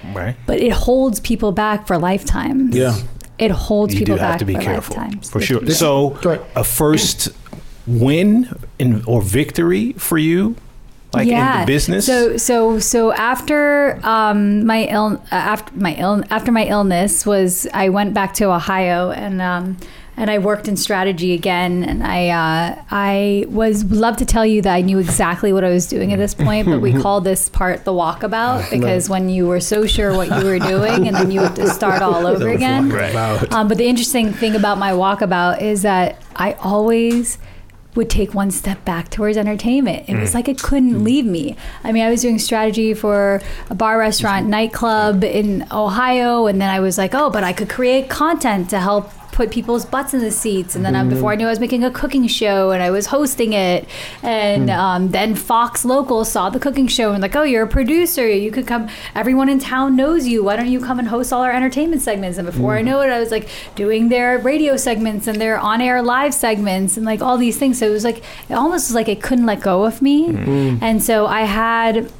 yeah. 0.08 0.16
Right. 0.18 0.36
but 0.46 0.60
it 0.60 0.72
holds 0.72 1.20
people 1.20 1.52
back 1.52 1.86
for 1.88 1.98
lifetimes. 1.98 2.76
Yeah. 2.76 2.96
It 3.40 3.52
holds 3.52 3.94
You 3.94 4.00
people 4.00 4.16
do 4.16 4.22
back 4.22 4.30
have 4.32 4.40
to 4.40 4.46
be 4.46 4.54
for 4.56 4.62
careful 4.62 4.96
lifetimes. 4.96 5.30
for 5.30 5.42
sure. 5.42 5.66
So, 5.70 6.18
a 6.56 6.64
first 6.64 7.30
win 7.88 8.48
in, 8.80 9.04
or 9.06 9.22
victory 9.22 9.94
for 9.94 10.18
you, 10.18 10.56
like 11.14 11.28
in 11.28 11.60
the 11.62 11.66
business. 11.66 12.06
So 12.06 12.38
so 12.38 12.80
so 12.80 13.12
after 13.14 14.00
um, 14.04 14.66
my 14.66 14.86
ill 14.86 15.22
after 15.32 15.74
my 15.76 15.94
ill 15.96 16.24
after 16.30 16.52
my 16.52 16.66
illness 16.66 17.26
was 17.26 17.68
I 17.74 17.90
went 17.90 18.14
back 18.14 18.34
to 18.36 18.46
Ohio 18.52 19.12
and 19.12 19.42
um, 19.42 19.78
and 20.16 20.30
I 20.30 20.38
worked 20.38 20.68
in 20.68 20.78
strategy 20.78 21.34
again 21.34 21.84
and 21.84 22.04
I 22.04 22.30
uh, 22.30 22.84
I 22.92 23.46
was 23.50 23.84
love 23.86 24.18
to 24.18 24.26
tell 24.26 24.46
you 24.46 24.62
that 24.62 24.74
I 24.74 24.82
knew 24.82 25.00
exactly 25.00 25.52
what 25.54 25.64
I 25.64 25.70
was 25.70 25.88
doing 25.88 26.14
at 26.14 26.20
this 26.20 26.36
point 26.36 26.68
but 26.68 26.82
we 26.82 26.94
call 27.02 27.20
this 27.22 27.50
part 27.50 27.84
the 27.84 27.92
walkabout 27.92 28.70
because 28.70 29.10
when 29.10 29.30
you 29.30 29.48
were 29.48 29.60
so 29.60 29.86
sure 29.88 30.16
what 30.16 30.28
you 30.28 30.46
were 30.48 30.60
doing 30.60 31.08
and 31.08 31.16
then 31.16 31.32
you 31.32 31.40
have 31.42 31.56
to 31.56 31.68
start 31.68 32.02
all 32.04 32.28
over 32.28 32.50
again 32.50 32.90
Right. 32.92 33.52
um, 33.54 33.68
but 33.68 33.78
the 33.80 33.88
interesting 33.88 34.32
thing 34.34 34.56
about 34.56 34.78
my 34.78 34.92
walkabout 34.92 35.62
is 35.62 35.82
that 35.82 36.22
I 36.36 36.54
always 36.54 37.40
would 37.96 38.10
take 38.10 38.34
one 38.34 38.52
step 38.52 38.84
back 38.86 39.10
towards 39.10 39.38
entertainment. 39.38 40.10
It 40.10 40.18
was 40.18 40.32
mm. 40.32 40.36
like 40.36 40.48
it 40.48 40.62
couldn't 40.62 40.96
mm. 40.96 41.04
leave 41.04 41.26
me. 41.26 41.56
I 41.84 41.92
mean, 41.92 42.04
I 42.04 42.10
was 42.10 42.22
doing 42.22 42.40
strategy 42.40 42.94
for 42.94 43.42
a 43.70 43.76
bar, 43.76 43.98
restaurant, 44.00 44.44
mm-hmm. 44.44 44.52
nightclub 44.52 45.24
in 45.24 45.68
Ohio, 45.72 46.48
and 46.48 46.60
then 46.60 46.70
I 46.70 46.80
was 46.80 46.98
like, 46.98 47.14
oh, 47.14 47.30
but 47.30 47.44
I 47.44 47.54
could 47.54 47.70
create 47.70 48.10
content 48.10 48.70
to 48.72 48.80
help 48.80 49.12
put 49.34 49.52
people's 49.52 49.86
butts 49.86 50.14
in 50.14 50.22
the 50.22 50.32
seats. 50.32 50.76
And 50.76 50.86
then 50.86 50.96
um, 50.96 51.10
before 51.10 51.32
I 51.32 51.36
knew, 51.36 51.48
I 51.48 51.50
was 51.50 51.60
making 51.60 51.84
a 51.84 51.92
cooking 51.92 52.28
show 52.28 52.72
and 52.72 52.82
I 52.82 52.92
was 52.92 53.08
hosting 53.08 53.54
it. 53.54 53.88
And 54.22 54.70
um, 54.70 55.10
then 55.10 55.36
Fox 55.36 55.84
Local 55.84 56.24
saw 56.24 56.50
the 56.50 56.60
cooking 56.60 56.88
show 56.88 57.12
and 57.12 57.22
like, 57.22 57.36
oh, 57.36 57.44
you're 57.44 57.64
a 57.64 57.68
producer. 57.68 58.30
You 58.30 58.52
could 58.52 58.68
come. 58.68 58.90
Everyone 59.16 59.50
in 59.50 59.60
town 59.60 59.96
knows 59.96 60.28
you. 60.28 60.44
Why 60.44 60.56
don't 60.56 60.70
you 60.70 60.80
come 60.80 61.00
and 61.00 61.08
host 61.08 61.34
all 61.34 61.42
our 61.42 61.52
entertainment 61.52 62.02
segments? 62.02 62.38
And 62.38 62.46
before 62.46 62.78
I 62.78 62.82
know 62.82 63.02
it, 63.02 63.10
I 63.10 63.20
was 63.20 63.32
like 63.32 63.50
doing 63.76 64.10
their 64.10 64.38
radio 64.38 64.78
segments 64.78 65.28
and 65.28 65.42
their 65.42 65.58
on-air 65.58 66.02
live 66.02 66.34
segments 66.34 66.96
and 66.96 67.06
like 67.06 67.22
all 67.22 67.38
these 67.38 67.58
things. 67.58 67.80
So 67.80 67.88
it 67.88 67.92
was 67.92 68.04
like 68.04 68.24
it 68.50 68.54
almost 68.54 68.90
was 68.90 68.96
like 68.96 69.10
it 69.10 69.22
couldn't 69.22 69.46
let 69.46 69.62
go 69.62 69.84
of 69.86 70.02
me. 70.02 70.30
And 70.82 71.02
so 71.02 71.26
I 71.26 71.42
had 71.42 72.12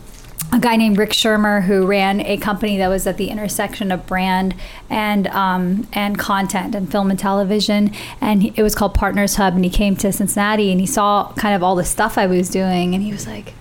a 0.54 0.60
guy 0.60 0.76
named 0.76 1.00
Rick 1.00 1.10
Shermer 1.10 1.64
who 1.64 1.88
ran 1.88 2.22
a 2.22 2.38
company 2.38 2.78
that 2.78 2.88
was 2.88 3.08
at 3.08 3.18
the 3.18 3.30
intersection 3.30 3.92
of 3.92 4.06
brand 4.06 4.54
and 4.88 5.26
um, 5.28 5.88
and 5.94 6.18
content 6.20 6.76
and 6.76 6.92
film 6.92 7.10
and 7.10 7.18
television, 7.18 7.92
and 8.22 8.44
he, 8.44 8.54
it 8.56 8.62
was 8.62 8.76
called 8.76 8.94
Partners 8.94 9.36
Hub. 9.36 9.56
And 9.56 9.66
he 9.66 9.72
came 9.72 9.96
to 9.98 10.12
Cincinnati 10.14 10.72
and 10.72 10.80
he 10.80 10.86
saw 10.86 11.34
kind 11.34 11.56
of 11.56 11.64
all 11.64 11.76
the 11.76 11.84
stuff 11.84 12.20
I 12.20 12.28
was 12.28 12.50
doing, 12.50 12.94
and 12.94 13.04
he 13.04 13.12
was 13.12 13.26
like, 13.26 13.54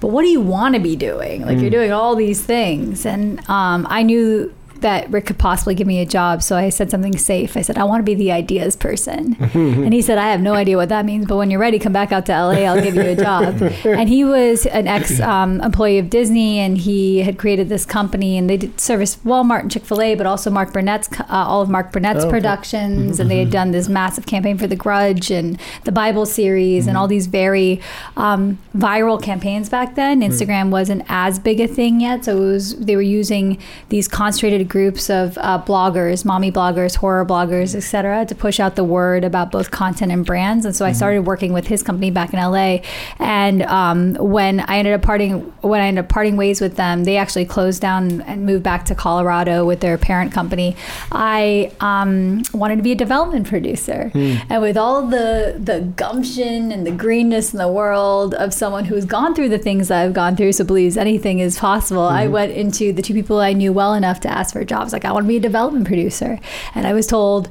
"But 0.00 0.08
what 0.08 0.22
do 0.22 0.28
you 0.28 0.40
want 0.40 0.74
to 0.74 0.80
be 0.80 0.96
doing? 0.96 1.46
Like 1.46 1.58
you're 1.58 1.70
doing 1.70 1.92
all 1.92 2.14
these 2.14 2.44
things." 2.44 3.06
And 3.06 3.40
um, 3.48 3.86
I 3.88 4.02
knew 4.02 4.54
that 4.80 5.10
Rick 5.10 5.26
could 5.26 5.38
possibly 5.38 5.74
give 5.74 5.86
me 5.86 6.00
a 6.00 6.06
job, 6.06 6.42
so 6.42 6.56
I 6.56 6.68
said 6.70 6.90
something 6.90 7.16
safe. 7.16 7.56
I 7.56 7.62
said, 7.62 7.78
"I 7.78 7.84
want 7.84 8.00
to 8.00 8.04
be 8.04 8.14
the 8.14 8.32
ideas 8.32 8.76
person," 8.76 9.36
and 9.54 9.92
he 9.92 10.02
said, 10.02 10.18
"I 10.18 10.30
have 10.30 10.40
no 10.40 10.54
idea 10.54 10.76
what 10.76 10.88
that 10.90 11.04
means, 11.04 11.26
but 11.26 11.36
when 11.36 11.50
you're 11.50 11.60
ready, 11.60 11.78
come 11.78 11.92
back 11.92 12.12
out 12.12 12.26
to 12.26 12.32
LA. 12.32 12.64
I'll 12.64 12.80
give 12.82 12.94
you 12.94 13.02
a 13.02 13.16
job." 13.16 13.60
and 13.84 14.08
he 14.08 14.24
was 14.24 14.66
an 14.66 14.86
ex 14.86 15.20
um, 15.20 15.60
employee 15.60 15.98
of 15.98 16.10
Disney, 16.10 16.58
and 16.58 16.78
he 16.78 17.20
had 17.20 17.38
created 17.38 17.68
this 17.68 17.84
company, 17.84 18.36
and 18.38 18.48
they 18.50 18.56
did 18.56 18.80
service 18.80 19.16
Walmart 19.24 19.60
and 19.60 19.70
Chick 19.70 19.84
Fil 19.84 20.00
A, 20.02 20.14
but 20.14 20.26
also 20.26 20.50
Mark 20.50 20.72
Burnett's 20.72 21.08
uh, 21.20 21.24
all 21.28 21.62
of 21.62 21.68
Mark 21.68 21.92
Burnett's 21.92 22.24
Oh, 22.24 22.28
okay. 22.28 22.38
productions, 22.38 23.18
and 23.20 23.30
they 23.30 23.38
had 23.38 23.50
done 23.50 23.70
this 23.72 23.88
massive 23.88 24.26
campaign 24.26 24.56
for 24.58 24.66
The 24.66 24.76
Grudge 24.76 25.30
and 25.30 25.58
the 25.84 25.92
Bible 25.92 26.26
series, 26.26 26.86
and 26.86 26.96
all 26.96 27.08
these 27.08 27.26
very 27.26 27.80
um, 28.16 28.58
viral 28.76 29.22
campaigns 29.22 29.68
back 29.68 29.94
then. 29.94 30.20
Instagram 30.20 30.70
wasn't 30.70 31.04
as 31.08 31.38
big 31.38 31.60
a 31.60 31.66
thing 31.66 32.00
yet, 32.00 32.24
so 32.24 32.36
it 32.36 32.40
was 32.40 32.76
they 32.76 32.96
were 32.96 33.02
using 33.02 33.58
these 33.88 34.08
concentrated 34.08 34.65
groups 34.68 35.10
of 35.10 35.38
uh, 35.38 35.62
bloggers, 35.64 36.24
mommy 36.24 36.50
bloggers, 36.50 36.96
horror 36.96 37.24
bloggers, 37.24 37.74
etc., 37.74 38.26
to 38.26 38.34
push 38.34 38.60
out 38.60 38.76
the 38.76 38.84
word 38.84 39.24
about 39.24 39.50
both 39.50 39.70
content 39.70 40.12
and 40.12 40.24
brands. 40.24 40.64
And 40.64 40.74
so 40.74 40.84
I 40.84 40.92
started 40.92 41.22
working 41.22 41.52
with 41.52 41.66
his 41.66 41.82
company 41.82 42.10
back 42.10 42.32
in 42.32 42.38
LA. 42.38 42.78
And 43.18 43.62
um, 43.62 44.14
when 44.14 44.60
I 44.60 44.78
ended 44.78 44.94
up 44.94 45.02
parting, 45.02 45.40
when 45.60 45.80
I 45.80 45.86
ended 45.86 46.04
up 46.04 46.08
parting 46.08 46.36
ways 46.36 46.60
with 46.60 46.76
them, 46.76 47.04
they 47.04 47.16
actually 47.16 47.44
closed 47.44 47.80
down 47.80 48.22
and 48.22 48.44
moved 48.44 48.62
back 48.62 48.84
to 48.86 48.94
Colorado 48.94 49.64
with 49.64 49.80
their 49.80 49.98
parent 49.98 50.32
company. 50.32 50.76
I 51.12 51.72
um, 51.80 52.42
wanted 52.52 52.76
to 52.76 52.82
be 52.82 52.92
a 52.92 52.96
development 52.96 53.46
producer, 53.46 54.10
and 54.14 54.62
with 54.62 54.76
all 54.76 55.06
the 55.06 55.56
the 55.58 55.80
gumption 55.96 56.72
and 56.72 56.86
the 56.86 56.90
greenness 56.90 57.52
in 57.52 57.58
the 57.58 57.68
world 57.68 58.34
of 58.34 58.52
someone 58.52 58.84
who's 58.84 59.04
gone 59.04 59.34
through 59.34 59.48
the 59.48 59.58
things 59.58 59.88
that 59.88 60.02
I've 60.02 60.14
gone 60.14 60.36
through, 60.36 60.52
so 60.52 60.64
believes 60.64 60.96
anything 60.96 61.38
is 61.38 61.58
possible. 61.58 62.02
I 62.02 62.26
went 62.26 62.52
into 62.52 62.92
the 62.92 63.02
two 63.02 63.14
people 63.14 63.38
I 63.38 63.52
knew 63.52 63.72
well 63.72 63.94
enough 63.94 64.20
to 64.20 64.28
ask 64.28 64.55
for 64.56 64.64
jobs. 64.64 64.92
Like 64.92 65.04
I 65.04 65.12
want 65.12 65.24
to 65.24 65.28
be 65.28 65.36
a 65.36 65.40
development 65.40 65.86
producer, 65.86 66.38
and 66.74 66.86
I 66.86 66.92
was 66.94 67.06
told 67.06 67.48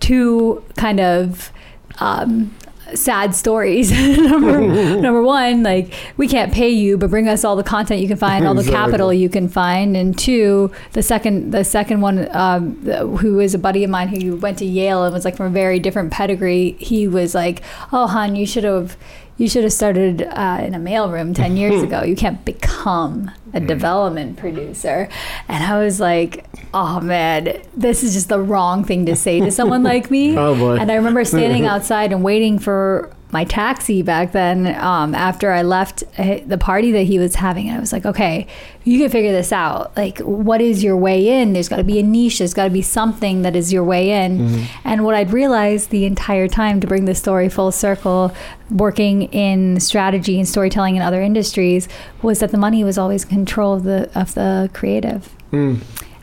two 0.00 0.62
kind 0.76 1.00
of. 1.00 1.52
Um, 2.00 2.54
sad 2.94 3.34
stories 3.34 3.90
number, 4.18 4.60
number 5.00 5.22
one 5.22 5.62
like 5.62 5.92
we 6.16 6.26
can't 6.26 6.54
pay 6.54 6.70
you 6.70 6.96
but 6.96 7.10
bring 7.10 7.28
us 7.28 7.44
all 7.44 7.54
the 7.54 7.62
content 7.62 8.00
you 8.00 8.08
can 8.08 8.16
find 8.16 8.46
all 8.46 8.54
the 8.54 8.60
Exactly. 8.60 8.82
capital 8.82 9.12
you 9.12 9.28
can 9.28 9.46
find 9.46 9.94
and 9.94 10.18
two 10.18 10.70
the 10.94 11.02
second 11.02 11.50
the 11.50 11.64
second 11.64 12.00
one 12.00 12.34
um, 12.34 12.76
who 13.18 13.40
is 13.40 13.52
a 13.52 13.58
buddy 13.58 13.84
of 13.84 13.90
mine 13.90 14.08
who 14.08 14.36
went 14.36 14.56
to 14.60 14.64
yale 14.64 15.04
and 15.04 15.12
was 15.12 15.26
like 15.26 15.36
from 15.36 15.46
a 15.48 15.50
very 15.50 15.78
different 15.78 16.10
pedigree 16.10 16.76
he 16.80 17.06
was 17.06 17.34
like 17.34 17.60
oh 17.92 18.06
hon 18.06 18.34
you 18.34 18.46
should 18.46 18.64
have 18.64 18.96
you 19.38 19.48
should 19.48 19.62
have 19.62 19.72
started 19.72 20.22
uh, 20.22 20.60
in 20.62 20.74
a 20.74 20.78
mailroom 20.78 21.34
10 21.34 21.56
years 21.56 21.82
ago. 21.82 22.02
You 22.02 22.16
can't 22.16 22.44
become 22.44 23.30
a 23.54 23.60
development 23.60 24.36
producer. 24.36 25.08
And 25.48 25.64
i 25.64 25.78
was 25.82 26.00
like 26.00 26.44
oh 26.74 27.00
man 27.00 27.62
this 27.74 28.02
is 28.04 28.12
just 28.12 28.28
the 28.28 28.38
wrong 28.40 28.84
thing 28.84 29.06
to 29.06 29.16
say 29.16 29.40
to 29.40 29.50
someone 29.50 29.82
like 29.94 30.10
me. 30.10 30.36
Oh, 30.36 30.54
boy. 30.54 30.76
and 30.76 30.92
i 30.92 30.96
remember 30.96 31.24
standing 31.24 31.64
outside 31.72 32.12
and 32.12 32.22
waiting 32.22 32.58
for 32.58 33.10
my 33.30 33.44
taxi 33.44 34.00
back 34.02 34.32
then 34.32 34.74
um, 34.80 35.14
after 35.14 35.50
I 35.50 35.62
left 35.62 36.02
uh, 36.16 36.38
the 36.46 36.56
party 36.56 36.92
that 36.92 37.02
he 37.02 37.18
was 37.18 37.34
having. 37.34 37.68
And 37.68 37.76
I 37.76 37.80
was 37.80 37.92
like, 37.92 38.06
okay, 38.06 38.46
you 38.84 38.98
can 38.98 39.10
figure 39.10 39.32
this 39.32 39.52
out. 39.52 39.94
Like, 39.96 40.18
what 40.20 40.62
is 40.62 40.82
your 40.82 40.96
way 40.96 41.28
in? 41.28 41.52
There's 41.52 41.68
got 41.68 41.76
to 41.76 41.84
be 41.84 41.98
a 41.98 42.02
niche. 42.02 42.38
There's 42.38 42.54
got 42.54 42.64
to 42.64 42.70
be 42.70 42.80
something 42.80 43.42
that 43.42 43.54
is 43.54 43.70
your 43.70 43.84
way 43.84 44.24
in. 44.24 44.66
And 44.84 45.04
what 45.04 45.14
I'd 45.14 45.30
realized 45.30 45.90
the 45.90 46.06
entire 46.06 46.48
time 46.48 46.80
to 46.80 46.86
bring 46.86 47.04
the 47.04 47.14
story 47.14 47.50
full 47.50 47.70
circle, 47.70 48.34
working 48.70 49.24
in 49.24 49.78
strategy 49.80 50.38
and 50.38 50.48
storytelling 50.48 50.96
in 50.96 51.02
other 51.02 51.20
industries, 51.20 51.86
was 52.22 52.38
that 52.40 52.50
the 52.50 52.58
money 52.58 52.82
was 52.82 52.96
always 52.96 53.26
control 53.26 53.74
of 53.74 53.84
the 53.84 54.10
of 54.18 54.34
the 54.34 54.70
creative. 54.72 55.34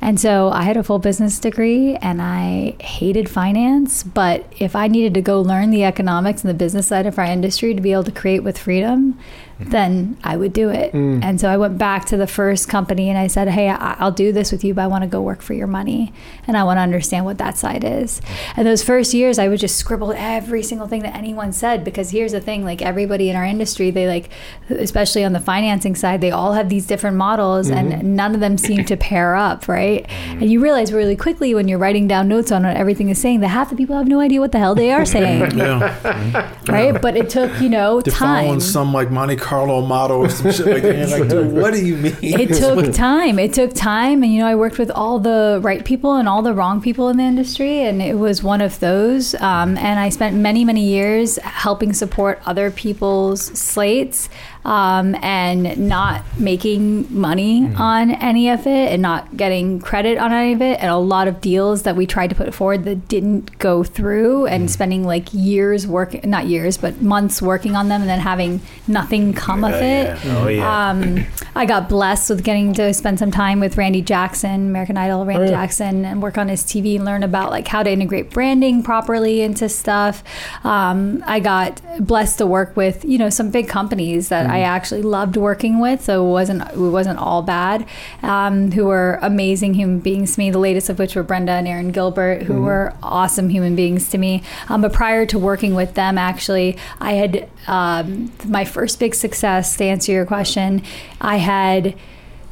And 0.06 0.20
so 0.20 0.50
I 0.50 0.62
had 0.62 0.78
a 0.78 0.84
full 0.84 1.00
business 1.00 1.40
degree 1.40 1.96
and 1.96 2.22
I 2.22 2.76
hated 2.80 3.28
finance. 3.28 4.04
But 4.04 4.46
if 4.60 4.76
I 4.76 4.88
needed 4.88 5.16
to 5.16 5.22
go 5.22 5.42
learn 5.42 5.72
the 5.72 5.84
economics 5.84 6.44
and 6.44 6.50
the 6.52 6.54
business 6.54 6.86
side 6.86 7.08
of 7.08 7.18
our 7.18 7.26
industry 7.26 7.74
to 7.74 7.82
be 7.82 7.92
able 7.92 8.04
to 8.04 8.12
create 8.12 8.44
with 8.44 8.56
freedom, 8.56 9.18
then 9.60 10.18
I 10.24 10.36
would 10.38 10.54
do 10.54 10.70
it. 10.70 10.92
Mm. 10.94 11.24
And 11.24 11.40
so 11.40 11.50
I 11.50 11.58
went 11.58 11.78
back 11.78 12.06
to 12.06 12.18
the 12.18 12.28
first 12.28 12.68
company 12.68 13.10
and 13.10 13.18
I 13.18 13.28
said, 13.28 13.48
Hey, 13.48 13.70
I- 13.70 13.96
I'll 14.00 14.12
do 14.12 14.32
this 14.32 14.52
with 14.52 14.64
you, 14.64 14.74
but 14.74 14.84
I 14.84 14.88
want 14.88 15.04
to 15.04 15.08
go 15.08 15.22
work 15.22 15.42
for 15.42 15.54
your 15.54 15.68
money. 15.68 16.14
And 16.48 16.58
I 16.58 16.64
want 16.64 16.78
to 16.78 16.82
understand 16.82 17.26
what 17.26 17.38
that 17.38 17.58
side 17.58 17.84
is. 17.84 18.22
And 18.56 18.68
those 18.68 18.84
first 18.84 19.14
years, 19.14 19.40
I 19.40 19.48
would 19.48 19.60
just 19.60 19.78
scribble 19.78 20.14
every 20.14 20.62
single 20.62 20.88
thing 20.88 21.02
that 21.04 21.16
anyone 21.16 21.54
said 21.54 21.84
because 21.84 22.10
here's 22.10 22.34
the 22.34 22.42
thing 22.42 22.66
like 22.66 22.82
everybody 22.82 23.30
in 23.30 23.36
our 23.36 23.46
industry, 23.46 23.92
they 23.92 24.08
like, 24.08 24.30
especially 24.70 25.24
on 25.24 25.34
the 25.34 25.40
financing 25.40 25.96
side, 25.96 26.22
they 26.22 26.32
all 26.32 26.54
have 26.54 26.70
these 26.70 26.86
different 26.86 27.18
models 27.18 27.70
and 27.70 27.94
mm-hmm. 27.94 28.16
none 28.16 28.34
of 28.34 28.42
them 28.42 28.58
seem 28.58 28.84
to 28.86 28.98
pair 28.98 29.36
up, 29.36 29.68
right? 29.68 30.06
Mm-hmm. 30.08 30.42
And 30.42 30.52
you 30.52 30.60
realize 30.60 30.92
really 30.92 31.16
quickly 31.16 31.56
when 31.56 31.68
you're 31.68 31.80
writing 31.80 32.08
down 32.08 32.28
notes 32.28 32.52
on 32.52 32.64
what 32.64 32.76
everything 32.76 33.10
is 33.10 33.20
saying 33.20 33.40
that 33.40 33.50
half 33.50 33.70
the 33.70 33.76
people 33.76 33.96
have 33.96 34.08
no 34.08 34.20
idea 34.20 34.40
what 34.40 34.52
the 34.52 34.60
hell 34.60 34.76
they 34.76 34.92
are 34.92 35.06
saying, 35.06 35.52
Yeah. 35.58 36.54
right? 36.68 37.02
But 37.02 37.16
it 37.16 37.30
took, 37.30 37.62
you 37.62 37.70
know, 37.70 38.02
They're 38.02 38.14
time. 38.14 38.46
following 38.46 38.60
some 38.60 38.94
like 38.94 39.12
Monte 39.12 39.38
Carlo 39.46 39.86
model 39.86 40.26
or 40.26 40.30
some 40.30 40.52
shit 40.52 40.66
like 40.66 40.82
that. 40.82 41.10
Like, 41.10 41.30
dude, 41.30 41.54
what 41.54 41.72
do 41.72 41.86
you 41.86 41.98
mean? 41.98 42.18
it 42.20 42.58
took 42.58 42.92
time. 42.96 43.38
It 43.38 43.54
took 43.54 43.76
time, 43.76 44.24
and 44.24 44.34
you 44.34 44.40
know, 44.40 44.48
I 44.48 44.56
worked 44.56 44.80
with 44.80 44.90
all 44.90 45.20
the 45.20 45.60
right 45.62 45.86
people 45.86 46.16
and 46.16 46.28
all 46.28 46.42
the 46.42 46.54
wrong 46.54 46.82
people 46.82 47.10
in 47.10 47.18
the 47.18 47.24
industry, 47.24 47.82
and 47.82 48.02
it 48.02 48.18
was 48.18 48.42
one 48.42 48.60
of 48.60 48.80
those. 48.80 49.36
Um, 49.36 49.78
and 49.78 50.00
I 50.00 50.10
spent 50.10 50.36
many, 50.36 50.66
many 50.66 50.84
years 50.84 51.38
helping 51.38 51.94
support 51.94 52.42
other 52.48 52.72
people's 52.72 53.40
slates 53.40 54.30
um, 54.66 55.14
and 55.22 55.78
not 55.78 56.24
making 56.40 57.06
money 57.14 57.72
on 57.76 58.10
any 58.10 58.50
of 58.50 58.66
it, 58.66 58.92
and 58.92 59.02
not 59.04 59.38
getting 59.38 59.80
credit 59.80 60.18
on 60.18 60.34
any 60.34 60.54
of 60.54 60.62
it, 60.64 60.80
and 60.80 60.90
a 60.90 60.98
lot 60.98 61.28
of 61.28 61.40
deals 61.40 61.84
that 61.84 61.96
we 61.96 62.08
tried 62.08 62.32
to 62.32 62.36
put 62.36 62.52
forward 62.52 62.84
that 62.86 63.08
didn't 63.08 63.60
go 63.60 63.84
through, 63.84 64.48
and 64.48 64.72
spending 64.72 65.04
like 65.04 65.32
years 65.34 65.86
working, 65.86 66.28
not 66.28 66.48
years, 66.48 66.78
but 66.78 67.00
months 67.00 67.44
working 67.44 67.76
on 67.76 67.90
them, 67.90 68.02
and 68.02 68.10
then 68.10 68.20
having 68.20 68.60
nothing 68.88 69.35
come 69.36 69.64
of 69.64 69.74
it. 69.76 70.18
Oh 70.26 70.48
yeah. 70.48 70.90
Um, 70.90 71.26
I 71.56 71.66
got 71.66 71.88
blessed 71.90 72.30
with 72.30 72.44
getting 72.44 72.74
to 72.74 72.94
spend 72.94 73.20
some 73.20 73.32
time 73.32 73.60
with 73.60 73.78
Randy 73.78 74.02
Jackson, 74.02 74.68
American 74.70 74.98
Idol, 74.98 75.26
Randy 75.26 75.44
Oh, 75.44 75.46
yeah. 75.46 75.52
Jackson, 75.66 76.04
and 76.06 76.22
work 76.22 76.38
on 76.38 76.48
his 76.50 76.64
TV 76.64 76.96
and 76.96 77.06
learn 77.06 77.24
about 77.24 77.50
like 77.52 77.68
how 77.68 77.84
to 77.84 77.90
integrate 77.92 78.30
branding 78.32 78.84
properly 78.84 79.42
into 79.42 79.70
stuff. 79.70 80.24
Um, 80.64 81.24
I 81.26 81.40
got 81.40 81.82
blessed 82.00 82.38
to 82.40 82.46
work 82.46 82.76
with 82.76 83.04
you 83.06 83.18
know 83.18 83.30
some 83.30 83.52
big 83.52 83.68
companies 83.68 84.30
that 84.30 84.46
Mm-hmm. 84.46 84.54
I 84.54 84.60
actually 84.62 85.02
loved 85.02 85.38
working 85.38 85.80
with, 85.80 86.02
so 86.04 86.26
it 86.26 86.30
wasn't 86.30 86.62
it 86.72 86.78
wasn't 86.78 87.20
all 87.20 87.42
bad. 87.42 87.86
Um, 88.22 88.72
who 88.72 88.86
were 88.86 89.18
amazing 89.22 89.74
human 89.76 90.00
beings 90.00 90.34
to 90.36 90.40
me. 90.40 90.52
The 90.52 90.60
latest 90.60 90.90
of 90.90 91.00
which 91.00 91.16
were 91.16 91.24
Brenda 91.24 91.54
and 91.54 91.68
Aaron 91.68 91.92
Gilbert, 91.92 92.44
who 92.44 92.54
Mm-hmm. 92.56 92.64
were 92.66 92.94
awesome 93.04 93.50
human 93.50 93.76
beings 93.76 94.10
to 94.10 94.18
me. 94.18 94.44
Um, 94.70 94.82
but 94.82 94.94
prior 94.94 95.26
to 95.28 95.38
working 95.40 95.74
with 95.76 95.94
them, 95.96 96.18
actually, 96.18 96.78
I 97.00 97.14
had 97.14 97.50
um, 97.68 98.32
my 98.46 98.64
first 98.66 99.00
big 99.00 99.16
success. 99.26 99.76
To 99.78 99.84
answer 99.84 100.12
your 100.12 100.26
question, 100.26 100.84
I 101.20 101.38
had 101.38 101.96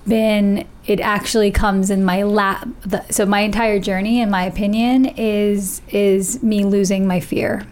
been 0.07 0.67
it 0.85 0.99
actually 0.99 1.49
comes 1.49 1.89
in 1.89 2.03
my 2.03 2.23
lap 2.23 2.67
so 3.09 3.25
my 3.25 3.39
entire 3.39 3.79
journey 3.79 4.19
in 4.19 4.29
my 4.29 4.43
opinion 4.43 5.05
is 5.05 5.81
is 5.87 6.43
me 6.43 6.65
losing 6.65 7.07
my 7.07 7.21
fear 7.21 7.65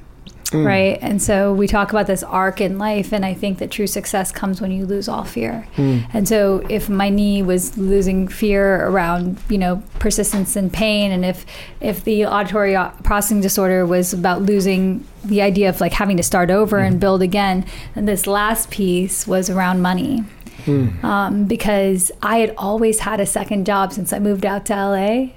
Mm. 0.49 0.65
right? 0.65 0.99
And 1.01 1.21
so 1.21 1.53
we 1.53 1.67
talk 1.67 1.91
about 1.91 2.07
this 2.07 2.23
arc 2.23 2.59
in 2.59 2.77
life 2.77 3.13
and 3.13 3.25
i 3.25 3.33
think 3.33 3.59
that 3.59 3.71
true 3.71 3.87
success 3.87 4.31
comes 4.31 4.59
when 4.59 4.71
you 4.71 4.85
lose 4.85 5.07
all 5.07 5.23
fear. 5.23 5.67
Mm. 5.77 6.05
And 6.13 6.27
so 6.27 6.65
if 6.69 6.89
my 6.89 7.09
knee 7.09 7.41
was 7.41 7.77
losing 7.77 8.27
fear 8.27 8.85
around 8.87 9.37
you 9.49 9.57
know 9.57 9.81
persistence 9.99 10.55
and 10.55 10.71
pain 10.71 11.11
and 11.11 11.23
if 11.23 11.45
if 11.79 12.03
the 12.03 12.25
auditory 12.25 12.75
uh, 12.75 12.89
processing 13.03 13.41
disorder 13.41 13.85
was 13.85 14.13
about 14.13 14.41
losing 14.41 15.05
the 15.23 15.41
idea 15.41 15.69
of 15.69 15.79
like 15.79 15.93
having 15.93 16.17
to 16.17 16.23
start 16.23 16.49
over 16.49 16.77
mm. 16.77 16.87
and 16.87 16.99
build 16.99 17.21
again 17.21 17.65
then 17.95 18.05
this 18.05 18.27
last 18.27 18.69
piece 18.71 19.27
was 19.27 19.49
around 19.49 19.81
money 19.81 20.23
um, 20.67 21.45
because 21.45 22.11
I 22.21 22.37
had 22.37 22.53
always 22.57 22.99
had 22.99 23.19
a 23.19 23.25
second 23.25 23.65
job 23.65 23.93
since 23.93 24.13
I 24.13 24.19
moved 24.19 24.45
out 24.45 24.65
to 24.67 24.73
LA 24.75 25.27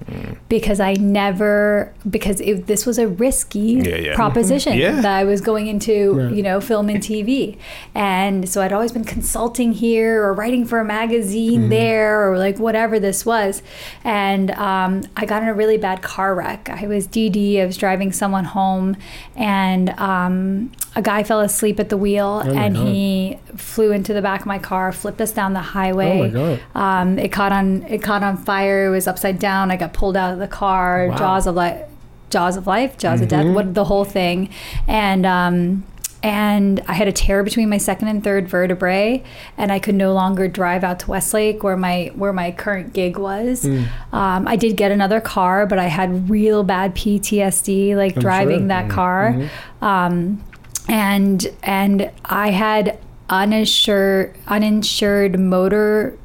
because 0.49 0.81
I 0.81 0.95
never 0.95 1.93
because 2.09 2.41
it, 2.41 2.67
this 2.67 2.87
was 2.87 2.99
a 2.99 3.09
risky 3.09 3.59
Yeah, 3.85 3.97
yeah. 3.97 4.15
proposition 4.15 4.75
Yeah. 4.77 5.01
that 5.01 5.07
I 5.19 5.25
was 5.25 5.41
going 5.41 5.67
into 5.67 6.15
Right. 6.15 6.35
you 6.35 6.43
know 6.43 6.61
film 6.61 6.89
and 6.89 7.01
TV 7.03 7.57
and 7.95 8.49
so 8.49 8.61
I'd 8.63 8.73
always 8.73 8.93
been 8.93 9.05
consulting 9.05 9.73
here 9.73 10.23
or 10.23 10.33
writing 10.35 10.65
for 10.67 10.79
a 10.79 10.85
magazine 10.85 11.69
there 11.69 12.31
or 12.31 12.39
like 12.39 12.59
whatever 12.59 12.99
this 12.99 13.25
was. 13.25 13.63
And 14.03 14.51
um, 14.53 15.03
I 15.17 15.25
got 15.27 15.43
in 15.43 15.49
a 15.49 15.55
really 15.55 15.79
bad 15.79 16.03
car 16.03 16.35
wreck. 16.35 16.69
I 16.71 16.87
was 16.87 17.07
DD 17.09 17.61
I 17.61 17.67
was 17.67 17.77
driving 17.77 18.13
someone 18.13 18.45
home. 18.45 18.97
And 19.37 19.91
um, 19.99 20.73
a 20.97 21.03
guy 21.03 21.23
fell 21.25 21.41
asleep 21.41 21.81
at 21.81 21.89
the 21.89 21.97
wheel 21.97 22.43
Oh 22.45 22.51
and 22.53 22.75
God. 22.77 22.87
he 22.87 23.39
flew 23.57 23.91
into 23.93 24.15
the 24.15 24.23
back 24.23 24.41
of 24.41 24.47
my 24.47 24.59
car, 24.59 24.93
flipped 24.93 25.21
us 25.21 25.33
down 25.33 25.53
the 25.53 25.61
highway. 25.61 26.19
Oh 26.19 26.23
my 26.23 26.29
God. 26.29 26.61
Um, 26.75 27.19
it 27.19 27.33
caught 27.33 27.53
on 27.53 27.83
it 27.83 28.03
caught 28.03 28.23
on 28.23 28.37
fire. 28.37 28.87
It 28.87 28.91
was 28.91 29.07
upside 29.09 29.39
down. 29.39 29.71
I 29.71 29.77
got 29.77 29.93
pulled 29.93 30.17
out 30.17 30.33
of 30.33 30.39
the 30.39 30.49
car. 30.49 31.09
Wow. 31.09 31.17
Jaws 31.17 31.47
of 31.47 31.55
life, 31.57 31.83
jaws 32.31 32.57
of 32.57 32.67
life, 32.67 32.97
jaws 32.99 33.21
Mm-hmm. 33.21 33.29
death. 33.29 33.55
What 33.55 33.75
the 33.75 33.85
whole 33.85 34.05
thing, 34.05 34.51
and. 34.87 35.25
Um, 35.27 35.85
and 36.23 36.83
I 36.89 36.95
had 36.95 37.07
a 37.07 37.13
tear 37.13 37.43
between 37.43 37.69
my 37.69 37.77
second 37.77 38.09
and 38.09 38.25
third 38.25 38.49
vertebrae, 38.49 39.23
and 39.59 39.71
I 39.71 39.79
could 39.79 39.95
no 39.95 40.15
longer 40.15 40.49
drive 40.49 40.83
out 40.83 41.01
to 41.01 41.11
Westlake, 41.11 41.63
where 41.63 41.77
my 41.77 42.13
where 42.15 42.33
my 42.33 42.51
current 42.51 42.95
gig 42.95 43.19
was. 43.19 43.65
Mm. 43.67 43.89
Um, 44.11 44.49
I 44.49 44.57
did 44.57 44.79
get 44.79 44.91
another 44.91 45.21
car, 45.21 45.67
but 45.67 45.79
I 45.79 45.89
had 45.89 46.31
real 46.31 46.63
bad 46.63 46.95
PTSD, 46.95 47.95
like 47.95 48.17
I'm 48.17 48.23
driving 48.23 48.61
sure. 48.61 48.69
that 48.69 48.89
car. 48.89 49.51
Um, 49.83 50.43
and 50.89 51.47
and 51.63 52.11
I 52.25 52.51
had 52.51 52.99
uninsured 53.31 54.37
uninsured 54.47 55.39
motor 55.39 56.17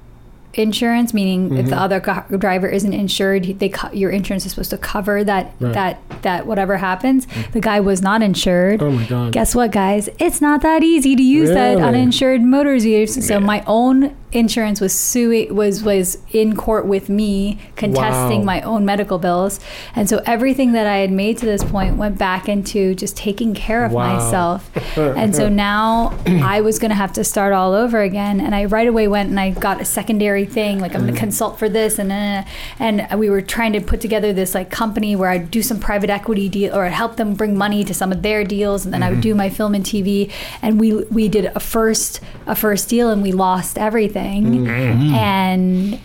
insurance, 0.55 1.13
meaning 1.13 1.55
if 1.57 1.65
the 1.67 1.71
Mm-hmm. 1.71 1.79
other 1.79 1.99
co- 1.99 2.37
driver 2.37 2.67
isn't 2.67 2.91
insured, 2.91 3.59
they 3.59 3.69
co- 3.69 3.91
your 3.93 4.09
insurance 4.09 4.45
is 4.45 4.51
supposed 4.51 4.71
to 4.71 4.77
cover 4.77 5.23
that 5.23 5.53
Right. 5.59 5.73
that 5.73 6.01
that 6.23 6.47
whatever 6.47 6.77
happens. 6.77 7.27
The 7.53 7.61
guy 7.61 7.79
was 7.79 8.01
not 8.01 8.21
insured. 8.21 8.81
Oh 8.81 8.91
my 8.91 9.05
god. 9.05 9.31
Guess 9.31 9.53
what, 9.55 9.71
guys? 9.71 10.09
It's 10.19 10.41
not 10.41 10.61
that 10.63 10.83
easy 10.83 11.15
to 11.15 11.23
use 11.23 11.49
that 11.49 11.69
Really? 11.75 11.83
uninsured 11.83 12.41
motors 12.41 12.83
use. 12.83 13.25
So 13.25 13.35
Yeah. 13.35 13.39
my 13.39 13.63
own 13.67 14.15
insurance 14.31 14.79
was 14.79 14.93
suing 14.93 15.53
was 15.55 15.83
was 15.83 16.17
in 16.31 16.55
court 16.55 16.85
with 16.85 17.09
me 17.09 17.57
contesting 17.75 18.39
Wow. 18.39 18.45
my 18.45 18.61
own 18.61 18.85
medical 18.85 19.17
bills, 19.17 19.59
and 19.95 20.07
so 20.09 20.21
everything 20.25 20.73
that 20.73 20.85
I 20.87 20.97
had 20.97 21.11
made 21.11 21.37
to 21.39 21.45
this 21.45 21.63
point 21.63 21.97
went 21.97 22.17
back 22.17 22.47
into 22.47 22.93
just 22.95 23.17
taking 23.17 23.53
care 23.53 23.83
of 23.85 23.91
Wow. 23.91 24.15
myself. 24.15 24.69
and 24.97 25.35
so 25.35 25.49
now 25.49 26.17
I 26.43 26.61
was 26.61 26.77
going 26.79 26.89
to 26.89 26.95
have 26.95 27.13
to 27.13 27.23
start 27.23 27.53
all 27.53 27.73
over 27.73 28.01
again, 28.01 28.39
and 28.39 28.53
I 28.53 28.65
right 28.65 28.87
away 28.87 29.07
went 29.07 29.29
and 29.29 29.39
I 29.39 29.51
got 29.51 29.81
a 29.81 29.85
secondary 29.85 30.45
thing 30.45 30.79
like 30.79 30.93
I'm 30.95 31.01
going 31.01 31.13
to 31.13 31.19
consult 31.19 31.57
for 31.57 31.67
this, 31.69 31.97
and 31.99 32.11
uh, 32.11 32.43
and 32.79 33.07
we 33.19 33.29
were 33.29 33.41
trying 33.41 33.73
to 33.73 33.81
put 33.81 33.99
together 34.01 34.31
this 34.33 34.53
like 34.53 34.69
company 34.69 35.15
where 35.15 35.29
I'd 35.29 35.49
do 35.49 35.61
some 35.63 35.79
private 35.79 36.09
equity 36.09 36.49
deal 36.49 36.75
or 36.75 36.85
I'd 36.85 36.91
help 36.93 37.15
them 37.15 37.33
bring 37.33 37.57
money 37.57 37.83
to 37.83 37.93
some 37.93 38.11
of 38.11 38.21
their 38.21 38.43
deals, 38.43 38.85
and 38.85 38.93
then 38.93 39.01
I 39.01 39.09
would 39.09 39.21
do 39.21 39.33
my 39.33 39.49
film 39.49 39.73
and 39.75 39.83
TV, 39.83 40.31
and 40.61 40.79
we 40.79 40.93
we 41.05 41.27
did 41.27 41.45
a 41.55 41.59
first 41.59 42.19
a 42.45 42.55
first 42.55 42.89
deal, 42.89 43.09
and 43.09 43.21
we 43.23 43.31
lost 43.31 43.77
everything, 43.77 44.18
Mm-hmm. 44.19 45.15
and 45.15 45.99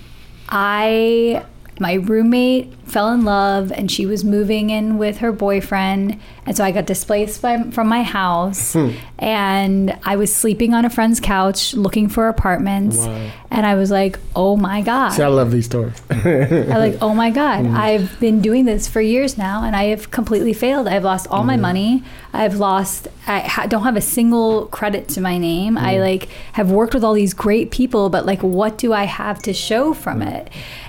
I 0.49 1.45
my 1.81 1.95
roommate 1.95 2.73
fell 2.87 3.11
in 3.13 3.25
love 3.25 3.73
and 3.73 3.91
she 3.91 4.07
was 4.07 4.25
moving 4.25 4.71
in 4.71 4.99
with 4.99 5.19
her 5.19 5.33
boyfriend 5.33 6.21
and 6.47 6.57
so 6.57 6.63
i 6.63 6.71
got 6.71 6.87
displaced 6.87 7.43
by, 7.43 7.63
from 7.71 7.89
my 7.89 8.03
house 8.03 8.75
hmm. 8.75 8.91
and 9.19 9.99
i 10.05 10.15
was 10.17 10.35
sleeping 10.35 10.75
on 10.75 10.85
a 10.85 10.91
friend's 10.91 11.19
couch 11.19 11.75
looking 11.75 12.09
for 12.09 12.29
apartments 12.29 12.99
Wow. 12.99 13.31
and 13.51 13.67
i 13.67 13.75
was 13.75 13.91
like 13.91 14.19
oh 14.37 14.57
my 14.57 14.83
god 14.83 15.11
See, 15.11 15.23
I 15.23 15.29
love 15.29 15.51
these 15.51 15.67
stories. 15.67 16.01
i'm 16.11 16.69
like, 16.69 16.97
oh 17.01 17.15
my 17.15 17.31
God, 17.31 17.67
hmm. 17.67 17.77
I've 17.77 18.19
been 18.21 18.41
doing 18.41 18.65
this 18.65 18.89
for 18.89 19.01
years 19.01 19.37
now 19.37 19.65
and 19.65 19.75
I 19.77 19.85
have 19.85 20.11
completely 20.11 20.53
failed. 20.53 20.89
I've 20.89 21.05
lost 21.05 21.27
all 21.29 21.45
my 21.45 21.57
hmm. 21.57 21.63
money. 21.63 22.03
I've 22.33 22.57
lost, 22.57 23.09
I 23.27 23.41
ha- 23.41 23.67
don't 23.67 23.85
have 23.85 23.97
a 23.97 24.01
single 24.01 24.67
credit 24.67 25.09
to 25.11 25.21
my 25.21 25.39
name. 25.39 25.77
I 25.77 25.99
like 25.99 26.29
have 26.53 26.71
worked 26.71 26.95
with 26.95 27.05
all 27.05 27.15
these 27.15 27.35
great 27.35 27.71
people, 27.71 28.09
but 28.09 28.27
like, 28.27 28.43
what 28.43 28.79
do 28.79 28.93
I 28.93 29.05
have 29.05 29.41
to 29.43 29.53
show 29.53 29.95
from 29.95 30.23
it? 30.23 30.49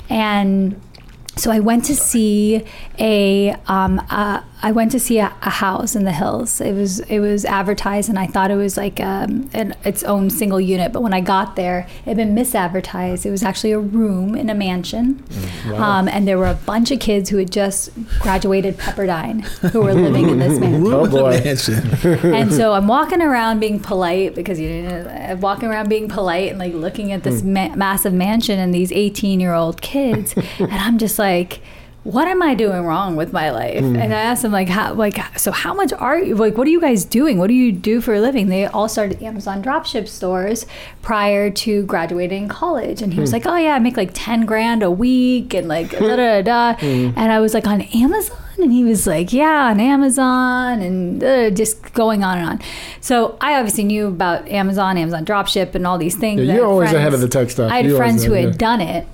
And 0.09 0.79
so 1.35 1.51
I 1.51 1.59
went 1.59 1.85
to 1.85 1.95
see 1.95 2.63
a, 2.97 3.51
um, 3.67 3.99
I 4.61 4.71
went 4.71 4.91
to 4.93 4.99
see 4.99 5.19
a, 5.19 5.33
a 5.41 5.49
house 5.49 5.95
in 5.95 6.05
the 6.05 6.11
hills. 6.11 6.61
It 6.61 6.73
was 6.73 6.99
it 7.01 7.19
was 7.19 7.45
advertised, 7.45 8.09
and 8.09 8.17
I 8.17 8.27
thought 8.27 8.51
it 8.51 8.55
was 8.55 8.77
like 8.77 8.99
um, 8.99 9.49
an, 9.53 9.75
its 9.83 10.03
own 10.03 10.29
single 10.29 10.59
unit. 10.59 10.91
But 10.93 11.01
when 11.01 11.13
I 11.13 11.21
got 11.21 11.55
there, 11.55 11.87
it 12.05 12.09
had 12.09 12.17
been 12.17 12.33
misadvertised. 12.35 13.25
It 13.25 13.31
was 13.31 13.43
actually 13.43 13.73
a 13.73 13.79
room 13.79 14.35
in 14.35 14.49
a 14.49 14.55
mansion, 14.55 15.23
um, 15.75 16.07
and 16.07 16.27
there 16.27 16.37
were 16.37 16.47
a 16.47 16.55
bunch 16.55 16.91
of 16.91 16.99
kids 16.99 17.29
who 17.29 17.37
had 17.37 17.51
just 17.51 17.91
graduated 18.19 18.77
Pepperdine 18.77 19.43
who 19.71 19.81
were 19.81 19.93
living 19.93 20.29
in 20.29 20.39
this 20.39 20.59
mansion. 20.59 20.93
Oh, 20.93 21.07
boy. 21.07 21.41
Mansion. 21.43 21.89
and 22.33 22.53
so 22.53 22.73
I'm 22.73 22.87
walking 22.87 23.21
around 23.21 23.59
being 23.59 23.79
polite 23.79 24.35
because 24.35 24.59
you 24.59 24.83
know, 24.83 25.37
walking 25.41 25.69
around 25.69 25.89
being 25.89 26.07
polite 26.07 26.49
and 26.49 26.59
like 26.59 26.73
looking 26.73 27.11
at 27.11 27.23
this 27.23 27.43
ma- 27.43 27.75
massive 27.75 28.13
mansion 28.13 28.57
and 28.59 28.73
these 28.73 28.91
18 28.91 29.39
year 29.39 29.53
old 29.53 29.81
kids, 29.81 30.33
and 30.59 30.71
I'm 30.71 30.97
just 30.97 31.19
like, 31.19 31.59
what 32.05 32.27
am 32.27 32.43
I 32.43 32.53
doing 32.53 32.83
wrong 32.83 33.15
with 33.15 33.33
my 33.33 33.49
life? 33.49 33.81
And 33.81 34.13
I 34.13 34.19
asked 34.21 34.43
them 34.43 34.51
like, 34.51 34.69
how, 34.69 34.93
like, 34.93 35.17
so 35.39 35.51
how 35.51 35.73
much 35.73 35.91
are 35.91 36.19
you, 36.19 36.35
like, 36.35 36.55
what 36.55 36.67
are 36.67 36.69
you 36.69 36.79
guys 36.79 37.03
doing? 37.03 37.39
What 37.39 37.47
do 37.47 37.55
you 37.55 37.71
do 37.71 37.99
for 37.99 38.13
a 38.13 38.21
living? 38.21 38.47
They 38.47 38.67
all 38.67 38.87
started 38.87 39.23
Amazon 39.23 39.63
dropship 39.63 40.07
stores 40.07 40.67
prior 41.01 41.49
to 41.49 41.81
graduating 41.85 42.47
college. 42.47 43.01
And 43.01 43.11
he 43.11 43.19
was 43.19 43.33
like, 43.33 43.47
oh 43.47 43.55
yeah, 43.55 43.73
I 43.73 43.79
make 43.79 43.97
like 43.97 44.11
10 44.13 44.45
grand 44.45 44.83
a 44.83 44.91
week 44.91 45.55
and 45.55 45.67
like 45.67 45.89
da 45.89 46.15
da 46.15 46.41
da. 46.43 46.73
da. 46.73 46.77
And 46.85 47.31
I 47.31 47.39
was 47.39 47.55
like, 47.55 47.65
on 47.65 47.81
Amazon? 47.81 48.37
And 48.59 48.71
he 48.71 48.83
was 48.83 49.07
like, 49.07 49.33
yeah, 49.33 49.71
on 49.71 49.79
Amazon 49.79 50.81
and 50.81 51.23
uh, 51.23 51.49
just 51.49 51.91
going 51.95 52.23
on 52.23 52.37
and 52.37 52.47
on. 52.47 52.61
So 53.01 53.35
I 53.41 53.55
obviously 53.55 53.83
knew 53.83 54.05
about 54.07 54.47
Amazon, 54.47 54.97
Amazon 54.97 55.25
dropship 55.25 55.73
and 55.73 55.87
all 55.87 55.97
these 55.97 56.15
things. 56.15 56.41
Yeah, 56.41 56.53
you're 56.57 56.67
always 56.67 56.91
friends- 56.91 56.99
ahead 56.99 57.13
of 57.15 57.19
the 57.21 57.27
tech 57.27 57.49
stuff. 57.49 57.71
I 57.71 57.77
had 57.77 57.87
You 57.87 57.97
friends 57.97 58.23
who 58.23 58.33
had 58.33 58.43
yeah. 58.45 58.51
done 58.51 58.81
it. 58.81 59.07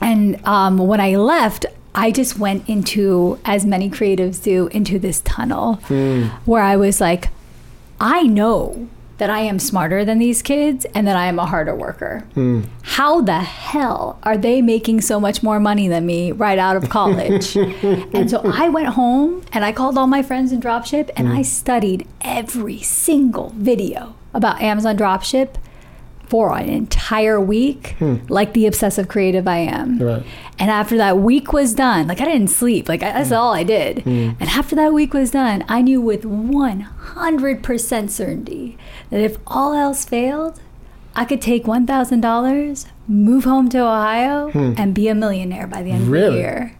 And 0.00 0.42
um, 0.46 0.78
when 0.78 1.00
I 1.00 1.16
left, 1.16 1.66
I 1.94 2.10
just 2.10 2.38
went 2.38 2.68
into, 2.68 3.38
as 3.44 3.66
many 3.66 3.90
creatives 3.90 4.42
do, 4.42 4.68
into 4.68 4.98
this 4.98 5.20
tunnel 5.22 5.74
Hmm. 5.88 6.24
where 6.44 6.62
I 6.62 6.76
was 6.76 7.00
like, 7.00 7.30
I 8.00 8.22
know 8.22 8.88
that 9.18 9.28
I 9.28 9.40
am 9.40 9.58
smarter 9.58 10.02
than 10.02 10.18
these 10.18 10.40
kids 10.40 10.86
and 10.94 11.06
that 11.06 11.14
I 11.16 11.26
am 11.26 11.38
a 11.38 11.44
harder 11.44 11.74
worker. 11.74 12.24
Hmm. 12.34 12.62
How 12.82 13.20
the 13.20 13.40
hell 13.40 14.18
are 14.22 14.38
they 14.38 14.62
making 14.62 15.02
so 15.02 15.20
much 15.20 15.42
more 15.42 15.60
money 15.60 15.88
than 15.88 16.06
me 16.06 16.32
right 16.32 16.58
out 16.58 16.74
of 16.76 16.88
college? 16.88 17.54
and 18.14 18.30
so 18.30 18.40
I 18.44 18.70
went 18.70 18.88
home 18.88 19.42
and 19.52 19.62
I 19.64 19.72
called 19.72 19.98
all 19.98 20.06
my 20.06 20.22
friends 20.22 20.52
in 20.52 20.60
dropship 20.60 21.10
and 21.16 21.28
Hmm. 21.28 21.36
I 21.36 21.42
studied 21.42 22.06
every 22.22 22.78
single 22.80 23.52
video 23.56 24.14
about 24.32 24.62
Amazon 24.62 24.96
dropship 24.96 25.56
for 26.30 26.56
an 26.56 26.68
entire 26.68 27.40
week, 27.40 27.96
hmm. 27.98 28.18
like 28.28 28.52
the 28.52 28.66
obsessive 28.66 29.08
creative 29.08 29.48
I 29.48 29.58
am. 29.58 29.98
Hmm. 29.98 30.04
Right. 30.04 30.22
And 30.60 30.70
after 30.70 30.96
that 30.96 31.18
week 31.18 31.52
was 31.52 31.74
done, 31.74 32.06
like 32.06 32.20
I 32.20 32.24
didn't 32.24 32.48
sleep, 32.48 32.88
like 32.88 33.02
I, 33.02 33.12
that's 33.12 33.30
hmm. 33.30 33.34
all 33.34 33.52
I 33.52 33.64
did. 33.64 34.02
Hmm. 34.02 34.30
And 34.38 34.48
after 34.48 34.76
that 34.76 34.92
week 34.92 35.12
was 35.12 35.32
done, 35.32 35.64
I 35.68 35.82
knew 35.82 36.00
with 36.00 36.22
100% 36.22 38.10
certainty 38.10 38.78
that 39.10 39.20
if 39.20 39.38
all 39.46 39.74
else 39.74 40.04
failed, 40.04 40.60
I 41.16 41.24
could 41.24 41.42
take 41.42 41.64
$1,000, 41.64 42.86
move 43.08 43.44
home 43.44 43.68
to 43.70 43.78
Ohio, 43.78 44.48
and 44.54 44.94
be 44.94 45.08
a 45.08 45.14
millionaire 45.14 45.66
by 45.66 45.82
the 45.82 45.90
end 45.90 46.02
of 46.02 46.06
the 46.06 46.12
Really? 46.12 46.38
year. 46.38 46.76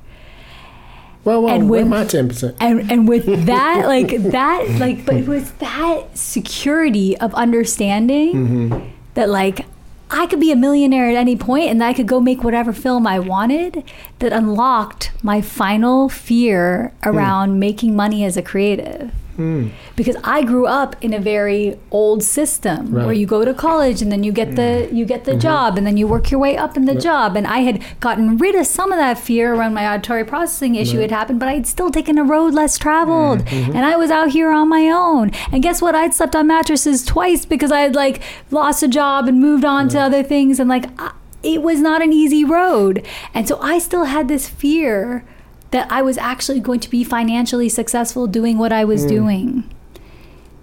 Well, 1.25 1.43
well, 1.43 1.55
And 1.55 1.69
with- 1.69 1.89
my 1.89 2.05
ten 2.05 2.29
percent? 2.29 2.57
and 2.61 2.91
and 2.91 3.07
with 3.09 3.27
that 3.47 3.87
like 3.87 4.17
that 4.31 4.69
like 4.79 5.05
but 5.05 5.17
it 5.17 5.29
was 5.29 5.51
that 5.53 6.17
security 6.17 7.17
of 7.19 7.35
understanding 7.35 8.33
mm-hmm. 8.35 8.89
That 9.21 9.29
like 9.29 9.67
I 10.11 10.27
could 10.27 10.41
be 10.41 10.51
a 10.51 10.57
millionaire 10.57 11.11
at 11.11 11.15
any 11.15 11.37
point 11.37 11.69
and 11.69 11.85
I 11.85 11.93
could 11.93 12.09
go 12.09 12.21
make 12.21 12.43
whatever 12.43 12.73
film 12.73 13.07
I 13.07 13.19
wanted 13.19 13.85
that 14.19 14.33
unlocked 14.33 15.13
my 15.23 15.43
final 15.43 16.09
fear 16.09 16.95
hmm. 17.05 17.11
around 17.11 17.59
making 17.61 17.95
money 17.95 18.25
as 18.25 18.39
a 18.39 18.43
creative. 18.43 19.13
Mm. 19.41 19.73
Because 19.97 20.17
I 20.23 20.43
grew 20.43 20.67
up 20.67 20.97
in 21.03 21.15
a 21.15 21.21
very 21.21 21.79
old 21.91 22.23
system 22.23 22.93
where 22.93 23.13
you 23.13 23.27
go 23.27 23.45
to 23.45 23.55
college 23.55 24.03
and 24.03 24.13
then 24.13 24.23
you 24.23 24.33
get 24.33 24.57
the 24.57 24.89
mm. 24.89 24.95
you 24.95 25.05
get 25.05 25.25
the 25.25 25.33
mm-hmm. 25.33 25.41
job 25.41 25.79
and 25.79 25.87
then 25.87 25.97
you 25.97 26.07
work 26.07 26.31
your 26.31 26.41
way 26.41 26.57
up 26.57 26.77
in 26.77 26.85
the 26.85 26.95
job. 26.95 27.37
And 27.37 27.47
I 27.47 27.59
had 27.59 27.83
gotten 28.01 28.37
rid 28.37 28.55
of 28.55 28.67
some 28.67 28.93
of 28.93 28.99
that 28.99 29.19
fear 29.19 29.55
around 29.55 29.75
my 29.75 29.87
auditory 29.93 30.25
processing 30.25 30.75
issue 30.75 30.99
had 31.01 31.11
happened 31.11 31.41
but 31.41 31.49
I'd 31.49 31.67
still 31.67 31.91
taken 31.91 32.19
a 32.19 32.25
road 32.25 32.55
less 32.55 32.79
traveled. 32.79 33.41
Mm-hmm. 33.41 33.61
Mm-hmm. 33.61 33.77
And 33.77 33.87
I 33.87 33.97
was 33.97 34.11
out 34.11 34.31
here 34.31 34.51
on 34.51 34.69
my 34.69 34.89
own. 34.89 35.31
And 35.53 35.63
guess 35.63 35.81
what? 35.81 35.95
I'd 35.95 36.15
slept 36.15 36.37
on 36.37 36.47
mattresses 36.47 37.05
twice 37.05 37.45
because 37.45 37.73
I 37.73 37.81
had 37.81 37.95
like 37.95 38.23
lost 38.51 38.83
a 38.83 38.89
job 38.89 39.29
and 39.29 39.41
moved 39.41 39.65
on 39.65 39.89
to 39.91 39.99
other 39.99 40.23
things. 40.23 40.61
And 40.61 40.69
like 40.69 40.87
I, 40.99 41.13
it 41.43 41.63
was 41.63 41.81
not 41.81 42.03
an 42.03 42.13
easy 42.13 42.45
road. 42.45 43.07
And 43.33 43.49
so 43.49 43.59
I 43.61 43.79
still 43.79 44.05
had 44.05 44.29
this 44.29 44.49
fear 44.49 45.25
that 45.71 45.91
I 45.91 46.03
was 46.03 46.19
actually 46.19 46.61
going 46.61 46.81
to 46.81 46.91
be 46.91 47.05
financially 47.05 47.69
successful 47.69 48.27
doing 48.27 48.59
what 48.59 48.73
I 48.73 48.85
was 48.85 49.05
mm. 49.05 49.09
doing. 49.09 49.75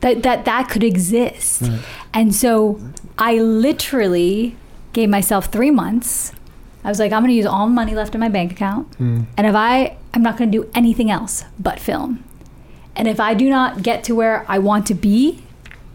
That 0.02 0.24
that 0.24 0.46
that 0.46 0.70
could 0.70 0.84
exist. 0.84 1.64
And 2.14 2.34
so 2.34 2.80
i 3.20 3.38
literally 3.40 4.56
gave 4.94 5.10
myself 5.10 5.48
three 5.48 5.72
months. 5.72 6.32
I 6.84 6.90
was 6.90 7.00
like 7.00 7.12
i'm 7.12 7.22
going 7.22 7.32
to 7.32 7.36
use 7.36 7.46
all 7.46 7.68
the 7.68 7.74
money 7.74 7.96
left 7.96 8.14
in 8.14 8.22
my 8.22 8.30
bank 8.30 8.52
account. 8.52 8.92
Mm. 9.00 9.26
And 9.36 9.48
if 9.48 9.56
i 9.56 9.98
i'm 10.14 10.22
not 10.22 10.38
going 10.38 10.52
to 10.52 10.58
do 10.58 10.70
anything 10.74 11.10
else 11.10 11.46
but 11.60 11.80
film. 11.80 12.24
And 12.96 13.08
if 13.08 13.20
i 13.20 13.34
do 13.34 13.50
not 13.50 13.82
get 13.82 14.04
to 14.06 14.16
where 14.16 14.46
i 14.48 14.60
want 14.60 14.86
to 14.88 14.94
be 14.94 15.44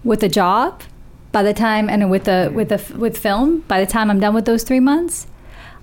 with 0.05 0.23
a 0.23 0.29
job 0.29 0.83
by 1.33 1.43
the 1.43 1.55
time 1.55 1.89
and 1.89 2.11
with 2.11 2.25
the 2.25 2.51
with 2.55 2.69
the 2.69 2.99
with 2.99 3.17
film 3.17 3.61
by 3.61 3.81
the 3.81 3.87
time 3.87 4.11
i'm 4.11 4.21
done 4.21 4.35
with 4.35 4.45
those 4.45 4.63
three 4.65 4.81
months 4.81 5.27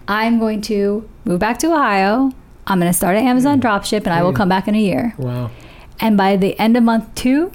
i'm 0.07 0.37
going 0.39 0.61
to 0.61 1.09
move 1.25 1.39
back 1.39 1.57
to 1.57 1.67
ohio 1.67 2.31
i'm 2.69 2.79
going 2.79 2.89
to 2.91 2.95
start 2.97 3.17
an 3.17 3.25
amazon 3.25 3.59
dropship 3.59 3.99
and 4.05 4.09
i 4.13 4.21
will 4.23 4.31
come 4.33 4.47
back 4.47 4.67
in 4.67 4.75
a 4.75 4.79
year 4.79 5.13
Wow. 5.17 5.51
and 5.99 6.15
by 6.15 6.37
the 6.37 6.57
end 6.59 6.77
of 6.77 6.83
month 6.83 7.13
two, 7.15 7.51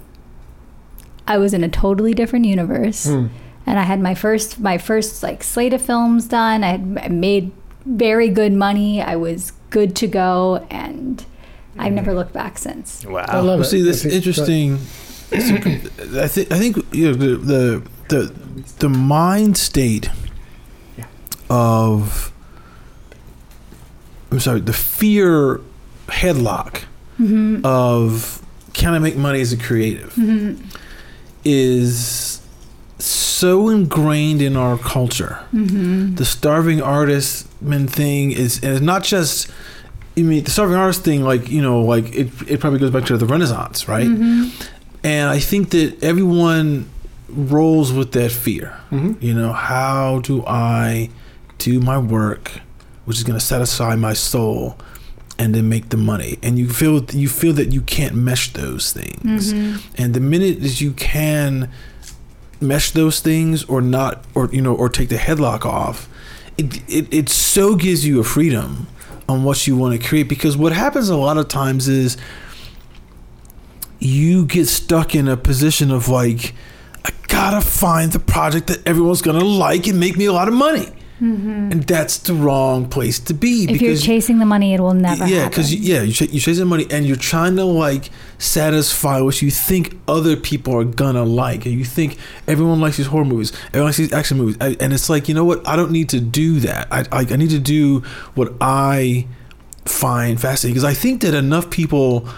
I 1.27 1.39
was 1.39 1.55
in 1.55 1.65
a 1.65 1.71
totally 1.71 2.13
different 2.13 2.45
universe. 2.45 3.07
Hmm. 3.07 3.29
And 3.67 3.79
I 3.79 3.85
had 3.85 3.99
my 3.99 4.15
first 4.15 4.61
my 4.61 4.77
first 4.77 5.23
like 5.23 5.43
slate 5.43 5.73
of 5.73 5.81
films 5.81 6.29
done. 6.29 6.63
I 6.63 6.73
had 6.73 6.99
I 7.03 7.09
made 7.09 7.51
very 7.87 8.29
good 8.29 8.53
money. 8.53 9.01
I 9.01 9.17
was 9.17 9.53
good 9.71 9.97
to 9.97 10.07
go 10.07 10.67
and 10.71 11.25
I've 11.79 11.95
never 11.95 12.13
looked 12.13 12.35
back 12.35 12.59
since. 12.59 13.07
Wow. 13.07 13.25
I 13.27 13.37
Wow. 13.37 13.43
love 13.43 13.59
Well, 13.61 13.61
it. 13.61 13.71
see, 13.71 13.81
this 13.81 14.03
That's- 14.03 14.15
interesting. 14.19 14.75
I 15.33 16.29
think 16.29 16.53
I 16.53 16.59
think 16.59 16.77
you 16.93 17.07
know 17.11 17.15
the 17.15 17.37
the 17.53 17.83
the, 18.09 18.35
the 18.81 18.89
mind 18.91 19.57
state 19.57 20.11
of 21.49 22.34
I'm 24.35 24.41
sorry, 24.41 24.61
the 24.61 24.73
fear 24.73 25.61
headlock 26.07 26.83
mm-hmm. 27.21 27.65
of 27.65 28.45
can 28.73 28.93
I 28.93 28.99
make 28.99 29.17
money 29.17 29.41
as 29.41 29.53
a 29.53 29.57
creative? 29.57 30.13
Mm-hmm. 30.15 30.61
Is 31.45 32.43
so 32.99 33.69
ingrained 33.69 34.43
in 34.43 34.57
our 34.57 34.77
culture. 34.77 35.39
Mm-hmm. 35.53 36.17
The 36.17 36.25
starving 36.25 36.83
artist 36.83 37.47
man 37.63 37.87
thing 37.87 38.33
is 38.33 38.61
and 38.65 38.73
it's 38.73 38.81
not 38.81 39.05
just 39.05 39.49
I 40.17 40.23
mean 40.23 40.43
the 40.43 40.51
starving 40.51 40.77
artist 40.77 41.05
thing 41.05 41.23
like 41.23 41.49
you 41.49 41.63
know 41.63 41.83
like 41.83 42.13
it 42.13 42.29
it 42.49 42.59
probably 42.59 42.81
goes 42.81 42.91
back 42.91 43.05
to 43.05 43.17
the 43.17 43.27
Renaissance, 43.27 43.87
right? 43.87 44.07
And 45.05 45.31
I 45.31 45.39
think 45.39 45.71
that 45.71 46.03
everyone 46.03 46.91
rolls 47.29 47.93
with 47.93 48.11
that 48.13 48.33
fear. 48.33 48.81
You 49.21 49.33
know, 49.33 49.53
how 49.53 50.19
do 50.21 50.45
I 50.45 51.11
do 51.59 51.79
my 51.79 51.99
work, 51.99 52.61
which 53.05 53.19
is 53.19 53.25
going 53.25 53.39
to 53.39 53.45
satisfy 53.45 53.97
my 53.97 54.13
soul, 54.13 54.77
and 55.39 55.55
then 55.55 55.69
make 55.69 55.89
the 55.89 55.97
money? 55.97 56.39
And 56.43 56.59
you 56.59 56.69
feel 56.69 57.05
you 57.13 57.29
feel 57.29 57.53
that 57.55 57.73
you 57.73 57.81
can't 57.83 58.15
mesh 58.15 58.53
those 58.53 58.93
things. 58.93 59.53
Mm-hmm. 59.53 60.03
And 60.03 60.15
the 60.15 60.21
minute 60.21 60.63
that 60.63 60.81
you 60.81 60.93
can 60.93 61.71
mesh 62.61 62.93
those 62.93 63.21
things, 63.21 63.65
or 63.65 63.81
not, 63.81 64.25
or 64.35 64.49
you 64.53 64.63
know, 64.63 64.75
or 64.75 64.89
take 64.89 65.09
the 65.09 65.17
headlock 65.17 65.65
off, 65.65 66.09
it 66.57 66.83
it, 66.89 67.13
it 67.13 67.29
so 67.29 67.75
gives 67.75 68.07
you 68.07 68.21
a 68.21 68.25
freedom 68.25 68.87
on 69.29 69.43
what 69.43 69.67
you 69.67 69.77
want 69.77 70.01
to 70.01 70.09
create. 70.09 70.29
Because 70.29 70.57
what 70.57 70.73
happens 70.73 71.09
a 71.09 71.17
lot 71.17 71.37
of 71.39 71.49
times 71.49 71.89
is 71.89 72.17
you 73.99 74.45
get 74.45 74.67
stuck 74.67 75.15
in 75.15 75.29
a 75.29 75.37
position 75.37 75.91
of 75.91 76.09
like, 76.09 76.55
I 77.05 77.11
gotta 77.29 77.61
find 77.63 78.13
the 78.13 78.19
project 78.19 78.67
that 78.67 78.87
everyone's 78.87 79.23
gonna 79.23 79.43
like 79.45 79.87
and 79.87 79.99
make 79.99 80.17
me 80.17 80.27
a 80.27 80.33
lot 80.33 80.47
of 80.47 80.55
money, 80.55 80.89
Mm-hmm. 81.25 81.73
and 81.73 81.85
that's 81.85 82.19
the 82.19 82.35
wrong 82.35 82.87
place 82.87 83.19
to 83.21 83.33
be. 83.33 83.65
If 83.71 83.81
you're 83.81 83.97
chasing 83.97 84.41
the 84.41 84.45
money, 84.45 84.75
it 84.75 84.81
will 84.81 84.93
never 84.93 85.27
yeah, 85.27 85.37
happen. 85.37 85.49
because 85.51 85.75
yeah, 85.75 86.03
you 86.03 86.13
ch- 86.13 86.21
you're 86.33 86.41
chasing 86.41 86.61
the 86.61 86.67
money 86.67 86.87
and 86.91 87.07
you're 87.07 87.17
trying 87.17 87.57
to 87.57 87.65
like 87.65 88.11
satisfy 88.39 89.21
what 89.21 89.41
you 89.41 89.51
think 89.51 89.97
other 90.07 90.37
people 90.37 90.77
are 90.77 90.85
gonna 90.85 91.25
like, 91.25 91.65
and 91.65 91.75
you 91.75 91.85
think 91.85 92.19
everyone 92.47 92.79
likes 92.81 92.99
these 92.99 93.07
horror 93.07 93.25
movies, 93.25 93.53
everyone 93.69 93.87
likes 93.87 93.97
these 93.97 94.13
action 94.13 94.37
movies, 94.37 94.57
I- 94.61 94.77
and 94.81 94.93
it's 94.93 95.09
like 95.09 95.27
you 95.29 95.35
know 95.35 95.45
what? 95.47 95.67
I 95.67 95.77
don't 95.77 95.93
need 95.93 96.11
to 96.11 96.21
do 96.21 96.61
that. 96.61 96.89
I 96.91 97.01
I, 97.11 97.21
I 97.21 97.37
need 97.37 97.51
to 97.51 97.59
do 97.59 98.01
what 98.35 98.53
I 98.61 99.27
find 99.87 100.39
fascinating 100.39 100.75
because 100.75 100.85
I 100.85 100.95
think 100.95 101.23
that 101.23 101.33
enough 101.35 101.71
people 101.71 102.29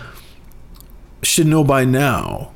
should 1.23 1.47
know 1.49 1.65
by 1.65 1.85
now. 1.85 2.53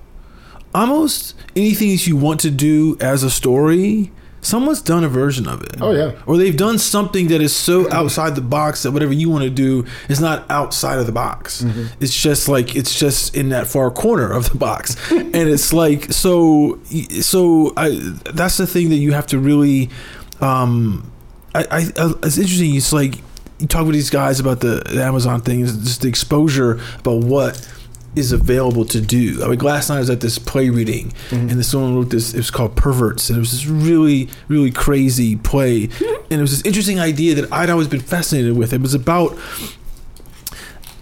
Almost 0.72 1.34
anything 1.56 1.88
that 1.90 2.06
you 2.06 2.16
want 2.16 2.38
to 2.40 2.50
do 2.50 2.96
as 3.00 3.24
a 3.24 3.30
story, 3.30 4.12
someone's 4.40 4.82
done 4.82 5.04
a 5.04 5.08
version 5.08 5.46
of 5.46 5.62
it. 5.62 5.76
Oh, 5.80 5.92
yeah. 5.92 6.12
Or 6.26 6.36
they've 6.36 6.56
done 6.56 6.78
something 6.78 7.28
that 7.28 7.40
is 7.40 7.54
so 7.54 7.90
outside 7.92 8.34
the 8.34 8.40
box 8.40 8.82
that 8.82 8.92
whatever 8.92 9.12
you 9.12 9.30
want 9.30 9.44
to 9.44 9.50
do 9.50 9.86
is 10.08 10.20
not 10.20 10.50
outside 10.50 10.98
of 10.98 11.06
the 11.06 11.12
box. 11.12 11.62
It's 12.00 12.20
just 12.20 12.48
like 12.48 12.76
it's 12.76 12.98
just 12.98 13.36
in 13.36 13.50
that 13.50 13.66
far 13.66 13.90
corner 13.90 14.30
of 14.32 14.50
the 14.50 14.58
box, 14.58 14.96
and 15.10 15.34
it's 15.34 15.72
like 15.72 16.12
so. 16.12 16.78
So 17.20 17.72
I 17.76 17.90
that's 18.32 18.56
the 18.56 18.66
thing 18.66 18.88
that 18.90 18.96
you 18.96 19.12
have 19.12 19.26
to 19.28 19.38
really. 19.38 19.90
Um, 20.40 21.10
I, 21.54 21.64
I 21.70 21.78
I 21.98 22.12
it's 22.22 22.38
interesting. 22.38 22.74
It's 22.74 22.92
like 22.92 23.16
you 23.58 23.66
talk 23.66 23.84
with 23.84 23.94
these 23.94 24.10
guys 24.10 24.40
about 24.40 24.60
the, 24.60 24.82
the 24.90 25.02
Amazon 25.04 25.40
thing, 25.42 25.60
is 25.60 25.76
just 25.76 26.00
the 26.02 26.08
exposure 26.08 26.80
about 27.00 27.24
what 27.24 27.56
is 28.16 28.32
available 28.32 28.84
to 28.86 29.00
do. 29.00 29.42
I 29.42 29.48
mean, 29.48 29.58
last 29.60 29.88
night 29.88 29.96
I 29.96 30.00
was 30.00 30.10
at 30.10 30.20
this 30.20 30.38
play 30.38 30.68
reading, 30.68 31.12
and 31.50 31.50
this 31.50 31.72
woman 31.74 31.94
wrote 31.94 32.10
this. 32.10 32.34
It 32.34 32.38
was 32.38 32.50
called 32.50 32.76
Perverts, 32.76 33.30
and 33.30 33.36
it 33.36 33.40
was 33.40 33.52
this 33.52 33.66
really, 33.66 34.28
really 34.48 34.70
crazy 34.70 35.36
play, 35.36 35.84
and 36.30 36.32
it 36.32 36.40
was 36.40 36.50
this 36.50 36.66
interesting 36.66 36.98
idea 36.98 37.34
that 37.36 37.52
I'd 37.52 37.70
always 37.70 37.88
been 37.88 38.00
fascinated 38.00 38.56
with. 38.56 38.72
It 38.72 38.80
was 38.80 38.94
about 38.94 39.38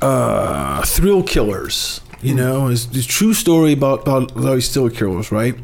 uh, 0.02 0.82
thrill 0.82 1.22
killers. 1.22 2.00
You 2.20 2.34
know, 2.34 2.66
it's 2.66 2.86
a 2.86 3.06
true 3.06 3.32
story 3.32 3.72
about 3.72 4.02
about 4.02 4.34
these 4.34 4.68
serial 4.68 4.90
killers, 4.90 5.30
right? 5.30 5.54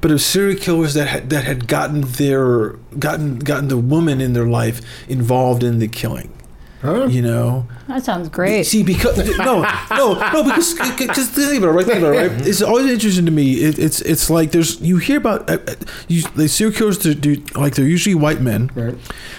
But 0.00 0.12
it 0.12 0.14
was 0.14 0.24
serial 0.24 0.56
killers 0.56 0.94
that 0.94 1.08
had 1.08 1.30
that 1.30 1.44
had 1.44 1.66
gotten 1.66 2.02
their 2.02 2.74
gotten 2.98 3.40
gotten 3.40 3.68
the 3.68 3.76
woman 3.76 4.20
in 4.20 4.32
their 4.32 4.46
life 4.46 4.80
involved 5.08 5.64
in 5.64 5.80
the 5.80 5.88
killing. 5.88 6.32
Huh? 6.82 7.06
You 7.06 7.22
know, 7.22 7.66
That 7.88 8.04
sounds 8.04 8.28
great. 8.28 8.64
See, 8.66 8.82
because 8.82 9.16
no, 9.38 9.62
no, 9.90 10.14
no, 10.32 10.44
because 10.44 10.74
because 10.74 11.28
think 11.30 11.58
about 11.58 11.70
it, 11.70 11.72
right? 11.72 11.86
Think 11.86 11.98
about 11.98 12.14
it, 12.14 12.30
right? 12.32 12.46
It's 12.46 12.60
always 12.62 12.86
interesting 12.90 13.24
to 13.26 13.32
me. 13.32 13.54
It, 13.54 13.78
it's 13.78 14.00
it's 14.02 14.28
like 14.28 14.52
there's 14.52 14.80
you 14.80 14.98
hear 14.98 15.16
about 15.16 15.48
uh, 15.50 15.58
uh, 15.66 15.74
you, 16.06 16.22
the 16.34 16.48
serial 16.48 16.76
killers 16.76 16.98
do, 16.98 17.14
do 17.14 17.42
like 17.54 17.74
they're 17.76 17.86
usually 17.88 18.14
white 18.14 18.40
men, 18.40 18.70
Right. 18.74 18.94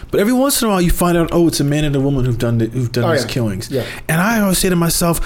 but 0.09 0.19
every 0.19 0.34
once 0.34 0.61
in 0.61 0.68
a 0.68 0.72
while 0.72 0.81
you 0.81 0.89
find 0.91 1.15
out 1.18 1.30
oh 1.31 1.47
it's 1.47 1.59
a 1.59 1.64
man 1.64 1.84
and 1.85 1.95
a 1.95 1.99
woman 2.01 2.26
who've 2.26 2.39
done 2.39 2.57
the, 2.57 2.65
who've 2.68 2.91
done 2.91 3.03
Oh, 3.05 3.11
these 3.14 3.22
yeah. 3.23 3.27
killings, 3.30 3.69
Yeah. 3.69 3.85
and 4.09 4.19
I 4.19 4.39
always 4.41 4.57
say 4.57 4.69
to 4.69 4.76
myself, 4.76 5.19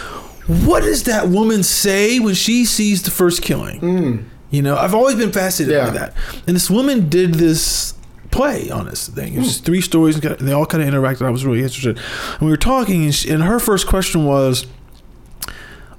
what 0.47 0.83
does 0.83 1.03
that 1.03 1.29
woman 1.29 1.63
say 1.63 2.19
when 2.19 2.35
she 2.35 2.65
sees 2.65 3.03
the 3.03 3.11
first 3.11 3.41
killing? 3.41 4.27
You 4.51 4.61
know, 4.61 4.75
I've 4.75 4.93
always 4.93 5.15
been 5.15 5.31
fascinated. 5.31 5.77
Yeah. 5.77 5.88
by 5.88 5.97
that, 5.97 6.13
and 6.45 6.55
this 6.57 6.69
woman 6.69 7.07
did 7.07 7.35
this 7.35 7.93
play 8.32 8.70
on 8.70 8.86
this 8.86 9.08
thing. 9.08 9.34
It 9.34 9.40
was 9.40 9.48
just 9.48 9.66
three 9.66 9.82
stories, 9.82 10.16
and 10.24 10.48
they 10.48 10.53
all 10.53 10.66
kind 10.66 10.84
of 10.84 10.90
interacted. 10.94 11.26
I 11.26 11.30
was 11.30 11.45
really 11.45 11.62
interested. 11.62 11.98
And 11.98 12.41
we 12.41 12.49
were 12.49 12.58
talking, 12.58 13.03
and, 13.03 13.14
she, 13.14 13.30
and 13.30 13.44
her 13.44 13.60
first 13.60 13.88
question 13.88 14.26
was, 14.26 14.66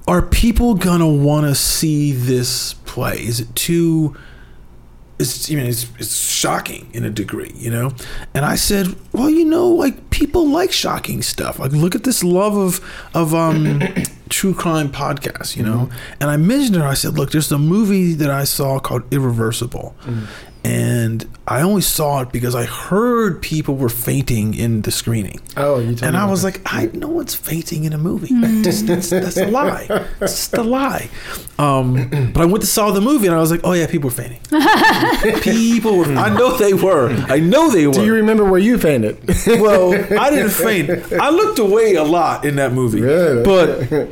"Are 0.09 0.23
people 0.23 0.75
gonna 0.75 1.09
want 1.09 1.47
to 1.47 1.55
see 1.55 2.13
this 2.13 2.75
play? 2.75 3.17
Is 3.19 3.41
it 3.41 3.55
too?" 3.55 4.17
It's, 5.19 5.53
I 5.53 5.55
mean, 5.55 5.67
it's, 5.67 5.87
it's 6.01 6.17
shocking 6.17 6.91
in 6.93 7.05
a 7.05 7.11
degree, 7.11 7.53
you 7.55 7.71
know? 7.71 7.93
And 8.35 8.45
I 8.45 8.57
said, 8.57 8.97
well, 9.13 9.31
you 9.31 9.45
know, 9.45 9.69
like 9.69 10.11
people 10.11 10.49
like 10.49 10.73
shocking 10.73 11.23
stuff. 11.23 11.61
Like, 11.61 11.71
look 11.71 11.95
at 11.95 12.03
this 12.03 12.25
love 12.25 12.57
of, 12.57 12.81
of, 13.15 13.33
um, 13.33 13.83
true 14.31 14.53
crime 14.53 14.91
podcasts, 14.91 15.57
you 15.57 15.63
know? 15.63 15.91
And 16.19 16.29
I 16.29 16.37
mentioned 16.39 16.75
it. 16.75 16.83
I 16.83 16.95
said, 16.95 17.15
look, 17.15 17.31
there's 17.31 17.53
a 17.53 17.59
movie 17.59 18.15
that 18.15 18.31
I 18.31 18.43
saw 18.43 18.81
called 18.81 19.05
Irreversible. 19.13 19.95
And 20.65 21.29
I 21.47 21.63
only 21.63 21.83
saw 21.83 22.21
it 22.23 22.31
because 22.31 22.55
I 22.55 22.65
heard 22.65 23.43
people 23.43 23.75
were 23.75 23.89
fainting 23.89 24.55
in 24.55 24.83
the 24.83 24.93
screening. 24.93 25.41
Oh, 25.57 25.81
you 25.81 25.97
And 26.03 26.17
I 26.17 26.27
was 26.31 26.43
that. 26.43 26.55
like, 26.55 26.73
I 26.73 26.87
know 26.97 27.19
it's 27.19 27.35
fainting 27.35 27.83
in 27.83 27.93
a 27.93 27.99
movie. 27.99 28.33
That's, 28.63 28.83
that's, 28.83 29.11
that's 29.11 29.37
a 29.37 29.47
lie. 29.47 29.87
It's 30.21 30.37
just 30.37 30.55
a 30.55 30.63
lie. 30.63 31.11
Um, 31.59 32.31
but 32.33 32.43
I 32.43 32.45
went 32.45 32.61
to 32.63 32.67
saw 32.69 32.93
the 32.93 33.01
movie 33.01 33.27
and 33.27 33.35
I 33.35 33.41
was 33.41 33.51
like, 33.51 33.61
oh 33.65 33.73
yeah, 33.73 33.87
people 33.89 34.09
were 34.11 34.15
fainting. 34.15 34.41
people 35.43 35.97
were. 35.99 36.05
I 36.05 36.33
know 36.37 36.57
they 36.57 36.75
were. 36.75 37.11
I 37.29 37.41
know 37.41 37.71
they 37.71 37.87
were. 37.89 37.93
Do 37.93 38.05
you 38.05 38.15
remember 38.15 38.45
where 38.45 38.61
you 38.61 38.79
fainted? 38.79 39.19
well, 39.47 39.93
I 40.19 40.31
didn't 40.35 40.51
faint. 40.51 41.13
I 41.13 41.31
looked 41.31 41.59
away 41.59 41.95
a 41.97 42.05
lot 42.05 42.45
in 42.45 42.57
that 42.57 42.73
movie. 42.73 43.01
Really? 43.01 43.43
But 43.43 44.09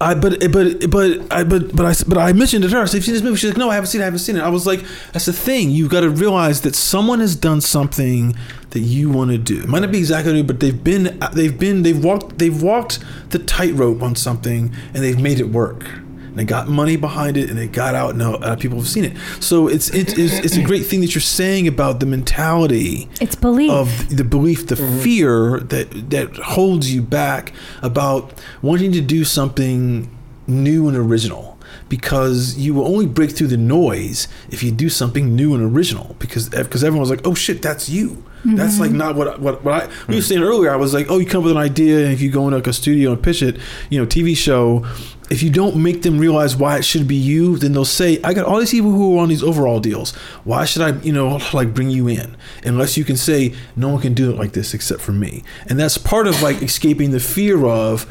I 0.00 0.14
but 0.14 0.40
but 0.52 0.90
but 0.90 1.32
I 1.32 1.44
but 1.44 1.74
but 1.74 1.86
I 1.86 1.94
but 2.06 2.18
I 2.18 2.32
mentioned 2.34 2.64
it 2.64 2.68
to 2.68 2.76
her. 2.76 2.82
I 2.82 2.84
said, 2.84 2.98
"Have 2.98 3.04
seen 3.04 3.14
this 3.14 3.22
movie?" 3.22 3.36
She's 3.36 3.50
like, 3.50 3.56
"No, 3.56 3.70
I 3.70 3.74
haven't 3.74 3.88
seen 3.88 4.02
it. 4.02 4.04
I 4.04 4.06
haven't 4.06 4.18
seen 4.18 4.36
it." 4.36 4.42
I 4.42 4.50
was 4.50 4.66
like, 4.66 4.84
"That's 5.12 5.24
the 5.24 5.32
thing. 5.32 5.70
You've 5.70 5.88
got 5.88 6.00
to 6.00 6.10
realize 6.10 6.60
that 6.62 6.76
someone 6.76 7.20
has 7.20 7.34
done 7.34 7.62
something 7.62 8.36
that 8.70 8.80
you 8.80 9.08
want 9.08 9.30
to 9.30 9.38
do. 9.38 9.60
It 9.60 9.68
might 9.68 9.80
not 9.80 9.92
be 9.92 9.98
exactly, 9.98 10.42
but 10.42 10.60
they've 10.60 10.84
been 10.84 11.18
they've 11.32 11.58
been 11.58 11.82
they've 11.82 12.02
walked 12.04 12.38
they've 12.38 12.62
walked 12.62 12.98
the 13.30 13.38
tightrope 13.38 14.02
on 14.02 14.16
something 14.16 14.70
and 14.92 15.02
they've 15.02 15.20
made 15.20 15.40
it 15.40 15.48
work." 15.48 15.88
And 16.36 16.42
it 16.42 16.48
got 16.52 16.68
money 16.68 16.96
behind 16.96 17.38
it, 17.38 17.48
and 17.48 17.58
it 17.58 17.72
got 17.72 17.94
out, 17.94 18.10
and 18.10 18.18
now 18.18 18.34
uh, 18.34 18.56
people 18.56 18.76
have 18.76 18.88
seen 18.88 19.06
it. 19.06 19.16
So 19.40 19.68
it's 19.68 19.88
it's 19.88 20.12
it's, 20.18 20.34
it's 20.44 20.56
a 20.58 20.62
great 20.62 20.84
thing 20.84 21.00
that 21.00 21.14
you're 21.14 21.22
saying 21.22 21.66
about 21.66 21.98
the 22.00 22.04
mentality 22.04 23.08
It's 23.22 23.34
belief. 23.34 23.70
of 23.70 24.14
the 24.14 24.22
belief, 24.22 24.66
the 24.66 24.76
fear 24.76 25.60
that 25.60 26.10
that 26.10 26.36
holds 26.36 26.92
you 26.92 27.00
back 27.00 27.54
about 27.80 28.34
wanting 28.60 28.92
to 28.92 29.00
do 29.00 29.24
something 29.24 30.10
new 30.46 30.88
and 30.88 30.96
original. 30.96 31.56
Because 31.88 32.58
you 32.58 32.74
will 32.74 32.86
only 32.86 33.06
break 33.06 33.30
through 33.30 33.46
the 33.46 33.56
noise 33.56 34.28
if 34.50 34.62
you 34.62 34.70
do 34.72 34.88
something 34.90 35.34
new 35.34 35.54
and 35.54 35.62
original. 35.74 36.16
Because 36.18 36.50
because 36.50 36.84
everyone's 36.84 37.08
like, 37.10 37.26
oh 37.26 37.32
shit, 37.34 37.62
that's 37.62 37.88
you. 37.88 38.24
That's 38.54 38.78
like 38.78 38.90
mm-hmm. 38.90 38.98
not 38.98 39.16
what 39.16 39.40
what 39.40 39.64
what 39.64 39.74
I 39.74 39.86
we 40.06 40.14
were 40.14 40.20
hmm. 40.20 40.20
saying 40.20 40.42
earlier. 40.42 40.70
I 40.70 40.76
was 40.76 40.94
like, 40.94 41.06
oh, 41.10 41.18
you 41.18 41.26
come 41.26 41.40
up 41.40 41.44
with 41.44 41.52
an 41.52 41.58
idea, 41.58 42.04
and 42.04 42.12
if 42.12 42.20
you 42.20 42.30
go 42.30 42.44
into 42.44 42.56
like 42.56 42.66
a 42.66 42.72
studio 42.72 43.12
and 43.12 43.22
pitch 43.22 43.42
it, 43.42 43.56
you 43.90 43.98
know, 43.98 44.06
TV 44.06 44.36
show. 44.36 44.86
If 45.28 45.42
you 45.42 45.50
don't 45.50 45.74
make 45.74 46.02
them 46.02 46.20
realize 46.20 46.54
why 46.54 46.78
it 46.78 46.84
should 46.84 47.08
be 47.08 47.16
you, 47.16 47.56
then 47.58 47.72
they'll 47.72 47.84
say, 47.84 48.20
"I 48.22 48.32
got 48.32 48.46
all 48.46 48.60
these 48.60 48.70
people 48.70 48.92
who 48.92 49.18
are 49.18 49.22
on 49.22 49.28
these 49.28 49.42
overall 49.42 49.80
deals. 49.80 50.14
Why 50.44 50.64
should 50.64 50.82
I, 50.82 51.00
you 51.00 51.12
know, 51.12 51.40
like 51.52 51.74
bring 51.74 51.90
you 51.90 52.06
in?" 52.06 52.36
Unless 52.62 52.96
you 52.96 53.02
can 53.02 53.16
say, 53.16 53.52
"No 53.74 53.88
one 53.88 54.00
can 54.00 54.14
do 54.14 54.30
it 54.30 54.38
like 54.38 54.52
this 54.52 54.72
except 54.72 55.00
for 55.00 55.10
me," 55.10 55.42
and 55.66 55.80
that's 55.80 55.98
part 55.98 56.28
of 56.28 56.42
like 56.42 56.62
escaping 56.62 57.10
the 57.10 57.18
fear 57.18 57.66
of, 57.66 58.06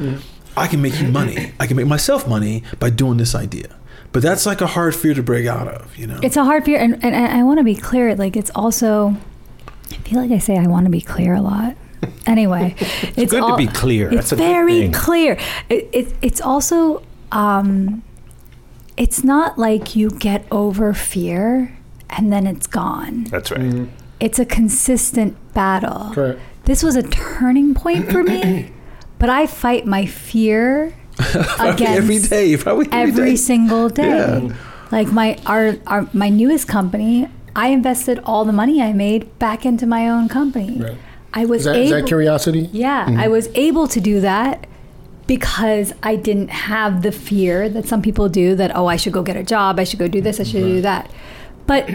"I 0.57 0.67
can 0.67 0.81
make 0.81 0.99
you 0.99 1.07
money. 1.07 1.53
I 1.57 1.67
can 1.67 1.77
make 1.77 1.87
myself 1.87 2.27
money 2.27 2.63
by 2.79 2.89
doing 2.89 3.15
this 3.15 3.33
idea." 3.33 3.69
But 4.15 4.23
that's 4.23 4.45
like 4.45 4.61
a 4.61 4.67
hard 4.67 4.95
fear 4.95 5.13
to 5.13 5.21
break 5.21 5.45
out 5.45 5.67
of, 5.67 5.93
you 5.97 6.07
know. 6.07 6.17
it's 6.23 6.37
a 6.37 6.45
hard 6.45 6.63
fear, 6.63 6.79
and, 6.79 7.03
and 7.03 7.13
I 7.13 7.43
want 7.43 7.57
to 7.57 7.65
be 7.65 7.75
clear. 7.75 8.15
Like, 8.15 8.37
it's 8.37 8.49
also. 8.55 9.17
I 9.91 9.95
feel 9.97 10.19
like 10.21 10.31
I 10.31 10.37
say 10.39 10.57
I 10.57 10.67
want 10.67 10.85
to 10.85 10.91
be 10.91 11.01
clear 11.01 11.33
a 11.33 11.41
lot. 11.41 11.75
Anyway, 12.27 12.75
it's, 13.15 13.31
good 13.31 13.47
to 13.47 13.55
be 13.55 13.67
clear. 13.67 14.07
It's 14.07 14.15
That's 14.15 14.31
a 14.33 14.35
good 14.35 14.43
very 14.43 14.79
thing. 14.81 14.91
clear. 14.91 15.39
It, 15.69 15.89
it, 15.91 16.13
it's 16.21 16.41
also. 16.41 17.03
Um, 17.31 18.03
it's 18.97 19.23
not 19.23 19.57
like 19.57 19.95
you 19.95 20.09
get 20.09 20.45
over 20.51 20.93
fear 20.93 21.77
and 22.09 22.31
then 22.31 22.47
it's 22.47 22.67
gone. 22.67 23.25
That's 23.25 23.51
right. 23.51 23.87
It's 24.19 24.39
a 24.39 24.45
consistent 24.45 25.35
battle. 25.53 26.11
Correct. 26.13 26.39
This 26.63 26.81
was 26.81 26.95
a 26.95 27.03
turning 27.03 27.73
point 27.75 28.11
for 28.11 28.23
me, 28.23 28.71
but 29.19 29.29
I 29.29 29.45
fight 29.47 29.85
my 29.85 30.05
fear 30.05 30.95
against 31.59 31.81
every 31.81 32.19
day, 32.19 32.57
probably 32.57 32.87
every, 32.91 33.11
every 33.11 33.29
day. 33.31 33.35
single 33.35 33.89
day. 33.89 34.51
Like 34.91 35.11
my 35.11 35.37
our, 35.45 35.75
our 35.87 36.07
my 36.13 36.29
newest 36.29 36.67
company, 36.67 37.27
I 37.55 37.69
invested 37.69 38.19
all 38.25 38.45
the 38.45 38.53
money 38.53 38.81
I 38.81 38.93
made 38.93 39.37
back 39.39 39.65
into 39.65 39.85
my 39.85 40.09
own 40.09 40.27
company. 40.27 40.77
Right. 40.77 40.97
I 41.33 41.45
was 41.45 41.61
Is 41.61 41.65
that, 41.65 41.75
is 41.75 41.91
able, 41.91 42.01
that 42.01 42.07
curiosity? 42.07 42.69
yeah, 42.71 43.05
mm-hmm. 43.05 43.19
I 43.19 43.27
was 43.27 43.49
able 43.55 43.87
to 43.89 43.99
do 43.99 44.21
that 44.21 44.67
because 45.27 45.91
I 46.03 46.15
didn't 46.15 46.49
have 46.49 47.01
the 47.01 47.11
fear 47.11 47.67
that 47.69 47.87
some 47.87 48.01
people 48.01 48.29
do 48.29 48.55
that 48.55 48.75
oh 48.75 48.85
I 48.85 48.95
should 48.95 49.13
go 49.13 49.23
get 49.23 49.35
a 49.35 49.43
job, 49.43 49.79
I 49.79 49.83
should 49.83 49.99
go 49.99 50.07
do 50.07 50.21
this, 50.21 50.39
I 50.39 50.43
should 50.43 50.63
do 50.63 50.81
that. 50.81 51.11
But 51.65 51.89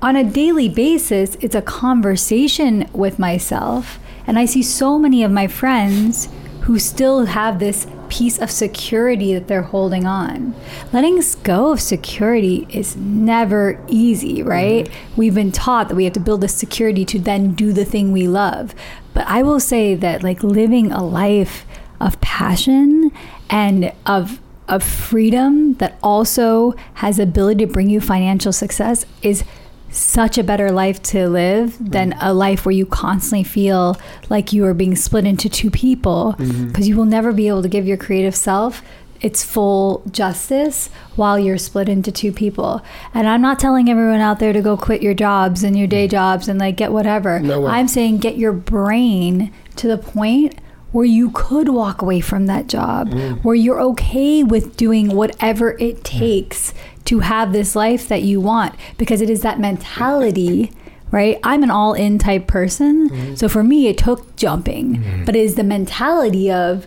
on 0.00 0.14
a 0.14 0.24
daily 0.24 0.68
basis, 0.68 1.36
it's 1.40 1.56
a 1.56 1.62
conversation 1.62 2.88
with 2.92 3.18
myself 3.18 3.98
and 4.26 4.38
I 4.38 4.44
see 4.44 4.62
so 4.62 4.98
many 4.98 5.24
of 5.24 5.30
my 5.30 5.48
friends 5.48 6.28
who 6.68 6.78
still 6.78 7.24
have 7.24 7.60
this 7.60 7.86
piece 8.10 8.38
of 8.38 8.50
security 8.50 9.32
that 9.32 9.48
they're 9.48 9.62
holding 9.62 10.04
on. 10.04 10.54
Letting 10.92 11.18
go 11.42 11.72
of 11.72 11.80
security 11.80 12.66
is 12.68 12.94
never 12.94 13.82
easy, 13.88 14.40
mm-hmm. 14.40 14.48
right? 14.50 14.90
We've 15.16 15.34
been 15.34 15.50
taught 15.50 15.88
that 15.88 15.94
we 15.94 16.04
have 16.04 16.12
to 16.12 16.20
build 16.20 16.42
this 16.42 16.54
security 16.54 17.06
to 17.06 17.18
then 17.18 17.54
do 17.54 17.72
the 17.72 17.86
thing 17.86 18.12
we 18.12 18.28
love. 18.28 18.74
But 19.14 19.26
I 19.26 19.42
will 19.42 19.60
say 19.60 19.94
that 19.94 20.22
like 20.22 20.42
living 20.42 20.92
a 20.92 21.02
life 21.02 21.64
of 22.00 22.20
passion 22.20 23.12
and 23.48 23.90
of 24.04 24.38
of 24.68 24.82
freedom 24.82 25.72
that 25.76 25.98
also 26.02 26.74
has 26.94 27.18
ability 27.18 27.64
to 27.64 27.72
bring 27.72 27.88
you 27.88 27.98
financial 27.98 28.52
success 28.52 29.06
is 29.22 29.42
such 29.90 30.38
a 30.38 30.44
better 30.44 30.70
life 30.70 31.02
to 31.02 31.28
live 31.28 31.76
than 31.80 32.12
a 32.20 32.32
life 32.32 32.64
where 32.64 32.72
you 32.72 32.86
constantly 32.86 33.44
feel 33.44 33.96
like 34.28 34.52
you 34.52 34.64
are 34.64 34.74
being 34.74 34.94
split 34.94 35.24
into 35.24 35.48
two 35.48 35.70
people 35.70 36.34
mm-hmm. 36.38 36.68
because 36.68 36.88
you 36.88 36.96
will 36.96 37.04
never 37.04 37.32
be 37.32 37.48
able 37.48 37.62
to 37.62 37.68
give 37.68 37.86
your 37.86 37.96
creative 37.96 38.34
self 38.34 38.82
its 39.20 39.42
full 39.42 40.02
justice 40.10 40.88
while 41.16 41.38
you're 41.38 41.58
split 41.58 41.88
into 41.88 42.12
two 42.12 42.32
people. 42.32 42.82
And 43.14 43.28
I'm 43.28 43.40
not 43.40 43.58
telling 43.58 43.88
everyone 43.88 44.20
out 44.20 44.38
there 44.38 44.52
to 44.52 44.62
go 44.62 44.76
quit 44.76 45.02
your 45.02 45.14
jobs 45.14 45.64
and 45.64 45.76
your 45.76 45.88
day 45.88 46.06
mm-hmm. 46.06 46.12
jobs 46.12 46.48
and 46.48 46.60
like 46.60 46.76
get 46.76 46.92
whatever. 46.92 47.40
No. 47.40 47.66
I'm 47.66 47.88
saying 47.88 48.18
get 48.18 48.36
your 48.36 48.52
brain 48.52 49.52
to 49.76 49.88
the 49.88 49.98
point 49.98 50.60
where 50.92 51.04
you 51.04 51.30
could 51.30 51.68
walk 51.68 52.00
away 52.00 52.20
from 52.20 52.46
that 52.46 52.66
job, 52.66 53.10
mm. 53.10 53.42
where 53.44 53.54
you're 53.54 53.80
okay 53.80 54.42
with 54.42 54.76
doing 54.76 55.14
whatever 55.14 55.76
it 55.78 56.02
takes 56.02 56.72
to 57.08 57.20
have 57.20 57.52
this 57.52 57.74
life 57.76 58.08
that 58.08 58.22
you 58.22 58.40
want 58.40 58.74
because 58.96 59.20
it 59.20 59.28
is 59.30 59.42
that 59.42 59.58
mentality 59.60 60.70
right 61.10 61.38
i'm 61.42 61.62
an 61.62 61.70
all-in 61.70 62.18
type 62.18 62.46
person 62.46 63.34
so 63.36 63.48
for 63.48 63.62
me 63.64 63.86
it 63.88 63.96
took 63.98 64.34
jumping 64.36 65.22
but 65.24 65.34
it 65.34 65.40
is 65.40 65.54
the 65.54 65.64
mentality 65.64 66.50
of 66.50 66.86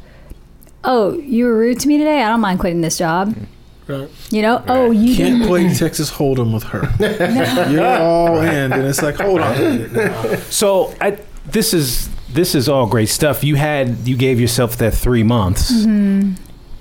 oh 0.83 1.13
you 1.19 1.45
were 1.45 1.57
rude 1.57 1.79
to 1.79 1.87
me 1.87 1.97
today 1.97 2.21
i 2.23 2.27
don't 2.29 2.39
mind 2.41 2.59
quitting 2.59 2.81
this 2.81 2.97
job 2.97 3.35
Right. 3.87 4.09
you 4.29 4.41
know 4.43 4.63
oh 4.67 4.91
you 4.91 5.15
Can't 5.15 5.39
didn't 5.39 5.47
play 5.47 5.73
Texas 5.73 6.11
Hold'em 6.11 6.53
with 6.53 6.63
her. 6.65 6.83
You're 7.71 7.85
all 7.99 8.39
in, 8.39 8.71
and 8.71 8.83
it's 8.85 9.01
like, 9.01 9.15
hold 9.15 9.41
on. 9.41 9.55
a 9.55 9.59
minute 9.59 9.91
now. 9.91 10.35
So 10.49 10.93
I, 11.01 11.17
this 11.47 11.73
is 11.73 12.07
this 12.31 12.55
is 12.55 12.69
all 12.69 12.85
great 12.87 13.09
stuff. 13.09 13.43
You 13.43 13.55
had 13.55 14.07
you 14.07 14.15
gave 14.15 14.39
yourself 14.39 14.77
that 14.77 14.93
three 14.93 15.23
months, 15.23 15.71
Mm-hmm. 15.73 16.33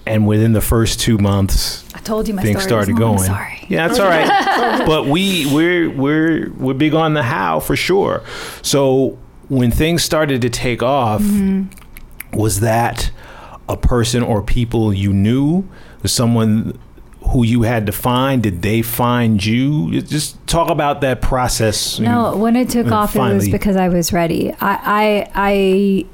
And 0.07 0.27
within 0.27 0.53
the 0.53 0.61
first 0.61 1.01
two 1.01 1.19
months, 1.19 1.85
i 1.95 1.99
told 2.01 2.27
you 2.29 2.35
my 2.35 2.43
things 2.43 2.63
story 2.63 2.79
was 2.79 2.87
started 2.87 3.01
long, 3.01 3.17
going. 3.17 3.27
sorry 3.27 3.67
Yeah, 3.69 3.87
that's 3.87 4.01
all 4.01 4.09
right. 4.09 4.85
but 4.87 5.07
we 5.07 5.47
we're 5.55 5.91
we're 5.91 6.51
we're 6.53 6.75
big 6.75 6.95
on 6.95 7.15
the 7.15 7.23
how 7.23 7.61
for 7.61 7.77
sure. 7.77 8.23
So 8.63 9.19
when 9.49 9.71
things 9.71 10.03
started 10.03 10.41
to 10.43 10.51
take 10.51 10.83
off, 10.83 11.23
Mm-hmm. 11.23 12.37
was 12.39 12.61
that 12.61 13.11
a 13.69 13.77
person 13.77 14.23
or 14.23 14.43
people 14.43 14.93
you 14.93 15.13
knew, 15.13 15.69
someone 16.05 16.79
who 17.29 17.45
you 17.45 17.63
had 17.63 17.87
to 17.87 17.93
find? 17.93 18.43
Did 18.43 18.63
they 18.63 18.83
find 18.83 19.45
you? 19.45 20.01
Just 20.03 20.45
talk 20.47 20.71
about 20.71 21.01
that 21.03 21.21
process. 21.21 21.99
No, 22.01 22.37
when 22.37 22.57
it 22.57 22.69
took 22.71 22.91
off, 22.91 23.15
it 23.15 23.21
was 23.21 23.49
because 23.49 23.77
I 23.77 23.89
was 23.89 24.13
ready. 24.13 24.53
I, 24.61 25.27
I, 25.31 25.31
I 25.35 26.07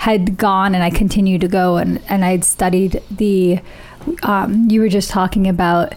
had 0.00 0.38
gone 0.38 0.74
and 0.74 0.82
I 0.82 0.88
continued 0.88 1.42
to 1.42 1.48
go 1.48 1.76
and, 1.76 2.00
and 2.08 2.24
I'd 2.24 2.42
studied 2.42 3.02
the, 3.10 3.60
um, 4.22 4.66
you 4.70 4.80
were 4.80 4.88
just 4.88 5.10
talking 5.10 5.46
about 5.46 5.94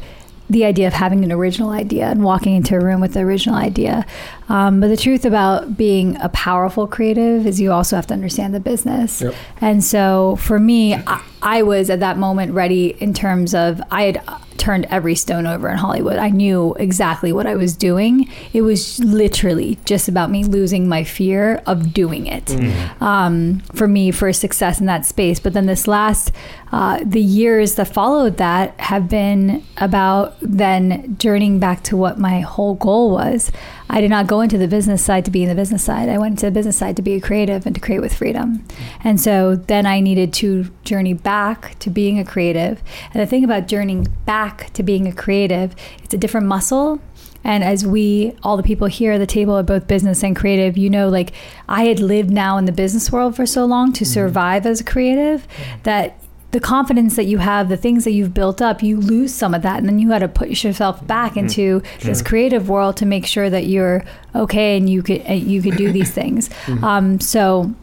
the 0.49 0.65
idea 0.65 0.87
of 0.87 0.93
having 0.93 1.23
an 1.23 1.31
original 1.31 1.69
idea 1.69 2.07
and 2.07 2.21
walking 2.21 2.53
into 2.53 2.75
a 2.75 2.83
room 2.83 2.99
with 2.99 3.13
the 3.13 3.21
original 3.21 3.55
idea. 3.55 4.05
Um, 4.53 4.79
but 4.79 4.89
the 4.89 4.97
truth 4.97 5.25
about 5.25 5.75
being 5.75 6.15
a 6.21 6.29
powerful 6.29 6.85
creative 6.85 7.47
is 7.47 7.59
you 7.59 7.71
also 7.71 7.95
have 7.95 8.05
to 8.07 8.13
understand 8.13 8.53
the 8.53 8.59
business. 8.59 9.19
Yep. 9.19 9.33
And 9.61 9.83
so 9.83 10.35
for 10.35 10.59
me, 10.59 10.93
I, 10.93 11.23
I 11.41 11.63
was 11.63 11.89
at 11.89 12.01
that 12.01 12.19
moment 12.19 12.53
ready 12.53 12.89
in 13.01 13.15
terms 13.15 13.55
of 13.55 13.81
I 13.89 14.03
had 14.03 14.21
uh, 14.27 14.37
turned 14.57 14.85
every 14.91 15.15
stone 15.15 15.47
over 15.47 15.67
in 15.67 15.77
Hollywood. 15.77 16.17
I 16.17 16.29
knew 16.29 16.75
exactly 16.75 17.33
what 17.33 17.47
I 17.47 17.55
was 17.55 17.75
doing. 17.75 18.29
It 18.53 18.61
was 18.61 18.99
literally 18.99 19.79
just 19.85 20.07
about 20.07 20.29
me 20.29 20.43
losing 20.43 20.87
my 20.87 21.03
fear 21.03 21.61
of 21.65 21.91
doing 21.91 22.27
it 22.27 22.55
um, 23.01 23.59
for 23.73 23.87
me 23.87 24.11
for 24.11 24.31
success 24.31 24.79
in 24.79 24.85
that 24.85 25.05
space. 25.05 25.39
But 25.39 25.53
then 25.53 25.65
this 25.65 25.87
last, 25.87 26.31
uh, 26.71 26.99
the 27.03 27.21
years 27.21 27.75
that 27.75 27.93
followed 27.93 28.37
that 28.37 28.79
have 28.79 29.09
been 29.09 29.65
about 29.77 30.35
then 30.41 31.17
journeying 31.17 31.59
back 31.59 31.83
to 31.83 31.97
what 31.97 32.17
my 32.17 32.39
whole 32.39 32.75
goal 32.75 33.11
was. 33.11 33.51
I 33.93 34.01
did 34.01 34.09
not 34.09 34.25
go 34.25 34.41
into 34.41 34.57
the 34.57 34.67
business 34.67 35.05
side 35.05 35.23
to 35.25 35.31
be 35.31 35.43
in 35.43 35.49
the 35.49 35.53
business 35.53 35.83
side. 35.83 36.09
I 36.09 36.17
went 36.17 36.31
into 36.31 36.47
the 36.47 36.51
business 36.51 36.75
side 36.75 36.95
to 36.95 37.03
be 37.03 37.13
a 37.13 37.21
creative 37.21 37.67
and 37.67 37.75
to 37.75 37.79
create 37.79 38.01
with 38.01 38.15
freedom. 38.15 38.65
And 39.03 39.21
so 39.21 39.55
then 39.55 39.85
I 39.85 39.99
needed 39.99 40.33
to 40.33 40.71
journey 40.83 41.13
back 41.13 41.77
to 41.77 41.91
being 41.91 42.17
a 42.17 42.25
creative. 42.25 42.81
And 43.13 43.21
the 43.21 43.27
thing 43.27 43.43
about 43.43 43.67
journeying 43.67 44.07
back 44.25 44.73
to 44.73 44.81
being 44.81 45.07
a 45.07 45.13
creative, 45.13 45.75
it's 46.01 46.11
a 46.11 46.17
different 46.17 46.47
muscle. 46.47 47.01
And 47.43 47.63
as 47.63 47.85
we, 47.85 48.35
all 48.41 48.57
the 48.57 48.63
people 48.63 48.87
here 48.87 49.11
at 49.11 49.19
the 49.19 49.27
table 49.27 49.53
are 49.53 49.61
both 49.61 49.87
business 49.87 50.23
and 50.23 50.35
creative, 50.35 50.75
you 50.75 50.89
know, 50.89 51.07
like 51.07 51.31
I 51.69 51.83
had 51.83 51.99
lived 51.99 52.31
now 52.31 52.57
in 52.57 52.65
the 52.65 52.71
business 52.71 53.11
world 53.11 53.35
for 53.35 53.45
so 53.45 53.63
long 53.63 53.93
to 53.93 54.03
mm-hmm. 54.03 54.11
survive 54.11 54.65
as 54.65 54.81
a 54.81 54.83
creative 54.83 55.47
mm-hmm. 55.47 55.81
that 55.83 56.17
the 56.53 56.59
confidence 56.59 57.15
that 57.15 57.25
you 57.25 57.39
have, 57.39 57.67
the 57.67 57.75
things 57.75 58.03
that 58.03 58.11
you've 58.11 58.33
built 58.33 58.61
up, 58.61 58.83
you 58.83 58.97
lose 58.99 59.33
some 59.33 59.55
of 59.55 59.63
that, 59.63 59.79
and 59.79 59.87
then 59.87 59.97
you 59.97 60.07
got 60.07 60.19
to 60.19 60.27
put 60.27 60.49
yourself 60.49 61.05
back 61.05 61.35
into 61.35 61.81
this 62.01 62.21
creative 62.21 62.69
world 62.69 62.95
to 62.97 63.07
make 63.07 63.25
sure 63.25 63.49
that 63.49 63.65
you're 63.65 64.05
okay 64.35 64.77
and 64.77 64.87
you 64.87 65.01
could 65.01 65.27
you 65.27 65.63
could 65.63 65.75
do 65.75 65.91
these 65.91 66.11
things. 66.19 66.51
Um, 66.83 67.19
so, 67.19 67.73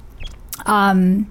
um, 0.66 1.28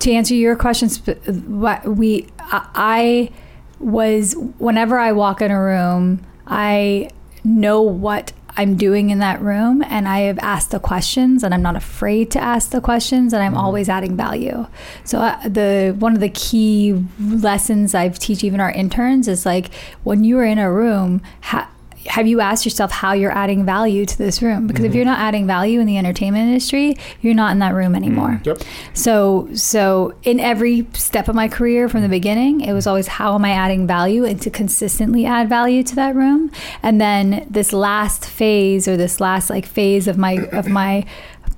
to 0.00 0.12
answer 0.12 0.34
your 0.34 0.54
question, 0.54 0.90
sp- 0.92 1.16
what 1.46 1.82
we 1.86 2.28
I 2.52 3.30
was 3.78 4.34
whenever 4.58 4.98
I 4.98 5.12
walk 5.12 5.40
in 5.40 5.50
a 5.50 5.60
room, 5.60 6.20
I 6.46 7.08
know 7.42 7.80
what 7.80 8.32
I'm 8.60 8.76
doing 8.76 9.08
in 9.08 9.20
that 9.20 9.40
room 9.40 9.82
and 9.82 10.06
I 10.06 10.18
have 10.20 10.38
asked 10.40 10.70
the 10.70 10.78
questions 10.78 11.42
and 11.42 11.54
I'm 11.54 11.62
not 11.62 11.76
afraid 11.76 12.30
to 12.32 12.38
ask 12.38 12.72
the 12.72 12.82
questions 12.82 13.32
and 13.32 13.42
I'm 13.42 13.56
always 13.56 13.88
adding 13.88 14.18
value. 14.18 14.66
So 15.02 15.18
uh, 15.18 15.48
the 15.48 15.96
one 15.98 16.12
of 16.12 16.20
the 16.20 16.28
key 16.28 17.02
lessons 17.18 17.94
I've 17.94 18.18
teach 18.18 18.44
even 18.44 18.60
our 18.60 18.70
interns 18.70 19.28
is 19.28 19.46
like 19.46 19.72
when 20.04 20.24
you 20.24 20.38
are 20.38 20.44
in 20.44 20.58
a 20.58 20.70
room 20.70 21.22
ha- 21.40 21.70
have 22.06 22.26
you 22.26 22.40
asked 22.40 22.64
yourself 22.64 22.90
how 22.90 23.12
you're 23.12 23.32
adding 23.32 23.64
value 23.64 24.06
to 24.06 24.18
this 24.18 24.40
room? 24.40 24.66
Because 24.66 24.84
if 24.84 24.90
mm-hmm. 24.90 24.96
you're 24.96 25.04
not 25.04 25.18
adding 25.18 25.46
value 25.46 25.80
in 25.80 25.86
the 25.86 25.98
entertainment 25.98 26.48
industry, 26.48 26.96
you're 27.20 27.34
not 27.34 27.52
in 27.52 27.58
that 27.58 27.74
room 27.74 27.92
mm-hmm. 27.92 28.04
anymore. 28.04 28.42
Yep. 28.44 28.62
So, 28.94 29.48
so 29.54 30.14
in 30.22 30.40
every 30.40 30.86
step 30.94 31.28
of 31.28 31.34
my 31.34 31.48
career 31.48 31.88
from 31.88 32.02
the 32.02 32.08
beginning, 32.08 32.62
it 32.62 32.72
was 32.72 32.86
always 32.86 33.06
how 33.06 33.34
am 33.34 33.44
I 33.44 33.50
adding 33.50 33.86
value 33.86 34.24
and 34.24 34.40
to 34.42 34.50
consistently 34.50 35.26
add 35.26 35.48
value 35.48 35.82
to 35.82 35.94
that 35.96 36.14
room. 36.14 36.50
And 36.82 37.00
then 37.00 37.46
this 37.50 37.72
last 37.72 38.26
phase 38.26 38.88
or 38.88 38.96
this 38.96 39.20
last 39.20 39.50
like 39.50 39.66
phase 39.66 40.08
of 40.08 40.16
my 40.16 40.48
of 40.52 40.68
my 40.68 41.04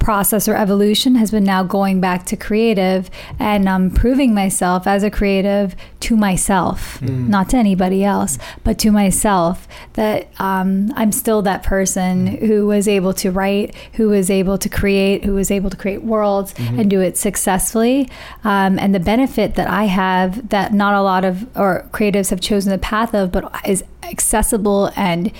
process 0.02 0.48
or 0.48 0.56
evolution 0.56 1.14
has 1.14 1.30
been 1.30 1.44
now 1.44 1.62
going 1.62 2.00
back 2.00 2.26
to 2.26 2.36
creative 2.36 3.08
and 3.38 3.68
um, 3.68 3.90
proving 3.90 4.34
myself 4.34 4.86
as 4.86 5.04
a 5.04 5.10
creative 5.10 5.76
to 6.00 6.16
myself, 6.16 7.00
not 7.30 7.48
to 7.50 7.56
anybody 7.56 8.02
else, 8.02 8.36
but 8.64 8.78
to 8.80 8.90
myself 8.90 9.68
that 9.92 10.28
um, 10.40 10.92
I'm 10.96 11.12
still 11.12 11.40
that 11.42 11.62
person 11.62 12.26
who 12.26 12.66
was 12.66 12.88
able 12.88 13.14
to 13.14 13.30
write, 13.30 13.74
who 13.94 14.08
was 14.08 14.28
able 14.28 14.58
to 14.58 14.68
create, 14.68 15.24
who 15.24 15.34
was 15.34 15.50
able 15.50 15.70
to 15.70 15.76
create 15.76 16.02
worlds 16.02 16.52
and 16.58 16.90
do 16.90 17.00
it 17.00 17.16
successfully. 17.16 18.08
Um, 18.42 18.78
and 18.78 18.92
the 18.92 19.00
benefit 19.00 19.54
that 19.54 19.68
I 19.68 19.84
have 19.84 20.48
that 20.48 20.72
not 20.72 20.94
a 20.94 21.02
lot 21.02 21.24
of 21.24 21.46
or 21.56 21.88
creatives 21.92 22.30
have 22.30 22.40
chosen 22.40 22.72
the 22.72 22.78
path 22.78 23.14
of, 23.14 23.30
but 23.30 23.54
is 23.64 23.84
accessible 24.02 24.90
and 24.96 25.32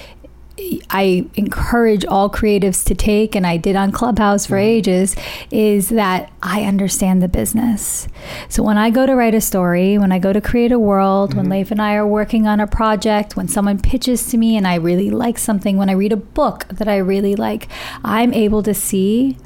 I 0.90 1.26
encourage 1.34 2.04
all 2.04 2.30
creatives 2.30 2.84
to 2.86 2.94
take, 2.94 3.34
and 3.34 3.46
I 3.46 3.56
did 3.56 3.76
on 3.76 3.92
Clubhouse 3.92 4.46
for 4.46 4.56
mm-hmm. 4.56 4.76
ages, 4.76 5.16
is 5.50 5.88
that 5.90 6.30
I 6.42 6.62
understand 6.64 7.22
the 7.22 7.28
business. 7.28 8.08
So 8.48 8.62
when 8.62 8.78
I 8.78 8.90
go 8.90 9.06
to 9.06 9.14
write 9.14 9.34
a 9.34 9.40
story, 9.40 9.98
when 9.98 10.12
I 10.12 10.18
go 10.18 10.32
to 10.32 10.40
create 10.40 10.72
a 10.72 10.78
world, 10.78 11.34
when 11.34 11.44
mm-hmm. 11.44 11.52
Leif 11.52 11.70
and 11.70 11.80
I 11.80 11.94
are 11.94 12.06
working 12.06 12.46
on 12.46 12.60
a 12.60 12.66
project, 12.66 13.36
when 13.36 13.48
someone 13.48 13.80
pitches 13.80 14.26
to 14.30 14.36
me 14.36 14.56
and 14.56 14.66
I 14.66 14.74
really 14.76 15.10
like 15.10 15.38
something, 15.38 15.76
when 15.76 15.88
I 15.88 15.94
read 15.94 16.12
a 16.12 16.16
book 16.16 16.66
that 16.68 16.88
I 16.88 16.98
really 16.98 17.36
like, 17.36 17.68
I'm 18.04 18.32
able 18.32 18.62
to 18.62 18.74
see 18.74 19.36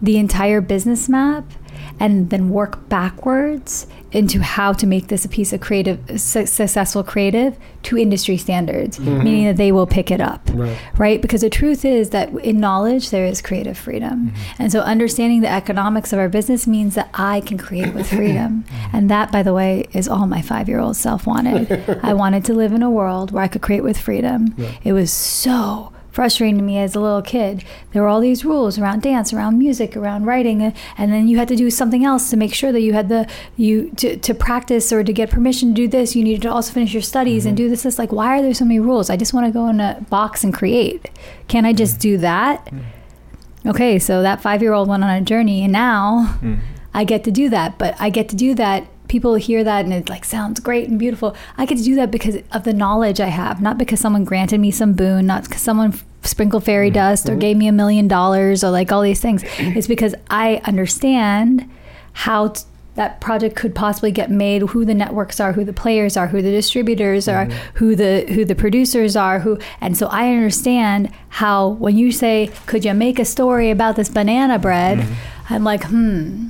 the 0.00 0.18
entire 0.18 0.60
business 0.60 1.08
map 1.08 1.44
and 2.00 2.30
then 2.30 2.50
work 2.50 2.88
backwards 2.88 3.86
into 4.12 4.40
how 4.40 4.72
to 4.72 4.86
make 4.86 5.08
this 5.08 5.24
a 5.24 5.28
piece 5.28 5.52
of 5.52 5.60
creative 5.60 5.98
su- 6.20 6.46
successful 6.46 7.02
creative 7.02 7.56
to 7.82 7.98
industry 7.98 8.36
standards 8.36 8.98
mm-hmm. 8.98 9.24
meaning 9.24 9.44
that 9.46 9.56
they 9.56 9.72
will 9.72 9.86
pick 9.86 10.10
it 10.10 10.20
up 10.20 10.40
Right. 10.52 10.78
right? 10.96 11.20
Because 11.22 11.40
the 11.40 11.50
truth 11.50 11.84
is 11.84 12.10
that 12.10 12.30
in 12.38 12.60
knowledge 12.60 13.10
there 13.10 13.26
is 13.26 13.42
creative 13.42 13.76
freedom. 13.76 14.28
Mm-hmm. 14.30 14.62
And 14.62 14.72
so 14.72 14.80
understanding 14.80 15.40
the 15.40 15.48
economics 15.50 16.12
of 16.12 16.18
our 16.18 16.28
business 16.28 16.66
means 16.66 16.94
that 16.94 17.10
i 17.14 17.40
can 17.40 17.58
create 17.58 17.92
with 17.94 18.08
freedom. 18.08 18.64
Mm-hmm. 18.74 18.96
And 18.96 19.10
that 19.10 19.32
by 19.32 19.42
the 19.42 19.52
way 19.52 19.86
is 19.92 20.08
all 20.08 20.26
my 20.26 20.40
five-year-old 20.42 20.96
self 20.96 21.26
wanted. 21.26 21.70
I 22.02 22.14
wanted 22.14 22.44
to 22.46 22.54
live 22.54 22.72
in 22.72 22.82
a 22.82 22.90
world 22.90 23.30
where 23.32 23.42
i 23.42 23.48
could 23.48 23.62
create 23.62 23.82
with 23.82 23.98
freedom. 23.98 24.54
It 24.84 24.92
was 24.92 25.12
so 25.12 25.92
frustrating 26.14 26.56
to 26.56 26.62
me 26.62 26.78
as 26.78 26.94
a 26.94 27.00
little 27.00 27.20
kid. 27.22 27.64
There 27.92 28.00
were 28.00 28.08
all 28.08 28.20
these 28.20 28.44
rules 28.44 28.78
around 28.78 29.02
dance, 29.02 29.32
around 29.32 29.58
music, 29.58 29.96
around 29.96 30.26
writing, 30.26 30.62
uh, 30.62 30.70
and 30.96 31.12
then 31.12 31.26
you 31.26 31.38
had 31.38 31.48
to 31.48 31.56
do 31.56 31.70
something 31.70 32.04
else 32.04 32.30
to 32.30 32.36
make 32.36 32.54
sure 32.54 32.70
that 32.70 32.82
you 32.82 32.92
had 32.92 33.08
the 33.08 33.28
you 33.56 33.90
to, 33.96 34.16
to 34.16 34.32
practice 34.32 34.92
or 34.92 35.02
to 35.02 35.12
get 35.12 35.28
permission 35.28 35.70
to 35.70 35.74
do 35.74 35.88
this. 35.88 36.14
You 36.14 36.22
needed 36.22 36.42
to 36.42 36.52
also 36.52 36.72
finish 36.72 36.92
your 36.92 37.02
studies 37.02 37.44
and 37.44 37.58
mm-hmm. 37.58 37.64
do 37.64 37.70
this. 37.70 37.82
This 37.82 37.98
like 37.98 38.12
why 38.12 38.38
are 38.38 38.42
there 38.42 38.54
so 38.54 38.64
many 38.64 38.78
rules? 38.78 39.10
I 39.10 39.16
just 39.16 39.34
want 39.34 39.46
to 39.46 39.52
go 39.52 39.68
in 39.68 39.80
a 39.80 40.06
box 40.08 40.44
and 40.44 40.54
create. 40.54 41.10
Can't 41.48 41.66
I 41.66 41.72
mm. 41.72 41.78
just 41.78 41.98
do 41.98 42.16
that? 42.18 42.64
Mm. 42.66 42.84
Okay, 43.66 43.98
so 43.98 44.22
that 44.22 44.40
five 44.40 44.62
year 44.62 44.72
old 44.72 44.88
went 44.88 45.02
on 45.02 45.10
a 45.10 45.20
journey, 45.20 45.64
and 45.64 45.72
now 45.72 46.38
mm. 46.40 46.60
I 46.92 47.02
get 47.04 47.24
to 47.24 47.32
do 47.32 47.48
that. 47.48 47.76
But 47.76 47.96
I 47.98 48.10
get 48.10 48.28
to 48.28 48.36
do 48.36 48.54
that. 48.54 48.86
People 49.14 49.36
hear 49.36 49.62
that 49.62 49.84
and 49.84 49.94
it 49.94 50.08
like 50.08 50.24
sounds 50.24 50.58
great 50.58 50.88
and 50.88 50.98
beautiful. 50.98 51.36
I 51.56 51.66
get 51.66 51.78
to 51.78 51.84
do 51.84 51.94
that 51.94 52.10
because 52.10 52.38
of 52.50 52.64
the 52.64 52.72
knowledge 52.72 53.20
I 53.20 53.28
have, 53.28 53.62
not 53.62 53.78
because 53.78 54.00
someone 54.00 54.24
granted 54.24 54.58
me 54.58 54.72
some 54.72 54.94
boon, 54.94 55.24
not 55.24 55.44
because 55.44 55.62
someone 55.62 55.96
sprinkled 56.22 56.64
fairy 56.64 56.88
mm-hmm. 56.88 56.94
dust 56.94 57.28
or 57.28 57.36
gave 57.36 57.56
me 57.56 57.68
a 57.68 57.72
million 57.72 58.08
dollars 58.08 58.64
or 58.64 58.70
like 58.70 58.90
all 58.90 59.02
these 59.02 59.20
things. 59.20 59.44
It's 59.60 59.86
because 59.86 60.16
I 60.28 60.60
understand 60.64 61.70
how 62.12 62.48
t- 62.48 62.64
that 62.96 63.20
project 63.20 63.54
could 63.54 63.72
possibly 63.72 64.10
get 64.10 64.32
made, 64.32 64.62
who 64.62 64.84
the 64.84 64.94
networks 64.94 65.38
are, 65.38 65.52
who 65.52 65.64
the 65.64 65.72
players 65.72 66.16
are, 66.16 66.26
who 66.26 66.42
the 66.42 66.50
distributors 66.50 67.28
are, 67.28 67.46
mm-hmm. 67.46 67.76
who 67.76 67.94
the 67.94 68.24
who 68.34 68.44
the 68.44 68.56
producers 68.56 69.14
are, 69.14 69.38
who 69.38 69.60
and 69.80 69.96
so 69.96 70.08
I 70.08 70.32
understand 70.34 71.12
how 71.28 71.68
when 71.68 71.96
you 71.96 72.10
say, 72.10 72.50
Could 72.66 72.84
you 72.84 72.94
make 72.94 73.20
a 73.20 73.24
story 73.24 73.70
about 73.70 73.94
this 73.94 74.08
banana 74.08 74.58
bread? 74.58 74.98
Mm-hmm. 74.98 75.54
I'm 75.54 75.62
like, 75.62 75.84
hmm. 75.84 76.48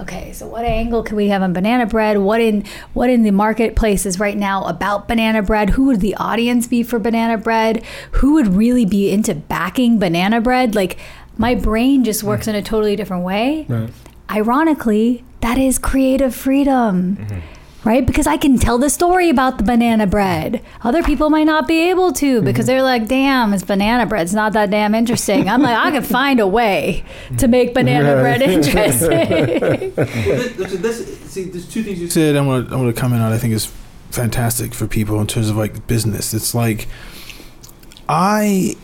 Okay, 0.00 0.32
so 0.32 0.46
what 0.46 0.64
angle 0.64 1.02
can 1.04 1.16
we 1.16 1.28
have 1.28 1.42
on 1.42 1.52
banana 1.52 1.86
bread? 1.86 2.18
What 2.18 2.40
in 2.40 2.64
what 2.94 3.10
in 3.10 3.22
the 3.22 3.30
marketplace 3.30 4.04
is 4.06 4.18
right 4.18 4.36
now 4.36 4.64
about 4.64 5.06
banana 5.06 5.42
bread? 5.42 5.70
Who 5.70 5.84
would 5.86 6.00
the 6.00 6.16
audience 6.16 6.66
be 6.66 6.82
for 6.82 6.98
banana 6.98 7.38
bread? 7.38 7.84
Who 8.12 8.34
would 8.34 8.48
really 8.48 8.84
be 8.84 9.10
into 9.10 9.34
backing 9.34 9.98
banana 9.98 10.40
bread? 10.40 10.74
Like 10.74 10.98
my 11.38 11.54
brain 11.54 12.02
just 12.04 12.24
works 12.24 12.46
mm-hmm. 12.46 12.56
in 12.56 12.62
a 12.62 12.62
totally 12.62 12.96
different 12.96 13.24
way 13.24 13.66
Right. 13.68 13.90
ironically, 14.30 15.24
that 15.40 15.58
is 15.58 15.78
creative 15.78 16.34
freedom. 16.34 17.16
Mm-hmm. 17.16 17.38
Right? 17.84 18.06
Because 18.06 18.26
I 18.26 18.38
can 18.38 18.58
tell 18.58 18.78
the 18.78 18.88
story 18.88 19.28
about 19.28 19.58
the 19.58 19.64
banana 19.64 20.06
bread. 20.06 20.64
Other 20.82 21.02
people 21.02 21.28
might 21.28 21.44
not 21.44 21.68
be 21.68 21.90
able 21.90 22.12
to 22.14 22.36
mm-hmm. 22.36 22.44
because 22.44 22.66
they're 22.66 22.82
like, 22.82 23.08
damn, 23.08 23.52
it's 23.52 23.62
banana 23.62 24.06
bread. 24.06 24.22
It's 24.22 24.32
not 24.32 24.54
that 24.54 24.70
damn 24.70 24.94
interesting. 24.94 25.48
I'm 25.48 25.60
like, 25.60 25.76
I 25.76 25.90
can 25.90 26.02
find 26.02 26.40
a 26.40 26.46
way 26.46 27.04
to 27.36 27.46
make 27.46 27.74
banana 27.74 28.20
bread 28.20 28.40
interesting. 28.42 29.94
This- 29.94 30.72
this- 30.80 31.20
see, 31.30 31.44
there's 31.44 31.68
two 31.68 31.82
things 31.82 32.00
you 32.00 32.08
said. 32.08 32.36
I'm 32.36 32.46
gonna 32.46 32.64
I'm 32.64 32.80
gonna 32.80 32.92
comment 32.92 33.22
on. 33.22 33.32
I 33.32 33.38
think 33.38 33.52
is 33.52 33.70
fantastic 34.10 34.72
for 34.72 34.86
people 34.86 35.20
in 35.20 35.26
terms 35.26 35.50
of 35.50 35.56
like 35.56 35.86
business. 35.86 36.32
It's 36.32 36.54
like 36.54 36.88
I, 38.08 38.76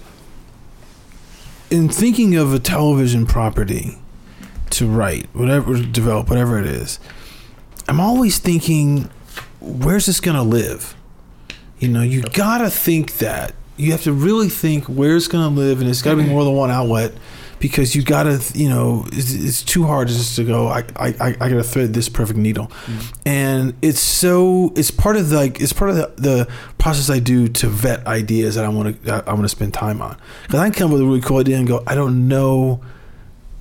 in 1.70 1.88
thinking 1.88 2.36
of 2.36 2.52
a 2.52 2.58
television 2.58 3.26
property 3.26 3.98
to 4.70 4.88
write, 4.88 5.28
whatever 5.32 5.82
develop, 5.82 6.28
whatever 6.28 6.58
it 6.58 6.66
is. 6.66 6.98
I'm 7.90 7.98
always 8.00 8.38
thinking, 8.38 9.10
where's 9.60 10.06
this 10.06 10.20
gonna 10.20 10.44
live? 10.44 10.94
You 11.80 11.88
know, 11.88 12.02
you 12.02 12.22
gotta 12.22 12.70
think 12.70 13.18
that. 13.18 13.52
You 13.76 13.90
have 13.92 14.02
to 14.02 14.12
really 14.12 14.48
think 14.48 14.84
where 14.84 15.16
it's 15.16 15.26
gonna 15.26 15.48
live, 15.54 15.80
and 15.80 15.90
it's 15.90 16.00
gotta 16.00 16.18
be 16.18 16.28
more 16.28 16.44
than 16.44 16.54
one 16.54 16.70
outlet 16.70 17.12
because 17.58 17.96
you 17.96 18.02
gotta, 18.02 18.40
you 18.54 18.68
know, 18.68 19.06
it's, 19.12 19.32
it's 19.34 19.62
too 19.62 19.84
hard 19.86 20.06
just 20.08 20.36
to 20.36 20.44
go. 20.44 20.68
I, 20.68 20.84
I, 20.96 21.14
I 21.18 21.48
gotta 21.48 21.64
thread 21.64 21.92
this 21.92 22.08
perfect 22.08 22.38
needle, 22.38 22.66
Mm-hmm. 22.68 23.12
and 23.26 23.74
it's 23.82 23.98
so 24.00 24.72
it's 24.76 24.92
part 24.92 25.16
of 25.16 25.30
the, 25.30 25.36
like 25.36 25.60
it's 25.60 25.72
part 25.72 25.90
of 25.90 25.96
the, 25.96 26.12
the 26.16 26.48
process 26.78 27.10
I 27.10 27.18
do 27.18 27.48
to 27.48 27.66
vet 27.66 28.06
ideas 28.06 28.54
that 28.54 28.64
I 28.64 28.68
want 28.68 29.02
to 29.04 29.24
I 29.26 29.30
want 29.32 29.42
to 29.42 29.48
spend 29.48 29.74
time 29.74 30.00
on. 30.00 30.16
Because 30.42 30.60
I 30.60 30.70
can 30.70 30.74
come 30.74 30.86
up 30.90 30.92
with 30.92 31.00
a 31.02 31.04
really 31.06 31.20
cool 31.22 31.38
idea 31.38 31.56
and 31.58 31.66
go, 31.66 31.82
I 31.88 31.96
don't 31.96 32.28
know 32.28 32.82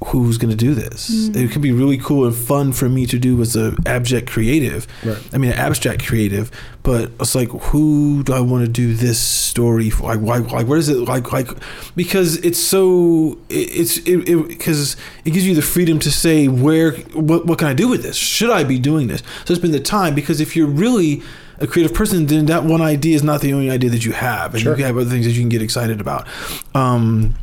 who's 0.06 0.38
going 0.38 0.50
to 0.50 0.56
do 0.56 0.74
this. 0.74 1.30
It 1.36 1.52
could 1.52 1.62
be 1.62 1.74
really 1.74 1.98
cool 1.98 2.26
and 2.26 2.34
fun 2.34 2.72
for 2.72 2.88
me 2.88 3.06
to 3.08 3.20
do 3.20 3.42
as 3.42 3.56
an 3.58 3.76
abject 3.86 4.30
creative. 4.30 4.88
Right. 5.04 5.18
I 5.34 5.38
mean, 5.38 5.52
an 5.52 5.58
abstract 5.58 6.06
creative, 6.06 6.52
but 6.84 7.12
it's 7.20 7.36
like, 7.36 7.50
who 7.50 8.24
do 8.24 8.34
I 8.34 8.40
want 8.40 8.66
to 8.66 8.72
do 8.72 8.94
this 8.94 9.20
story 9.20 9.90
for? 9.90 10.04
Like, 10.16 10.22
why? 10.22 10.38
Like, 10.38 10.68
what 10.68 10.78
is 10.78 10.88
it 10.88 11.00
like? 11.00 11.34
Like, 11.34 11.50
because 11.96 12.38
it's 12.38 12.60
so 12.60 13.38
it, 13.50 13.56
it's 13.56 13.98
it 14.08 14.48
because 14.48 14.96
it, 15.26 15.32
gives 15.32 15.46
you 15.46 15.54
the 15.54 15.62
freedom 15.62 16.00
to 16.00 16.12
say 16.12 16.48
where 16.48 16.94
what 17.14 17.46
what 17.46 17.60
can 17.60 17.68
I 17.68 17.74
do 17.74 17.90
with 17.90 18.02
this? 18.02 18.16
Should 18.16 18.52
I 18.52 18.64
be 18.64 18.80
doing 18.80 19.08
this? 19.08 19.22
So 19.44 19.54
it's 19.54 19.62
been 19.62 19.72
the 19.72 19.80
time 19.82 20.16
because 20.16 20.40
if 20.40 20.56
you're 20.56 20.68
really 20.68 21.22
a 21.60 21.68
creative 21.68 21.94
person, 21.94 22.28
then 22.28 22.46
that 22.46 22.64
one 22.64 22.82
idea 22.82 23.16
is 23.16 23.24
not 23.24 23.42
the 23.42 23.52
only 23.52 23.70
idea 23.70 23.90
that 23.90 24.06
you 24.06 24.14
have, 24.14 24.54
and 24.54 24.64
Sure. 24.64 24.78
you 24.78 24.86
have 24.86 24.98
other 24.98 25.10
things 25.10 25.26
that 25.26 25.34
you 25.34 25.42
can 25.42 25.50
get 25.50 25.62
excited 25.62 26.00
about. 26.00 26.26
Um, 26.74 27.36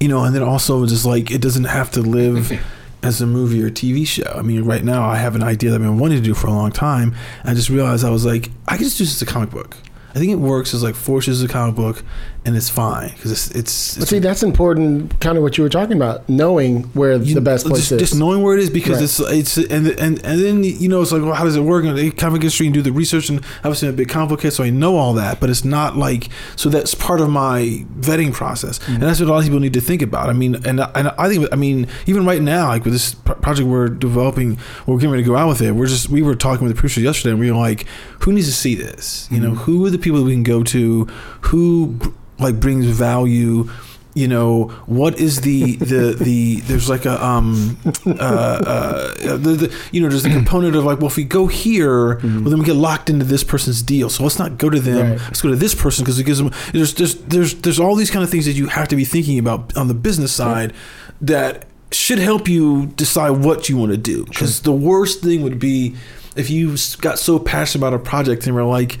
you 0.00 0.08
know, 0.08 0.24
and 0.24 0.34
then 0.34 0.42
also 0.42 0.86
just 0.86 1.04
like 1.04 1.30
it 1.30 1.40
doesn't 1.40 1.64
have 1.64 1.90
to 1.92 2.00
live 2.00 2.52
as 3.02 3.20
a 3.20 3.26
movie 3.26 3.62
or 3.62 3.70
TV 3.70 4.06
show. 4.06 4.30
I 4.34 4.42
mean, 4.42 4.64
right 4.64 4.82
now 4.82 5.08
I 5.08 5.16
have 5.16 5.34
an 5.34 5.42
idea 5.42 5.70
that 5.70 5.76
I've 5.76 5.82
been 5.82 5.98
wanting 5.98 6.18
to 6.18 6.24
do 6.24 6.34
for 6.34 6.48
a 6.48 6.52
long 6.52 6.72
time. 6.72 7.14
And 7.40 7.50
I 7.50 7.54
just 7.54 7.70
realized 7.70 8.04
I 8.04 8.10
was 8.10 8.24
like, 8.24 8.50
I 8.66 8.76
could 8.76 8.84
just 8.84 8.98
do 8.98 9.04
this 9.04 9.14
as 9.14 9.22
a 9.22 9.30
comic 9.30 9.50
book. 9.50 9.76
I 10.14 10.18
think 10.18 10.32
it 10.32 10.36
works 10.36 10.74
as 10.74 10.82
like 10.82 10.96
forces 10.96 11.42
as 11.42 11.48
a 11.48 11.52
comic 11.52 11.76
book, 11.76 12.02
and 12.44 12.56
it's 12.56 12.70
fine 12.70 13.08
because 13.10 13.30
it's 13.32 13.50
it's. 13.50 13.94
But 13.96 14.02
it's 14.02 14.10
see, 14.10 14.18
that's 14.18 14.42
important. 14.42 15.20
Kind 15.20 15.36
of 15.36 15.42
what 15.42 15.58
you 15.58 15.64
were 15.64 15.68
talking 15.70 15.96
about, 15.96 16.28
knowing 16.28 16.84
where 16.94 17.12
you- 17.16 17.34
the 17.34 17.40
best 17.40 17.66
place 17.66 17.80
just, 17.88 17.92
is. 17.92 18.00
just 18.00 18.14
knowing 18.16 18.42
where 18.42 18.56
it 18.56 18.60
is 18.60 18.70
because 18.70 18.96
Right. 19.20 19.38
it's 19.38 19.56
it's 19.56 19.70
and 19.70 19.86
and 19.88 20.24
and 20.24 20.40
then 20.42 20.64
you 20.64 20.88
know 20.88 21.02
it's 21.02 21.12
like 21.12 21.22
well 21.22 21.34
how 21.34 21.44
does 21.44 21.56
it 21.56 21.60
work 21.62 21.84
and 21.84 21.96
they 21.98 22.08
the 22.08 22.16
comic 22.16 22.40
industry 22.42 22.66
and 22.66 22.74
do 22.74 22.82
the 22.82 22.92
research 22.92 23.28
and 23.28 23.40
obviously 23.58 23.88
a 23.88 23.92
big 23.92 24.08
complicated 24.08 24.52
so 24.54 24.64
I 24.64 24.70
know 24.70 24.96
all 24.96 25.12
that 25.14 25.38
but 25.40 25.50
it's 25.50 25.64
not 25.64 25.96
like 25.96 26.28
so 26.56 26.68
that's 26.70 26.94
part 26.94 27.20
of 27.20 27.28
my 27.28 27.84
vetting 27.98 28.32
process 28.32 28.78
Mm-hmm. 28.80 28.94
and 28.94 29.02
that's 29.02 29.20
what 29.20 29.28
a 29.28 29.32
lot 29.32 29.38
of 29.38 29.44
people 29.44 29.60
need 29.60 29.74
to 29.74 29.80
think 29.80 30.00
about 30.02 30.28
I 30.28 30.32
mean 30.32 30.54
and 30.66 30.80
and 30.80 31.08
I 31.18 31.28
think 31.28 31.46
I 31.52 31.56
mean 31.56 31.88
even 32.06 32.24
right 32.24 32.40
now 32.42 32.68
like 32.68 32.84
with 32.84 32.92
this 32.94 33.14
project 33.14 33.68
we're 33.68 33.88
developing 33.88 34.58
we're 34.86 34.96
getting 34.96 35.10
ready 35.10 35.22
to 35.24 35.28
go 35.28 35.36
out 35.36 35.48
with 35.48 35.60
it 35.60 35.72
we're 35.72 35.86
just 35.86 36.08
we 36.08 36.22
were 36.22 36.34
talking 36.34 36.66
with 36.66 36.74
the 36.74 36.80
producer 36.80 37.00
yesterday 37.00 37.32
and 37.32 37.40
we 37.40 37.50
were 37.50 37.56
like 37.58 37.86
who 38.20 38.32
needs 38.32 38.46
to 38.46 38.52
see 38.54 38.74
this 38.74 39.28
you 39.30 39.38
know 39.40 39.54
who 39.54 39.84
are 39.84 39.90
the 39.90 39.98
people 39.98 40.18
that 40.18 40.24
we 40.24 40.32
can 40.32 40.42
go 40.42 40.62
to 40.62 41.06
who 41.42 41.98
like 42.38 42.58
brings 42.58 42.86
value 42.86 43.68
you 44.14 44.26
know 44.26 44.64
what 44.86 45.18
is 45.20 45.42
the 45.42 45.76
the 45.76 46.16
the 46.18 46.60
there's 46.62 46.88
like 46.88 47.04
a 47.04 47.24
um 47.24 47.78
uh, 48.06 48.10
uh 48.10 49.14
the, 49.36 49.36
the, 49.36 49.76
you 49.92 50.00
know 50.00 50.08
there's 50.08 50.24
the 50.24 50.30
component 50.30 50.74
of 50.74 50.84
like 50.84 50.98
well 50.98 51.06
if 51.06 51.16
we 51.16 51.24
go 51.24 51.46
here 51.46 52.16
well 52.16 52.50
then 52.50 52.58
we 52.58 52.64
get 52.64 52.74
locked 52.74 53.08
into 53.08 53.24
this 53.24 53.44
person's 53.44 53.82
deal. 53.82 54.10
So 54.10 54.22
let's 54.22 54.38
not 54.38 54.58
go 54.58 54.68
to 54.68 54.80
them. 54.80 55.12
Right. 55.12 55.20
let's 55.20 55.40
go 55.40 55.48
to 55.50 55.56
this 55.56 55.74
person 55.74 56.04
because 56.04 56.18
it 56.18 56.24
gives 56.24 56.38
them 56.38 56.50
there's 56.72 56.94
there's 56.94 57.14
there's 57.22 57.54
there's 57.56 57.78
all 57.78 57.94
these 57.94 58.10
kind 58.10 58.24
of 58.24 58.30
things 58.30 58.46
that 58.46 58.52
you 58.52 58.66
have 58.66 58.88
to 58.88 58.96
be 58.96 59.04
thinking 59.04 59.38
about 59.38 59.76
on 59.76 59.88
the 59.88 59.94
business 59.94 60.32
side 60.32 60.72
that 61.20 61.66
should 61.92 62.18
help 62.18 62.48
you 62.48 62.86
decide 62.86 63.30
what 63.30 63.68
you 63.68 63.76
want 63.76 63.92
to 63.92 63.98
do 63.98 64.24
because 64.24 64.62
the 64.62 64.72
worst 64.72 65.22
thing 65.22 65.42
would 65.42 65.58
be 65.58 65.94
if 66.36 66.50
you 66.50 66.76
got 67.00 67.18
so 67.18 67.38
passionate 67.38 67.86
about 67.86 67.94
a 67.94 68.02
project 68.02 68.46
and 68.46 68.54
were 68.54 68.64
like 68.64 68.98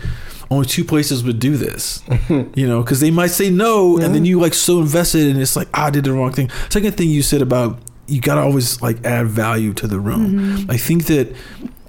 only 0.50 0.66
two 0.66 0.84
places 0.84 1.22
would 1.24 1.38
do 1.38 1.56
this. 1.56 2.02
You 2.54 2.66
know 2.68 2.82
because 2.82 3.00
they 3.00 3.10
might 3.10 3.28
say 3.30 3.50
no 3.50 3.98
and 3.98 4.14
then 4.14 4.24
you 4.24 4.40
like 4.40 4.54
so 4.54 4.80
invested 4.80 5.28
and 5.28 5.40
it's 5.40 5.56
like 5.56 5.68
ah, 5.74 5.86
i 5.86 5.90
did 5.90 6.04
the 6.04 6.12
wrong 6.12 6.32
thing. 6.32 6.50
Second 6.68 6.96
thing 6.96 7.08
you 7.08 7.22
said 7.22 7.42
about 7.42 7.78
you 8.06 8.20
got 8.20 8.34
to 8.36 8.40
always 8.40 8.80
like 8.82 9.04
add 9.04 9.26
value 9.28 9.72
to 9.74 9.86
the 9.86 10.00
room. 10.00 10.66
I 10.68 10.76
think 10.76 11.06
that 11.06 11.34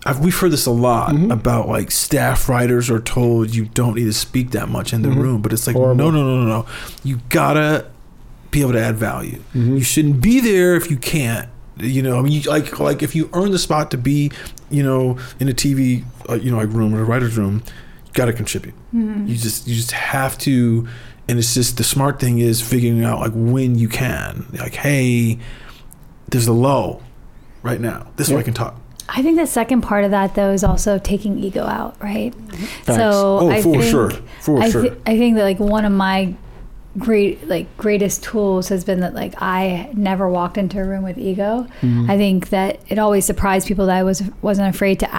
I've, 0.05 0.19
we've 0.19 0.37
heard 0.37 0.51
this 0.51 0.65
a 0.65 0.71
lot 0.71 1.15
about 1.31 1.67
like 1.67 1.91
staff 1.91 2.47
writers 2.49 2.89
are 2.89 2.99
told 2.99 3.53
you 3.55 3.65
don't 3.65 3.95
need 3.95 4.05
to 4.05 4.13
speak 4.13 4.51
that 4.51 4.67
much 4.69 4.93
in 4.93 5.01
the 5.03 5.09
room 5.09 5.41
but 5.41 5.51
it's 5.53 5.65
like 5.67 5.75
Horrible. 5.75 5.95
no 5.95 6.11
no 6.11 6.23
no 6.23 6.43
no 6.43 6.47
no. 6.47 6.65
You 7.03 7.19
gotta 7.29 7.87
be 8.51 8.61
able 8.61 8.73
to 8.73 8.81
add 8.81 8.95
value. 8.95 9.39
Mm-hmm. 9.53 9.77
you 9.77 9.83
shouldn't 9.83 10.21
be 10.21 10.39
there 10.39 10.75
if 10.75 10.89
you 10.91 10.97
can't. 10.97 11.49
You 11.77 12.01
know 12.03 12.19
i 12.19 12.21
mean 12.21 12.33
you, 12.33 12.41
like 12.49 12.79
like 12.79 13.01
if 13.01 13.15
you 13.15 13.29
earn 13.33 13.51
the 13.51 13.57
spot 13.59 13.89
to 13.91 13.97
be 13.97 14.31
you 14.69 14.83
know 14.83 15.17
in 15.39 15.49
a 15.49 15.53
tv 15.53 16.03
uh, 16.29 16.35
you 16.35 16.51
know 16.51 16.57
like 16.57 16.69
room 16.69 16.93
or 16.93 17.01
a 17.01 17.03
writer's 17.05 17.37
room 17.37 17.63
got 18.13 18.25
to 18.25 18.33
contribute 18.33 18.73
you 18.91 19.35
just 19.35 19.67
you 19.67 19.75
just 19.75 19.91
have 19.91 20.37
to 20.37 20.87
and 21.27 21.39
it's 21.39 21.53
just 21.53 21.77
the 21.77 21.83
smart 21.83 22.19
thing 22.19 22.39
is 22.39 22.61
figuring 22.61 23.03
out 23.03 23.19
like 23.19 23.31
when 23.33 23.77
you 23.77 23.87
can 23.87 24.45
like 24.59 24.75
hey 24.75 25.37
there's 26.29 26.47
a 26.47 26.53
low 26.53 27.01
right 27.63 27.79
now 27.79 28.11
this 28.17 28.27
is 28.27 28.33
where 28.33 28.41
i 28.41 28.43
can 28.43 28.53
talk 28.53 28.75
I 29.13 29.21
think 29.21 29.37
the 29.37 29.45
second 29.47 29.81
part 29.81 30.05
of 30.05 30.11
that 30.11 30.35
though 30.35 30.51
is 30.51 30.63
also 30.63 30.97
taking 30.97 31.37
ego 31.37 31.65
out, 31.65 32.01
right? 32.01 32.33
Facts. 32.33 32.95
So 32.95 33.39
Oh, 33.41 33.49
I 33.49 33.61
for 33.61 33.71
think, 33.71 33.83
sure. 33.83 34.11
For 34.39 34.61
I, 34.61 34.69
sure. 34.69 34.85
I 35.05 35.17
think 35.17 35.35
that 35.35 35.43
like 35.43 35.59
one 35.59 35.83
of 35.83 35.91
my 35.91 36.33
great 36.97 37.47
like 37.47 37.75
greatest 37.77 38.23
tools 38.23 38.69
has 38.69 38.83
been 38.83 38.99
that 39.01 39.13
like 39.13 39.33
I 39.41 39.89
never 39.93 40.29
walked 40.29 40.57
into 40.57 40.79
a 40.79 40.85
room 40.85 41.03
with 41.03 41.17
ego. 41.17 41.67
Mm-hmm. 41.81 42.09
I 42.09 42.17
think 42.17 42.49
that 42.49 42.79
it 42.87 42.99
always 42.99 43.25
surprised 43.25 43.67
people 43.67 43.85
that 43.87 43.97
I 43.97 44.03
was 44.03 44.23
wasn't 44.41 44.73
afraid 44.73 44.99
to 45.01 45.13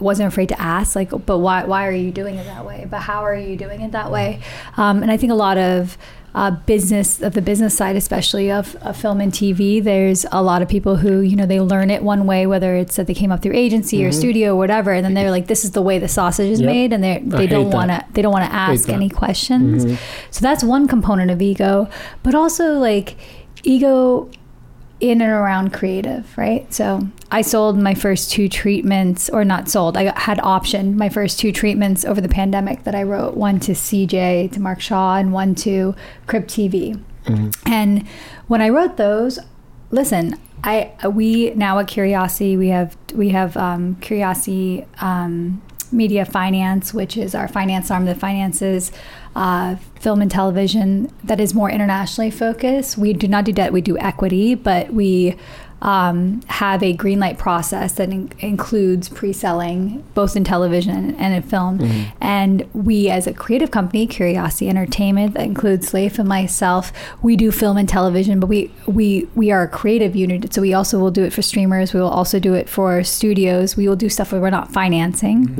wasn't 0.00 0.28
afraid 0.28 0.48
to 0.50 0.60
ask 0.60 0.94
like 0.96 1.10
but 1.26 1.38
why 1.38 1.64
why 1.64 1.86
are 1.86 1.92
you 1.92 2.10
doing 2.10 2.36
it 2.36 2.44
that 2.44 2.64
way? 2.64 2.86
But 2.90 3.00
how 3.00 3.24
are 3.24 3.36
you 3.36 3.56
doing 3.56 3.80
it 3.80 3.92
that 3.92 4.10
way? 4.10 4.40
Um, 4.76 5.02
and 5.02 5.10
I 5.10 5.16
think 5.16 5.32
a 5.32 5.36
lot 5.36 5.58
of 5.58 5.96
uh, 6.34 6.50
business 6.50 7.22
of 7.22 7.32
the 7.32 7.40
business 7.40 7.74
side 7.74 7.96
especially 7.96 8.52
of, 8.52 8.76
of 8.76 8.94
film 8.94 9.22
and 9.22 9.32
TV 9.32 9.82
there's 9.82 10.26
a 10.32 10.42
lot 10.42 10.60
of 10.60 10.68
people 10.68 10.96
who 10.96 11.20
you 11.20 11.34
know 11.34 11.46
they 11.46 11.60
learn 11.62 11.88
it 11.88 12.02
one 12.02 12.26
way 12.26 12.46
whether 12.46 12.76
it's 12.76 12.96
that 12.96 13.06
they 13.06 13.14
came 13.14 13.32
up 13.32 13.40
through 13.40 13.54
agency 13.54 14.04
or 14.04 14.12
studio 14.12 14.52
or 14.52 14.56
whatever 14.56 14.92
and 14.92 15.02
then 15.02 15.14
they're 15.14 15.30
like 15.30 15.46
this 15.46 15.64
is 15.64 15.70
the 15.70 15.80
way 15.80 15.98
the 15.98 16.08
sausage 16.08 16.50
is 16.50 16.60
Yep. 16.60 16.66
made 16.66 16.92
and 16.92 17.02
they 17.02 17.22
they 17.24 17.46
don't 17.46 17.70
want 17.70 17.90
to 17.90 18.04
they 18.12 18.20
don't 18.20 18.32
want 18.32 18.44
to 18.44 18.54
ask 18.54 18.90
any 18.90 19.08
questions. 19.08 19.98
So 20.30 20.40
that's 20.42 20.62
one 20.62 20.86
component 20.86 21.30
of 21.30 21.40
ego 21.40 21.88
but 22.22 22.34
also 22.34 22.74
like 22.74 23.16
ego 23.64 24.28
in 25.00 25.20
and 25.20 25.30
around 25.30 25.72
creative 25.72 26.36
right? 26.38 26.72
So 26.72 27.08
i 27.30 27.42
sold 27.42 27.76
my 27.78 27.94
first 27.94 28.30
two 28.30 28.48
treatments 28.48 29.28
or 29.28 29.44
not 29.44 29.68
sold 29.68 29.96
i 29.96 30.18
had 30.18 30.38
optioned 30.38 30.94
my 30.94 31.08
first 31.08 31.38
two 31.38 31.52
treatments 31.52 32.04
over 32.04 32.20
the 32.20 32.28
pandemic 32.28 32.84
that 32.84 32.94
i 32.94 33.02
wrote 33.02 33.34
one 33.34 33.58
to 33.58 33.72
cj 33.72 34.50
to 34.52 34.60
mark 34.60 34.80
shaw 34.80 35.16
and 35.16 35.32
one 35.32 35.54
to 35.54 35.94
crib 36.26 36.46
tv 36.46 37.00
and 37.66 38.06
when 38.46 38.60
i 38.60 38.68
wrote 38.68 38.96
those 38.96 39.38
listen 39.90 40.38
i 40.62 40.90
we 41.12 41.50
now 41.50 41.78
at 41.78 41.88
curiosity 41.88 42.56
we 42.56 42.68
have 42.68 42.96
we 43.14 43.30
have 43.30 43.56
um, 43.56 43.96
curiosity 43.96 44.86
um, 45.00 45.60
media 45.92 46.24
finance 46.24 46.92
which 46.92 47.16
is 47.16 47.34
our 47.34 47.48
finance 47.48 47.90
arm 47.90 48.04
that 48.06 48.18
finances 48.18 48.92
uh, 49.34 49.76
film 50.00 50.22
and 50.22 50.30
television 50.30 51.12
that 51.22 51.38
is 51.38 51.52
more 51.52 51.70
internationally 51.70 52.30
focused. 52.30 52.96
We 52.96 53.12
do 53.12 53.28
not 53.28 53.44
do 53.44 53.52
debt 53.52 53.72
we 53.72 53.80
do 53.80 53.98
equity 53.98 54.54
but 54.54 54.92
we 54.92 55.36
um, 55.82 56.40
have 56.46 56.82
a 56.82 56.92
green 56.92 57.20
light 57.20 57.38
process 57.38 57.92
that 57.92 58.08
in- 58.08 58.32
includes 58.38 59.08
pre-selling 59.08 60.04
both 60.14 60.34
in 60.34 60.44
television 60.44 61.14
and 61.16 61.34
in 61.34 61.42
film. 61.42 61.80
And 62.20 62.68
we 62.72 63.10
as 63.10 63.26
a 63.26 63.34
creative 63.34 63.70
company 63.70 64.06
curiosity 64.06 64.68
entertainment 64.68 65.34
that 65.34 65.44
includes 65.44 65.92
leif 65.92 66.18
and 66.18 66.28
myself 66.28 66.92
we 67.22 67.36
do 67.36 67.50
film 67.50 67.76
and 67.76 67.88
television 67.88 68.40
but 68.40 68.46
we 68.46 68.70
we 68.86 69.28
we 69.34 69.50
are 69.50 69.62
a 69.64 69.68
creative 69.68 70.16
unit. 70.16 70.52
So 70.54 70.62
we 70.62 70.72
also 70.72 70.98
will 70.98 71.10
do 71.10 71.24
it 71.24 71.32
for 71.32 71.42
streamers. 71.42 71.92
We 71.92 72.00
will 72.00 72.08
also 72.08 72.38
do 72.38 72.54
it 72.54 72.68
for 72.68 73.04
studios. 73.04 73.76
We 73.76 73.88
will 73.88 73.96
do 73.96 74.08
stuff 74.08 74.32
where 74.32 74.40
we're 74.40 74.50
not 74.50 74.72
financing. 74.72 75.54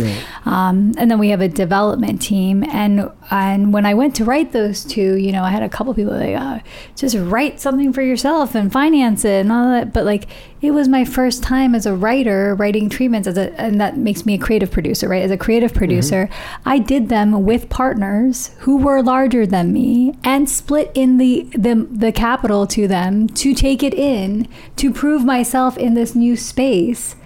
Um, 0.45 0.95
and 0.97 1.11
then 1.11 1.19
we 1.19 1.29
have 1.29 1.41
a 1.41 1.49
development 1.49 2.23
team. 2.23 2.65
And 2.65 3.11
and 3.31 3.73
when 3.73 3.85
i 3.85 3.93
went 3.93 4.15
to 4.15 4.25
write 4.25 4.53
those 4.53 4.85
two 4.85 5.17
you 5.17 5.33
know 5.33 5.43
i 5.43 5.51
had 5.51 5.63
a 5.63 5.69
couple 5.69 5.93
people 5.95 6.15
like 6.15 6.37
oh, 6.39 6.61
just 6.95 7.17
write 7.17 7.61
something 7.61 7.93
for 7.93 8.01
yourself 8.01 8.55
and 8.55 8.73
finance 8.73 9.25
it 9.25 9.41
and 9.41 9.53
all 9.53 9.71
that. 9.71 9.93
But 9.93 10.06
like 10.07 10.27
it 10.63 10.71
was 10.71 10.89
my 10.89 11.05
first 11.05 11.43
time 11.43 11.75
as 11.75 11.85
a 11.85 11.95
writer 11.95 12.55
writing 12.55 12.89
treatments 12.89 13.29
as 13.29 13.37
a 13.37 13.53
and 13.61 13.81
that 13.81 13.97
makes 13.99 14.25
me 14.25 14.35
a 14.35 14.39
creative 14.39 14.71
producer 14.71 15.09
right 15.09 15.23
as 15.23 15.31
a 15.31 15.37
creative 15.37 15.71
mm-hmm. 15.71 15.79
producer 15.79 16.29
i 16.65 16.79
did 16.79 17.09
them 17.11 17.45
with 17.45 17.69
partners 17.69 18.55
who 18.61 18.79
were 18.79 19.03
larger 19.03 19.47
than 19.47 19.73
me 19.73 20.15
and 20.25 20.49
split 20.49 20.91
in 20.95 21.19
the 21.19 21.43
the, 21.53 21.87
the 21.91 22.13
capital 22.13 22.67
to 22.67 22.89
them 22.89 23.29
to 23.29 23.55
take 23.55 23.83
it 23.83 23.93
in 23.93 24.49
to 24.77 24.93
prove 24.93 25.25
myself 25.25 25.77
in 25.77 25.95
this 25.95 26.15
new 26.15 26.37
space 26.37 27.17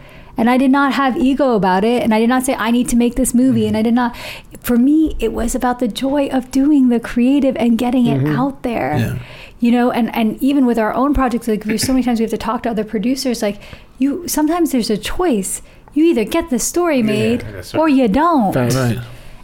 and 0.40 0.48
I 0.48 0.56
did 0.56 0.70
not 0.70 0.94
have 0.94 1.18
ego 1.18 1.54
about 1.54 1.84
it. 1.84 2.02
And 2.02 2.14
I 2.14 2.18
did 2.18 2.30
not 2.30 2.44
say, 2.44 2.54
I 2.54 2.70
need 2.70 2.88
to 2.88 2.96
make 2.96 3.14
this 3.16 3.34
movie. 3.34 3.66
And 3.66 3.76
I 3.76 3.82
did 3.82 3.92
not, 3.92 4.16
for 4.60 4.78
me, 4.78 5.14
it 5.18 5.34
was 5.34 5.54
about 5.54 5.80
the 5.80 5.86
joy 5.86 6.28
of 6.28 6.50
doing 6.50 6.88
the 6.88 6.98
creative 6.98 7.54
and 7.58 7.76
getting 7.76 8.06
it 8.06 8.22
mm-hmm. 8.22 8.38
out 8.38 8.62
there. 8.62 8.96
Yeah. 8.96 9.18
You 9.60 9.72
know, 9.72 9.90
and, 9.90 10.14
and 10.16 10.42
even 10.42 10.64
with 10.64 10.78
our 10.78 10.94
own 10.94 11.12
projects, 11.12 11.46
like 11.46 11.64
there's 11.64 11.82
so 11.82 11.92
many 11.92 12.02
times 12.02 12.18
we 12.18 12.24
have 12.24 12.30
to 12.30 12.38
talk 12.38 12.62
to 12.62 12.70
other 12.70 12.84
producers, 12.84 13.42
like 13.42 13.60
you, 13.98 14.26
sometimes 14.26 14.72
there's 14.72 14.88
a 14.90 14.96
choice. 14.96 15.60
you 15.92 16.04
either 16.04 16.24
get 16.24 16.50
the 16.50 16.58
story 16.58 17.02
made 17.02 17.40
that's 17.40 17.74
or 17.74 17.88
you 17.88 18.08
don't. 18.08 18.52
Facts. 18.52 18.74
Right. 18.74 18.98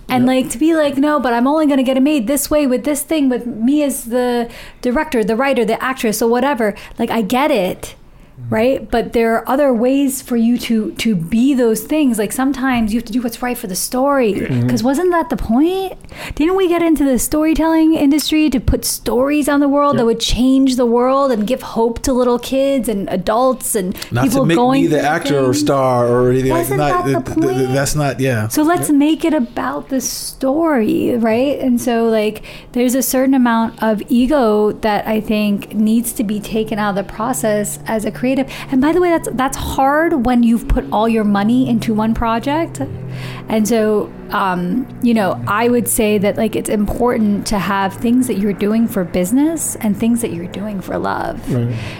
And 0.09 0.25
like 0.25 0.51
to 0.51 0.59
be 0.59 0.75
like, 0.75 0.97
no, 0.97 1.19
but 1.19 1.33
I'm 1.33 1.49
only 1.49 1.67
going 1.67 1.79
to 1.79 1.83
get 1.83 1.97
it 1.97 2.03
made 2.03 2.29
this 2.29 2.49
way 2.49 2.67
with 2.67 2.85
this 2.85 3.03
thing 3.03 3.29
with 3.29 3.45
me 3.45 3.83
as 3.83 4.05
the 4.05 4.49
director, 4.81 5.25
the 5.25 5.35
writer, 5.35 5.65
the 5.65 5.83
actress, 5.83 6.23
or 6.23 6.31
whatever. 6.31 6.75
Like 6.97 7.11
I 7.11 7.23
get 7.23 7.51
it, 7.51 7.97
Mm-hmm. 8.39 8.55
right? 8.55 8.91
But 8.91 9.15
there 9.15 9.35
are 9.35 9.49
other 9.49 9.73
ways 9.73 10.21
for 10.21 10.37
you 10.37 10.59
to 10.59 10.93
to 10.93 11.17
be 11.17 11.55
those 11.55 11.85
things. 11.85 12.19
Like 12.19 12.33
sometimes 12.33 12.93
you 12.93 12.99
have 12.99 13.07
to 13.07 13.13
do 13.13 13.23
what's 13.23 13.41
right 13.41 13.57
for 13.57 13.67
the 13.67 13.75
story. 13.75 14.35
Because 14.35 14.49
mm-hmm. 14.49 14.69
mm-hmm. 14.69 14.85
wasn't 14.85 15.11
that 15.13 15.31
the 15.31 15.39
point? 15.39 15.95
Didn't 16.35 16.55
we 16.55 16.69
get 16.69 16.83
into 16.83 17.03
the 17.03 17.19
storytelling 17.19 17.95
industry 17.95 18.51
to 18.51 18.61
put 18.61 18.85
stories 18.85 19.49
on 19.49 19.61
the 19.61 19.71
world 19.71 19.97
that 19.97 20.05
would 20.05 20.21
change 20.21 20.77
the 20.77 20.85
world 20.85 21.33
and 21.33 21.47
give 21.47 21.63
hope 21.63 22.03
to 22.03 22.13
little 22.13 22.39
kids 22.39 22.91
and 22.91 23.09
adults 23.09 23.75
and 23.75 23.97
Not 24.13 24.25
people 24.25 24.41
to 24.41 24.47
make 24.47 24.57
going 24.57 24.83
me 24.83 24.89
the 24.89 25.01
actor 25.01 25.39
or 25.39 25.55
star 25.55 26.07
or 26.07 26.31
anything. 26.31 26.51
like 26.51 26.61
Wasn't 26.61 26.79
not, 26.79 27.07
that 27.07 27.25
the 27.25 27.35
th- 27.41 27.57
th-? 27.57 27.69
That's 27.71 27.95
not. 27.95 28.21
Yeah. 28.21 28.49
So 28.49 28.63
let's 28.63 28.91
make 28.91 29.25
it 29.25 29.33
about 29.33 29.89
the 29.89 30.03
story, 30.03 31.17
right? 31.17 31.59
And 31.59 31.81
so, 31.81 32.09
like, 32.09 32.45
there's 32.73 32.95
a 32.95 33.03
certain 33.03 33.35
amount 33.35 33.83
of 33.83 34.03
ego 34.11 34.73
that 34.73 35.07
I 35.07 35.23
think 35.23 35.75
needs 35.75 36.13
to 36.15 36.25
be 36.25 36.39
taken 36.39 36.79
out 36.79 36.91
of 36.91 37.07
the 37.07 37.11
process 37.11 37.79
as 37.87 38.05
a 38.05 38.13
creative. 38.27 38.53
And 38.73 38.81
by 38.81 38.93
the 38.93 39.01
way, 39.01 39.11
that's 39.11 39.29
that's 39.33 39.57
hard 39.57 40.27
when 40.27 40.43
you've 40.43 40.67
put 40.67 40.85
all 40.91 41.09
your 41.09 41.25
money 41.25 41.69
into 41.69 41.95
one 41.95 42.13
project. 42.15 42.81
And 43.49 43.67
so, 43.69 44.13
um, 44.31 44.87
you 45.03 45.15
know, 45.15 45.43
I 45.47 45.69
would 45.69 45.89
say 45.89 46.19
that 46.19 46.37
like 46.37 46.57
it's 46.57 46.69
important 46.69 47.47
to 47.49 47.59
have 47.59 47.95
things 47.95 48.27
that 48.27 48.39
you're 48.39 48.53
doing 48.53 48.89
for 48.89 49.05
business 49.05 49.77
and 49.77 49.97
things 49.97 50.21
that 50.23 50.33
you're 50.33 50.49
doing 50.49 50.81
for 50.81 50.99
love. 50.99 51.41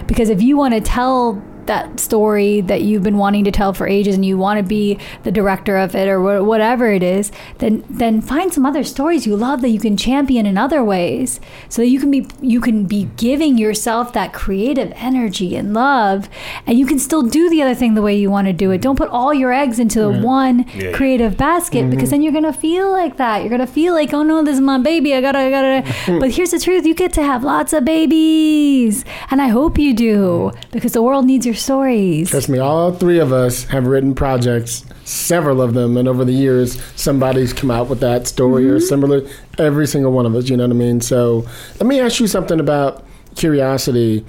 Because 0.07 0.29
if 0.31 0.43
you 0.43 0.57
want 0.57 0.75
to 0.75 0.81
tell 0.81 1.43
that 1.67 2.01
story 2.01 2.61
that 2.63 2.83
you've 2.83 3.03
been 3.03 3.19
wanting 3.19 3.45
to 3.45 3.51
tell 3.51 3.73
for 3.73 3.87
ages 3.87 4.15
and 4.15 4.25
you 4.25 4.39
want 4.39 4.59
to 4.59 4.63
be 4.63 4.99
the 5.25 5.33
director 5.33 5.77
of 5.77 5.95
it 5.95 6.09
or 6.09 6.21
wha- 6.21 6.43
whatever 6.43 6.91
it 6.93 7.03
is 7.03 7.33
then 7.59 7.85
then 7.89 8.21
find 8.21 8.53
some 8.53 8.65
other 8.67 8.85
stories 8.85 9.27
you 9.27 9.37
love 9.37 9.61
that 9.63 9.71
you 9.71 9.81
can 9.81 9.97
champion 9.97 10.47
in 10.47 10.57
other 10.59 10.83
ways. 10.85 11.41
So 11.69 11.83
that 11.83 11.89
you 11.89 11.99
can 12.01 12.11
be 12.11 12.27
you 12.41 12.61
can 12.61 12.85
be 12.85 13.09
giving 13.17 13.59
yourself 13.59 14.13
that 14.13 14.33
creative 14.33 14.93
energy 14.97 15.57
and 15.57 15.75
love 15.75 16.29
and 16.67 16.79
you 16.79 16.87
can 16.87 16.99
still 16.99 17.23
do 17.23 17.49
the 17.51 17.63
other 17.63 17.75
thing 17.75 17.95
the 17.95 18.03
way 18.03 18.17
you 18.17 18.31
want 18.31 18.47
to 18.47 18.53
do 18.53 18.71
it. 18.71 18.81
Don't 18.81 18.97
put 18.97 19.09
all 19.11 19.35
your 19.35 19.53
eggs 19.53 19.79
into 19.79 20.01
the 20.01 20.21
one 20.21 20.67
Yeah. 20.75 20.93
creative 20.93 21.37
basket 21.37 21.83
mm-hmm. 21.83 21.91
because 21.91 22.11
then 22.11 22.23
you're 22.23 22.33
gonna 22.33 22.53
feel 22.53 22.91
like 22.91 23.17
that. 23.17 23.41
You're 23.43 23.51
gonna 23.51 23.67
feel 23.67 23.95
like 23.95 24.13
oh 24.13 24.23
no 24.23 24.43
this 24.43 24.55
is 24.55 24.61
my 24.61 24.79
baby. 24.79 25.15
I 25.15 25.21
gotta 25.21 25.39
i 25.39 25.51
gotta 25.51 25.85
but 26.21 26.31
here's 26.31 26.51
the 26.53 26.59
truth 26.59 26.87
you 26.87 26.95
get 26.95 27.13
to 27.15 27.23
have 27.23 27.43
lots 27.45 27.73
of 27.73 27.85
babies 27.85 29.05
and 29.31 29.41
i 29.43 29.49
hope 29.49 29.79
you 29.79 29.93
do 29.95 30.53
because 30.71 30.93
the 30.93 31.03
world 31.03 31.25
needs 31.27 31.45
your 31.47 31.55
stories 31.57 32.31
Trust 32.31 32.49
me, 32.49 32.59
all 32.59 32.93
three 32.93 33.19
of 33.19 33.33
us 33.33 33.65
have 33.65 33.87
written 33.87 34.15
projects, 34.15 34.85
several 35.05 35.61
of 35.61 35.75
them, 35.75 35.97
and 35.97 36.09
over 36.09 36.25
the 36.25 36.33
years, 36.33 36.83
somebody's 36.95 37.53
come 37.53 37.71
out 37.71 37.89
with 37.89 38.01
that 38.01 38.27
story 38.27 38.69
or 38.69 38.81
similar. 38.81 39.27
Every 39.59 39.87
single 39.87 40.13
one 40.13 40.27
of 40.27 40.35
us, 40.35 40.49
you 40.49 40.57
know 40.57 40.65
what 40.65 40.73
I 40.73 40.79
mean? 40.79 41.01
So, 41.01 41.47
let 41.81 41.87
me 41.87 42.01
ask 42.01 42.21
you 42.21 42.27
something 42.27 42.61
about 42.61 43.05
curiosity. 43.35 44.25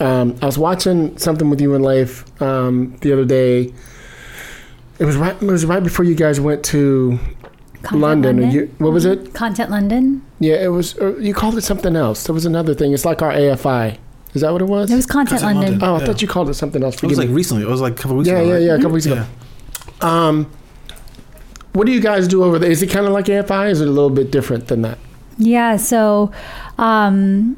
Um, 0.00 0.36
I 0.40 0.46
was 0.46 0.58
watching 0.58 1.16
something 1.18 1.50
with 1.50 1.60
you 1.60 1.74
and 1.74 1.84
Leif 1.84 2.24
um, 2.42 2.96
the 3.00 3.12
other 3.12 3.24
day. 3.24 3.72
It 4.98 5.04
was 5.04 5.16
right. 5.16 5.34
It 5.34 5.50
was 5.50 5.64
right 5.64 5.82
before 5.82 6.04
you 6.04 6.14
guys 6.14 6.40
went 6.40 6.64
to 6.66 7.18
Content 7.82 8.02
London. 8.02 8.40
London? 8.40 8.50
You, 8.50 8.74
what 8.78 8.92
was 8.92 9.06
it? 9.06 9.32
content 9.32 9.70
london 9.70 10.22
Yeah, 10.38 10.62
it 10.62 10.68
was. 10.68 10.96
Or 10.98 11.18
you 11.20 11.32
called 11.32 11.56
it 11.56 11.62
something 11.62 11.96
else. 11.96 12.24
There 12.24 12.34
was 12.34 12.44
another 12.44 12.74
thing. 12.74 12.92
It's 12.92 13.04
like 13.04 13.22
our 13.22 13.32
AFI. 13.32 13.98
Is 14.34 14.42
that 14.42 14.52
what 14.52 14.62
it 14.62 14.66
was? 14.66 14.90
it 14.90 14.94
was 14.96 15.06
content, 15.06 15.40
Content 15.40 15.56
london, 15.58 15.72
London. 15.80 15.88
oh, 15.88 15.94
I 15.96 16.00
Yeah. 16.00 16.06
thought 16.06 16.22
you 16.22 16.28
called 16.28 16.48
it 16.50 16.54
something 16.54 16.82
else. 16.84 17.02
It 17.02 17.06
was 17.08 17.18
like 17.18 17.28
me. 17.28 17.34
recently. 17.34 17.62
It 17.64 17.68
was 17.68 17.80
like 17.80 17.94
a 17.94 17.96
couple 17.96 18.16
weeks 18.16 18.28
Yeah, 18.28 18.38
ago. 18.38 18.46
yeah, 18.48 18.52
right? 18.54 18.62
yeah. 18.62 18.74
A 18.74 18.76
couple 18.76 18.92
weeks 18.92 19.06
ago. 19.06 19.24
Yeah. 20.02 20.26
Um, 20.28 20.46
what 21.72 21.86
do 21.86 21.92
you 21.92 22.00
guys 22.00 22.26
do 22.28 22.42
over 22.44 22.58
there? 22.58 22.70
Is 22.70 22.82
it 22.82 22.88
kind 22.88 23.06
of 23.06 23.12
like 23.12 23.26
AFI? 23.26 23.70
Is 23.70 23.80
it 23.80 23.88
a 23.88 23.90
little 23.90 24.10
bit 24.10 24.30
different 24.30 24.68
than 24.68 24.82
that? 24.82 24.98
Yeah, 25.38 25.76
so 25.76 26.30
um 26.78 27.56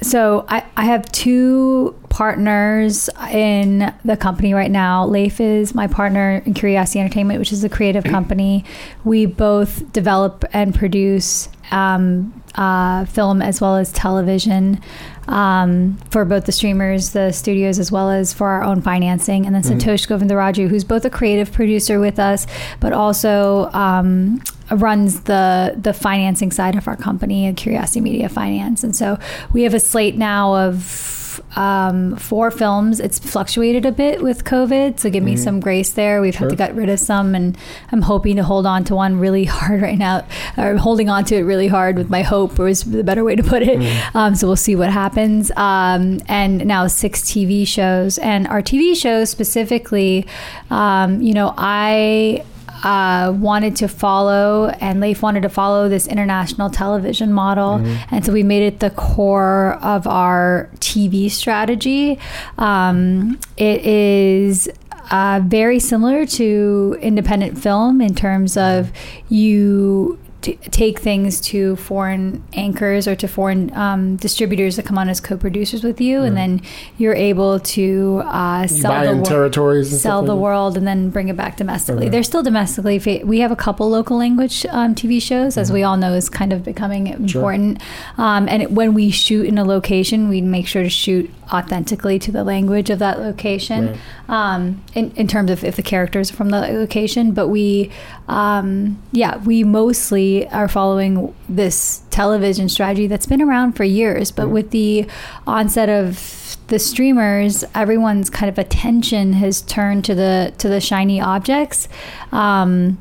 so 0.00 0.44
I, 0.48 0.62
I 0.76 0.84
have 0.84 1.10
two 1.10 1.92
partners 2.08 3.10
in 3.32 3.92
the 4.04 4.16
company 4.16 4.54
right 4.54 4.70
now. 4.70 5.04
Leif 5.06 5.40
is 5.40 5.74
my 5.74 5.88
partner 5.88 6.40
in 6.46 6.54
Curiosity 6.54 7.00
Entertainment, 7.00 7.40
which 7.40 7.52
is 7.52 7.64
a 7.64 7.68
creative 7.68 8.04
company. 8.16 8.64
We 9.04 9.26
both 9.26 9.92
develop 9.92 10.44
and 10.52 10.72
produce 10.72 11.48
um, 11.72 12.32
uh, 12.54 13.06
film 13.06 13.42
as 13.42 13.60
well 13.60 13.74
as 13.76 13.90
television 13.90 14.80
um, 15.28 15.96
for 16.10 16.24
both 16.24 16.46
the 16.46 16.52
streamers, 16.52 17.10
the 17.10 17.32
studios, 17.32 17.78
as 17.78 17.92
well 17.92 18.10
as 18.10 18.32
for 18.32 18.48
our 18.48 18.64
own 18.64 18.82
financing. 18.82 19.46
And 19.46 19.54
then 19.54 19.62
Santosh 19.62 20.08
Govindaraju, 20.08 20.68
who's 20.68 20.84
both 20.84 21.04
a 21.04 21.10
creative 21.10 21.52
producer 21.52 22.00
with 22.00 22.18
us, 22.18 22.46
but 22.80 22.92
also 22.92 23.70
um, 23.72 24.42
runs 24.70 25.20
the 25.22 25.74
the 25.76 25.92
financing 25.92 26.50
side 26.50 26.76
of 26.76 26.88
our 26.88 26.96
company 26.96 27.52
Curiosity 27.54 28.00
Media 28.00 28.28
Finance. 28.28 28.84
And 28.84 28.94
so 28.96 29.18
we 29.52 29.62
have 29.62 29.74
a 29.74 29.80
slate 29.80 30.16
now 30.16 30.54
of 30.54 31.17
um, 31.56 32.16
four 32.16 32.50
films. 32.50 33.00
It's 33.00 33.18
fluctuated 33.18 33.84
a 33.84 33.92
bit 33.92 34.22
with 34.22 34.44
COVID, 34.44 34.98
so 34.98 35.10
give 35.10 35.22
me 35.22 35.36
some 35.36 35.60
grace 35.60 35.92
there. 35.92 36.20
We've 36.20 36.34
had 36.34 36.50
to 36.50 36.56
get 36.56 36.74
rid 36.74 36.88
of 36.88 37.00
some, 37.00 37.34
and 37.34 37.56
I'm 37.92 38.02
hoping 38.02 38.36
to 38.36 38.42
hold 38.42 38.66
on 38.66 38.84
to 38.84 38.94
one 38.94 39.18
really 39.18 39.44
hard 39.56 39.82
right 39.82 39.98
now, 39.98 40.26
or 40.56 40.76
holding 40.76 41.08
on 41.08 41.24
to 41.26 41.36
it 41.36 41.42
really 41.42 41.68
hard 41.68 41.96
with 41.96 42.10
my 42.10 42.22
hope, 42.22 42.58
or 42.58 42.64
was 42.64 42.84
the 42.84 43.04
better 43.04 43.24
way 43.24 43.36
to 43.36 43.42
put 43.42 43.62
it. 43.62 43.78
Um, 44.14 44.34
so 44.34 44.46
we'll 44.46 44.56
see 44.56 44.76
what 44.76 44.90
happens. 44.90 45.50
Um, 45.56 46.20
and 46.28 46.64
now 46.66 46.86
six 46.86 47.22
TV 47.22 47.66
shows, 47.66 48.18
and 48.18 48.46
our 48.48 48.62
TV 48.62 48.96
shows 48.96 49.30
specifically, 49.30 50.26
um, 50.70 51.20
you 51.20 51.34
know, 51.34 51.54
I 51.56 52.44
uh, 52.84 53.32
wanted 53.36 53.76
to 53.76 53.88
follow, 53.88 54.68
and 54.80 55.00
Leif 55.00 55.22
wanted 55.22 55.42
to 55.42 55.48
follow 55.48 55.88
this 55.88 56.06
international 56.06 56.70
television 56.70 57.32
model, 57.32 57.74
and 58.10 58.24
so 58.24 58.32
we 58.32 58.42
made 58.42 58.62
it 58.62 58.80
the 58.80 58.90
core 58.90 59.78
of 59.82 60.06
our 60.06 60.70
TV 60.76 61.30
strategy. 61.30 62.18
Um, 62.58 63.38
it 63.56 63.84
is. 63.84 64.68
Uh, 65.10 65.40
very 65.42 65.78
similar 65.78 66.26
to 66.26 66.94
independent 67.00 67.56
film 67.56 68.02
in 68.02 68.14
terms 68.14 68.58
of 68.58 68.92
you 69.30 70.18
t- 70.42 70.56
take 70.70 70.98
things 71.00 71.40
to 71.40 71.76
foreign 71.76 72.42
anchors 72.52 73.06
or 73.08 73.14
to 73.16 73.26
foreign 73.28 73.74
um, 73.74 74.16
distributors 74.16 74.76
that 74.76 74.84
come 74.86 74.98
on 74.98 75.08
as 75.08 75.20
co-producers 75.20 75.82
with 75.84 76.00
you, 76.00 76.22
and 76.22 76.36
then 76.36 76.60
you're 76.96 77.14
able 77.14 77.58
to 77.60 78.22
uh, 78.24 78.62
You 78.62 78.68
sell 78.68 79.04
the 79.04 79.16
wor- 79.16 79.24
territories 79.24 80.00
sell 80.00 80.22
the 80.22 80.34
like 80.34 80.42
world 80.42 80.76
and 80.76 80.86
then 80.86 81.10
bring 81.10 81.28
it 81.28 81.36
back 81.36 81.56
domestically. 81.56 82.04
Okay. 82.04 82.10
They're 82.10 82.22
still 82.22 82.42
domestically. 82.42 82.98
fa- 82.98 83.20
We 83.24 83.40
have 83.40 83.50
a 83.50 83.56
couple 83.56 83.88
local 83.90 84.16
language 84.16 84.64
um, 84.70 84.94
TV 84.94 85.20
shows, 85.20 85.56
as 85.56 85.72
we 85.72 85.82
all 85.82 85.96
know, 85.96 86.14
is 86.14 86.28
kind 86.28 86.52
of 86.52 86.62
becoming 86.64 87.08
important. 87.08 87.80
Um, 88.16 88.48
and 88.48 88.62
it, 88.62 88.70
when 88.70 88.94
we 88.94 89.10
shoot 89.10 89.46
in 89.46 89.58
a 89.58 89.64
location, 89.64 90.28
we 90.28 90.40
make 90.40 90.66
sure 90.66 90.82
to 90.82 90.90
shoot 90.90 91.30
authentically 91.52 92.18
to 92.18 92.32
the 92.32 92.44
language 92.44 92.90
of 92.90 92.98
that 92.98 93.18
location. 93.18 93.98
Um, 94.28 94.84
in, 94.94 95.10
in 95.12 95.26
terms 95.26 95.50
of 95.50 95.64
if 95.64 95.76
the 95.76 95.82
characters 95.82 96.30
are 96.30 96.34
from 96.34 96.50
the 96.50 96.60
location, 96.60 97.32
but 97.32 97.48
we, 97.48 97.90
um, 98.28 99.02
yeah, 99.12 99.38
we 99.38 99.64
mostly 99.64 100.46
are 100.48 100.68
following 100.68 101.34
this 101.48 102.02
television 102.10 102.68
strategy 102.68 103.06
that's 103.06 103.26
been 103.26 103.42
around 103.42 103.72
for 103.72 103.84
years. 103.84 104.30
But 104.30 104.48
with 104.48 104.70
the 104.70 105.06
onset 105.46 105.88
of 105.88 106.56
the 106.68 106.78
streamers, 106.78 107.64
everyone's 107.74 108.30
kind 108.30 108.50
of 108.50 108.58
attention 108.58 109.34
has 109.34 109.62
turned 109.62 110.04
to 110.04 110.14
the 110.14 110.52
to 110.58 110.68
the 110.68 110.80
shiny 110.80 111.20
objects. 111.20 111.88
Um, 112.32 112.98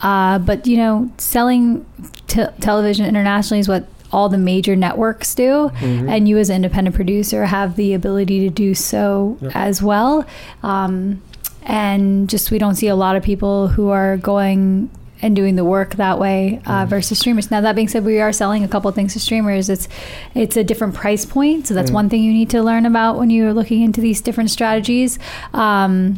uh, 0.00 0.38
but 0.38 0.66
you 0.66 0.76
know, 0.76 1.10
selling 1.18 1.84
te- 2.28 2.46
television 2.60 3.04
internationally 3.04 3.60
is 3.60 3.68
what 3.68 3.86
all 4.12 4.28
the 4.28 4.38
major 4.38 4.74
networks 4.74 5.34
do, 5.34 5.70
and 6.08 6.28
you 6.28 6.38
as 6.38 6.50
an 6.50 6.56
independent 6.56 6.96
producer 6.96 7.46
have 7.46 7.76
the 7.76 7.94
ability 7.94 8.40
to 8.40 8.50
do 8.50 8.74
so 8.74 9.36
as 9.54 9.82
well. 9.82 10.24
Um, 10.62 11.22
and 11.62 12.30
just 12.30 12.50
we 12.50 12.58
don't 12.58 12.76
see 12.76 12.88
a 12.88 12.96
lot 12.96 13.16
of 13.16 13.22
people 13.22 13.68
who 13.68 13.88
are 13.90 14.16
going 14.16 14.90
and 15.20 15.34
doing 15.34 15.56
the 15.56 15.64
work 15.64 15.96
that 15.96 16.18
way 16.18 16.60
uh, 16.64 16.86
versus 16.86 17.18
streamers. 17.18 17.50
Now 17.50 17.60
that 17.60 17.74
being 17.74 17.88
said, 17.88 18.04
we 18.04 18.20
are 18.20 18.32
selling 18.32 18.62
a 18.64 18.68
couple 18.68 18.90
things 18.92 19.14
to 19.14 19.20
streamers. 19.20 19.68
It's 19.68 19.88
it's 20.34 20.56
a 20.56 20.64
different 20.64 20.94
price 20.94 21.26
point, 21.26 21.66
so 21.66 21.74
that's 21.74 21.90
one 21.90 22.08
thing 22.08 22.22
you 22.22 22.32
need 22.32 22.50
to 22.50 22.62
learn 22.62 22.86
about 22.86 23.18
when 23.18 23.28
you're 23.28 23.52
looking 23.52 23.82
into 23.82 24.00
these 24.00 24.20
different 24.20 24.50
strategies. 24.50 25.18
Um, 25.52 26.16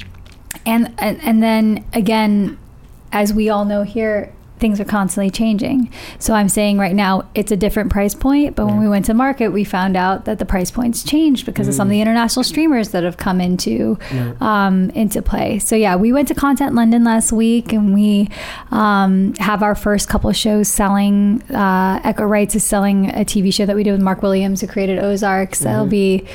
and, 0.66 0.94
and 0.98 1.18
and 1.22 1.42
then 1.42 1.84
again, 1.94 2.58
as 3.10 3.32
we 3.32 3.48
all 3.48 3.64
know 3.64 3.82
here, 3.82 4.32
things 4.60 4.78
are 4.78 4.84
constantly 4.84 5.30
changing. 5.30 5.90
So 6.18 6.34
I'm 6.34 6.48
saying 6.48 6.78
right 6.78 6.94
now 6.94 7.28
it's 7.34 7.50
a 7.50 7.56
different 7.56 7.90
price 7.90 8.14
point, 8.14 8.54
but 8.54 8.66
when 8.66 8.78
we 8.78 8.88
went 8.88 9.06
to 9.06 9.14
market, 9.14 9.48
we 9.48 9.64
found 9.64 9.96
out 9.96 10.26
that 10.26 10.38
the 10.38 10.44
price 10.44 10.70
points 10.70 11.02
changed 11.02 11.46
because 11.46 11.66
of 11.66 11.74
some 11.74 11.88
of 11.88 11.90
the 11.90 12.00
international 12.00 12.44
streamers 12.44 12.90
that 12.90 13.02
have 13.02 13.16
come 13.16 13.40
into 13.40 13.98
um, 14.40 14.90
into 14.90 15.22
play. 15.22 15.58
So 15.58 15.74
yeah, 15.76 15.96
we 15.96 16.12
went 16.12 16.28
to 16.28 16.34
Content 16.34 16.74
London 16.74 17.04
last 17.04 17.32
week, 17.32 17.72
and 17.72 17.94
we 17.94 18.28
um, 18.70 19.34
have 19.34 19.62
our 19.62 19.74
first 19.74 20.08
couple 20.08 20.30
of 20.30 20.36
shows 20.36 20.68
selling. 20.68 21.42
Uh, 21.50 22.00
Echo 22.04 22.24
Rights 22.24 22.54
is 22.54 22.64
selling 22.64 23.10
a 23.10 23.24
TV 23.24 23.52
show 23.52 23.66
that 23.66 23.76
we 23.76 23.82
did 23.82 23.92
with 23.92 24.02
Mark 24.02 24.22
Williams, 24.22 24.60
who 24.60 24.66
created 24.66 24.98
Ozarks. 24.98 25.60
That'll 25.60 25.86
be 25.86 26.26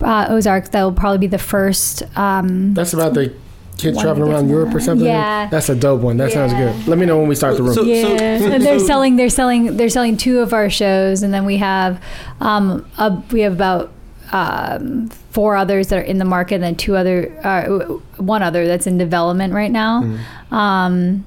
uh, 0.00 0.26
Ozarks. 0.28 0.70
That 0.70 0.82
will 0.82 0.92
probably 0.92 1.18
be 1.18 1.26
the 1.26 1.38
first. 1.38 2.02
Um, 2.16 2.74
That's 2.74 2.92
about 2.92 3.14
the 3.14 3.34
kids 3.78 4.00
traveling 4.00 4.26
gets 4.30 4.34
around 4.40 4.48
Europe 4.50 4.74
or 4.74 4.80
something. 4.80 5.06
Yeah. 5.06 5.48
that's 5.50 5.68
a 5.68 5.74
dope 5.74 6.00
one. 6.02 6.16
That 6.18 6.32
sounds 6.32 6.52
good. 6.52 6.86
Let 6.88 6.98
me 6.98 7.06
know 7.06 7.18
when 7.18 7.28
we 7.28 7.34
start 7.34 7.56
the 7.56 7.62
room. 7.62 7.74
So- 7.74 7.82
yeah, 7.82 8.06
and 8.06 8.62
they're 8.62 8.78
so- 8.80 8.86
selling. 8.86 9.16
They're 9.16 9.30
selling. 9.30 9.76
They're 9.76 9.88
selling 9.88 10.16
two 10.16 10.40
of 10.40 10.52
our 10.52 10.68
shows, 10.68 11.22
and 11.22 11.32
then 11.32 11.44
we 11.44 11.56
have, 11.58 12.02
um, 12.40 12.84
a, 12.98 13.22
we 13.32 13.40
have 13.40 13.52
about 13.52 13.92
um, 14.32 15.08
four 15.30 15.56
others 15.56 15.88
that 15.88 15.98
are 16.00 16.02
in 16.02 16.18
the 16.18 16.24
market, 16.24 16.56
and 16.56 16.64
then 16.64 16.76
two 16.76 16.96
other, 16.96 17.32
uh, 17.44 17.84
one 18.22 18.42
other 18.42 18.66
that's 18.66 18.86
in 18.86 18.98
development 18.98 19.54
right 19.54 19.70
now. 19.70 20.02
Mm-hmm. 20.02 20.54
Um, 20.54 21.24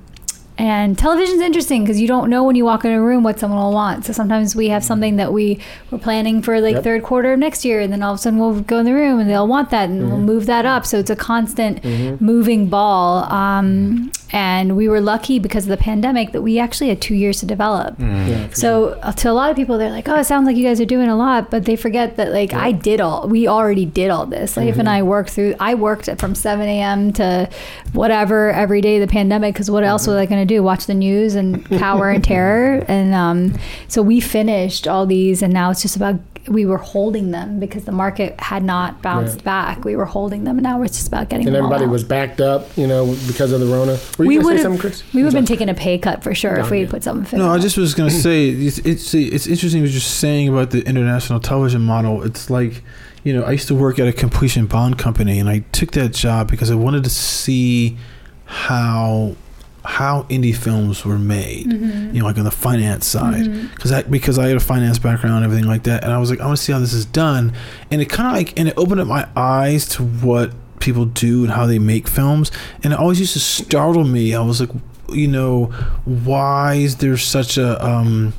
and 0.62 0.98
television's 0.98 1.42
interesting 1.42 1.84
because 1.84 2.00
you 2.00 2.08
don't 2.08 2.30
know 2.30 2.44
when 2.44 2.56
you 2.56 2.66
walk 2.66 2.86
in 2.86 2.92
a 2.92 3.02
room 3.02 3.24
what 3.24 3.40
someone 3.40 3.60
will 3.60 3.74
want. 3.74 4.06
So 4.06 4.14
sometimes 4.14 4.56
we 4.56 4.70
have 4.70 4.84
something 4.84 5.16
that 5.16 5.34
we 5.34 5.60
we're 5.90 5.98
planning 5.98 6.42
for 6.42 6.62
like 6.62 6.76
Yep. 6.76 6.84
third 6.84 7.04
quarter 7.04 7.34
of 7.34 7.40
next 7.40 7.66
year, 7.66 7.80
and 7.82 7.92
then 7.92 8.02
all 8.04 8.14
of 8.14 8.20
a 8.20 8.22
sudden 8.22 8.38
we'll 8.40 8.62
go 8.62 8.78
in 8.80 8.86
the 8.86 8.94
room 8.94 9.20
and 9.20 9.28
they'll 9.30 9.48
want 9.48 9.70
that, 9.72 9.90
and 9.90 10.00
we'll 10.08 10.18
Mm-hmm. 10.18 10.26
move 10.34 10.46
that 10.46 10.66
up. 10.66 10.86
So 10.86 11.00
it's 11.00 11.10
a 11.10 11.16
constant 11.16 11.84
moving 12.22 12.68
ball. 12.68 13.24
Um, 13.34 14.12
and 14.32 14.76
we 14.78 14.88
were 14.88 15.02
lucky 15.02 15.40
because 15.40 15.66
of 15.66 15.70
the 15.70 15.78
pandemic 15.78 16.32
that 16.32 16.42
we 16.42 16.60
actually 16.60 16.90
had 16.90 17.02
two 17.02 17.16
years 17.16 17.40
to 17.42 17.46
develop. 17.46 17.96
Yeah, 18.00 18.48
So 18.54 19.00
uh, 19.02 19.12
to 19.14 19.30
a 19.30 19.34
lot 19.34 19.50
of 19.50 19.56
people, 19.56 19.78
they're 19.78 19.90
like, 19.90 20.08
"Oh, 20.08 20.16
it 20.20 20.26
sounds 20.26 20.46
like 20.46 20.56
you 20.56 20.66
guys 20.66 20.80
are 20.82 20.86
doing 20.86 21.10
a 21.10 21.16
lot," 21.16 21.52
but 21.52 21.66
they 21.66 21.76
forget 21.76 22.16
that 22.18 22.32
like 22.32 22.54
I 22.54 22.72
did 22.72 23.02
all. 23.02 23.28
We 23.28 23.48
already 23.48 23.86
did 23.86 24.10
all 24.10 24.26
this. 24.26 24.58
Leif 24.58 24.78
and 24.78 24.88
I 24.90 25.04
worked 25.04 25.32
through. 25.32 25.56
I 25.60 25.74
worked 25.76 26.10
from 26.20 26.36
7 26.36 26.66
a.m. 26.68 27.14
to 27.14 27.50
whatever 27.94 28.52
every 28.52 28.82
day 28.82 28.98
of 29.02 29.08
the 29.08 29.12
pandemic 29.12 29.54
because 29.54 29.70
what 29.70 29.84
else 29.84 30.08
was 30.08 30.16
I 30.16 30.26
going 30.26 30.42
to 30.46 30.52
do? 30.54 30.64
Watch 30.64 30.86
the 30.86 30.94
news 30.94 31.36
and 31.36 31.66
cower 31.80 32.12
in 32.12 32.22
terror. 32.22 32.84
And 32.88 33.14
um, 33.14 33.60
so 33.88 34.02
we 34.02 34.20
finished 34.20 34.88
all 34.88 35.06
these, 35.06 35.42
and 35.42 35.54
now 35.54 35.72
it's 35.72 35.82
just 35.82 35.96
about 35.96 36.16
we 36.48 36.66
were 36.66 36.80
holding 36.80 37.30
them 37.30 37.60
because 37.60 37.84
the 37.86 37.92
market 37.92 38.40
had 38.40 38.64
not 38.64 39.00
bounced 39.04 39.36
Right. 39.38 39.44
back. 39.44 39.86
We 39.86 39.96
were 39.96 40.06
holding 40.06 40.44
them, 40.44 40.58
and 40.58 40.64
now 40.64 40.82
it's 40.82 40.98
just 40.98 41.08
about 41.08 41.30
getting. 41.30 41.46
and 41.46 41.56
them 41.56 41.66
all 41.66 41.72
everybody 41.72 41.86
out. 41.88 41.92
was 41.92 42.04
backed 42.04 42.42
up, 42.42 42.76
you 42.76 42.88
know, 42.88 43.16
because 43.28 43.52
of 43.52 43.60
the 43.60 43.68
Rona. 43.68 43.98
Were 44.26 44.32
you 44.32 44.40
we 44.40 44.46
would 44.46 44.58
have 44.58 45.14
we 45.14 45.24
would 45.24 45.34
have 45.34 45.34
been 45.34 45.46
taking 45.46 45.70
a 45.70 45.74
pay 45.74 45.98
cut 45.98 46.24
for 46.24 46.34
sure 46.36 46.58
if 46.58 46.70
we 46.70 46.78
yeah. 46.78 46.84
had 46.84 46.92
put 46.92 47.04
something. 47.04 47.40
No, 47.40 47.50
I 47.50 47.60
just 47.60 47.78
was 47.78 47.94
gonna 47.94 48.10
say 48.10 48.50
it's 48.50 48.78
it's 48.80 49.14
it's 49.14 49.48
interesting 49.48 49.82
what 49.82 49.92
you're 49.92 50.00
saying 50.00 50.48
about 50.48 50.72
the 50.72 50.86
international 50.88 51.40
television 51.40 51.82
model. 51.82 52.24
It's 52.24 52.50
like, 52.50 52.84
you 53.24 53.34
know, 53.34 53.44
I 53.44 53.52
used 53.52 53.68
to 53.70 53.76
work 53.76 54.00
at 54.00 54.08
a 54.08 54.14
completion 54.14 54.66
bond 54.68 54.98
company, 54.98 55.40
and 55.40 55.50
I 55.50 55.60
took 55.72 55.92
that 55.92 56.14
job 56.14 56.50
because 56.50 56.70
I 56.70 56.76
wanted 56.76 57.04
to 57.04 57.10
see 57.10 57.98
how 58.46 59.36
how 59.84 60.24
indie 60.24 60.56
films 60.56 61.04
were 61.04 61.18
made. 61.18 61.68
Mm-hmm. 61.68 62.16
You 62.16 62.22
know, 62.22 62.28
like 62.28 62.38
on 62.38 62.44
the 62.44 62.52
finance 62.52 63.08
side, 63.08 63.72
because 63.76 63.92
I 63.92 64.04
because 64.04 64.38
I 64.38 64.48
had 64.48 64.58
a 64.58 64.62
finance 64.62 65.00
background 65.00 65.38
and 65.38 65.46
everything 65.46 65.68
like 65.68 65.84
that, 65.84 66.04
and 66.04 66.14
I 66.14 66.18
was 66.20 66.30
like, 66.30 66.40
I 66.40 66.46
want 66.46 66.58
to 66.58 66.64
see 66.64 66.74
how 66.74 66.80
this 66.80 66.94
is 66.94 67.06
done, 67.06 67.54
and 67.90 68.02
it 68.02 68.06
kind 68.06 68.28
of 68.28 68.34
like 68.34 68.58
and 68.60 68.68
it 68.68 68.76
opened 68.78 69.02
up 69.02 69.08
my 69.08 69.28
eyes 69.36 69.88
to 69.90 70.04
what 70.04 70.54
people 70.82 71.06
do 71.06 71.44
and 71.44 71.54
how 71.54 71.66
they 71.66 71.80
make 71.80 72.08
films, 72.08 72.52
and 72.84 72.94
it 72.94 73.00
always 73.00 73.20
used 73.20 73.34
to 73.34 73.40
startle 73.40 74.04
me. 74.04 74.36
I 74.36 74.42
was 74.42 74.60
like, 74.60 74.72
you 75.10 75.28
know, 75.28 75.66
why 76.06 76.76
is 76.76 76.98
there 76.98 77.18
such 77.18 77.58
a 77.58 77.84
um 77.86 78.34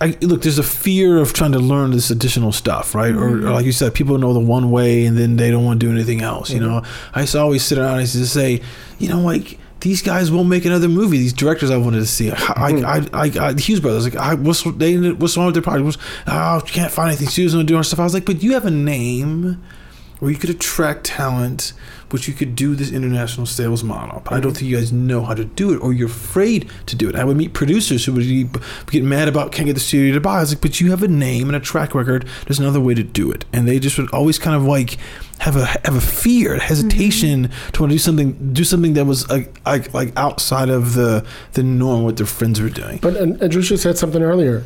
I, 0.00 0.18
look, 0.22 0.42
there's 0.42 0.58
a 0.58 0.64
fear 0.64 1.18
of 1.18 1.32
trying 1.32 1.52
to 1.52 1.60
learn 1.60 1.92
this 1.92 2.10
additional 2.10 2.50
stuff, 2.52 2.94
right? 2.94 3.14
Or, 3.14 3.24
or 3.24 3.30
mm-hmm. 3.30 3.48
like 3.48 3.64
you 3.64 3.72
said, 3.72 3.94
people 3.94 4.18
know 4.18 4.32
the 4.32 4.40
one 4.40 4.70
way 4.72 5.06
and 5.06 5.16
then 5.16 5.36
they 5.36 5.50
don't 5.52 5.64
want 5.64 5.80
to 5.80 5.86
do 5.86 5.92
anything 5.92 6.20
else. 6.20 6.50
You 6.50 6.60
mm-hmm. 6.60 6.68
know, 6.68 6.82
I 7.14 7.20
used 7.20 7.32
to 7.32 7.40
always 7.40 7.64
sit 7.64 7.78
around 7.78 7.90
and 7.90 7.96
I 7.98 8.00
used 8.00 8.14
to 8.14 8.26
say, 8.26 8.60
you 8.98 9.08
know, 9.08 9.20
like 9.20 9.58
these 9.80 10.02
guys 10.02 10.32
won't 10.32 10.48
make 10.48 10.64
another 10.64 10.88
movie. 10.88 11.18
These 11.18 11.32
directors 11.32 11.70
I 11.70 11.76
wanted 11.76 12.00
to 12.00 12.06
see, 12.06 12.30
I, 12.30 12.34
I, 12.34 12.72
mm-hmm. 12.72 13.14
I, 13.14 13.46
I, 13.46 13.52
the 13.52 13.62
Hughes 13.62 13.80
brothers, 13.80 14.04
like, 14.04 14.16
I, 14.16 14.34
what's 14.34 14.62
they, 14.62 14.96
what's 15.12 15.36
wrong 15.36 15.46
with 15.46 15.54
their 15.54 15.62
project? 15.62 15.84
What's, 15.84 15.98
oh, 16.26 16.60
can't 16.66 16.90
find 16.90 17.10
anything. 17.10 17.28
Susan 17.28 17.64
doing 17.64 17.82
stuff. 17.84 18.00
I 18.00 18.04
was 18.04 18.14
like, 18.14 18.26
but 18.26 18.42
you 18.42 18.54
have 18.54 18.66
a 18.66 18.72
name 18.72 19.62
where 20.18 20.30
you 20.30 20.36
could 20.36 20.50
attract 20.50 21.04
talent, 21.04 21.72
which 22.10 22.28
you 22.28 22.34
could 22.34 22.54
do 22.54 22.74
this 22.74 22.92
international 22.92 23.46
sales 23.46 23.82
model. 23.82 24.22
But 24.24 24.34
I 24.34 24.40
don't 24.40 24.52
think 24.52 24.70
you 24.70 24.76
guys 24.76 24.92
know 24.92 25.22
how 25.22 25.34
to 25.34 25.44
do 25.44 25.72
it, 25.74 25.78
or 25.78 25.92
you're 25.92 26.08
afraid 26.08 26.70
to 26.86 26.96
do 26.96 27.08
it. 27.08 27.16
I 27.16 27.24
would 27.24 27.36
meet 27.36 27.52
producers 27.52 28.04
who 28.04 28.12
would 28.12 28.22
be- 28.22 28.48
get 28.90 29.02
mad 29.02 29.28
about 29.28 29.52
can't 29.52 29.66
get 29.66 29.74
the 29.74 29.80
studio 29.80 30.14
to 30.14 30.20
buy. 30.20 30.38
I 30.38 30.40
was 30.40 30.52
like, 30.52 30.60
but 30.60 30.80
you 30.80 30.90
have 30.90 31.02
a 31.02 31.08
name 31.08 31.48
and 31.48 31.56
a 31.56 31.60
track 31.60 31.94
record. 31.94 32.26
There's 32.46 32.58
another 32.58 32.80
way 32.80 32.94
to 32.94 33.02
do 33.02 33.30
it, 33.30 33.44
and 33.52 33.66
they 33.66 33.78
just 33.78 33.98
would 33.98 34.10
always 34.10 34.38
kind 34.38 34.56
of 34.56 34.64
like 34.64 34.98
have 35.38 35.56
a 35.56 35.66
have 35.66 35.94
a 35.94 36.00
fear, 36.00 36.58
hesitation 36.58 37.48
mm-hmm. 37.48 37.70
to 37.72 37.82
want 37.82 37.90
to 37.90 37.94
do 37.94 37.98
something, 37.98 38.52
do 38.52 38.64
something 38.64 38.94
that 38.94 39.04
was 39.04 39.28
like 39.28 39.60
like, 39.66 39.92
like 39.92 40.12
outside 40.16 40.68
of 40.68 40.94
the 40.94 41.24
the 41.52 41.62
norm 41.62 42.04
what 42.04 42.16
their 42.16 42.26
friends 42.26 42.60
were 42.60 42.70
doing. 42.70 42.98
But 43.02 43.16
and 43.16 43.38
Adrisha 43.40 43.78
said 43.78 43.98
something 43.98 44.22
earlier. 44.22 44.64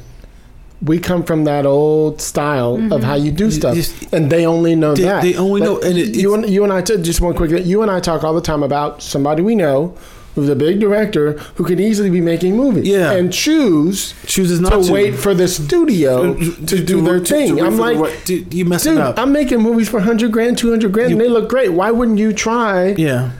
We 0.80 0.98
come 0.98 1.24
from 1.24 1.44
that 1.44 1.66
old 1.66 2.20
style 2.20 2.78
of 2.92 3.02
how 3.02 3.14
you 3.16 3.32
do 3.32 3.50
stuff, 3.50 3.76
Yes. 3.76 3.92
and 4.12 4.30
they 4.30 4.46
only 4.46 4.76
know 4.76 4.94
They- 4.94 5.02
that. 5.02 5.22
they 5.22 5.34
only 5.34 5.60
know- 5.60 5.78
and 5.80 5.98
it- 5.98 6.14
you 6.16 6.34
and 6.34 6.48
you 6.48 6.62
and 6.62 6.72
I 6.72 6.82
t- 6.82 6.96
just 6.98 7.20
one 7.20 7.34
quick. 7.34 7.50
You 7.66 7.82
and 7.82 7.90
I 7.90 7.98
talk 7.98 8.22
all 8.22 8.32
the 8.34 8.40
time 8.40 8.62
about 8.62 9.02
somebody 9.02 9.42
we 9.42 9.56
know 9.56 9.94
who's 10.36 10.48
a 10.48 10.54
big 10.54 10.78
director 10.78 11.36
who 11.56 11.64
could 11.64 11.80
easily 11.80 12.10
be 12.10 12.20
making 12.20 12.56
movies, 12.56 12.86
Yeah. 12.86 13.10
and 13.10 13.32
choose 13.32 14.14
Chooses 14.24 14.58
to, 14.58 14.62
not 14.70 14.84
to, 14.84 14.92
wait 14.92 15.16
for 15.16 15.34
the 15.34 15.48
studio 15.48 16.34
to, 16.34 16.78
do 16.78 17.00
their 17.02 17.18
thing. 17.18 17.56
wait 17.56 17.64
I'm 17.64 17.76
like, 17.76 17.98
right- 17.98 18.12
dude, 18.24 18.54
you 18.54 18.64
messing 18.64 18.92
dude, 18.92 19.00
up. 19.02 19.16
Dude, 19.16 19.22
I'm 19.24 19.32
making 19.32 19.60
movies 19.60 19.88
for 19.88 19.98
hundred 19.98 20.30
grand, 20.30 20.58
two 20.58 20.70
hundred 20.70 20.92
grand, 20.92 21.10
and 21.10 21.20
they 21.20 21.28
look 21.28 21.48
great. 21.48 21.72
Why 21.72 21.90
wouldn't 21.90 22.18
you 22.18 22.32
try? 22.32 22.94
yeah. 22.96 23.30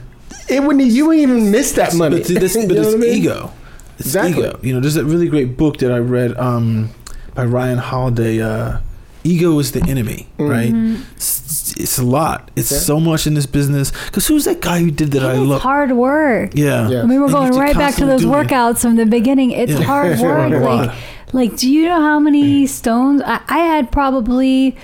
It 0.49 0.61
wouldn't. 0.63 0.83
You 0.87 1.05
wouldn't 1.07 1.23
even 1.23 1.51
miss 1.51 1.71
that 1.73 1.93
money. 1.95 2.17
But, 2.27 2.27
this, 2.41 2.55
You 2.55 2.67
but 2.67 2.75
it's 2.75 2.87
what 2.87 2.95
I 2.95 2.97
mean? 2.97 3.13
ego. 3.13 3.51
It's 3.97 4.07
Exactly. 4.07 4.43
ego. 4.47 4.59
You 4.61 4.73
know, 4.73 4.79
there's 4.81 4.97
a 4.97 5.05
really 5.05 5.27
great 5.29 5.55
book 5.57 5.77
that 5.77 5.91
I 5.91 5.99
read 5.99 6.35
um, 6.37 6.89
by 7.35 7.45
Ryan 7.45 7.77
Holiday. 7.77 8.41
Uh, 8.41 8.77
ego 9.23 9.59
is 9.59 9.71
the 9.73 9.83
enemy, 9.87 10.27
right? 10.37 10.73
It's, 11.15 11.73
it's 11.77 11.97
a 11.99 12.03
lot. 12.05 12.49
It's 12.55 12.71
Yeah. 12.71 12.77
so 12.79 12.99
much 12.99 13.27
in 13.27 13.33
this 13.33 13.45
business. 13.45 13.91
Because 14.05 14.27
who's 14.27 14.45
that 14.45 14.61
guy 14.61 14.79
who 14.79 14.91
did 14.91 15.11
that? 15.11 15.23
I 15.23 15.33
love. 15.37 15.61
hard 15.61 15.91
work. 15.91 16.51
Yeah. 16.55 16.87
Yeah. 16.89 17.01
I 17.01 17.05
mean, 17.05 17.19
we're 17.19 17.25
And 17.25 17.33
going 17.33 17.51
right 17.55 17.75
back 17.75 17.95
to 17.95 18.05
those 18.05 18.21
do 18.21 18.33
it. 18.33 18.47
workouts 18.47 18.79
from 18.81 18.95
the 18.95 19.05
beginning. 19.05 19.51
It's 19.51 19.73
Yeah. 19.73 19.83
hard 19.83 20.19
work. 20.21 20.51
like, 20.61 20.91
like, 21.33 21.57
do 21.57 21.69
you 21.69 21.85
know 21.87 22.01
how 22.01 22.19
many 22.19 22.65
stones? 22.65 23.21
I, 23.25 23.41
I 23.49 23.59
had 23.59 23.91
probably 23.91 24.75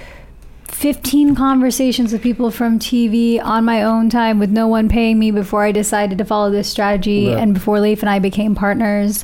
15 0.68 1.36
conversations 1.36 2.12
with 2.12 2.22
people 2.22 2.52
from 2.52 2.80
TV 2.80 3.40
on 3.42 3.64
my 3.64 3.82
own 3.84 4.10
time 4.10 4.40
with 4.40 4.50
no 4.50 4.68
one 4.68 4.90
paying 4.90 5.18
me 5.18 5.32
before 5.32 5.64
I 5.64 5.72
decided 5.72 6.18
to 6.18 6.26
follow 6.26 6.52
this 6.52 6.70
strategy 6.70 7.30
Right. 7.30 7.38
and 7.40 7.54
before 7.54 7.80
Leif 7.80 8.02
and 8.02 8.10
I 8.10 8.20
became 8.20 8.54
partners. 8.56 9.24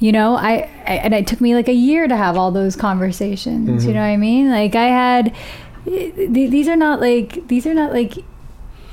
You 0.00 0.12
know, 0.12 0.36
I, 0.36 0.70
I 0.86 0.94
and 1.04 1.12
it 1.14 1.26
took 1.26 1.40
me 1.40 1.54
like 1.54 1.68
a 1.68 1.72
year 1.74 2.06
to 2.06 2.16
have 2.16 2.36
all 2.36 2.50
those 2.52 2.76
conversations. 2.76 3.84
You 3.84 3.92
know 3.94 4.00
what 4.00 4.06
I 4.06 4.16
mean? 4.16 4.48
Like 4.50 4.74
I 4.76 4.84
had 4.86 5.34
th- 5.84 6.14
these 6.50 6.68
are 6.68 6.76
not 6.76 7.00
like 7.00 7.48
these 7.48 7.66
are 7.66 7.74
not 7.74 7.92
like 7.92 8.14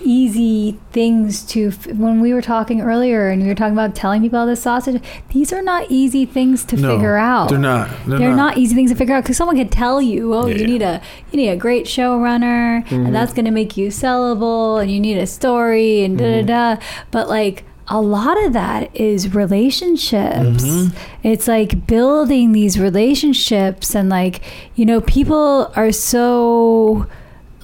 easy 0.02 0.77
things 0.91 1.44
to 1.45 1.69
f- 1.69 1.88
when 1.88 2.19
we 2.22 2.34
were 2.34 2.41
talking 2.41 2.82
earlier 2.82 3.30
and 3.30 3.41
we 3.41 3.48
were 3.48 3.56
talking 3.56 3.73
about 3.73 3.95
telling 3.95 4.22
people 4.22 4.38
how 4.38 4.45
the 4.45 4.56
sausage 4.56 5.02
these 5.30 5.53
are 5.53 5.61
not 5.61 5.86
easy 5.90 6.26
things 6.26 6.64
to 6.65 6.76
No, 6.76 6.95
figure 6.95 7.15
out 7.15 7.49
They're 7.49 7.57
not. 7.57 7.90
They're, 8.06 8.19
they're 8.19 8.36
not. 8.36 8.57
easy 8.57 8.76
things 8.76 8.91
to 8.91 8.98
figure 8.98 9.15
out 9.15 9.23
because 9.23 9.38
someone 9.38 9.56
could 9.57 9.72
tell 9.72 10.02
you, 10.02 10.34
oh, 10.34 10.48
Yeah. 10.48 10.57
you 10.57 10.68
need 10.68 10.82
a 10.82 11.02
you 11.32 11.38
need 11.38 11.49
a 11.49 11.56
great 11.57 11.86
showrunner, 11.86 12.86
Mm-hmm. 12.86 13.06
and 13.07 13.15
that's 13.15 13.34
going 13.34 13.45
to 13.45 13.52
make 13.52 13.77
you 13.77 13.88
sellable, 13.88 14.82
and 14.82 14.91
you 14.91 14.99
need 14.99 15.18
a 15.18 15.26
story, 15.26 16.03
and 16.03 16.18
da 16.18 16.26
Mm-hmm. 16.26 16.45
da 16.48 16.76
da. 16.76 16.82
But 17.11 17.30
like 17.30 17.64
a 17.87 18.01
lot 18.01 18.43
of 18.45 18.53
that 18.53 18.95
is 18.95 19.35
relationships. 19.35 20.63
Mm-hmm. 20.63 20.97
It's 21.23 21.47
like 21.47 21.85
building 21.85 22.51
these 22.51 22.79
relationships, 22.79 23.95
and 23.95 24.09
like 24.09 24.41
you 24.75 24.85
know, 24.85 25.01
people 25.01 25.71
are 25.75 25.91
so 25.91 27.07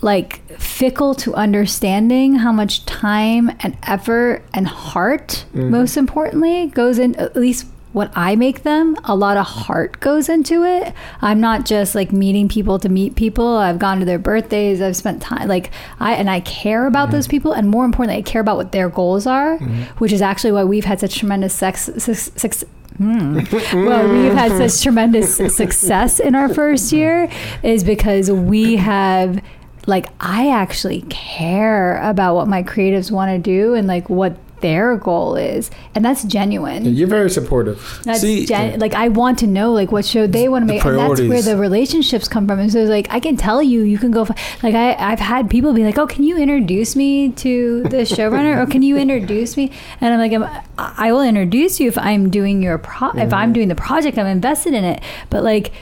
like 0.01 0.41
fickle 0.59 1.13
to 1.13 1.33
understanding 1.35 2.35
how 2.35 2.51
much 2.51 2.85
time 2.85 3.51
and 3.59 3.77
effort 3.83 4.43
and 4.53 4.67
heart 4.67 5.45
most 5.53 5.95
importantly 5.95 6.67
goes 6.67 6.97
in 6.97 7.15
at 7.15 7.35
least 7.35 7.67
when 7.93 8.09
I 8.15 8.35
make 8.35 8.63
them, 8.63 8.95
a 9.03 9.15
lot 9.15 9.37
of 9.37 9.45
heart 9.45 9.99
goes 9.99 10.29
into 10.29 10.63
it. 10.63 10.93
I'm 11.21 11.41
not 11.41 11.65
just 11.65 11.93
like 11.93 12.11
meeting 12.11 12.47
people 12.47 12.79
to 12.79 12.89
meet 12.89 13.15
people. 13.15 13.57
I've 13.57 13.79
gone 13.79 13.99
to 13.99 14.05
their 14.05 14.19
birthdays. 14.19 14.81
I've 14.81 14.95
spent 14.95 15.21
time 15.21 15.47
like 15.47 15.71
I 15.99 16.13
and 16.13 16.29
I 16.29 16.39
care 16.41 16.87
about 16.87 17.11
those 17.11 17.27
people, 17.27 17.51
and 17.51 17.69
more 17.69 17.83
importantly, 17.85 18.19
I 18.19 18.21
care 18.21 18.41
about 18.41 18.57
what 18.57 18.71
their 18.71 18.89
goals 18.89 19.27
are, 19.27 19.57
which 19.97 20.11
is 20.11 20.21
actually 20.21 20.53
why 20.53 20.63
we've 20.63 20.85
had 20.85 20.99
such 20.99 21.17
tremendous 21.17 21.53
sex. 21.53 21.89
sex, 21.97 22.31
sex 22.35 22.63
Hmm. 22.97 23.39
well, 23.73 24.11
we've 24.11 24.33
had 24.33 24.51
such 24.57 24.83
tremendous 24.83 25.37
success 25.55 26.19
in 26.19 26.35
our 26.35 26.53
first 26.53 26.91
year 26.91 27.31
is 27.63 27.83
because 27.83 28.29
we 28.29 28.75
have 28.75 29.41
like 29.87 30.07
I 30.19 30.51
actually 30.51 31.01
care 31.09 31.97
about 31.97 32.35
what 32.35 32.47
my 32.47 32.63
creatives 32.63 33.09
want 33.09 33.31
to 33.31 33.39
do 33.39 33.73
and 33.73 33.87
like 33.87 34.09
what 34.09 34.37
their 34.61 34.95
goal 34.95 35.35
is, 35.35 35.69
and 35.93 36.03
that's 36.03 36.23
genuine. 36.23 36.85
You're 36.85 37.07
very 37.07 37.29
supportive. 37.29 38.01
That's 38.03 38.21
See- 38.21 38.45
gen- 38.45 38.79
like 38.79 38.93
I 38.93 39.09
want 39.09 39.39
to 39.39 39.47
know 39.47 39.71
like 39.71 39.91
what 39.91 40.05
show 40.05 40.27
they 40.27 40.47
want 40.47 40.63
to 40.63 40.67
The 40.67 40.73
make, 40.73 40.85
and 40.85 40.97
that's 40.97 41.21
where 41.21 41.41
the 41.41 41.57
relationships 41.57 42.27
come 42.27 42.47
from. 42.47 42.59
And 42.59 42.71
so 42.71 42.83
like 42.83 43.07
I 43.09 43.19
can 43.19 43.37
tell 43.37 43.61
you, 43.61 43.81
you 43.81 43.97
can 43.97 44.11
go 44.11 44.23
f- 44.23 44.63
like 44.63 44.75
I 44.75 44.95
I've 44.95 45.19
had 45.19 45.49
people 45.49 45.73
be 45.73 45.83
like, 45.83 45.97
oh, 45.97 46.07
can 46.07 46.23
you 46.23 46.37
introduce 46.37 46.95
me 46.95 47.31
to 47.31 47.83
the 47.83 47.97
showrunner, 48.15 48.61
or 48.61 48.69
can 48.69 48.81
you 48.81 48.97
introduce 48.97 49.57
me? 49.57 49.71
And 49.99 50.13
I'm 50.13 50.19
like, 50.19 50.33
I'm, 50.33 50.63
I 50.77 51.11
will 51.11 51.21
introduce 51.21 51.79
you 51.79 51.87
if 51.87 51.97
I'm 51.97 52.29
doing 52.29 52.61
your 52.61 52.77
pro 52.77 53.09
if 53.09 53.33
I'm 53.33 53.47
mm-hmm. 53.47 53.53
doing 53.53 53.67
the 53.67 53.75
project, 53.75 54.17
I'm 54.17 54.27
invested 54.27 54.73
in 54.73 54.83
it. 54.83 55.01
But 55.29 55.43
like 55.43 55.73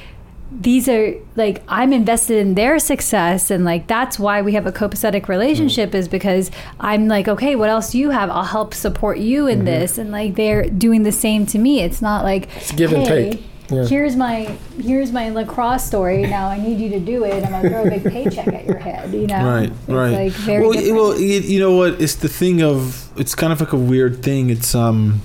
these 0.51 0.89
are 0.89 1.13
like 1.35 1.61
I'm 1.67 1.93
invested 1.93 2.37
in 2.37 2.55
their 2.55 2.79
success 2.79 3.51
and 3.51 3.63
like 3.63 3.85
that's 3.85 4.17
why 4.17 4.41
we 4.41 4.53
have 4.53 4.65
a 4.65 4.71
copacetic 4.71 5.27
relationship 5.27 5.93
is 5.93 6.07
because 6.07 6.49
I'm 6.79 7.07
like 7.07 7.27
okay 7.27 7.55
what 7.55 7.69
else 7.69 7.91
do 7.91 7.99
you 7.99 8.09
have 8.09 8.31
I'll 8.31 8.43
help 8.43 8.73
support 8.73 9.19
you 9.19 9.45
in 9.45 9.65
this 9.65 9.99
and 9.99 10.11
like 10.11 10.33
they're 10.35 10.63
doing 10.67 11.03
the 11.03 11.11
same 11.11 11.45
to 11.47 11.59
me 11.59 11.81
it's 11.81 12.01
not 12.01 12.23
like 12.23 12.49
It's 12.57 12.71
give 12.71 12.93
and 12.93 13.05
take. 13.05 13.43
Yeah. 13.69 13.85
here's 13.85 14.15
my 14.15 14.45
here's 14.81 15.11
my 15.11 15.29
lacrosse 15.29 15.85
story 15.85 16.23
now 16.23 16.47
I 16.47 16.59
need 16.59 16.79
you 16.79 16.89
to 16.89 16.99
do 16.99 17.23
it 17.25 17.33
and 17.43 17.45
I'm 17.45 17.51
gonna 17.51 17.69
throw 17.69 17.83
a 17.83 17.89
big 17.99 18.03
paycheck 18.11 18.47
at 18.47 18.65
your 18.65 18.79
head 18.79 19.13
you 19.13 19.27
know 19.27 19.45
Right, 19.45 19.69
It's 19.69 19.87
right. 19.87 20.11
like 20.11 20.31
very 20.33 20.61
well, 20.63 20.71
different. 20.73 20.95
well, 20.95 21.19
you, 21.19 21.39
you 21.41 21.59
know 21.59 21.75
what? 21.75 22.01
It's 22.01 22.15
the 22.15 22.27
thing 22.27 22.63
of 22.63 23.11
it's 23.19 23.35
kind 23.35 23.53
of 23.53 23.59
like 23.59 23.71
a 23.73 23.77
weird 23.77 24.23
thing. 24.23 24.49
It's 24.49 24.73
um, 24.73 25.21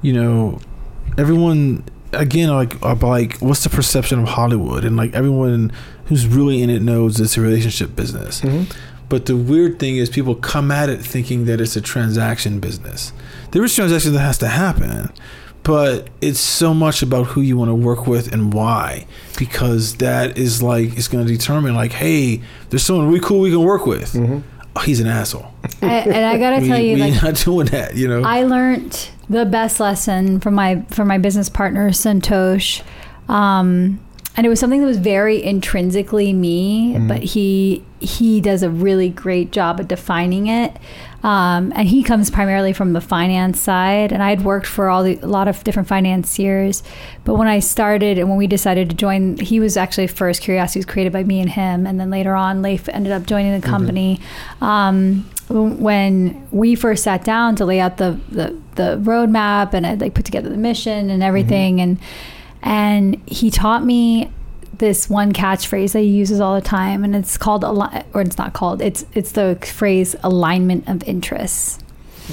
you 0.00 0.14
know, 0.14 0.58
everyone 1.18 1.84
again 2.14 2.48
like 2.50 2.80
uh, 2.82 2.94
like 2.96 3.38
what's 3.38 3.64
the 3.64 3.70
perception 3.70 4.18
of 4.20 4.28
Hollywood 4.28 4.84
and 4.84 4.96
like 4.96 5.12
everyone 5.14 5.72
who's 6.06 6.26
really 6.26 6.62
in 6.62 6.70
it 6.70 6.82
knows 6.82 7.20
it's 7.20 7.36
a 7.36 7.40
relationship 7.40 7.94
business. 7.96 8.40
Mhm. 8.40 8.72
But 9.08 9.26
the 9.26 9.36
weird 9.36 9.78
thing 9.78 9.96
is 9.96 10.08
people 10.08 10.34
come 10.34 10.70
at 10.70 10.88
it 10.88 11.00
thinking 11.00 11.44
that 11.44 11.60
it's 11.60 11.76
a 11.76 11.80
transaction 11.80 12.58
business. 12.60 13.12
There 13.50 13.62
is 13.62 13.74
transaction 13.74 14.12
that 14.14 14.20
has 14.20 14.38
to 14.38 14.48
happen. 14.48 15.10
But 15.62 16.08
it's 16.20 16.40
so 16.40 16.74
much 16.74 17.00
about 17.00 17.28
who 17.28 17.40
you 17.40 17.56
want 17.56 17.70
to 17.70 17.74
work 17.74 18.06
with 18.06 18.30
and 18.34 18.52
why, 18.52 19.06
because 19.38 19.94
that 19.96 20.36
is 20.36 20.62
like 20.62 20.94
it's 20.98 21.08
going 21.08 21.26
to 21.26 21.32
determine 21.32 21.74
like, 21.74 21.92
hey, 21.92 22.42
there's 22.68 22.82
someone 22.82 23.06
really 23.08 23.20
cool 23.20 23.40
we 23.40 23.50
can 23.50 23.62
work 23.62 23.86
with. 23.86 24.14
Oh, 24.14 24.42
he's 24.82 25.00
an 25.00 25.06
asshole. 25.06 25.46
I, 25.82 25.86
and 25.86 26.14
I 26.14 26.38
gotta 26.38 26.60
we, 26.62 26.68
tell 26.68 26.78
you 26.78 26.94
we 26.94 27.00
like 27.00 27.22
not 27.22 27.34
doing 27.36 27.66
that, 27.66 27.94
you 27.94 28.08
know. 28.08 28.22
I 28.22 28.42
learned 28.42 29.10
the 29.28 29.46
best 29.46 29.80
lesson 29.80 30.40
from 30.40 30.54
my 30.54 30.82
from 30.90 31.08
my 31.08 31.18
business 31.18 31.48
partner 31.48 31.90
Santosh, 31.90 32.82
um, 33.28 34.00
and 34.36 34.46
it 34.46 34.48
was 34.48 34.58
something 34.58 34.80
that 34.80 34.86
was 34.86 34.98
very 34.98 35.42
intrinsically 35.42 36.32
me, 36.32 36.98
but 36.98 37.22
he 37.22 37.84
he 38.00 38.40
does 38.40 38.62
a 38.62 38.70
really 38.70 39.08
great 39.08 39.52
job 39.52 39.80
of 39.80 39.88
defining 39.88 40.46
it. 40.48 40.76
Um, 41.24 41.72
and 41.74 41.88
he 41.88 42.02
comes 42.02 42.30
primarily 42.30 42.74
from 42.74 42.92
the 42.92 43.00
finance 43.00 43.58
side, 43.58 44.12
and 44.12 44.22
I'd 44.22 44.44
worked 44.44 44.66
for 44.66 44.90
all 44.90 45.02
the, 45.02 45.18
a 45.22 45.26
lot 45.26 45.48
of 45.48 45.64
different 45.64 45.88
financiers. 45.88 46.82
But 47.24 47.36
when 47.36 47.48
I 47.48 47.60
started 47.60 48.18
and 48.18 48.28
when 48.28 48.36
we 48.36 48.46
decided 48.46 48.90
to 48.90 48.96
join, 48.96 49.38
he 49.38 49.58
was 49.58 49.78
actually 49.78 50.06
first. 50.06 50.42
Curiosity 50.42 50.80
was 50.80 50.86
created 50.86 51.14
by 51.14 51.24
me 51.24 51.40
and 51.40 51.48
him, 51.48 51.86
and 51.86 51.98
then 51.98 52.10
later 52.10 52.34
on, 52.34 52.60
Leif 52.60 52.90
ended 52.90 53.10
up 53.10 53.24
joining 53.24 53.58
the 53.58 53.66
company. 53.66 54.20
Um, 54.60 55.28
when 55.48 56.46
we 56.50 56.74
first 56.74 57.04
sat 57.04 57.24
down 57.24 57.56
to 57.56 57.64
lay 57.64 57.80
out 57.80 57.96
the 57.96 58.20
the, 58.28 58.58
the 58.76 58.98
roadmap 59.02 59.74
and 59.74 59.86
I 59.86 59.94
like 59.94 60.14
put 60.14 60.24
together 60.24 60.48
the 60.48 60.56
mission 60.56 61.10
and 61.10 61.22
everything 61.22 61.80
and 61.82 61.98
and 62.62 63.20
he 63.26 63.50
taught 63.50 63.84
me 63.84 64.30
this 64.78 65.08
one 65.08 65.32
catchphrase 65.32 65.92
that 65.92 66.00
he 66.00 66.08
uses 66.08 66.40
all 66.40 66.54
the 66.54 66.60
time 66.60 67.04
and 67.04 67.14
it's 67.14 67.36
called 67.36 67.64
ali- 67.64 68.02
or 68.12 68.20
it's 68.20 68.38
not 68.38 68.52
called 68.52 68.80
it's 68.82 69.04
it's 69.14 69.32
the 69.32 69.58
phrase 69.62 70.16
alignment 70.22 70.88
of 70.88 71.02
interests 71.04 71.78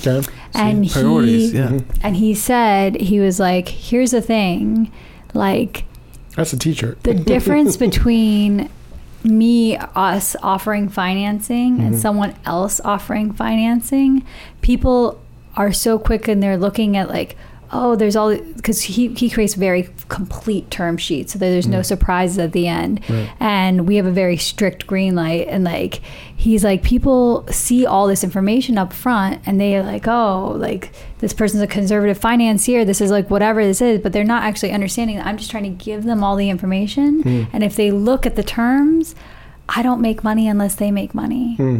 Okay. 0.06 0.26
and 0.54 0.90
priorities, 0.90 1.52
he 1.52 1.58
yeah. 1.58 1.68
Mm-hmm. 1.68 2.00
and 2.04 2.16
he 2.16 2.34
said 2.34 2.96
he 2.96 3.20
was 3.20 3.40
like 3.40 3.68
here's 3.68 4.12
the 4.12 4.22
thing 4.22 4.92
like 5.34 5.84
That's 6.36 6.54
a 6.54 6.58
T-shirt. 6.60 7.04
the 7.04 7.14
difference 7.34 7.76
between 7.78 8.70
me 9.24 9.78
us 9.78 10.36
offering 10.42 10.90
financing 10.90 11.80
and 11.80 11.92
mm-hmm. 11.92 12.02
someone 12.02 12.36
else 12.46 12.80
offering 12.82 13.32
financing 13.34 14.26
people 14.62 15.22
are 15.56 15.74
so 15.74 16.00
quick 16.00 16.28
and 16.28 16.42
they're 16.42 16.58
looking 16.58 16.96
at 16.98 17.10
like 17.10 17.36
oh 17.74 17.96
there's 17.96 18.16
all 18.16 18.36
because 18.36 18.82
he, 18.82 19.08
he 19.14 19.30
creates 19.30 19.54
very 19.56 19.88
complete 20.10 20.70
term 20.70 20.98
sheets 20.98 21.34
so 21.34 21.40
that 21.40 21.50
there's 21.50 21.68
no 21.68 21.82
surprises 21.82 22.38
at 22.38 22.52
the 22.52 22.68
end 22.68 23.00
Right. 23.10 23.30
and 23.40 23.88
we 23.88 23.96
have 23.96 24.06
a 24.06 24.12
very 24.12 24.36
strict 24.38 24.86
green 24.88 25.16
light 25.16 25.48
and 25.48 25.64
like 25.64 26.02
he's 26.36 26.64
like 26.64 26.84
people 26.84 27.46
see 27.50 27.86
all 27.86 28.08
this 28.08 28.24
information 28.24 28.78
up 28.78 28.92
front 28.92 29.42
and 29.46 29.60
they're 29.60 29.84
like 29.84 30.08
oh 30.08 30.54
like 30.58 30.92
this 31.20 31.34
person's 31.34 31.62
a 31.62 31.68
conservative 31.68 32.18
financier 32.18 32.84
this 32.84 33.00
is 33.00 33.10
like 33.12 33.30
whatever 33.30 33.64
this 33.64 33.80
is 33.82 34.00
but 34.02 34.12
they're 34.12 34.24
not 34.24 34.44
actually 34.44 34.72
understanding 34.72 35.20
i'm 35.22 35.38
just 35.38 35.50
trying 35.52 35.64
to 35.64 35.84
give 35.86 36.04
them 36.04 36.24
all 36.24 36.36
the 36.36 36.50
information 36.50 37.22
Hmm. 37.22 37.44
and 37.54 37.64
if 37.64 37.76
they 37.76 37.90
look 37.92 38.26
at 38.26 38.36
the 38.36 38.44
terms 38.44 39.16
i 39.70 39.82
don't 39.82 40.02
make 40.02 40.24
money 40.24 40.48
unless 40.48 40.76
they 40.76 40.92
make 40.92 41.14
money 41.16 41.56
Hmm. 41.56 41.80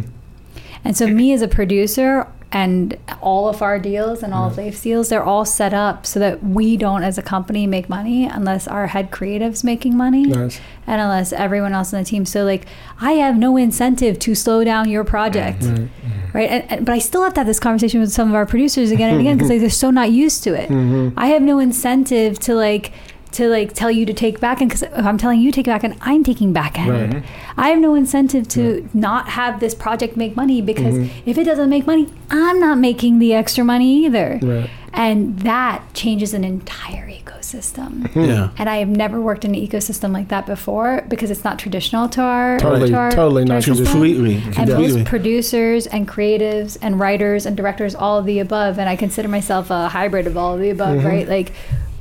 and 0.84 0.96
so 0.96 1.06
me 1.06 1.32
as 1.32 1.42
a 1.42 1.48
producer 1.48 2.26
and 2.52 2.98
all 3.22 3.48
of 3.48 3.62
our 3.62 3.78
deals 3.78 4.22
and 4.22 4.34
all 4.34 4.48
of 4.48 4.58
Leif's 4.58 4.82
deals, 4.82 5.08
they're 5.08 5.24
all 5.24 5.46
set 5.46 5.72
up 5.72 6.04
so 6.04 6.20
that 6.20 6.44
we 6.44 6.76
don't 6.76 7.02
as 7.02 7.16
a 7.16 7.22
company 7.22 7.66
make 7.66 7.88
money 7.88 8.26
unless 8.26 8.68
our 8.68 8.88
head 8.88 9.10
creative's 9.10 9.64
making 9.64 9.96
money 9.96 10.24
Nice. 10.24 10.60
and 10.86 11.00
unless 11.00 11.32
everyone 11.32 11.72
else 11.72 11.94
in 11.94 11.98
the 11.98 12.04
team. 12.04 12.26
So 12.26 12.44
like 12.44 12.66
I 13.00 13.12
have 13.12 13.38
no 13.38 13.56
incentive 13.56 14.18
to 14.20 14.34
slow 14.34 14.64
down 14.64 14.90
your 14.90 15.02
project. 15.02 15.62
Mm-hmm. 15.62 16.36
Right. 16.36 16.50
And, 16.50 16.70
and, 16.70 16.86
but 16.86 16.92
I 16.92 16.98
still 16.98 17.24
have 17.24 17.34
to 17.34 17.40
have 17.40 17.46
this 17.46 17.60
conversation 17.60 18.00
with 18.00 18.12
some 18.12 18.28
of 18.28 18.34
our 18.34 18.46
producers 18.46 18.90
again 18.90 19.10
and 19.10 19.20
again 19.20 19.36
because 19.36 19.50
like, 19.50 19.60
they're 19.62 19.70
so 19.70 19.90
not 19.90 20.12
used 20.12 20.44
to 20.44 20.54
it. 20.54 20.68
Mm-hmm. 20.68 21.18
I 21.18 21.28
have 21.28 21.42
no 21.42 21.58
incentive 21.58 22.38
to 22.40 22.54
like 22.54 22.92
to 23.32 23.48
like 23.48 23.72
tell 23.74 23.90
you 23.90 24.04
to 24.06 24.12
take 24.12 24.40
back 24.40 24.60
end 24.60 24.70
because 24.70 24.82
if 24.82 25.04
I'm 25.06 25.18
telling 25.18 25.40
you 25.40 25.50
to 25.50 25.56
take 25.56 25.66
back 25.66 25.84
end, 25.84 25.96
I'm 26.00 26.22
taking 26.24 26.52
back 26.52 26.78
end. 26.78 27.14
Right. 27.14 27.24
I 27.56 27.68
have 27.70 27.78
no 27.78 27.94
incentive 27.94 28.48
to 28.48 28.88
not 28.94 29.28
have 29.30 29.60
this 29.60 29.74
project 29.74 30.16
make 30.16 30.36
money 30.36 30.60
because 30.62 30.96
if 31.26 31.38
it 31.38 31.44
doesn't 31.44 31.68
make 31.70 31.86
money, 31.86 32.08
I'm 32.30 32.60
not 32.60 32.78
making 32.78 33.18
the 33.18 33.34
extra 33.34 33.64
money 33.64 34.04
either. 34.06 34.38
Right. 34.42 34.70
And 34.94 35.38
that 35.40 35.82
changes 35.94 36.34
an 36.34 36.44
entire 36.44 37.08
ecosystem. 37.08 38.14
yeah. 38.28 38.50
And 38.58 38.68
I 38.68 38.76
have 38.76 38.88
never 38.88 39.20
worked 39.22 39.44
in 39.46 39.54
an 39.54 39.60
ecosystem 39.66 40.12
like 40.12 40.28
that 40.28 40.44
before 40.44 41.02
because 41.08 41.30
it's 41.30 41.44
not 41.44 41.58
traditional 41.58 42.10
to 42.10 42.20
our 42.20 42.58
Totally- 42.58 42.90
to 42.90 42.96
our, 42.96 43.10
totally 43.10 43.44
to 43.46 43.52
our 43.52 43.56
not 43.56 43.64
system. 43.64 43.86
Completely. 43.86 44.34
And 44.44 44.54
Completely. 44.54 44.98
most 44.98 45.06
producers 45.06 45.86
and 45.86 46.06
creatives 46.06 46.76
and 46.82 47.00
writers 47.00 47.46
and 47.46 47.56
directors, 47.56 47.94
all 47.94 48.18
of 48.18 48.26
the 48.26 48.38
above, 48.40 48.78
and 48.78 48.86
I 48.88 48.96
consider 48.96 49.28
myself 49.28 49.70
a 49.70 49.88
hybrid 49.88 50.26
of 50.26 50.36
all 50.36 50.54
of 50.54 50.60
the 50.60 50.68
above, 50.70 50.98
Mm-hmm. 50.98 51.06
right? 51.06 51.28
Like 51.28 51.52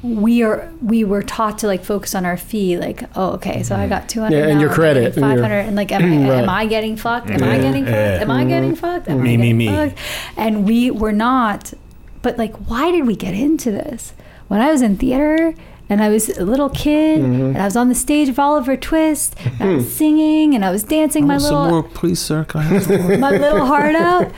we 0.04 0.42
are, 0.44 0.72
we 0.82 1.04
were 1.04 1.22
taught 1.22 1.60
to 1.60 1.68
like 1.68 1.84
focus 1.84 2.16
on 2.16 2.26
our 2.26 2.38
fee. 2.38 2.78
Like, 2.78 3.04
oh, 3.16 3.34
okay, 3.34 3.62
so 3.64 3.76
I 3.76 3.80
mm-hmm. 3.82 3.90
got 3.90 4.10
two 4.10 4.22
hundred. 4.22 4.38
Yeah, 4.38 4.48
and 4.48 4.60
your 4.62 4.72
credit, 4.74 5.14
five 5.16 5.40
hundred, 5.40 5.60
and 5.60 5.76
like, 5.76 5.92
am, 5.92 6.02
I, 6.04 6.30
Right. 6.30 6.44
am 6.44 6.50
I 6.50 6.66
getting 6.66 6.96
fucked? 6.96 7.30
Am 7.30 7.44
I 7.44 7.60
getting 7.60 7.86
fucked? 7.86 7.96
yeah. 7.96 8.20
Am 8.22 8.32
I 8.32 8.40
mm-hmm. 8.42 8.50
getting 8.50 8.76
fucked? 8.76 9.08
Am 9.10 9.22
Me, 9.22 9.34
I 9.34 9.38
me, 9.38 9.44
getting 9.44 9.58
me. 9.58 9.68
fucked? 9.68 9.98
And 10.38 10.66
we 10.66 10.90
were 10.92 11.12
not. 11.12 11.74
But 12.22 12.38
like, 12.38 12.56
why 12.70 12.92
did 12.92 13.06
we 13.06 13.16
get 13.16 13.34
into 13.34 13.72
this? 13.72 14.14
When 14.48 14.60
I 14.62 14.72
was 14.72 14.82
in 14.82 14.98
theater. 14.98 15.54
And 15.90 16.02
I 16.02 16.08
was 16.08 16.30
a 16.38 16.46
little 16.46 16.70
kid, 16.70 17.20
Mm-hmm. 17.20 17.42
and 17.48 17.58
I 17.58 17.66
was 17.66 17.76
on 17.76 17.90
the 17.90 17.96
stage 17.96 18.30
of 18.30 18.40
Oliver 18.40 18.78
Twist, 18.78 19.36
and 19.60 19.62
I 19.62 19.76
was 19.76 19.84
hmm. 19.84 19.92
singing, 19.92 20.56
and 20.56 20.64
I 20.64 20.72
was 20.72 20.86
dancing 20.86 21.28
my 21.28 21.36
Oh, 21.36 21.40
little 21.40 21.50
some 21.50 21.70
more, 21.70 21.84
please, 21.84 22.22
sir. 22.22 22.46
Can 22.46 22.62
I 22.62 22.64
have 22.64 22.84
some 22.84 23.02
more? 23.02 23.18
my 23.18 23.32
little 23.32 23.66
heart 23.66 23.96
out. 23.96 24.32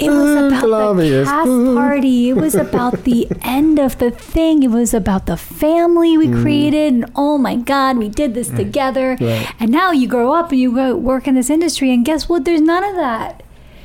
It 0.00 0.10
was 0.10 0.34
about 0.46 0.60
Columbia. 0.60 1.18
the 1.20 1.24
cast 1.24 1.46
party. 1.74 2.30
It 2.30 2.34
was 2.36 2.54
about 2.54 3.04
the 3.04 3.28
end 3.42 3.78
of 3.78 3.98
the 3.98 4.10
thing. 4.10 4.62
It 4.62 4.70
was 4.70 4.94
about 4.94 5.26
the 5.26 5.36
family 5.36 6.16
we 6.16 6.28
created, 6.30 6.92
and 6.94 7.10
oh 7.16 7.38
my 7.38 7.56
God, 7.56 7.98
we 7.98 8.08
did 8.08 8.34
this 8.34 8.48
together. 8.48 9.16
Right. 9.20 9.46
And 9.60 9.70
now 9.70 9.92
you 9.92 10.08
grow 10.08 10.32
up 10.32 10.50
and 10.50 10.60
you 10.60 10.74
go 10.74 10.96
work 10.96 11.26
in 11.28 11.34
this 11.34 11.50
industry, 11.50 11.92
and 11.92 12.04
guess 12.04 12.28
what? 12.28 12.44
There's 12.44 12.60
none 12.60 12.84
of 12.84 12.96
that. 12.96 13.42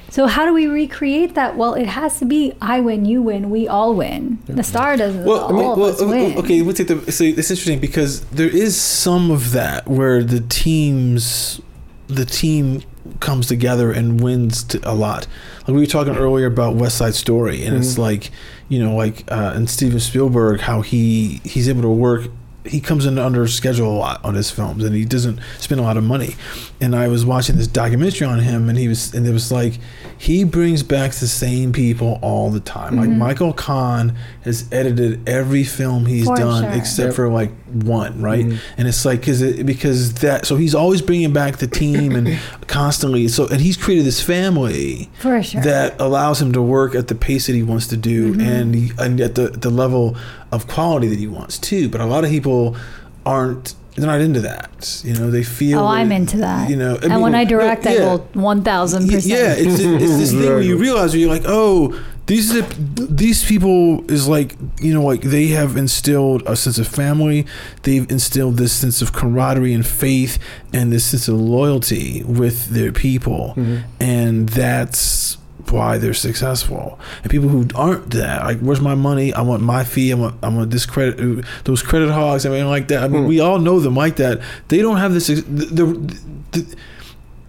So 0.10 0.28
how 0.28 0.46
do 0.46 0.54
we 0.54 0.66
recreate 0.68 1.36
that? 1.36 1.58
Well, 1.58 1.74
it 1.74 1.88
has 1.88 2.20
to 2.20 2.26
be 2.26 2.54
I 2.62 2.80
win, 2.80 3.04
you 3.06 3.22
win, 3.22 3.50
we 3.50 3.68
all 3.68 3.94
win. 3.94 4.40
The 4.46 4.64
star 4.64 4.96
doesn't. 4.96 5.26
Well, 5.26 5.40
all 5.42 5.50
I 5.50 5.52
mean, 5.58 5.66
of 5.72 5.78
well, 5.78 5.90
us 5.90 6.02
o- 6.02 6.06
o- 6.06 6.10
win. 6.10 6.38
okay, 6.38 6.62
we'll 6.62 6.74
take 6.74 6.88
the. 6.88 7.12
So 7.12 7.26
it's 7.26 7.52
interesting 7.52 7.80
because 7.80 8.22
there 8.28 8.48
is 8.48 8.80
some 8.80 9.30
of 9.30 9.52
that 9.52 9.88
where 9.90 10.24
the 10.24 10.40
teams, 10.40 11.60
the 12.08 12.24
team 12.24 12.84
comes 13.20 13.48
together 13.48 13.92
and 13.92 14.22
wins 14.22 14.64
to 14.66 14.80
a 14.84 14.94
lot. 14.94 15.28
Like 15.62 15.76
we 15.76 15.80
were 15.80 15.86
talking 15.86 16.16
earlier 16.16 16.48
about 16.48 16.76
West 16.76 16.98
Side 16.98 17.16
Story, 17.16 17.64
and 17.64 17.76
it's 17.76 17.98
like, 17.98 18.32
you 18.70 18.80
know, 18.80 18.96
like 18.96 19.30
uh, 19.32 19.54
and 19.56 19.70
Steven 19.70 20.00
Spielberg, 20.00 20.62
how 20.62 20.82
he 20.82 21.42
he's 21.44 21.68
able 21.70 21.82
to 21.84 21.90
work. 21.90 22.30
He 22.66 22.82
comes 22.82 23.06
in 23.06 23.18
under 23.18 23.48
schedule 23.48 23.92
a 23.92 23.98
lot 23.98 24.24
on 24.26 24.34
his 24.36 24.50
films, 24.52 24.84
and 24.84 24.96
he 24.96 25.06
doesn't 25.06 25.40
spend 25.60 25.80
a 25.80 25.84
lot 25.84 25.98
of 25.98 26.04
money. 26.04 26.36
And 26.82 26.96
I 26.96 27.08
was 27.08 27.26
watching 27.26 27.56
this 27.58 27.68
documentary 27.68 28.28
on 28.28 28.40
him, 28.40 28.70
and 28.70 28.78
he 28.78 28.88
was, 28.88 29.14
and 29.14 29.26
it 29.28 29.32
was 29.32 29.52
like, 29.52 29.80
he 30.18 30.44
brings 30.44 30.82
back 30.84 31.12
the 31.12 31.28
same 31.28 31.74
people 31.74 32.20
all 32.22 32.50
the 32.50 32.60
time. 32.62 32.96
Like 32.96 33.10
Michael 33.10 33.52
Kahn 33.54 34.16
has 34.44 34.66
edited 34.72 35.28
every 35.28 35.64
film 35.66 36.06
he's 36.06 36.26
For 36.26 36.36
done 36.38 36.64
sure. 36.64 36.72
except 36.74 37.06
Yep. 37.08 37.16
for 37.16 37.30
like 37.30 37.52
one, 37.74 38.22
right? 38.22 38.46
And 38.78 38.88
it's 38.88 39.04
like 39.04 39.20
because 39.20 39.42
it, 39.42 39.66
because 39.66 40.14
that 40.16 40.46
so 40.46 40.56
he's 40.56 40.74
always 40.74 41.02
bringing 41.02 41.34
back 41.34 41.58
the 41.58 41.68
team 41.68 42.16
and 42.16 42.40
constantly 42.68 43.28
so 43.28 43.48
and 43.48 43.60
he's 43.60 43.76
created 43.76 44.06
this 44.06 44.22
family 44.22 45.10
For 45.20 45.44
sure. 45.44 45.62
that 45.64 46.00
allows 46.00 46.42
him 46.42 46.54
to 46.54 46.62
work 46.62 46.96
at 46.96 47.10
the 47.10 47.16
pace 47.16 47.48
that 47.48 47.54
he 47.54 47.64
wants 47.64 47.88
to 47.88 47.98
do 47.98 48.32
Mm-hmm. 48.32 48.42
and 48.42 48.76
he, 48.76 48.92
and 48.98 49.20
at 49.20 49.36
the 49.36 49.50
the 49.50 49.70
level 49.70 50.16
of 50.56 50.68
quality 50.68 51.08
that 51.08 51.20
he 51.20 51.28
wants 51.28 51.58
too. 51.58 51.90
But 51.90 52.02
a 52.02 52.06
lot 52.06 52.24
of 52.24 52.30
people 52.30 52.76
aren't 53.26 53.76
they're 53.96 54.08
not 54.08 54.20
into 54.20 54.42
that. 54.42 55.02
You 55.06 55.14
know, 55.14 55.32
they 55.32 55.44
feel. 55.44 55.80
Oh, 55.80 55.88
I'm 55.88 56.12
into 56.12 56.38
that. 56.38 56.70
You 56.70 56.76
know, 56.76 56.98
and 57.02 57.22
when 57.22 57.34
I 57.34 57.46
direct, 57.46 57.86
no, 57.86 57.92
I 57.92 57.94
yeah. 57.94 58.06
will 58.06 58.20
1000%. 58.34 59.26
Yeah, 59.26 59.54
it's, 59.58 59.80
it's 59.80 60.18
this 60.18 60.32
thing 60.34 60.42
where 60.42 60.62
you 60.62 60.78
realize 60.78 61.14
where 61.14 61.22
you're 61.22 61.30
like, 61.30 61.46
oh, 61.46 61.98
these 62.28 62.56
are, 62.56 62.62
these 62.62 63.46
people 63.46 64.10
is 64.12 64.28
like 64.28 64.56
you 64.80 64.94
know 64.94 65.04
like 65.04 65.22
they 65.22 65.48
have 65.48 65.78
instilled 65.78 66.44
a 66.48 66.56
sense 66.56 66.78
of 66.78 66.88
family. 66.88 67.46
They've 67.84 68.10
instilled 68.10 68.58
this 68.58 68.74
sense 68.74 69.02
of 69.02 69.14
camaraderie 69.14 69.74
and 69.74 69.86
faith 69.86 70.40
and 70.74 70.92
this 70.92 71.06
sense 71.06 71.28
of 71.28 71.36
loyalty 71.36 72.24
with 72.24 72.70
their 72.70 72.92
people, 72.92 73.54
mm-hmm. 73.56 73.86
and 74.00 74.50
that's 74.50 75.38
why 75.72 75.98
they're 75.98 76.14
successful. 76.14 77.00
And 77.24 77.32
people 77.32 77.50
who 77.50 77.68
aren't 77.76 78.12
that, 78.12 78.44
like, 78.44 78.60
where's 78.60 78.82
my 78.82 78.96
money? 78.96 79.34
I 79.34 79.42
want 79.42 79.62
my 79.62 79.84
fee. 79.84 80.12
I 80.12 80.16
want 80.16 80.36
I 80.44 80.50
want 80.50 80.72
this 80.72 80.86
credit. 80.86 81.46
Those 81.64 81.82
credit 81.82 82.12
hogs. 82.12 82.46
I 82.46 82.50
mean, 82.50 82.68
like 82.68 82.88
that. 82.90 83.04
I 83.04 83.08
mean, 83.08 83.26
we 83.26 83.40
all 83.40 83.60
know 83.60 83.80
them 83.80 83.96
like 83.96 84.18
that. 84.18 84.42
They 84.68 84.80
don't 84.80 84.98
have 84.98 85.14
this. 85.14 85.28
The, 85.28 85.42
the, 85.42 85.86
the, 86.52 86.76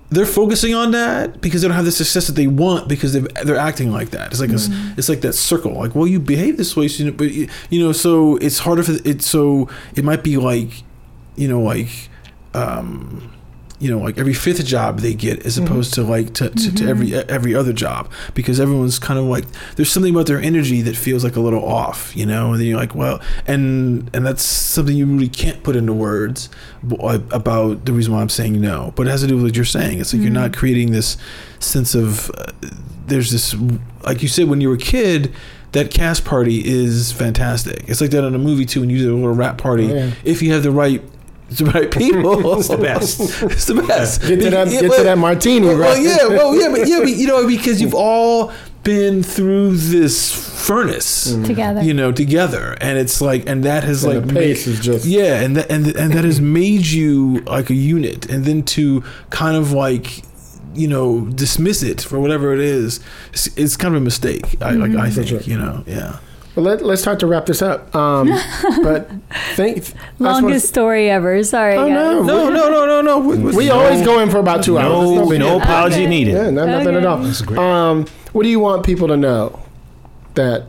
they're 0.09 0.27
focusing 0.27 0.75
on 0.75 0.93
that 0.93 1.41
because 1.41 1.63
they 1.63 1.69
don't 1.69 1.77
have 1.77 1.85
the 1.85 1.91
success 1.91 2.29
that 2.29 2.35
they 2.35 2.47
want 2.47 2.89
because 2.89 3.13
they've, 3.13 3.27
they're 3.45 3.57
acting 3.57 3.91
like 3.91 4.11
that. 4.11 4.31
It's 4.31 4.41
like 4.41 4.51
a, 4.51 4.95
it's 4.97 5.09
like 5.09 5.21
that 5.23 5.33
circle. 5.33 5.73
Like, 5.73 5.95
well, 5.97 6.07
you 6.07 6.21
behave 6.21 6.57
this 6.57 6.77
way, 6.77 6.87
so 6.87 7.03
you 7.03 7.11
know, 7.11 7.17
but 7.17 7.33
you, 7.33 7.49
you 7.71 7.81
know, 7.81 7.93
so 7.93 8.37
it's 8.37 8.61
harder 8.61 8.85
for 8.85 8.93
it. 9.05 9.23
So 9.23 9.69
it 9.97 10.05
might 10.05 10.23
be 10.23 10.37
like, 10.37 10.85
you 11.35 11.49
know, 11.49 11.61
like, 11.61 12.09
um, 12.55 13.33
you 13.79 13.91
know, 13.91 13.99
like 13.99 14.17
every 14.17 14.33
fifth 14.33 14.65
job 14.65 15.01
they 15.01 15.13
get 15.13 15.45
as 15.45 15.57
mm-hmm. 15.57 15.67
opposed 15.67 15.93
to 15.95 16.03
like 16.03 16.33
to, 16.35 16.49
to, 16.49 16.75
to 16.75 16.89
every 16.89 17.09
mm-hmm. 17.09 17.31
every 17.31 17.55
other 17.55 17.73
job 17.73 18.11
because 18.35 18.59
everyone's 18.59 18.99
kind 18.99 19.19
of 19.19 19.27
like 19.27 19.45
there's 19.77 19.91
something 19.91 20.15
about 20.15 20.27
their 20.27 20.41
energy 20.41 20.81
that 20.83 20.97
feels 20.97 21.23
like 21.23 21.37
a 21.37 21.41
little 21.41 21.65
off, 21.65 22.17
you 22.17 22.25
know. 22.25 22.53
And 22.53 22.61
then 22.61 22.67
you're 22.67 22.79
like, 22.79 22.95
well, 22.95 23.21
and 23.47 24.11
and 24.15 24.25
that's 24.25 24.43
something 24.43 24.97
you 24.97 25.05
really 25.05 25.29
can't 25.29 25.63
put 25.63 25.77
into 25.77 25.93
words 25.93 26.49
uh, 27.01 27.19
about 27.31 27.85
the 27.85 27.93
reason 27.93 28.15
why 28.15 28.23
I'm 28.23 28.31
saying 28.31 28.59
no. 28.61 28.93
But 28.97 29.09
it 29.09 29.11
has 29.11 29.21
to 29.21 29.27
do 29.27 29.35
with 29.35 29.45
what 29.45 29.57
you're 29.57 29.67
saying. 29.67 30.01
It's 30.01 30.15
like 30.15 30.23
you're 30.23 30.31
not 30.31 30.53
mm-hmm. 30.53 30.59
creating 30.59 30.93
this 30.93 31.19
sense 31.59 31.95
of 31.95 32.31
uh, 32.31 32.53
there's 33.07 33.31
this 33.31 33.55
like 34.05 34.23
you 34.23 34.29
said 34.29 34.49
when 34.49 34.61
you 34.61 34.69
were 34.69 34.77
a 34.77 34.79
kid. 34.79 35.35
That 35.73 35.91
cast 35.91 36.25
party 36.25 36.63
is 36.65 37.13
fantastic. 37.13 37.85
It's 37.87 38.01
like 38.01 38.11
that 38.13 38.25
in 38.25 38.35
a 38.35 38.39
movie 38.39 38.65
too. 38.65 38.81
When 38.81 38.89
you 38.89 38.97
do 38.97 39.13
a 39.13 39.17
little 39.17 39.35
rap 39.35 39.59
party, 39.59 39.93
oh, 39.93 39.95
yeah. 39.95 40.11
if 40.25 40.41
you 40.41 40.51
have 40.55 40.63
the 40.63 40.71
right 40.71 41.03
the 41.51 41.65
right 41.67 41.91
people, 41.91 42.55
it's 42.59 42.69
the 42.69 42.77
best. 42.77 43.21
it's 43.43 43.67
the 43.67 43.83
best. 43.83 44.23
Get 44.23 44.41
to 44.41 44.51
that, 44.51 44.69
Yeah, 44.69 44.81
get 44.81 44.91
well- 44.91 44.99
to 44.99 45.05
that 45.05 45.19
martini, 45.19 45.67
well, 45.67 45.77
right? 45.77 46.03
yeah, 46.03 46.27
well, 46.29 46.55
yeah, 46.57 46.69
but 46.69 46.89
yeah, 46.89 47.01
but 47.01 47.11
you 47.11 47.27
know, 47.27 47.47
because 47.47 47.81
you've 47.81 47.95
all 47.95 48.53
been 48.83 49.23
through 49.23 49.77
this 49.77 50.33
furnace 50.65 51.33
mm-hmm. 51.33 51.45
Together. 51.45 51.83
you 51.83 51.93
know, 51.93 52.13
together, 52.13 52.77
and 52.81 52.99
it's 52.99 53.21
like, 53.21 53.49
and 53.49 53.65
that 53.65 53.85
has 53.85 54.05
And 54.05 54.15
like 54.15 54.27
the 54.27 54.35
pace 54.35 54.67
is 54.67 54.81
just- 54.81 55.07
yeah, 55.07 55.41
and 55.41 55.57
that 55.57 55.71
and 55.71 55.87
and 55.89 56.13
that 56.13 56.25
has 56.25 56.41
made 56.41 56.87
you 56.87 57.41
like 57.41 57.71
a 57.71 57.75
unit, 57.75 58.29
and 58.31 58.45
then 58.45 58.63
to 58.65 59.03
kind 59.31 59.57
of 59.57 59.73
like 59.73 60.23
you 60.75 60.89
know 60.89 61.23
dismiss 61.27 61.83
it 61.83 62.01
for 62.01 62.21
whatever 62.21 62.53
it 62.53 62.61
is, 62.61 63.01
it's, 63.33 63.47
it's 63.57 63.77
kind 63.77 63.95
of 63.95 64.03
a 64.03 64.05
mistake. 64.05 64.57
I 64.61 64.73
like 64.73 64.91
I 64.91 64.95
mm-hmm. 64.95 65.11
think 65.11 65.29
sure. 65.29 65.41
you 65.41 65.59
know, 65.59 65.85
yeah. 65.87 66.19
Well, 66.57 66.65
let, 66.65 66.83
let's 66.83 67.03
start 67.03 67.21
to 67.21 67.27
wrap 67.27 67.47
this 67.47 67.61
up. 67.63 67.95
Um, 67.95 68.29
but 68.83 69.09
think 69.55 69.79
I 69.87 70.23
wanna- 70.23 70.47
Longest 70.47 70.69
story 70.69 71.11
ever. 71.11 71.45
Sorry, 71.45 71.77
Oh, 71.77 71.87
no. 71.89 72.23
No, 72.23 72.49
no, 72.49 72.71
no, 72.71 72.87
no, 72.87 73.01
no. 73.03 73.19
We, 73.19 73.37
We 73.55 73.71
always 73.71 74.03
go 74.05 74.19
in 74.21 74.31
for 74.31 74.39
about 74.39 74.65
two 74.65 74.79
hours. 74.79 75.11
No, 75.11 75.29
big 75.29 75.39
no 75.39 75.59
apology 75.61 75.97
Okay. 76.03 76.07
needed. 76.07 76.33
Yeah, 76.35 76.51
no, 76.51 76.65
nothing 76.67 76.95
at 76.97 77.05
all. 77.05 77.19
That's 77.19 77.43
great. 77.43 77.59
Um, 77.59 78.07
what 78.33 78.43
do 78.43 78.49
you 78.49 78.59
want 78.59 78.85
people 78.87 79.07
to 79.09 79.17
know 79.17 79.61
that 80.35 80.65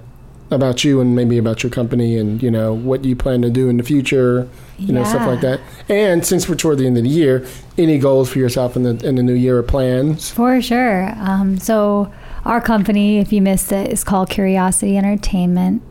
about 0.52 0.84
you 0.84 1.02
and 1.02 1.14
maybe 1.16 1.38
about 1.38 1.62
your 1.62 1.70
company 1.70 2.18
and 2.18 2.42
you 2.42 2.50
know 2.50 2.74
what 2.74 3.04
you 3.04 3.16
plan 3.18 3.42
to 3.42 3.50
do 3.50 3.68
in 3.68 3.76
the 3.76 3.84
future, 3.84 4.48
you 4.78 4.94
know 4.94 5.04
stuff 5.04 5.28
like 5.28 5.42
that. 5.42 5.60
And 5.90 6.26
since 6.26 6.48
we're 6.48 6.56
toward 6.56 6.78
the 6.78 6.88
end 6.88 6.98
of 6.98 7.04
the 7.04 7.10
year, 7.10 7.46
any 7.78 7.98
goals 7.98 8.30
for 8.32 8.40
yourself 8.40 8.78
in 8.78 8.84
the 8.84 8.92
in 9.06 9.16
the 9.16 9.24
new 9.24 9.34
year 9.34 9.58
or 9.58 9.64
plans? 9.64 10.32
For 10.32 10.62
sure. 10.62 11.12
Um, 11.18 11.58
so, 11.58 12.10
our 12.48 12.62
company, 12.62 13.20
if 13.20 13.32
you 13.32 13.42
missed 13.42 13.72
it, 13.72 13.92
is 13.92 14.04
called 14.04 14.30
Curiosity 14.30 14.98
Entertainment. 14.98 15.84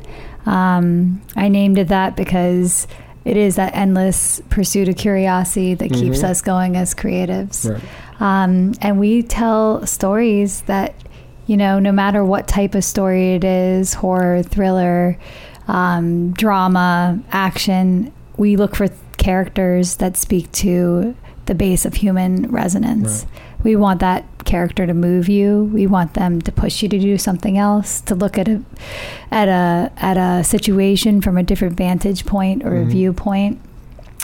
Um, 0.47 1.23
I 1.37 1.49
named 1.49 1.79
it 1.79 1.89
that 1.89 2.17
because 2.17 2.87
it 3.25 3.37
is 3.37 3.57
that 3.57 3.75
endless 3.75 4.41
pursuit 4.51 4.89
of 4.89 4.97
curiosity 4.97 5.75
that 5.75 5.93
keeps 5.93 6.23
us 6.23 6.41
going 6.41 6.77
as 6.77 6.95
creatives. 6.95 7.69
Right. 7.69 7.83
Um, 8.21 8.75
and 8.81 8.99
we 8.99 9.23
tell 9.23 9.85
stories 9.87 10.63
that, 10.63 10.95
you 11.47 11.57
know, 11.57 11.79
no 11.79 11.93
matter 11.93 12.25
what 12.25 12.47
type 12.47 12.75
of 12.75 12.85
story 12.85 13.35
it 13.35 13.45
is 13.45 13.95
horror, 13.95 14.43
thriller, 14.43 15.19
um, 15.69 16.33
drama, 16.33 17.21
action 17.33 18.13
we 18.37 18.57
look 18.57 18.77
for 18.77 18.89
characters 19.19 19.97
that 19.97 20.17
speak 20.17 20.51
to 20.53 21.17
the 21.47 21.55
base 21.55 21.85
of 21.85 21.95
human 21.95 22.51
resonance. 22.51 23.25
We 23.67 23.75
want 23.75 23.99
that 23.99 24.25
character 24.45 24.87
to 24.87 24.95
move 24.95 25.29
you. 25.29 25.65
We 25.75 25.89
want 25.89 26.15
them 26.15 26.41
to 26.43 26.53
push 26.53 26.85
you 26.85 26.89
to 26.89 26.99
do 27.01 27.19
something 27.19 27.59
else, 27.59 28.01
to 28.03 28.15
look 28.15 28.39
at 28.39 28.47
a 28.47 28.63
at 29.33 29.49
a 29.49 29.91
at 29.97 30.17
a 30.17 30.45
situation 30.45 31.21
from 31.21 31.37
a 31.37 31.43
different 31.43 31.77
vantage 31.77 32.25
point 32.27 32.65
or 32.65 32.77
a 32.77 32.85
viewpoint. 32.85 33.61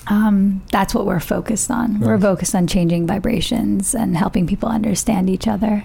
Um, 0.06 0.62
that's 0.70 0.94
what 0.94 1.06
we're 1.06 1.18
focused 1.18 1.72
on. 1.72 1.98
We're 1.98 2.20
focused 2.20 2.54
on 2.54 2.68
changing 2.68 3.08
vibrations 3.08 3.96
and 3.96 4.16
helping 4.16 4.46
people 4.46 4.68
understand 4.68 5.28
each 5.28 5.48
other. 5.48 5.84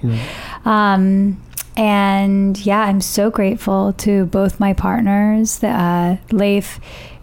Um, 0.64 1.42
and 1.76 2.64
yeah, 2.64 2.82
I'm 2.82 3.02
so 3.02 3.32
grateful 3.32 3.94
to 3.94 4.26
both 4.28 4.60
my 4.60 4.74
partners. 4.74 5.64
Uh, 5.64 6.18
Leif 6.32 6.80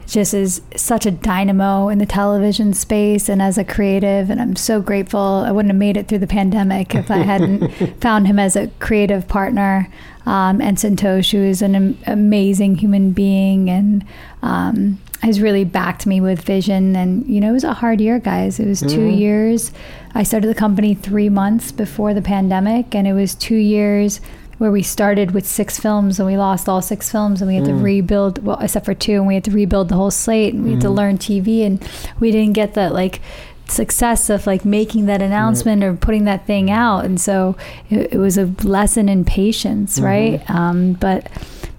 just 0.07 0.35
is 0.35 0.61
such 0.77 1.07
a 1.07 1.11
dynamo 1.11 1.89
in 1.89 1.99
the 1.99 2.07
television 2.07 2.75
space 2.75 3.29
and 3.29 3.41
as 3.41 3.59
a 3.59 3.65
creative, 3.65 4.31
and 4.31 4.41
I'm 4.41 4.57
so 4.57 4.81
grateful. 4.81 5.21
I 5.21 5.51
wouldn't 5.51 5.73
have 5.73 5.79
made 5.79 5.97
it 5.97 6.09
through 6.09 6.19
the 6.19 6.27
pandemic 6.27 6.95
if 6.95 7.11
I 7.11 7.19
hadn't 7.19 7.69
found 8.01 8.27
him 8.27 8.39
as 8.39 8.57
a 8.57 8.69
creative 8.79 9.27
partner. 9.29 9.89
Um, 10.27 10.61
and 10.61 10.79
Santosh, 10.79 11.33
who 11.33 11.39
is 11.39 11.61
an 11.61 11.75
am- 11.75 11.99
amazing 12.07 12.77
human 12.77 13.13
being 13.13 13.69
and 13.69 14.07
um, 14.41 14.99
has 15.23 15.41
really 15.41 15.65
backed 15.65 16.07
me 16.07 16.21
with 16.21 16.41
vision. 16.41 16.97
And, 16.97 17.27
you 17.27 17.41
know, 17.41 17.51
it 17.51 17.53
was 17.53 17.65
a 17.65 17.75
hard 17.75 18.01
year, 18.01 18.19
guys. 18.19 18.59
It 18.59 18.67
was 18.67 18.81
2 18.81 19.05
years. 19.05 19.71
I 20.15 20.23
started 20.23 20.47
the 20.47 20.55
company 20.55 20.95
three 20.95 21.29
months 21.29 21.73
before 21.73 22.15
the 22.15 22.23
pandemic, 22.23 22.95
and 22.95 23.07
it 23.07 23.15
was 23.15 23.35
two 23.35 23.57
years 23.57 24.21
where 24.65 24.73
we 24.73 24.83
started 24.83 25.33
with 25.33 25.47
six 25.47 25.79
films 25.79 26.19
and 26.19 26.27
we 26.27 26.39
lost 26.39 26.71
all 26.71 26.81
six 26.81 27.13
films 27.13 27.43
and 27.43 27.51
we 27.51 27.55
had 27.55 27.67
to 27.67 27.71
mm. 27.71 27.83
rebuild 27.83 28.43
well 28.43 28.59
except 28.63 28.87
for 28.87 28.95
two 28.95 29.17
and 29.17 29.27
we 29.27 29.35
had 29.35 29.45
to 29.45 29.51
rebuild 29.51 29.91
the 29.91 29.95
whole 29.95 30.11
slate 30.11 30.55
and 30.55 30.65
we 30.65 30.71
had 30.71 30.81
to 30.81 30.87
mm. 30.87 30.97
learn 30.97 31.19
tv 31.19 31.67
and 31.67 31.87
we 32.19 32.31
didn't 32.31 32.55
get 32.55 32.73
that 32.73 32.95
like 32.95 33.21
success 33.69 34.31
of 34.31 34.47
like 34.47 34.65
making 34.65 35.05
that 35.05 35.21
announcement 35.21 35.85
or 35.85 35.93
putting 35.95 36.25
that 36.25 36.47
thing 36.47 36.69
mm. 36.69 36.73
out. 36.73 37.05
And 37.05 37.21
so 37.21 37.57
it, 37.91 38.15
it 38.15 38.19
was 38.19 38.39
a 38.39 38.47
lesson 38.63 39.11
in 39.11 39.27
patience 39.27 39.97
mm-hmm. 39.97 40.05
right? 40.07 40.51
Um, 40.51 40.95
but 40.95 41.31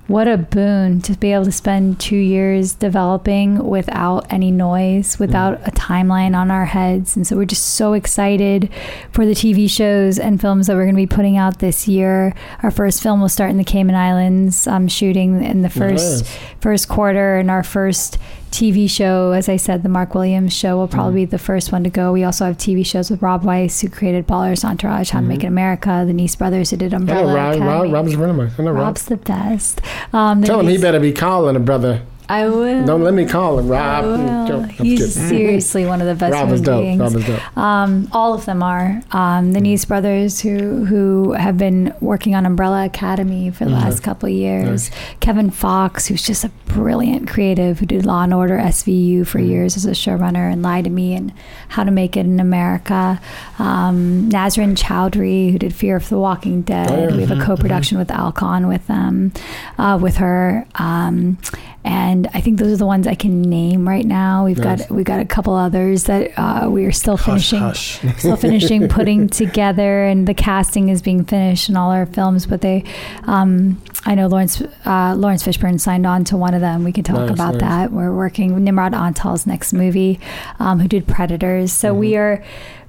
what 0.08 0.28
a 0.28 0.38
boon 0.38 1.02
to 1.02 1.14
be 1.14 1.34
able 1.34 1.46
to 1.46 1.52
spend 1.52 2.00
two 2.00 2.16
years 2.16 2.76
developing 2.76 3.68
without 3.68 4.32
any 4.32 4.52
noise, 4.52 5.18
without 5.18 5.56
a 5.68 5.72
timeline 5.72 6.36
on 6.36 6.52
our 6.52 6.66
heads. 6.66 7.16
And 7.16 7.26
so 7.26 7.36
we're 7.36 7.46
just 7.46 7.74
so 7.74 7.94
excited 7.94 8.70
for 9.12 9.26
the 9.26 9.32
TV 9.32 9.70
shows 9.70 10.20
and 10.20 10.40
films 10.40 10.68
that 10.68 10.76
we're 10.76 10.84
going 10.84 10.96
to 10.96 11.02
be 11.02 11.08
putting 11.08 11.38
out 11.38 11.58
this 11.58 11.88
year. 11.88 12.36
Our 12.62 12.70
first 12.70 13.02
film 13.02 13.20
will 13.20 13.30
start 13.30 13.50
in 13.50 13.58
the 13.58 13.64
Cayman 13.64 13.96
Islands, 13.96 14.68
um, 14.68 14.88
shooting 14.88 15.44
in 15.44 15.64
the 15.64 15.70
first 15.70 16.26
first 16.62 16.88
quarter, 16.88 17.38
and 17.38 17.50
our 17.50 17.64
first 17.64 18.20
TV 18.56 18.90
show, 18.90 19.34
as 19.34 19.50
I 19.50 19.58
said, 19.58 19.84
the 19.84 19.90
Mark 19.90 20.16
Williams 20.16 20.54
show 20.54 20.78
will 20.78 20.88
probably 20.88 21.26
be 21.26 21.26
the 21.26 21.38
first 21.38 21.74
one 21.74 21.84
to 21.84 21.90
go. 21.90 22.14
We 22.14 22.24
also 22.24 22.46
have 22.46 22.56
TV 22.56 22.86
shows 22.86 23.12
with 23.12 23.22
Rob 23.22 23.44
Weiss, 23.44 23.82
who 23.82 23.90
created 23.90 24.26
Ballers 24.26 24.64
Entourage, 24.64 25.10
How 25.10 25.20
to 25.20 25.26
Make 25.26 25.44
It 25.44 25.48
America, 25.48 26.06
the 26.08 26.14
Nice 26.14 26.38
Brothers, 26.38 26.70
who 26.70 26.78
did 26.78 26.94
I 26.94 27.00
know 27.00 27.02
Umbrella 27.02 27.34
Rob, 27.36 27.36
Rob, 27.36 27.62
Academy. 27.62 27.92
Rob's 27.92 28.14
a 28.14 28.18
friend 28.18 28.32
of 28.32 28.38
mine. 28.38 28.52
I 28.58 28.62
know 28.62 28.72
Rob. 28.72 28.96
The 28.96 29.18
best. 29.18 29.82
Um, 30.14 30.42
Tell 30.42 30.62
him 30.62 30.68
he 30.68 30.78
better 30.78 31.02
be 31.02 31.12
calling 31.12 31.58
a 31.58 31.60
brother. 31.60 32.02
I 32.28 32.48
will. 32.48 32.86
Don't 32.86 33.04
let 33.04 33.14
me 33.14 33.26
call 33.26 33.60
him 33.60 33.68
Rob. 33.68 34.06
I'm 34.06 34.70
He's 34.70 35.00
kidding. 35.16 35.30
seriously 35.30 35.86
one 35.86 36.02
of 36.02 36.08
the 36.08 36.16
best 36.16 36.34
Rob 36.34 36.50
is 36.52 36.62
dope. 36.62 36.82
beings. 36.84 37.00
Rob 37.00 37.16
is 37.16 37.26
dope. 37.26 37.58
Um, 37.58 38.08
all 38.12 38.34
of 38.34 38.46
them 38.46 38.64
are. 38.64 39.02
Um, 39.12 39.52
the 39.54 39.62
Nice 39.62 39.86
brothers 39.86 40.42
who 40.42 40.86
who 40.86 41.34
have 41.34 41.58
been 41.58 41.94
working 42.02 42.36
on 42.36 42.46
Umbrella 42.46 42.86
Academy 42.86 43.52
for 43.52 43.66
the 43.66 43.72
last 43.72 44.02
couple 44.04 44.28
of 44.28 44.34
years. 44.34 44.90
Kevin 45.20 45.50
Fox, 45.52 46.08
who's 46.08 46.24
just 46.24 46.44
a 46.44 46.50
brilliant 46.68 47.28
creative, 47.28 47.80
who 47.80 47.86
did 47.86 48.06
Law 48.06 48.24
and 48.24 48.34
Order 48.34 48.58
SVU 48.58 49.26
for 49.28 49.40
years 49.40 49.76
as 49.78 49.86
a 49.86 49.92
showrunner 49.92 50.52
and 50.52 50.62
Lie 50.62 50.82
to 50.82 50.90
Me 50.90 51.14
and 51.14 51.32
How 51.70 51.84
to 51.84 51.92
Make 51.92 52.18
It 52.18 52.26
in 52.26 52.40
America. 52.40 53.20
Um, 53.60 54.30
Nazrin 54.30 54.76
Choudhury, 54.76 55.52
who 55.52 55.60
did 55.60 55.74
Fear 55.74 55.96
of 55.98 56.10
the 56.10 56.18
Walking 56.20 56.62
Dead. 56.64 56.90
Oh, 56.92 57.08
yeah. 57.10 57.16
We 57.16 57.26
have 57.26 57.38
a 57.40 57.42
co-production 57.42 57.98
with 57.98 58.12
Alcon 58.12 58.68
with 58.68 58.86
them, 58.88 59.32
uh, 59.78 59.98
with 60.02 60.18
her. 60.18 60.66
Um, 60.76 61.38
and 61.86 62.28
I 62.34 62.42
think 62.42 62.58
those 62.58 62.74
are 62.74 62.78
the 62.78 62.86
ones 62.86 63.06
I 63.06 63.14
can 63.14 63.44
name 63.44 63.88
right 63.88 64.06
now. 64.06 64.44
We've 64.46 64.58
Nice. 64.58 64.82
got 64.88 64.92
we've 64.92 65.06
got 65.06 65.20
a 65.20 65.26
couple 65.26 65.54
others 65.54 66.06
that 66.06 66.32
uh, 66.38 66.68
we 66.70 66.84
are 66.86 66.92
still 66.92 67.16
Hush, 67.16 67.26
finishing 67.52 67.60
hush. 67.60 68.00
still 68.18 68.36
finishing 68.36 68.88
putting 68.88 69.30
together, 69.30 70.04
and 70.06 70.28
the 70.28 70.34
casting 70.34 70.90
is 70.90 71.02
being 71.04 71.24
finished 71.26 71.70
in 71.70 71.78
all 71.78 71.92
our 71.92 72.08
films. 72.08 72.48
But 72.48 72.62
they, 72.62 72.84
um, 73.24 73.82
I 74.06 74.16
know 74.16 74.28
Laurence 74.28 74.62
uh, 74.86 75.14
Laurence 75.16 75.44
Fishburne 75.44 75.80
signed 75.80 76.08
on 76.08 76.24
to 76.26 76.38
one 76.38 76.56
of 76.56 76.62
them. 76.62 76.84
We 76.84 76.92
can 76.92 77.04
talk 77.04 77.18
Nice, 77.20 77.30
about 77.32 77.54
nice. 77.54 77.62
that. 77.62 77.92
We're 77.92 78.14
working 78.16 78.64
Nimrod 78.64 78.94
Antal's 78.94 79.46
next 79.46 79.72
movie, 79.72 80.20
um, 80.60 80.80
who 80.80 80.88
did 80.88 81.08
Predators. 81.08 81.72
So 81.72 81.90
Mm-hmm. 81.92 82.00
we 82.00 82.18
are 82.18 82.44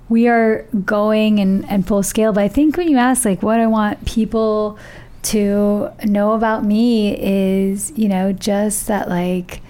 we 0.09 0.28
are 0.28 0.62
going 0.85 1.39
and, 1.40 1.68
and 1.68 1.86
full 1.86 2.02
scale. 2.02 2.32
But 2.32 2.44
I 2.44 2.48
think 2.48 2.77
when 2.77 2.89
you 2.89 2.97
ask 2.97 3.24
like 3.27 3.43
what 3.43 3.60
I 3.60 3.66
want 3.66 4.06
people 4.06 4.78
to 5.27 5.90
know 6.05 6.32
about 6.32 6.65
me 6.65 7.16
is, 7.19 7.93
you 7.97 8.09
know, 8.09 8.32
just 8.32 8.86
that 8.86 9.09
like 9.09 9.61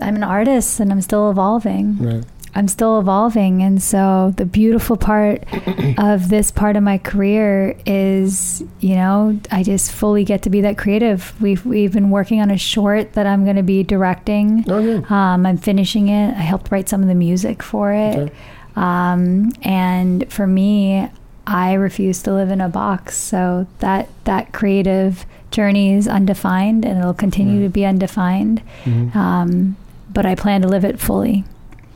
I'm 0.00 0.16
an 0.16 0.22
artist 0.22 0.80
and 0.80 0.92
I'm 0.92 1.00
still 1.00 1.30
evolving. 1.30 1.98
Right. 1.98 2.24
I'm 2.54 2.68
still 2.68 2.98
evolving. 2.98 3.62
And 3.62 3.82
so 3.82 4.32
the 4.36 4.46
beautiful 4.46 4.96
part 4.96 5.44
of 5.98 6.30
this 6.30 6.50
part 6.50 6.76
of 6.76 6.82
my 6.82 6.96
career 6.96 7.76
is, 7.84 8.64
you 8.80 8.94
know, 8.94 9.38
I 9.50 9.62
just 9.62 9.92
fully 9.92 10.24
get 10.24 10.42
to 10.42 10.50
be 10.50 10.62
that 10.62 10.78
creative. 10.78 11.38
We've, 11.40 11.64
we've 11.66 11.92
been 11.92 12.10
working 12.10 12.40
on 12.40 12.50
a 12.50 12.56
short 12.56 13.12
that 13.12 13.26
I'm 13.26 13.44
going 13.44 13.56
to 13.56 13.62
be 13.62 13.82
directing. 13.82 14.64
Oh, 14.68 14.82
good. 14.82 15.10
Um, 15.10 15.44
I'm 15.44 15.58
finishing 15.58 16.08
it. 16.08 16.30
I 16.30 16.40
helped 16.40 16.70
write 16.70 16.88
some 16.88 17.02
of 17.02 17.08
the 17.08 17.14
music 17.14 17.62
for 17.62 17.92
it. 17.92 18.16
Okay. 18.16 18.34
Um, 18.74 19.52
and 19.62 20.30
for 20.32 20.46
me, 20.46 21.10
I 21.46 21.74
refuse 21.74 22.22
to 22.22 22.32
live 22.32 22.50
in 22.50 22.60
a 22.60 22.68
box. 22.68 23.16
So 23.16 23.66
that, 23.78 24.08
that 24.24 24.52
creative 24.52 25.24
journey 25.50 25.92
is 25.94 26.08
undefined 26.08 26.84
and 26.84 26.98
it'll 26.98 27.14
continue 27.14 27.60
Right. 27.60 27.66
to 27.66 27.68
be 27.70 27.84
undefined. 27.86 28.62
Mhm. 28.84 29.14
Um, 29.14 29.76
but 30.12 30.26
I 30.26 30.34
plan 30.34 30.62
to 30.62 30.68
live 30.68 30.84
it 30.84 30.98
fully. 30.98 31.44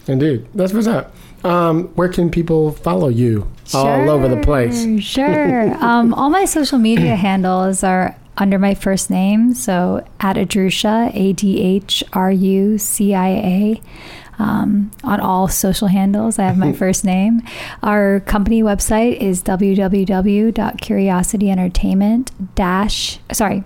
Indeed. 0.06 0.46
That's 0.54 0.72
what's 0.72 0.86
up. 0.86 1.14
Um, 1.44 1.84
where 1.94 2.08
can 2.08 2.30
people 2.30 2.72
follow 2.72 3.08
you 3.08 3.46
all 3.74 4.10
over 4.10 4.28
the 4.28 4.36
place? 4.42 4.86
Sure. 5.02 5.74
um, 5.84 6.12
all 6.14 6.30
my 6.30 6.44
social 6.44 6.78
media 6.78 7.16
handles 7.26 7.82
are 7.82 8.14
under 8.36 8.58
my 8.58 8.74
first 8.74 9.10
name. 9.10 9.54
So 9.54 10.04
at 10.20 10.36
Adhrucia, 10.36 11.10
A 11.14 11.32
D 11.32 11.60
H 11.60 12.04
R 12.12 12.30
U 12.30 12.78
C 12.78 13.14
I 13.14 13.28
A. 13.28 13.80
Um, 14.40 14.90
on 15.04 15.20
all 15.20 15.46
social 15.48 15.88
handles, 15.88 16.38
I 16.38 16.44
have 16.44 16.56
my 16.56 16.72
first 16.80 17.04
name. 17.04 17.42
Our 17.82 18.20
company 18.20 18.62
website 18.62 19.18
is 19.18 19.42
www.curiosityentertainment 19.42 22.30
dash 22.54 23.18
sorry 23.32 23.64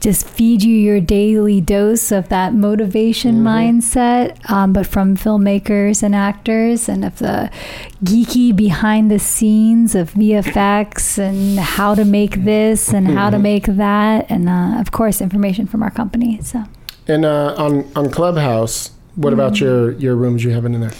just 0.00 0.26
feed 0.26 0.62
you 0.62 0.74
your 0.74 1.00
daily 1.00 1.60
dose 1.60 2.12
of 2.12 2.28
that 2.28 2.54
motivation 2.54 3.36
mindset, 3.42 4.38
um, 4.50 4.72
but 4.72 4.86
from 4.86 5.16
filmmakers 5.16 6.02
and 6.02 6.14
actors, 6.14 6.88
and 6.88 7.04
of 7.04 7.18
the 7.18 7.50
geeky 8.04 8.54
behind 8.54 9.10
the 9.10 9.18
scenes 9.18 9.94
of 9.94 10.12
VFX 10.12 11.18
and 11.18 11.58
how 11.58 11.94
to 11.94 12.04
make 12.04 12.44
this 12.44 12.92
and 12.92 13.08
how 13.08 13.30
to 13.30 13.38
make 13.38 13.64
that, 13.66 14.30
and 14.30 14.48
uh, 14.48 14.80
of 14.80 14.92
course, 14.92 15.20
information 15.20 15.66
from 15.66 15.82
our 15.82 15.90
company. 15.90 16.40
So. 16.42 16.64
And 17.06 17.24
uh, 17.24 17.54
on 17.56 17.90
on 17.96 18.10
Clubhouse, 18.10 18.90
what 19.18 19.32
about 19.32 19.54
mm. 19.54 19.60
your 19.60 19.90
your 19.92 20.16
rooms 20.16 20.44
you 20.44 20.50
have 20.52 20.64
in 20.64 20.80
there? 20.80 20.92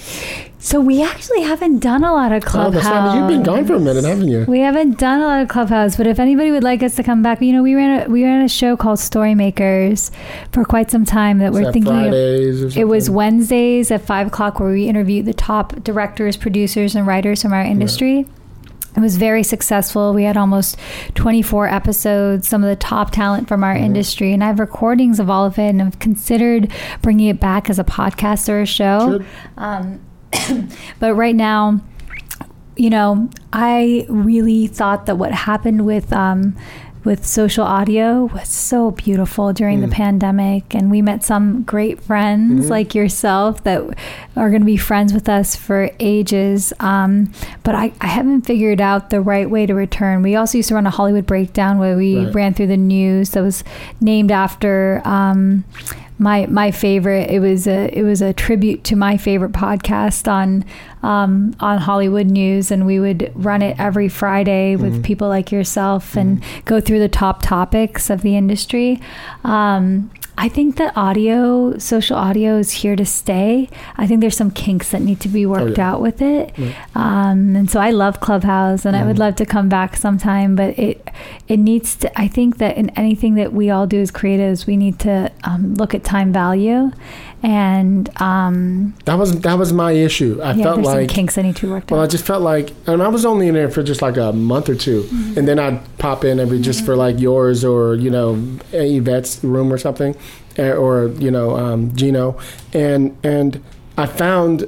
So 0.60 0.80
we 0.80 1.02
actually 1.02 1.42
haven't 1.42 1.78
done 1.78 2.02
a 2.02 2.12
lot 2.12 2.32
of 2.32 2.42
Oh, 2.44 2.46
clubhouse. 2.50 2.84
right. 2.84 3.16
You've 3.16 3.28
been 3.28 3.44
gone 3.44 3.64
for 3.64 3.74
a 3.74 3.80
minute, 3.80 4.04
haven't 4.04 4.26
you? 4.26 4.44
We 4.48 4.58
haven't 4.58 4.98
done 4.98 5.20
a 5.22 5.26
lot 5.26 5.40
of 5.40 5.48
clubhouse, 5.48 5.96
but 5.96 6.06
if 6.08 6.18
anybody 6.18 6.50
would 6.50 6.64
like 6.64 6.82
us 6.82 6.96
to 6.96 7.04
come 7.04 7.22
back, 7.22 7.40
you 7.40 7.52
know, 7.52 7.62
we 7.62 7.74
ran 7.76 8.02
a, 8.02 8.10
we 8.10 8.24
ran 8.24 8.42
a 8.44 8.48
show 8.48 8.76
called 8.76 8.98
Storymakers 8.98 10.10
for 10.52 10.64
quite 10.64 10.90
some 10.90 11.04
time 11.04 11.38
that 11.38 11.50
Is 11.50 11.54
we're 11.54 11.64
that 11.64 11.72
thinking 11.72 11.92
of. 11.92 12.02
Fridays 12.02 12.76
or? 12.76 12.80
It 12.80 12.88
was 12.88 13.08
Wednesdays 13.08 13.90
at 13.92 14.02
five 14.02 14.26
o'clock 14.26 14.58
where 14.58 14.72
we 14.72 14.88
interviewed 14.88 15.26
the 15.26 15.32
top 15.32 15.82
directors, 15.84 16.36
producers, 16.36 16.96
and 16.96 17.06
writers 17.06 17.40
from 17.40 17.52
our 17.52 17.62
industry. 17.62 18.26
It 18.98 19.00
was 19.00 19.16
very 19.16 19.44
successful. 19.44 20.12
We 20.12 20.24
had 20.24 20.36
almost 20.36 20.76
24 21.14 21.68
episodes, 21.68 22.48
some 22.48 22.64
of 22.64 22.68
the 22.68 22.74
top 22.74 23.12
talent 23.12 23.46
from 23.46 23.62
our 23.62 23.76
industry, 23.76 24.32
and 24.32 24.42
I 24.42 24.48
have 24.48 24.58
recordings 24.58 25.20
of 25.20 25.30
all 25.30 25.46
of 25.46 25.56
it 25.56 25.68
and 25.68 25.80
I've 25.80 26.00
considered 26.00 26.72
bringing 27.00 27.28
it 27.28 27.38
back 27.38 27.70
as 27.70 27.78
a 27.78 27.84
podcast 27.84 28.48
or 28.48 28.60
a 28.60 28.66
show. 28.66 29.24
Um, 29.56 30.00
but 30.98 31.14
right 31.14 31.36
now, 31.36 31.80
you 32.74 32.90
know, 32.90 33.30
I 33.52 34.04
really 34.08 34.66
thought 34.66 35.06
that 35.06 35.16
what 35.16 35.30
happened 35.30 35.86
with 35.86 36.12
um, 36.12 36.56
with 37.04 37.24
social 37.26 37.64
audio 37.64 38.24
was 38.26 38.48
so 38.48 38.90
beautiful 38.90 39.52
during 39.52 39.80
the 39.80 39.88
pandemic, 39.88 40.74
and 40.74 40.90
we 40.90 41.00
met 41.00 41.24
some 41.24 41.62
great 41.62 42.00
friends 42.02 42.68
like 42.70 42.94
yourself 42.94 43.62
that 43.64 43.82
are 44.36 44.50
going 44.50 44.60
to 44.62 44.66
be 44.66 44.76
friends 44.76 45.12
with 45.12 45.28
us 45.28 45.56
for 45.56 45.90
ages. 46.00 46.72
Um, 46.80 47.32
but 47.62 47.74
I, 47.74 47.92
I 48.00 48.08
haven't 48.08 48.42
figured 48.42 48.80
out 48.80 49.10
the 49.10 49.20
right 49.20 49.48
way 49.48 49.64
to 49.66 49.74
return. 49.74 50.22
We 50.22 50.36
also 50.36 50.58
used 50.58 50.68
to 50.70 50.74
run 50.74 50.86
a 50.86 50.90
Hollywood 50.90 51.26
breakdown 51.26 51.78
where 51.78 51.96
we 51.96 52.24
Right. 52.24 52.34
ran 52.34 52.54
through 52.54 52.66
the 52.68 52.76
news 52.76 53.30
that 53.30 53.42
was 53.42 53.64
named 54.00 54.30
after. 54.32 55.00
Um, 55.04 55.64
my 56.18 56.46
my 56.46 56.70
favorite. 56.70 57.30
It 57.30 57.40
was 57.40 57.66
a 57.66 57.88
it 57.96 58.02
was 58.02 58.20
a 58.22 58.32
tribute 58.32 58.84
to 58.84 58.96
my 58.96 59.16
favorite 59.16 59.52
podcast 59.52 60.30
on 60.30 60.64
um, 61.02 61.54
on 61.60 61.78
Hollywood 61.78 62.26
news, 62.26 62.70
and 62.70 62.86
we 62.86 62.98
would 62.98 63.32
run 63.34 63.62
it 63.62 63.78
every 63.78 64.08
Friday 64.08 64.76
with 64.76 65.04
people 65.04 65.28
like 65.28 65.52
yourself 65.52 66.16
and 66.16 66.42
go 66.64 66.80
through 66.80 66.98
the 66.98 67.08
top 67.08 67.42
topics 67.42 68.10
of 68.10 68.22
the 68.22 68.36
industry. 68.36 69.00
Um, 69.44 70.10
I 70.40 70.48
think 70.48 70.76
that 70.76 70.96
audio, 70.96 71.76
social 71.78 72.16
audio, 72.16 72.58
is 72.58 72.70
here 72.70 72.94
to 72.94 73.04
stay. 73.04 73.68
I 73.96 74.06
think 74.06 74.20
there's 74.20 74.36
some 74.36 74.52
kinks 74.52 74.92
that 74.92 75.02
need 75.02 75.18
to 75.20 75.28
be 75.28 75.44
worked 75.46 75.78
yeah. 75.78 75.90
out 75.90 76.00
with 76.00 76.22
it, 76.22 76.56
um, 76.94 77.56
and 77.56 77.68
so 77.68 77.80
I 77.80 77.90
love 77.90 78.20
Clubhouse, 78.20 78.84
and 78.84 78.94
I 78.94 79.04
would 79.04 79.18
love 79.18 79.34
to 79.36 79.44
come 79.44 79.68
back 79.68 79.96
sometime. 79.96 80.54
But 80.54 80.78
it 80.78 81.08
it 81.48 81.56
needs 81.56 81.96
to. 81.96 82.20
I 82.20 82.28
think 82.28 82.58
that 82.58 82.76
in 82.76 82.90
anything 82.90 83.34
that 83.34 83.52
we 83.52 83.68
all 83.68 83.88
do 83.88 84.00
as 84.00 84.12
creatives, 84.12 84.64
we 84.64 84.76
need 84.76 85.00
to 85.00 85.32
um, 85.42 85.74
look 85.74 85.92
at 85.92 86.04
time 86.04 86.32
value, 86.32 86.92
and 87.42 88.10
um, 88.20 88.94
That 89.04 89.14
was 89.18 89.40
that 89.40 89.58
was 89.58 89.72
my 89.72 89.92
issue. 89.92 90.40
I 90.42 90.52
yeah, 90.52 90.64
felt 90.64 90.76
there's 90.76 90.88
some 90.88 90.96
like 90.98 91.08
kinks 91.08 91.34
that 91.36 91.44
need 91.44 91.56
to 91.56 91.66
be 91.66 91.72
worked 91.72 91.90
well, 91.90 92.00
I 92.00 92.06
just 92.06 92.24
felt 92.24 92.42
like, 92.42 92.72
and 92.86 93.02
I 93.02 93.08
was 93.08 93.24
only 93.24 93.48
in 93.48 93.54
there 93.54 93.70
for 93.70 93.82
just 93.82 94.02
like 94.02 94.16
a 94.16 94.32
month 94.32 94.68
or 94.68 94.74
2 94.74 95.02
Mm-hmm. 95.02 95.38
and 95.38 95.46
then 95.48 95.58
I'd 95.58 95.98
pop 95.98 96.24
in 96.24 96.40
every 96.40 96.60
just 96.60 96.84
for 96.84 96.96
like 96.96 97.20
yours 97.20 97.64
or 97.64 97.94
you 97.94 98.10
know 98.10 98.34
Yvette's 98.72 99.42
room 99.44 99.72
or 99.72 99.78
something, 99.78 100.16
eh, 100.56 100.72
or 100.72 101.08
you 101.18 101.30
know 101.30 101.56
um, 101.56 101.94
Gino, 101.94 102.38
and 102.72 103.16
and 103.22 103.62
I 103.96 104.06
found 104.06 104.66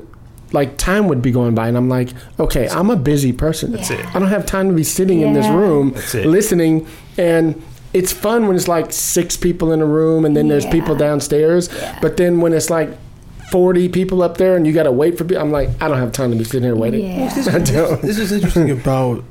like 0.52 0.76
time 0.76 1.06
would 1.08 1.22
be 1.22 1.30
going 1.30 1.54
by, 1.54 1.68
and 1.68 1.76
I'm 1.76 1.88
like, 1.88 2.08
okay, 2.40 2.68
I'm 2.68 2.90
a 2.90 2.96
busy 2.96 3.32
person. 3.32 3.70
That's 3.72 3.90
it. 3.90 4.04
I 4.14 4.18
don't 4.18 4.28
have 4.28 4.46
time 4.46 4.68
to 4.68 4.74
be 4.74 4.82
sitting 4.84 5.20
in 5.20 5.32
this 5.32 5.46
room 5.48 5.94
listening 6.14 6.86
and. 7.18 7.60
It's 7.92 8.12
fun 8.12 8.46
when 8.46 8.56
it's 8.56 8.68
like 8.68 8.92
six 8.92 9.36
people 9.36 9.72
in 9.72 9.80
a 9.80 9.86
room 9.86 10.24
and 10.24 10.36
then 10.36 10.48
there's 10.48 10.66
people 10.66 10.94
Yeah. 10.94 11.06
downstairs. 11.06 11.68
But 12.00 12.16
then 12.16 12.40
when 12.40 12.52
it's 12.52 12.70
like 12.70 12.90
40 13.50 13.88
people 13.88 14.22
up 14.22 14.36
there 14.36 14.56
and 14.56 14.66
you 14.66 14.72
got 14.72 14.84
to 14.84 14.92
wait 14.92 15.18
for 15.18 15.24
people, 15.24 15.42
I'm 15.42 15.50
like, 15.50 15.70
I 15.80 15.88
don't 15.88 15.98
have 15.98 16.12
time 16.12 16.30
to 16.30 16.36
be 16.36 16.44
sitting 16.44 16.62
here 16.62 16.76
waiting. 16.76 17.04
Yeah. 17.04 17.32
I 17.52 17.58
don't. 17.58 18.00
This 18.00 18.18
is 18.18 18.30
interesting 18.30 18.70
about 18.70 19.24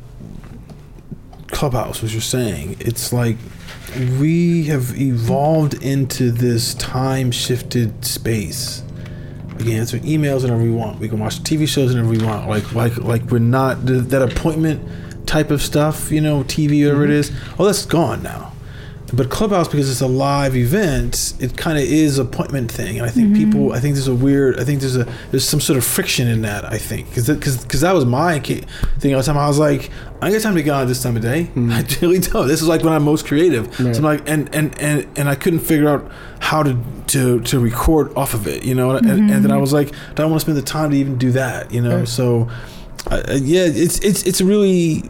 Clubhouse, 1.48 2.02
what 2.02 2.12
you're 2.12 2.22
saying. 2.22 2.78
It's 2.80 3.14
like 3.14 3.38
we 4.20 4.66
have 4.66 5.00
evolved 5.00 5.74
into 5.84 6.32
this 6.32 6.74
time 6.76 7.32
shifted 7.32 8.06
space. 8.06 8.84
We 9.58 9.66
can 9.66 9.74
answer 9.74 9.98
emails 10.00 10.44
whenever 10.44 10.62
we 10.62 10.72
want. 10.72 11.00
We 11.00 11.10
can 11.10 11.20
watch 11.20 11.40
TV 11.40 11.68
shows 11.68 11.94
whenever 11.94 12.10
we 12.10 12.24
want. 12.24 12.48
Like 12.48 12.74
like 12.74 12.98
like 12.98 13.24
we're 13.24 13.40
not 13.40 13.86
that 13.86 14.22
appointment 14.22 14.82
type 15.26 15.52
of 15.52 15.62
stuff, 15.62 16.12
you 16.12 16.22
know, 16.22 16.44
TV 16.44 16.84
whatever 16.84 17.06
it 17.06 17.10
mm-hmm. 17.10 17.14
is. 17.14 17.32
Oh, 17.60 17.66
that's 17.66 17.86
gone 17.86 18.24
now. 18.24 18.49
But 19.12 19.30
Clubhouse, 19.30 19.68
because 19.68 19.90
it's 19.90 20.02
a 20.02 20.08
live 20.08 20.56
event, 20.56 21.34
it 21.40 21.58
kind 21.58 21.78
of 21.78 21.84
is 21.84 22.20
appointment 22.20 22.72
thing, 22.72 23.00
and 23.00 23.08
I 23.08 23.10
think 23.10 23.36
people, 23.36 23.74
I 23.74 23.80
think 23.80 23.96
there's 23.96 24.08
a 24.08 24.14
weird, 24.16 24.60
I 24.60 24.64
think 24.64 24.82
there's 24.82 24.96
a 24.96 25.08
there's 25.32 25.48
some 25.48 25.60
sort 25.60 25.78
of 25.78 25.84
friction 25.86 26.28
in 26.28 26.42
that. 26.44 26.66
I 26.66 26.78
think 26.78 27.10
because 27.10 27.28
because 27.28 27.64
because 27.64 27.82
that 27.82 27.94
was 27.94 28.06
my 28.06 28.40
ca- 28.40 28.62
thing 29.00 29.14
all 29.14 29.22
the 29.22 29.26
time. 29.26 29.38
I 29.38 29.48
was 29.48 29.58
like, 29.60 29.90
I 30.22 30.28
ain't 30.28 30.36
got 30.36 30.42
time 30.44 30.56
to 30.56 30.64
get 30.64 30.74
on 30.74 30.88
this 30.88 31.02
time 31.02 31.16
of 31.16 31.22
day. 31.22 31.50
I 31.56 31.86
really 32.02 32.20
don't. 32.20 32.48
This 32.48 32.62
is 32.62 32.68
like 32.68 32.84
when 32.84 32.94
I'm 32.94 33.04
most 33.04 33.26
creative. 33.26 33.74
So 33.76 33.90
I'm 33.90 34.02
like, 34.04 34.30
and 34.30 34.54
and 34.54 34.80
and 34.80 35.08
and 35.18 35.30
I 35.30 35.36
couldn't 35.36 35.60
figure 35.62 35.90
out 35.90 36.12
how 36.40 36.64
to 36.64 36.78
to 37.08 37.40
to 37.42 37.60
record 37.60 38.16
off 38.16 38.34
of 38.34 38.48
it, 38.48 38.64
you 38.64 38.76
know. 38.76 38.92
And, 38.92 39.10
and 39.10 39.44
then 39.44 39.52
I 39.52 39.58
was 39.58 39.74
like, 39.74 39.94
I 40.12 40.14
don't 40.14 40.30
want 40.30 40.42
to 40.42 40.46
spend 40.46 40.58
the 40.58 40.62
time 40.62 40.92
to 40.92 40.98
even 40.98 41.18
do 41.18 41.32
that, 41.32 41.72
you 41.72 41.82
know. 41.82 42.00
Right. 42.00 42.08
So, 42.08 42.50
uh, 43.08 43.24
yeah, 43.42 43.66
it's 43.66 44.00
it's 44.00 44.24
it's 44.24 44.42
really 44.42 45.10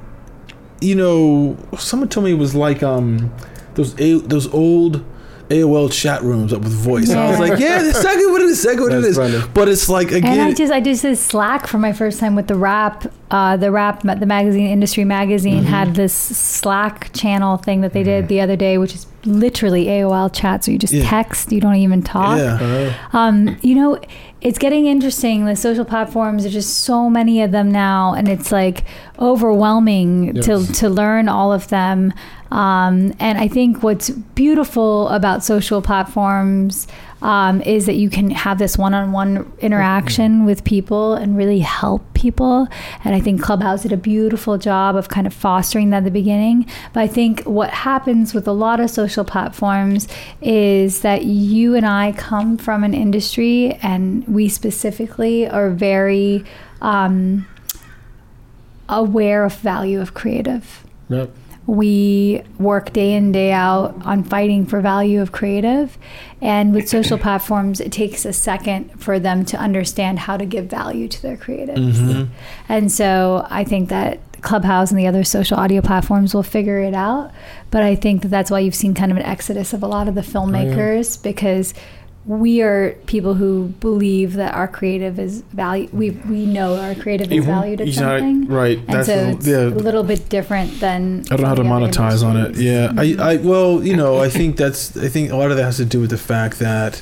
you 0.81 0.95
know, 0.95 1.57
someone 1.77 2.07
told 2.09 2.25
me 2.25 2.31
it 2.31 2.37
was 2.37 2.55
like 2.55 2.83
um, 2.83 3.33
those 3.79 3.99
a, 3.99 4.19
those 4.27 4.47
old 4.53 5.03
AOL 5.49 5.91
chat 5.91 6.21
rooms 6.21 6.53
up 6.53 6.61
with 6.61 6.73
voice. 6.73 7.09
I 7.09 7.27
was 7.31 7.39
like, 7.39 7.59
yeah, 7.59 7.81
that's 7.81 7.97
exactly 7.97 8.27
what 8.27 8.39
it 8.41 8.49
is. 8.49 8.59
Exactly 8.63 8.83
what 8.83 8.91
it 8.93 9.01
That's 9.01 9.07
is. 9.07 9.17
funny. 9.17 9.51
But 9.55 9.67
it's 9.67 9.89
like 9.89 10.11
again, 10.11 10.33
And 10.33 10.41
I 10.41 10.53
just 10.53 10.71
I 10.71 10.79
just 10.79 11.01
did 11.01 11.17
Slack 11.17 11.65
for 11.65 11.79
my 11.79 11.91
first 11.91 12.19
time 12.19 12.35
with 12.35 12.47
the 12.47 12.55
rap, 12.55 13.11
uh, 13.31 13.57
the 13.57 13.71
rap, 13.71 14.03
the 14.03 14.25
magazine, 14.27 14.67
industry 14.67 15.05
magazine 15.05 15.63
Mm-hmm. 15.63 15.73
had 15.73 15.95
this 15.95 16.13
Slack 16.13 17.11
channel 17.13 17.57
thing 17.57 17.81
that 17.81 17.93
they 17.93 18.03
did 18.03 18.27
the 18.27 18.41
other 18.41 18.55
day, 18.55 18.77
which 18.77 18.93
is 18.93 19.07
literally 19.25 19.85
AOL 19.87 20.29
chat. 20.31 20.63
So 20.65 20.71
you 20.71 20.77
just 20.77 20.93
Yeah. 20.93 21.09
text, 21.09 21.51
you 21.51 21.59
don't 21.59 21.75
even 21.77 22.03
talk. 22.03 22.37
yeah. 22.37 22.93
Um, 23.13 23.57
you 23.63 23.73
know, 23.73 23.99
it's 24.41 24.59
getting 24.59 24.85
interesting. 24.85 25.45
The 25.45 25.55
social 25.55 25.83
platforms 25.83 26.45
are 26.45 26.49
just 26.49 26.81
so 26.81 27.09
many 27.09 27.41
of 27.41 27.49
them 27.51 27.71
now, 27.71 28.13
and 28.13 28.27
it's 28.29 28.51
like 28.51 28.83
overwhelming 29.19 30.35
Yes. 30.35 30.45
to 30.45 30.73
to 30.73 30.89
learn 30.89 31.27
all 31.29 31.51
of 31.51 31.67
them. 31.69 32.13
Um, 32.51 33.13
and 33.19 33.37
I 33.37 33.47
think 33.47 33.83
what's 33.83 34.09
beautiful 34.09 35.07
about 35.09 35.43
social 35.43 35.81
platforms 35.81 36.87
um, 37.21 37.61
is 37.61 37.85
that 37.85 37.95
you 37.95 38.09
can 38.09 38.31
have 38.31 38.59
this 38.59 38.77
one-on-one 38.77 39.51
interaction 39.59 40.45
with 40.45 40.63
people 40.63 41.13
and 41.15 41.37
really 41.37 41.59
help 41.59 42.13
people. 42.13 42.67
And 43.03 43.13
I 43.13 43.19
think 43.19 43.41
Clubhouse 43.41 43.83
did 43.83 43.91
a 43.91 43.97
beautiful 43.97 44.57
job 44.57 44.95
of 44.95 45.09
kind 45.09 45.27
of 45.27 45.33
fostering 45.33 45.89
that 45.89 45.97
at 45.97 46.03
the 46.05 46.11
beginning. 46.11 46.65
But 46.93 47.01
I 47.01 47.07
think 47.07 47.43
what 47.43 47.69
happens 47.71 48.33
with 48.33 48.47
a 48.47 48.51
lot 48.53 48.79
of 48.79 48.89
social 48.89 49.25
platforms 49.25 50.07
is 50.41 51.01
that 51.01 51.25
you 51.25 51.75
and 51.75 51.85
I 51.85 52.13
come 52.13 52.57
from 52.57 52.83
an 52.83 52.93
industry, 52.93 53.73
and 53.83 54.25
we 54.27 54.47
specifically 54.47 55.47
are 55.47 55.69
very 55.69 56.45
um, 56.81 57.45
aware 58.87 59.43
of 59.43 59.55
value 59.55 59.99
of 59.99 60.13
creative 60.13 60.85
Yep. 61.09 61.31
We 61.69 62.41
work 62.57 62.91
day 62.93 63.13
in 63.13 63.31
day 63.31 63.51
out 63.51 63.95
on 64.03 64.23
fighting 64.23 64.65
for 64.65 64.81
value 64.81 65.21
of 65.21 65.31
creative. 65.31 65.97
And 66.41 66.73
with 66.73 66.89
social 66.89 67.17
platforms 67.27 67.79
it 67.79 67.91
takes 67.91 68.25
a 68.25 68.33
second 68.33 68.99
for 68.99 69.19
them 69.19 69.45
to 69.45 69.57
understand 69.57 70.19
how 70.19 70.37
to 70.37 70.45
give 70.45 70.65
value 70.65 71.07
to 71.07 71.21
their 71.21 71.37
creatives. 71.37 71.95
Mm-hmm. 71.99 72.33
and 72.67 72.91
so 72.91 73.45
i 73.49 73.63
think 73.63 73.89
that 73.89 74.19
clubhouse 74.41 74.89
and 74.89 74.97
the 74.97 75.05
other 75.05 75.23
social 75.23 75.57
audio 75.57 75.81
platforms 75.81 76.33
will 76.33 76.43
figure 76.43 76.79
it 76.79 76.93
out. 76.93 77.31
But 77.71 77.83
i 77.83 77.95
think 77.95 78.23
that 78.23 78.29
that's 78.29 78.49
why 78.49 78.59
you've 78.59 78.75
seen 78.75 78.93
kind 78.93 79.11
of 79.11 79.17
an 79.17 79.23
exodus 79.23 79.73
of 79.73 79.83
a 79.83 79.87
lot 79.87 80.07
of 80.07 80.15
the 80.15 80.21
filmmakers 80.21 81.21
because 81.21 81.73
we 82.25 82.61
are 82.61 82.91
people 83.07 83.33
who 83.33 83.69
believe 83.79 84.33
that 84.33 84.53
our 84.53 84.67
creative 84.67 85.17
is 85.19 85.41
value. 85.53 85.89
We 85.93 86.11
we 86.11 86.45
know 86.45 86.75
our 86.75 86.93
creative 86.93 87.31
is 87.31 87.45
valued 87.45 87.81
at 87.81 87.87
not- 87.87 87.95
something, 87.95 88.45
right. 88.47 88.77
And 88.77 88.87
That's 88.87 89.07
so 89.07 89.13
it's 89.29 89.47
yeah. 89.47 89.57
a 89.61 89.69
little 89.69 90.03
bit 90.03 90.29
different 90.29 90.79
than. 90.79 91.23
I 91.31 91.37
don't 91.37 91.41
know 91.41 91.47
how 91.47 91.55
to 91.55 91.63
some 91.63 91.71
of 91.71 91.79
the 91.81 91.85
other 91.85 91.91
monetize 92.19 92.23
on 92.23 92.37
it. 92.37 92.55
Yeah, 92.57 92.89
Mhm. 92.89 93.19
I, 93.19 93.31
I, 93.33 93.37
well, 93.37 93.83
you 93.83 93.95
know, 93.95 94.17
I 94.19 94.29
think 94.29 94.57
that's, 94.57 94.95
I 94.97 95.07
think 95.07 95.31
a 95.31 95.35
lot 95.37 95.49
of 95.51 95.57
that 95.57 95.63
has 95.63 95.77
to 95.77 95.85
do 95.85 96.01
with 96.01 96.09
the 96.11 96.17
fact 96.17 96.59
that, 96.59 97.01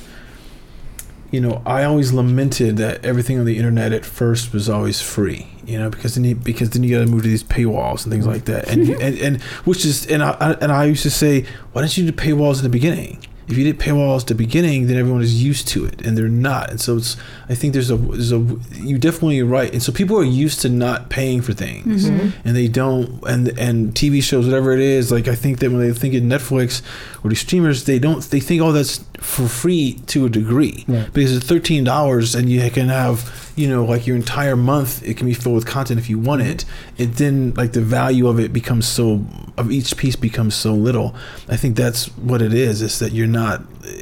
you 1.31 1.41
know, 1.41 1.61
I 1.65 1.84
always 1.84 2.14
lamented 2.14 2.77
that 2.77 3.03
everything 3.03 3.38
on 3.38 3.45
the 3.45 3.57
internet 3.57 3.91
at 3.91 4.06
first 4.06 4.53
was 4.53 4.69
always 4.69 5.02
free, 5.02 5.48
you 5.65 5.77
know, 5.77 5.89
because 5.89 6.15
then 6.15 6.23
you, 6.23 6.35
because 6.35 6.69
then 6.69 6.84
you 6.84 6.95
got 6.98 7.03
to 7.03 7.11
move 7.11 7.23
to 7.23 7.27
these 7.27 7.44
paywalls 7.44 8.03
and 8.06 8.14
things 8.14 8.26
like 8.26 8.45
that, 8.45 8.69
and 8.69 8.88
and 9.02 9.18
and 9.18 9.41
which 9.65 9.84
is, 9.84 10.06
and 10.06 10.23
I, 10.23 10.38
I 10.39 10.52
and 10.53 10.72
I 10.72 10.85
used 10.85 11.03
to 11.03 11.10
say, 11.11 11.44
why 11.73 11.81
didn't 11.81 11.98
you 11.98 12.10
do 12.10 12.14
paywalls 12.15 12.57
in 12.60 12.64
the 12.64 12.69
beginning? 12.69 13.18
If 13.48 13.57
you 13.57 13.64
did 13.64 13.80
paywalls 13.80 14.22
at 14.22 14.28
the 14.28 14.36
beginning, 14.36 14.88
then 14.88 14.98
everyone 14.98 15.22
is 15.22 15.41
used 15.41 15.68
to 15.69 15.86
it, 15.86 16.06
and 16.06 16.18
they're 16.18 16.28
not. 16.28 16.69
And 16.69 16.82
so 16.82 16.98
it's, 16.98 17.15
I 17.49 17.56
think 17.56 17.74
there's 17.74 17.90
a, 17.90 17.95
there's 17.95 18.32
a, 18.34 18.40
you 18.74 18.98
definitely 18.98 19.41
right. 19.44 19.72
And 19.72 19.82
so 19.82 19.91
people 19.94 20.18
are 20.18 20.24
used 20.24 20.61
to 20.61 20.69
not 20.69 21.10
paying 21.10 21.41
for 21.41 21.53
things 21.53 22.10
Mm-hmm. 22.10 22.48
and 22.48 22.56
they 22.56 22.68
don't 22.68 23.24
and 23.28 23.48
and 23.60 23.94
TV 23.94 24.22
shows 24.22 24.45
whatever 24.45 24.72
it 24.74 24.80
is 24.80 25.11
like 25.11 25.28
I 25.28 25.36
think 25.36 25.60
that 25.60 25.72
when 25.72 25.80
they 25.82 25.94
think 25.94 26.14
of 26.14 26.22
Netflix 26.24 26.82
or 27.24 27.30
these 27.30 27.40
streamers 27.40 27.86
they 27.86 27.99
don't 27.99 28.22
they 28.30 28.40
think 28.40 28.61
oh 28.61 28.72
that's 28.72 29.03
for 29.19 29.48
free 29.48 29.94
to 30.07 30.26
a 30.26 30.30
degree 30.30 30.84
Right. 30.88 31.11
because 31.14 31.36
it's 31.36 31.45
thirteen 31.48 31.84
dollars 31.84 32.36
and 32.36 32.49
you 32.49 32.60
can 32.72 32.90
have 32.90 33.52
you 33.56 33.68
know 33.69 33.84
like 33.86 34.06
your 34.07 34.15
entire 34.15 34.56
month 34.56 35.02
it 35.03 35.15
can 35.18 35.26
be 35.28 35.34
filled 35.34 35.56
with 35.56 35.65
content 35.65 35.99
if 35.99 36.10
you 36.10 36.19
want 36.19 36.41
it 36.41 36.65
it 36.98 37.14
then 37.15 37.53
like 37.56 37.72
the 37.74 37.82
value 37.82 38.28
of 38.28 38.40
it 38.40 38.52
becomes 38.53 38.88
so 38.88 39.26
of 39.57 39.72
each 39.72 39.95
piece 39.98 40.15
becomes 40.15 40.53
so 40.56 40.74
little 40.74 41.15
I 41.49 41.56
think 41.57 41.76
that's 41.78 42.06
what 42.18 42.41
it 42.41 42.53
is 42.53 42.82
is 42.82 42.99
that 42.99 43.11
you're 43.14 43.28
not 43.28 43.37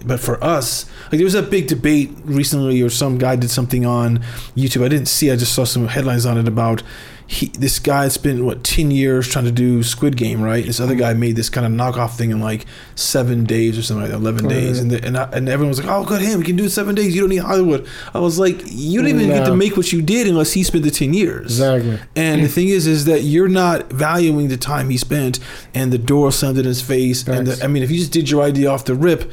but 0.06 0.20
for 0.20 0.44
us 0.44 0.86
like 1.12 1.20
there 1.20 1.24
was 1.24 1.36
a 1.36 1.44
big 1.44 1.68
debate 1.68 2.12
recently 2.24 2.82
or 2.82 2.90
some 2.90 3.18
guy 3.18 3.36
did 3.36 3.50
something 3.50 3.86
on 3.86 4.20
YouTube. 4.56 4.84
I 4.84 4.90
didn't 4.90 5.08
see 5.08 5.32
I 5.32 5.36
just 5.36 5.54
saw 5.54 5.64
some 5.64 5.88
headlines 5.88 6.26
on 6.26 6.38
it 6.38 6.48
about 6.48 6.82
he 7.28 7.48
this 7.48 7.80
guy 7.80 8.08
spent 8.08 8.44
what 8.44 8.64
10 8.64 8.92
years 8.92 9.28
trying 9.28 9.46
to 9.46 9.52
do 9.52 9.82
squid 9.84 10.16
game 10.16 10.42
right? 10.42 10.64
This 10.66 10.80
other 10.80 10.94
guy 10.96 11.14
made 11.14 11.36
this 11.36 11.50
kind 11.50 11.66
of 11.66 11.72
knockoff 11.74 12.16
thing 12.18 12.30
in 12.32 12.40
like 12.40 12.66
seven 12.96 13.46
days 13.46 13.78
or 13.78 13.82
something 13.82 14.04
like 14.04 14.12
that, 14.12 14.18
11 14.18 14.46
Oh, 14.46 14.50
days. 14.50 14.80
And 14.80 14.92
the, 14.92 15.04
and, 15.04 15.18
I, 15.18 15.24
and 15.32 15.50
everyone 15.50 15.70
was 15.70 15.80
like 15.80 15.90
oh 15.90 16.06
good 16.06 16.22
him 16.22 16.40
he 16.40 16.46
can 16.46 16.56
do 16.56 16.66
it 16.66 16.70
seven 16.70 16.94
days 16.94 17.16
you 17.16 17.22
don't 17.22 17.30
need 17.32 17.38
hollywood. 17.38 17.88
I 18.14 18.20
was 18.20 18.38
like 18.38 18.62
you 18.66 19.02
don't 19.02 19.10
even 19.10 19.28
get 19.30 19.46
to 19.46 19.56
make 19.56 19.76
what 19.76 19.92
you 19.92 20.02
did 20.02 20.28
unless 20.28 20.54
he 20.54 20.64
spent 20.64 20.84
the 20.84 20.92
10 20.92 21.14
years. 21.14 21.60
Exactly. 21.60 22.00
and 22.16 22.44
the 22.44 22.48
thing 22.56 22.70
is, 22.70 22.86
is 22.88 23.06
that 23.06 23.22
you're 23.24 23.48
not 23.48 23.92
valuing 23.92 24.48
the 24.50 24.58
time 24.58 24.90
he 24.90 24.98
spent 24.98 25.40
and 25.74 25.92
the 25.92 25.98
door 25.98 26.32
slammed 26.32 26.58
in 26.60 26.66
his 26.66 26.82
face. 26.82 27.28
And 27.28 27.48
the, 27.48 27.64
I 27.64 27.68
mean, 27.68 27.82
if 27.84 27.90
you 27.92 27.98
just 27.98 28.12
did 28.12 28.30
your 28.30 28.44
idea 28.44 28.70
off 28.70 28.86
the 28.86 28.96
rip, 28.96 29.32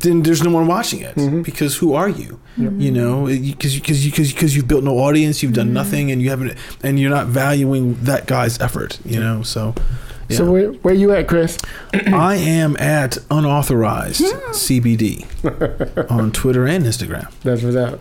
then 0.00 0.22
there's 0.22 0.42
no 0.42 0.50
one 0.50 0.66
watching 0.66 1.00
it 1.00 1.14
Mhm. 1.16 1.42
because 1.44 1.76
who 1.76 1.94
are 1.94 2.08
you? 2.08 2.38
You 2.56 2.90
know, 2.90 3.26
because 3.26 3.74
because 3.76 4.04
because 4.04 4.32
because 4.32 4.56
you've 4.56 4.66
built 4.66 4.82
no 4.82 4.98
audience, 4.98 5.42
you've 5.42 5.52
done 5.52 5.72
nothing, 5.72 6.10
and 6.10 6.20
you 6.20 6.30
haven't, 6.30 6.54
and 6.82 6.98
you're 6.98 7.10
not 7.10 7.26
valuing 7.28 7.96
that 8.02 8.26
guy's 8.26 8.60
effort. 8.60 8.98
You 9.04 9.20
know, 9.20 9.42
so. 9.42 9.74
Yeah. 10.28 10.36
So 10.38 10.50
where, 10.52 10.68
where 10.84 10.92
you 10.92 11.12
at, 11.12 11.26
Chris? 11.26 11.56
I 11.94 12.34
am 12.34 12.76
at 12.76 13.16
unauthorized 13.30 14.20
CBD 14.52 15.24
on 16.10 16.32
Twitter 16.32 16.66
and 16.66 16.84
Instagram, 16.84 17.30
That's 17.44 17.62
what's 17.62 17.76
up. 17.76 18.00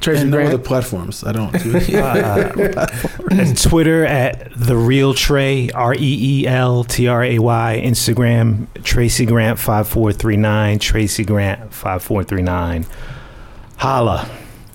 Tracy 0.00 0.22
and 0.22 0.30
no 0.30 0.40
other 0.40 0.58
platforms. 0.58 1.24
I 1.24 1.32
don't. 1.32 1.54
Uh, 1.98 2.86
and 3.30 3.60
Twitter 3.60 4.04
at 4.04 4.52
the 4.54 4.76
real 4.76 5.14
Trey 5.14 5.70
R 5.70 5.94
E 5.94 5.98
E 6.42 6.46
L 6.46 6.84
T 6.84 7.08
R 7.08 7.24
A 7.24 7.38
Y. 7.38 7.82
Instagram 7.84 8.66
Tracy 8.84 9.26
Grant 9.26 9.58
five 9.58 9.88
four 9.88 10.12
three 10.12 10.36
nine. 10.36 10.78
Tracy 10.78 11.24
Grant 11.24 11.72
five 11.72 12.02
four 12.02 12.24
three 12.24 12.42
nine. 12.42 12.86
Holla. 13.76 14.28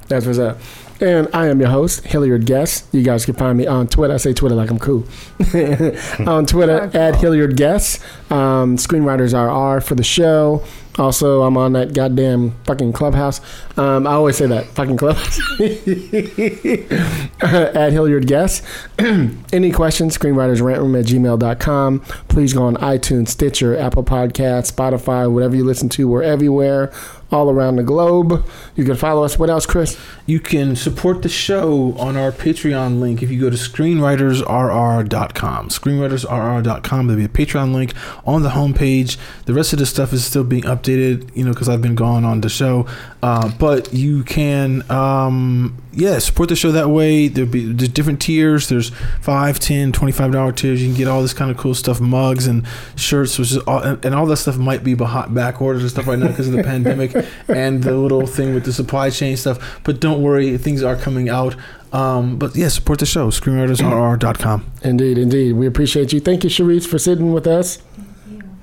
That's 0.07 0.25
what's 0.25 0.39
up. 0.39 0.57
And 0.99 1.27
I 1.33 1.47
am 1.47 1.59
your 1.59 1.69
host, 1.69 2.05
Hilliard 2.05 2.45
Guest. 2.45 2.85
You 2.93 3.03
guys 3.03 3.25
can 3.25 3.33
find 3.33 3.57
me 3.57 3.67
on 3.67 3.87
Twitter. 3.87 4.13
I 4.13 4.17
say 4.17 4.33
Twitter 4.33 4.55
like 4.55 4.69
I'm 4.69 4.79
cool. 4.79 5.05
on 6.27 6.45
Twitter 6.45 6.89
at 6.93 7.15
Hilliard 7.15 7.57
Guest. 7.57 8.01
Um, 8.31 8.77
Screenwriters 8.77 9.33
RR 9.33 9.81
for 9.81 9.95
the 9.95 10.03
show. 10.03 10.63
Also, 10.99 11.41
I'm 11.41 11.57
on 11.57 11.73
that 11.73 11.93
goddamn 11.93 12.51
fucking 12.65 12.93
clubhouse. 12.93 13.41
Um, 13.77 14.05
I 14.05 14.11
always 14.11 14.37
say 14.37 14.45
that 14.45 14.65
fucking 14.67 14.97
clubhouse. 14.97 15.39
at 17.75 17.91
Hilliard 17.91 18.27
Guest. 18.27 18.63
Any 18.99 19.71
questions? 19.71 20.17
Screenwritersrantroom 20.17 20.99
at 20.99 21.05
gmail.com. 21.05 21.99
Please 22.27 22.53
go 22.53 22.63
on 22.63 22.75
iTunes, 22.77 23.29
Stitcher, 23.29 23.77
Apple 23.77 24.03
Podcasts, 24.03 24.71
Spotify, 24.71 25.31
whatever 25.31 25.55
you 25.55 25.63
listen 25.63 25.89
to. 25.89 26.07
We're 26.07 26.23
everywhere, 26.23 26.91
all 27.33 27.49
around 27.49 27.77
the 27.77 27.83
globe. 27.83 28.45
You 28.75 28.85
can 28.85 28.95
follow 28.95 29.23
us. 29.23 29.39
What 29.39 29.49
else, 29.49 29.65
Chris? 29.65 29.97
You 30.25 30.39
can 30.39 30.75
support 30.75 31.21
the 31.23 31.29
show 31.29 31.95
on 31.97 32.15
our 32.15 32.31
Patreon 32.31 32.99
link 32.99 33.23
if 33.23 33.31
you 33.31 33.41
go 33.41 33.49
to 33.49 33.57
screenwritersrr.com. 33.57 35.69
Screenwritersrr.com. 35.69 37.07
There'll 37.07 37.19
be 37.19 37.25
a 37.25 37.29
Patreon 37.29 37.73
link 37.73 37.93
on 38.25 38.43
the 38.43 38.49
homepage. 38.49 39.17
The 39.45 39.53
rest 39.53 39.73
of 39.73 39.79
the 39.79 39.85
stuff 39.85 40.13
is 40.13 40.25
still 40.25 40.43
being 40.43 40.63
updated, 40.63 41.35
you 41.35 41.43
know, 41.43 41.51
because 41.51 41.69
I've 41.69 41.81
been 41.81 41.95
gone 41.95 42.23
on 42.23 42.41
the 42.41 42.49
show. 42.49 42.85
Uh, 43.21 43.51
but 43.57 43.93
you 43.93 44.23
can, 44.23 44.89
um, 44.91 45.77
yeah, 45.93 46.19
support 46.19 46.49
the 46.49 46.55
show 46.55 46.71
that 46.71 46.89
way. 46.89 47.27
There'll 47.27 47.49
be 47.49 47.71
there's 47.71 47.89
different 47.89 48.21
tiers. 48.21 48.67
There's 48.67 48.89
five, 49.21 49.59
ten, 49.59 49.91
twenty-five 49.91 50.31
dollar 50.31 50.51
tiers. 50.51 50.81
You 50.81 50.89
can 50.89 50.97
get 50.97 51.07
all 51.07 51.21
this 51.21 51.33
kind 51.33 51.51
of 51.51 51.57
cool 51.57 51.75
stuff, 51.75 52.01
mugs 52.01 52.47
and 52.47 52.65
shirts, 52.95 53.37
which 53.37 53.51
is 53.51 53.57
all, 53.59 53.79
and, 53.79 54.03
and 54.03 54.15
all 54.15 54.25
that 54.25 54.37
stuff 54.37 54.57
might 54.57 54.83
be 54.83 54.93
behind 54.93 55.33
back 55.33 55.61
orders 55.61 55.83
and 55.83 55.91
stuff 55.91 56.07
right 56.07 56.19
now 56.19 56.27
because 56.27 56.47
of 56.47 56.53
the 56.53 56.63
pandemic 56.63 57.13
and 57.47 57.83
the 57.83 57.95
little 57.97 58.25
thing 58.27 58.53
with 58.53 58.65
the 58.65 58.73
supply 58.73 59.09
chain 59.09 59.37
stuff. 59.37 59.81
But 59.83 59.99
don't 59.99 60.21
worry, 60.21 60.57
things 60.57 60.83
are 60.83 60.95
coming 60.95 61.29
out. 61.29 61.55
Um, 61.91 62.37
but 62.37 62.55
yeah, 62.55 62.69
support 62.69 62.99
the 62.99 63.05
show. 63.05 63.29
ScreenwritersRR.com. 63.29 64.65
Indeed, 64.83 65.17
indeed. 65.17 65.53
We 65.53 65.67
appreciate 65.67 66.11
you. 66.13 66.19
Thank 66.19 66.43
you, 66.43 66.49
Sharice, 66.49 66.87
for 66.87 66.97
sitting 66.99 67.33
with 67.33 67.45
us. 67.47 67.79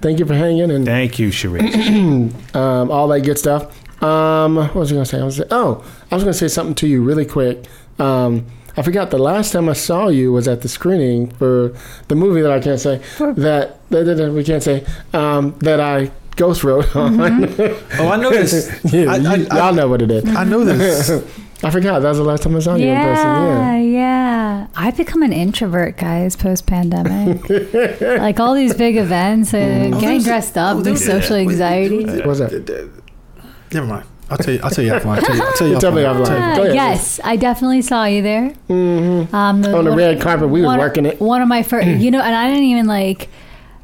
Thank 0.01 0.19
you 0.19 0.27
for 0.27 0.35
hanging 0.35 0.71
and 0.71 0.85
Thank 0.87 1.19
you, 1.19 1.29
Sharice. 1.29 2.55
um, 2.57 2.91
all 2.91 3.07
that 3.09 3.21
good 3.21 3.39
stuff. 3.39 3.77
Um, 4.03 4.57
what 4.57 4.75
was 4.75 4.91
I 4.91 4.95
going 4.95 5.05
to 5.05 5.11
say? 5.11 5.21
I 5.21 5.25
was 5.25 5.37
say, 5.37 5.45
oh, 5.51 5.85
I 6.11 6.15
was 6.15 6.25
going 6.25 6.33
to 6.33 6.39
say 6.39 6.49
something 6.49 6.75
to 6.77 6.87
you 6.89 7.03
really 7.03 7.27
quick. 7.27 7.67
Um, 7.99 8.47
I 8.77 8.83
forgot 8.83 9.11
the 9.11 9.19
last 9.19 9.53
time 9.53 9.69
I 9.69 9.75
saw 9.75 10.09
you 10.09 10.33
was 10.33 10.49
at 10.49 10.63
the 10.63 10.69
screening 10.69 11.31
for 11.33 11.77
the 12.09 12.15
movie 12.15 12.41
that 12.41 12.51
I 12.51 12.61
can't 12.61 12.81
say 12.81 12.97
that, 13.19 13.37
that, 13.91 14.05
that- 14.05 14.15
that 14.17 14.33
we 14.33 14.43
can't 14.43 14.63
say 14.63 14.87
um, 15.13 15.55
that 15.59 15.81
I 15.81 16.11
ghost 16.41 16.65
wrote 16.65 16.95
on. 16.97 17.21
Oh, 17.21 18.09
I 18.09 18.17
know 18.17 18.31
this. 18.31 18.53
yeah, 18.93 19.13
I- 19.13 19.17
you, 19.17 19.29
I- 19.29 19.47
I- 19.51 19.57
y'all 19.59 19.75
know 19.75 19.89
what 19.89 20.03
it 20.03 20.11
is. 20.11 20.25
I 20.35 20.45
know 20.45 20.65
this. 20.65 21.11
I 21.63 21.69
forgot. 21.71 22.01
That 22.01 22.09
was 22.09 22.17
the 22.19 22.25
last 22.25 22.43
time 22.43 22.57
I 22.57 22.61
saw 22.61 22.75
you 22.75 22.89
in 22.89 22.97
person. 22.97 23.27
Yeah, 23.27 23.77
Yeah. 23.77 23.81
yeah. 23.83 24.67
I've 24.75 24.97
become 24.97 25.23
an 25.23 25.33
introvert, 25.35 25.99
guys, 25.99 26.35
post 26.35 26.67
pandemic. 26.67 27.37
like 28.01 28.41
all 28.41 28.55
these 28.55 28.73
big 28.75 28.97
events, 28.97 29.53
uh, 29.53 29.59
getting 29.59 30.01
there's- 30.01 30.25
dressed 30.25 30.57
up, 30.57 30.77
oh, 30.77 30.79
the 30.79 30.85
there's- 30.95 31.05
social 31.05 31.37
wait, 31.37 31.47
wait, 31.47 31.53
anxiety. 31.53 32.05
wait, 32.07 32.27
What's 32.27 32.39
that? 32.41 32.91
Never 33.73 33.87
mind. 33.87 34.07
I'll 34.31 34.39
tell 34.39 34.55
you. 34.55 34.61
I'll 34.63 34.71
tell 34.71 34.85
you 34.85 34.93
offline. 34.93 35.17
I'll 35.19 35.23
tell 35.23 35.37
you. 35.37 35.43
I'll 35.43 35.53
tell 35.53 35.69
you 35.69 35.81
Tell 35.81 35.93
me 35.93 36.03
offline. 36.03 36.25
offline. 36.27 36.57
Go 36.57 36.63
ahead. 36.63 36.75
yes, 36.75 37.21
I 37.25 37.37
definitely 37.37 37.83
saw 37.83 38.05
you 38.05 38.23
there. 38.23 38.55
Mm-hmm. 38.69 39.35
Um, 39.35 39.65
On 39.65 39.85
the 39.85 39.91
red 39.91 40.21
carpet, 40.21 40.49
we 40.49 40.61
were 40.61 40.67
one, 40.69 40.79
working 40.79 41.05
it. 41.05 41.21
One 41.21 41.43
of 41.43 41.49
my 41.49 41.63
first, 41.65 41.87
you 41.89 42.11
know, 42.13 42.21
and 42.23 42.35
I 42.35 42.49
didn't 42.49 42.65
even 42.65 42.87
like, 42.87 43.29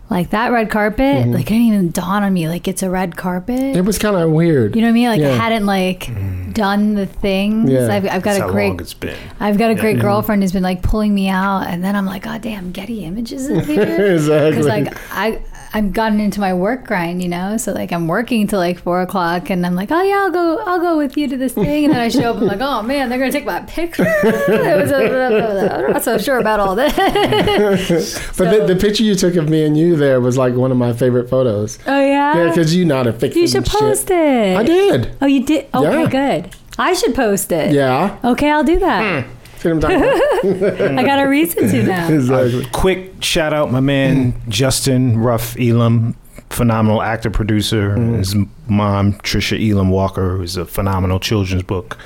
like 0.09 0.31
that 0.31 0.53
red 0.53 0.70
carpet. 0.70 1.27
Like, 1.27 1.43
it 1.43 1.49
didn't 1.49 1.62
even 1.66 1.91
dawn 1.91 2.23
on 2.23 2.33
me 2.33 2.49
like 2.49 2.69
it's 2.69 2.83
a 2.83 2.91
red 2.91 3.16
carpet. 3.16 3.57
Mm-hmm. 3.59 3.78
It 3.78 3.85
was 3.85 3.99
kind 3.99 4.15
of 4.16 4.31
weird. 4.31 4.77
you 4.77 4.83
know 4.83 4.87
what 4.89 4.91
I 4.91 4.95
mean? 4.95 5.09
Like, 5.09 5.20
Yeah. 5.20 5.31
I 5.31 5.37
hadn't 5.37 5.66
like 5.66 6.09
done 6.55 6.95
the 6.95 7.07
things. 7.07 7.70
Yeah. 7.70 7.89
I've, 7.89 8.05
I've 8.05 8.23
got 8.23 8.24
That's 8.24 8.39
a 8.39 8.43
how 8.43 8.51
great 8.53 8.69
long 8.69 8.81
it's 8.81 8.95
been. 8.95 9.19
I've 9.41 9.59
got 9.59 9.70
a 9.70 9.74
great 9.74 9.99
girlfriend 9.99 10.43
who's 10.43 10.53
been 10.53 10.62
like 10.62 10.83
pulling 10.83 11.15
me 11.15 11.28
out, 11.28 11.66
and 11.66 11.83
then 11.83 11.97
I'm 11.97 12.07
like, 12.07 12.23
God 12.23 12.41
damn, 12.43 12.70
Getty 12.73 13.05
Images 13.05 13.49
is 13.49 13.66
here. 13.66 13.83
Exactly. 14.16 14.51
Because 14.51 14.66
like 14.66 14.97
I 15.12 15.43
I've 15.77 15.93
gotten 15.93 16.20
into 16.20 16.40
my 16.40 16.55
work 16.55 16.86
grind, 16.86 17.23
you 17.23 17.28
know. 17.28 17.59
So 17.59 17.73
like 17.73 17.93
I'm 17.93 18.09
working 18.09 18.47
till 18.47 18.59
like 18.59 18.78
four 18.78 19.03
o'clock, 19.03 19.51
and 19.51 19.66
I'm 19.66 19.74
like, 19.74 19.90
oh 19.90 20.03
yeah, 20.03 20.23
I'll 20.24 20.31
go 20.31 20.59
I'll 20.65 20.81
go 20.81 20.97
with 20.97 21.19
you 21.19 21.28
to 21.28 21.36
this 21.36 21.53
thing, 21.53 21.85
and 21.85 21.93
then 21.93 22.01
I 22.01 22.09
show 22.09 22.31
up, 22.31 22.36
I'm 22.36 22.47
like, 22.47 22.61
oh 22.62 22.81
man, 22.82 23.11
they're 23.11 23.19
gonna 23.19 23.31
take 23.31 23.44
my 23.44 23.61
picture. 23.61 24.07
It 24.24 24.81
was 24.81 24.90
a- 24.90 25.85
I'm 25.86 25.93
not 25.93 26.03
so 26.03 26.16
sure 26.16 26.39
about 26.39 26.61
all 26.61 26.74
this. 26.77 26.94
but 28.39 28.51
the, 28.51 28.65
the 28.73 28.77
picture 28.81 29.03
you 29.05 29.15
took 29.15 29.36
of 29.36 29.51
me 29.51 29.65
and 29.66 29.77
you 29.77 29.97
there 29.97 30.19
was 30.20 30.39
like 30.39 30.55
one 30.55 30.70
of 30.70 30.78
my 30.78 30.94
favorite 30.94 31.28
photos. 31.28 31.78
oh 31.86 32.01
yeah. 32.01 32.36
Yeah, 32.39 32.48
because 32.48 32.74
you 32.74 32.86
not 32.86 33.07
a 33.07 33.12
fix 33.12 33.36
you 33.36 33.47
should 33.47 33.59
and 33.59 33.69
shit. 33.69 33.81
post 33.81 34.11
it. 34.11 34.57
I 34.57 34.62
did. 34.62 35.15
Oh, 35.20 35.27
you 35.27 35.44
did. 35.44 35.66
Okay, 35.74 36.03
Yeah. 36.03 36.09
good. 36.43 36.57
I 36.78 36.94
should 36.94 37.15
post 37.15 37.53
it. 37.53 37.73
Yeah. 37.73 38.19
Okay, 38.24 38.51
I'll 38.51 38.65
do 38.65 38.78
that. 38.78 39.24
Hmm. 39.24 39.31
See 39.59 39.70
what 39.70 39.74
I'm 39.74 39.81
talking 39.81 40.57
about? 40.57 40.99
I 40.99 41.03
got 41.05 41.19
a 41.24 41.28
reason 41.28 41.69
to 41.69 41.83
now. 41.87 42.09
exactly. 42.12 42.66
Quick 42.73 43.23
shout 43.23 43.53
out, 43.53 43.70
my 43.73 43.81
man 43.81 44.35
Justin 44.49 45.19
Ruff 45.19 45.57
Elam, 45.59 46.15
phenomenal 46.51 47.03
actor 47.03 47.31
producer. 47.31 47.97
Mm-hmm. 47.97 48.15
His 48.16 48.37
mom 48.69 49.15
Tricia 49.15 49.59
Elam 49.71 49.91
Walker, 49.91 50.37
who's 50.37 50.57
a 50.57 50.65
phenomenal 50.65 51.19
children's 51.21 51.63
book. 51.63 51.99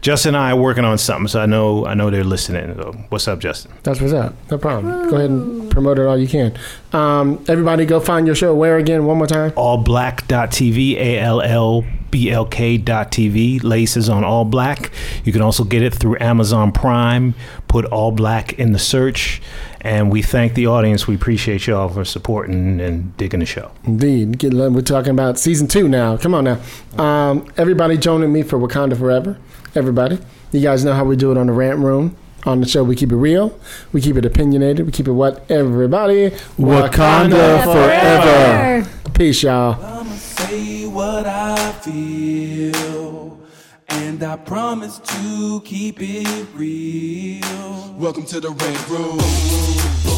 Justin 0.00 0.34
and 0.34 0.36
I 0.36 0.52
are 0.52 0.56
working 0.56 0.84
on 0.84 0.96
something, 0.98 1.28
so 1.28 1.40
I 1.40 1.46
know 1.46 1.84
I 1.84 1.94
know 1.94 2.10
they're 2.10 2.24
listening. 2.24 2.74
So 2.76 2.92
what's 3.08 3.26
up, 3.26 3.40
Justin? 3.40 3.72
That's 3.82 4.00
what's 4.00 4.12
up. 4.12 4.34
No 4.50 4.58
problem. 4.58 5.10
Go 5.10 5.16
ahead 5.16 5.30
and 5.30 5.70
promote 5.70 5.98
it 5.98 6.06
all 6.06 6.16
you 6.16 6.28
can. 6.28 6.56
Um, 6.92 7.44
everybody 7.48 7.84
go 7.84 7.98
find 8.00 8.26
your 8.26 8.36
show. 8.36 8.54
Where 8.54 8.78
again? 8.78 9.06
One 9.06 9.18
more 9.18 9.26
time. 9.26 9.50
allblk.tv, 9.52 10.96
A 10.96 11.18
L 11.18 11.40
L 11.40 11.84
B 12.10 12.30
L 12.30 12.46
K.tv. 12.46 13.62
Lace 13.62 13.96
is 13.96 14.08
on 14.08 14.22
ALLBLK. 14.22 14.90
You 15.24 15.32
can 15.32 15.42
also 15.42 15.64
get 15.64 15.82
it 15.82 15.94
through 15.94 16.16
Amazon 16.20 16.72
Prime. 16.72 17.34
Put 17.66 17.84
ALLBLK 17.86 18.54
in 18.54 18.72
the 18.72 18.78
search. 18.78 19.42
And 19.80 20.10
we 20.10 20.22
thank 20.22 20.54
the 20.54 20.66
audience. 20.66 21.06
We 21.06 21.14
appreciate 21.14 21.66
y'all 21.66 21.88
for 21.88 22.04
supporting 22.04 22.80
and 22.80 23.16
digging 23.16 23.40
the 23.40 23.46
show. 23.46 23.70
Indeed. 23.84 24.42
We're 24.42 24.80
talking 24.80 25.10
about 25.10 25.38
season 25.38 25.68
two 25.68 25.88
now. 25.88 26.07
Come 26.16 26.34
on 26.34 26.44
now. 26.44 26.60
Um, 26.96 27.46
everybody 27.56 27.98
joining 27.98 28.32
me 28.32 28.42
for 28.42 28.58
Wakanda 28.58 28.96
Forever. 28.98 29.38
Everybody. 29.74 30.18
You 30.52 30.60
guys 30.60 30.84
know 30.84 30.94
how 30.94 31.04
we 31.04 31.16
do 31.16 31.30
it 31.30 31.36
on 31.36 31.46
the 31.46 31.52
rant 31.52 31.78
room. 31.78 32.16
On 32.46 32.60
the 32.60 32.66
show, 32.66 32.84
we 32.84 32.96
keep 32.96 33.12
it 33.12 33.16
real. 33.16 33.58
We 33.92 34.00
keep 34.00 34.16
it 34.16 34.24
opinionated. 34.24 34.86
We 34.86 34.92
keep 34.92 35.08
it 35.08 35.12
what? 35.12 35.50
Everybody. 35.50 36.30
Wakanda 36.56 37.64
forever. 37.64 38.88
Peace, 39.12 39.42
y'all. 39.42 39.74
I'ma 39.84 40.14
say 40.14 40.86
what 40.86 41.26
I 41.26 41.72
feel. 41.82 43.40
And 43.88 44.22
I 44.22 44.36
promise 44.36 44.98
to 44.98 45.60
keep 45.64 45.96
it 46.00 46.46
real. 46.54 47.94
Welcome 47.98 48.24
to 48.26 48.40
the 48.40 48.50
Rant 48.50 48.88
Room. 48.88 50.17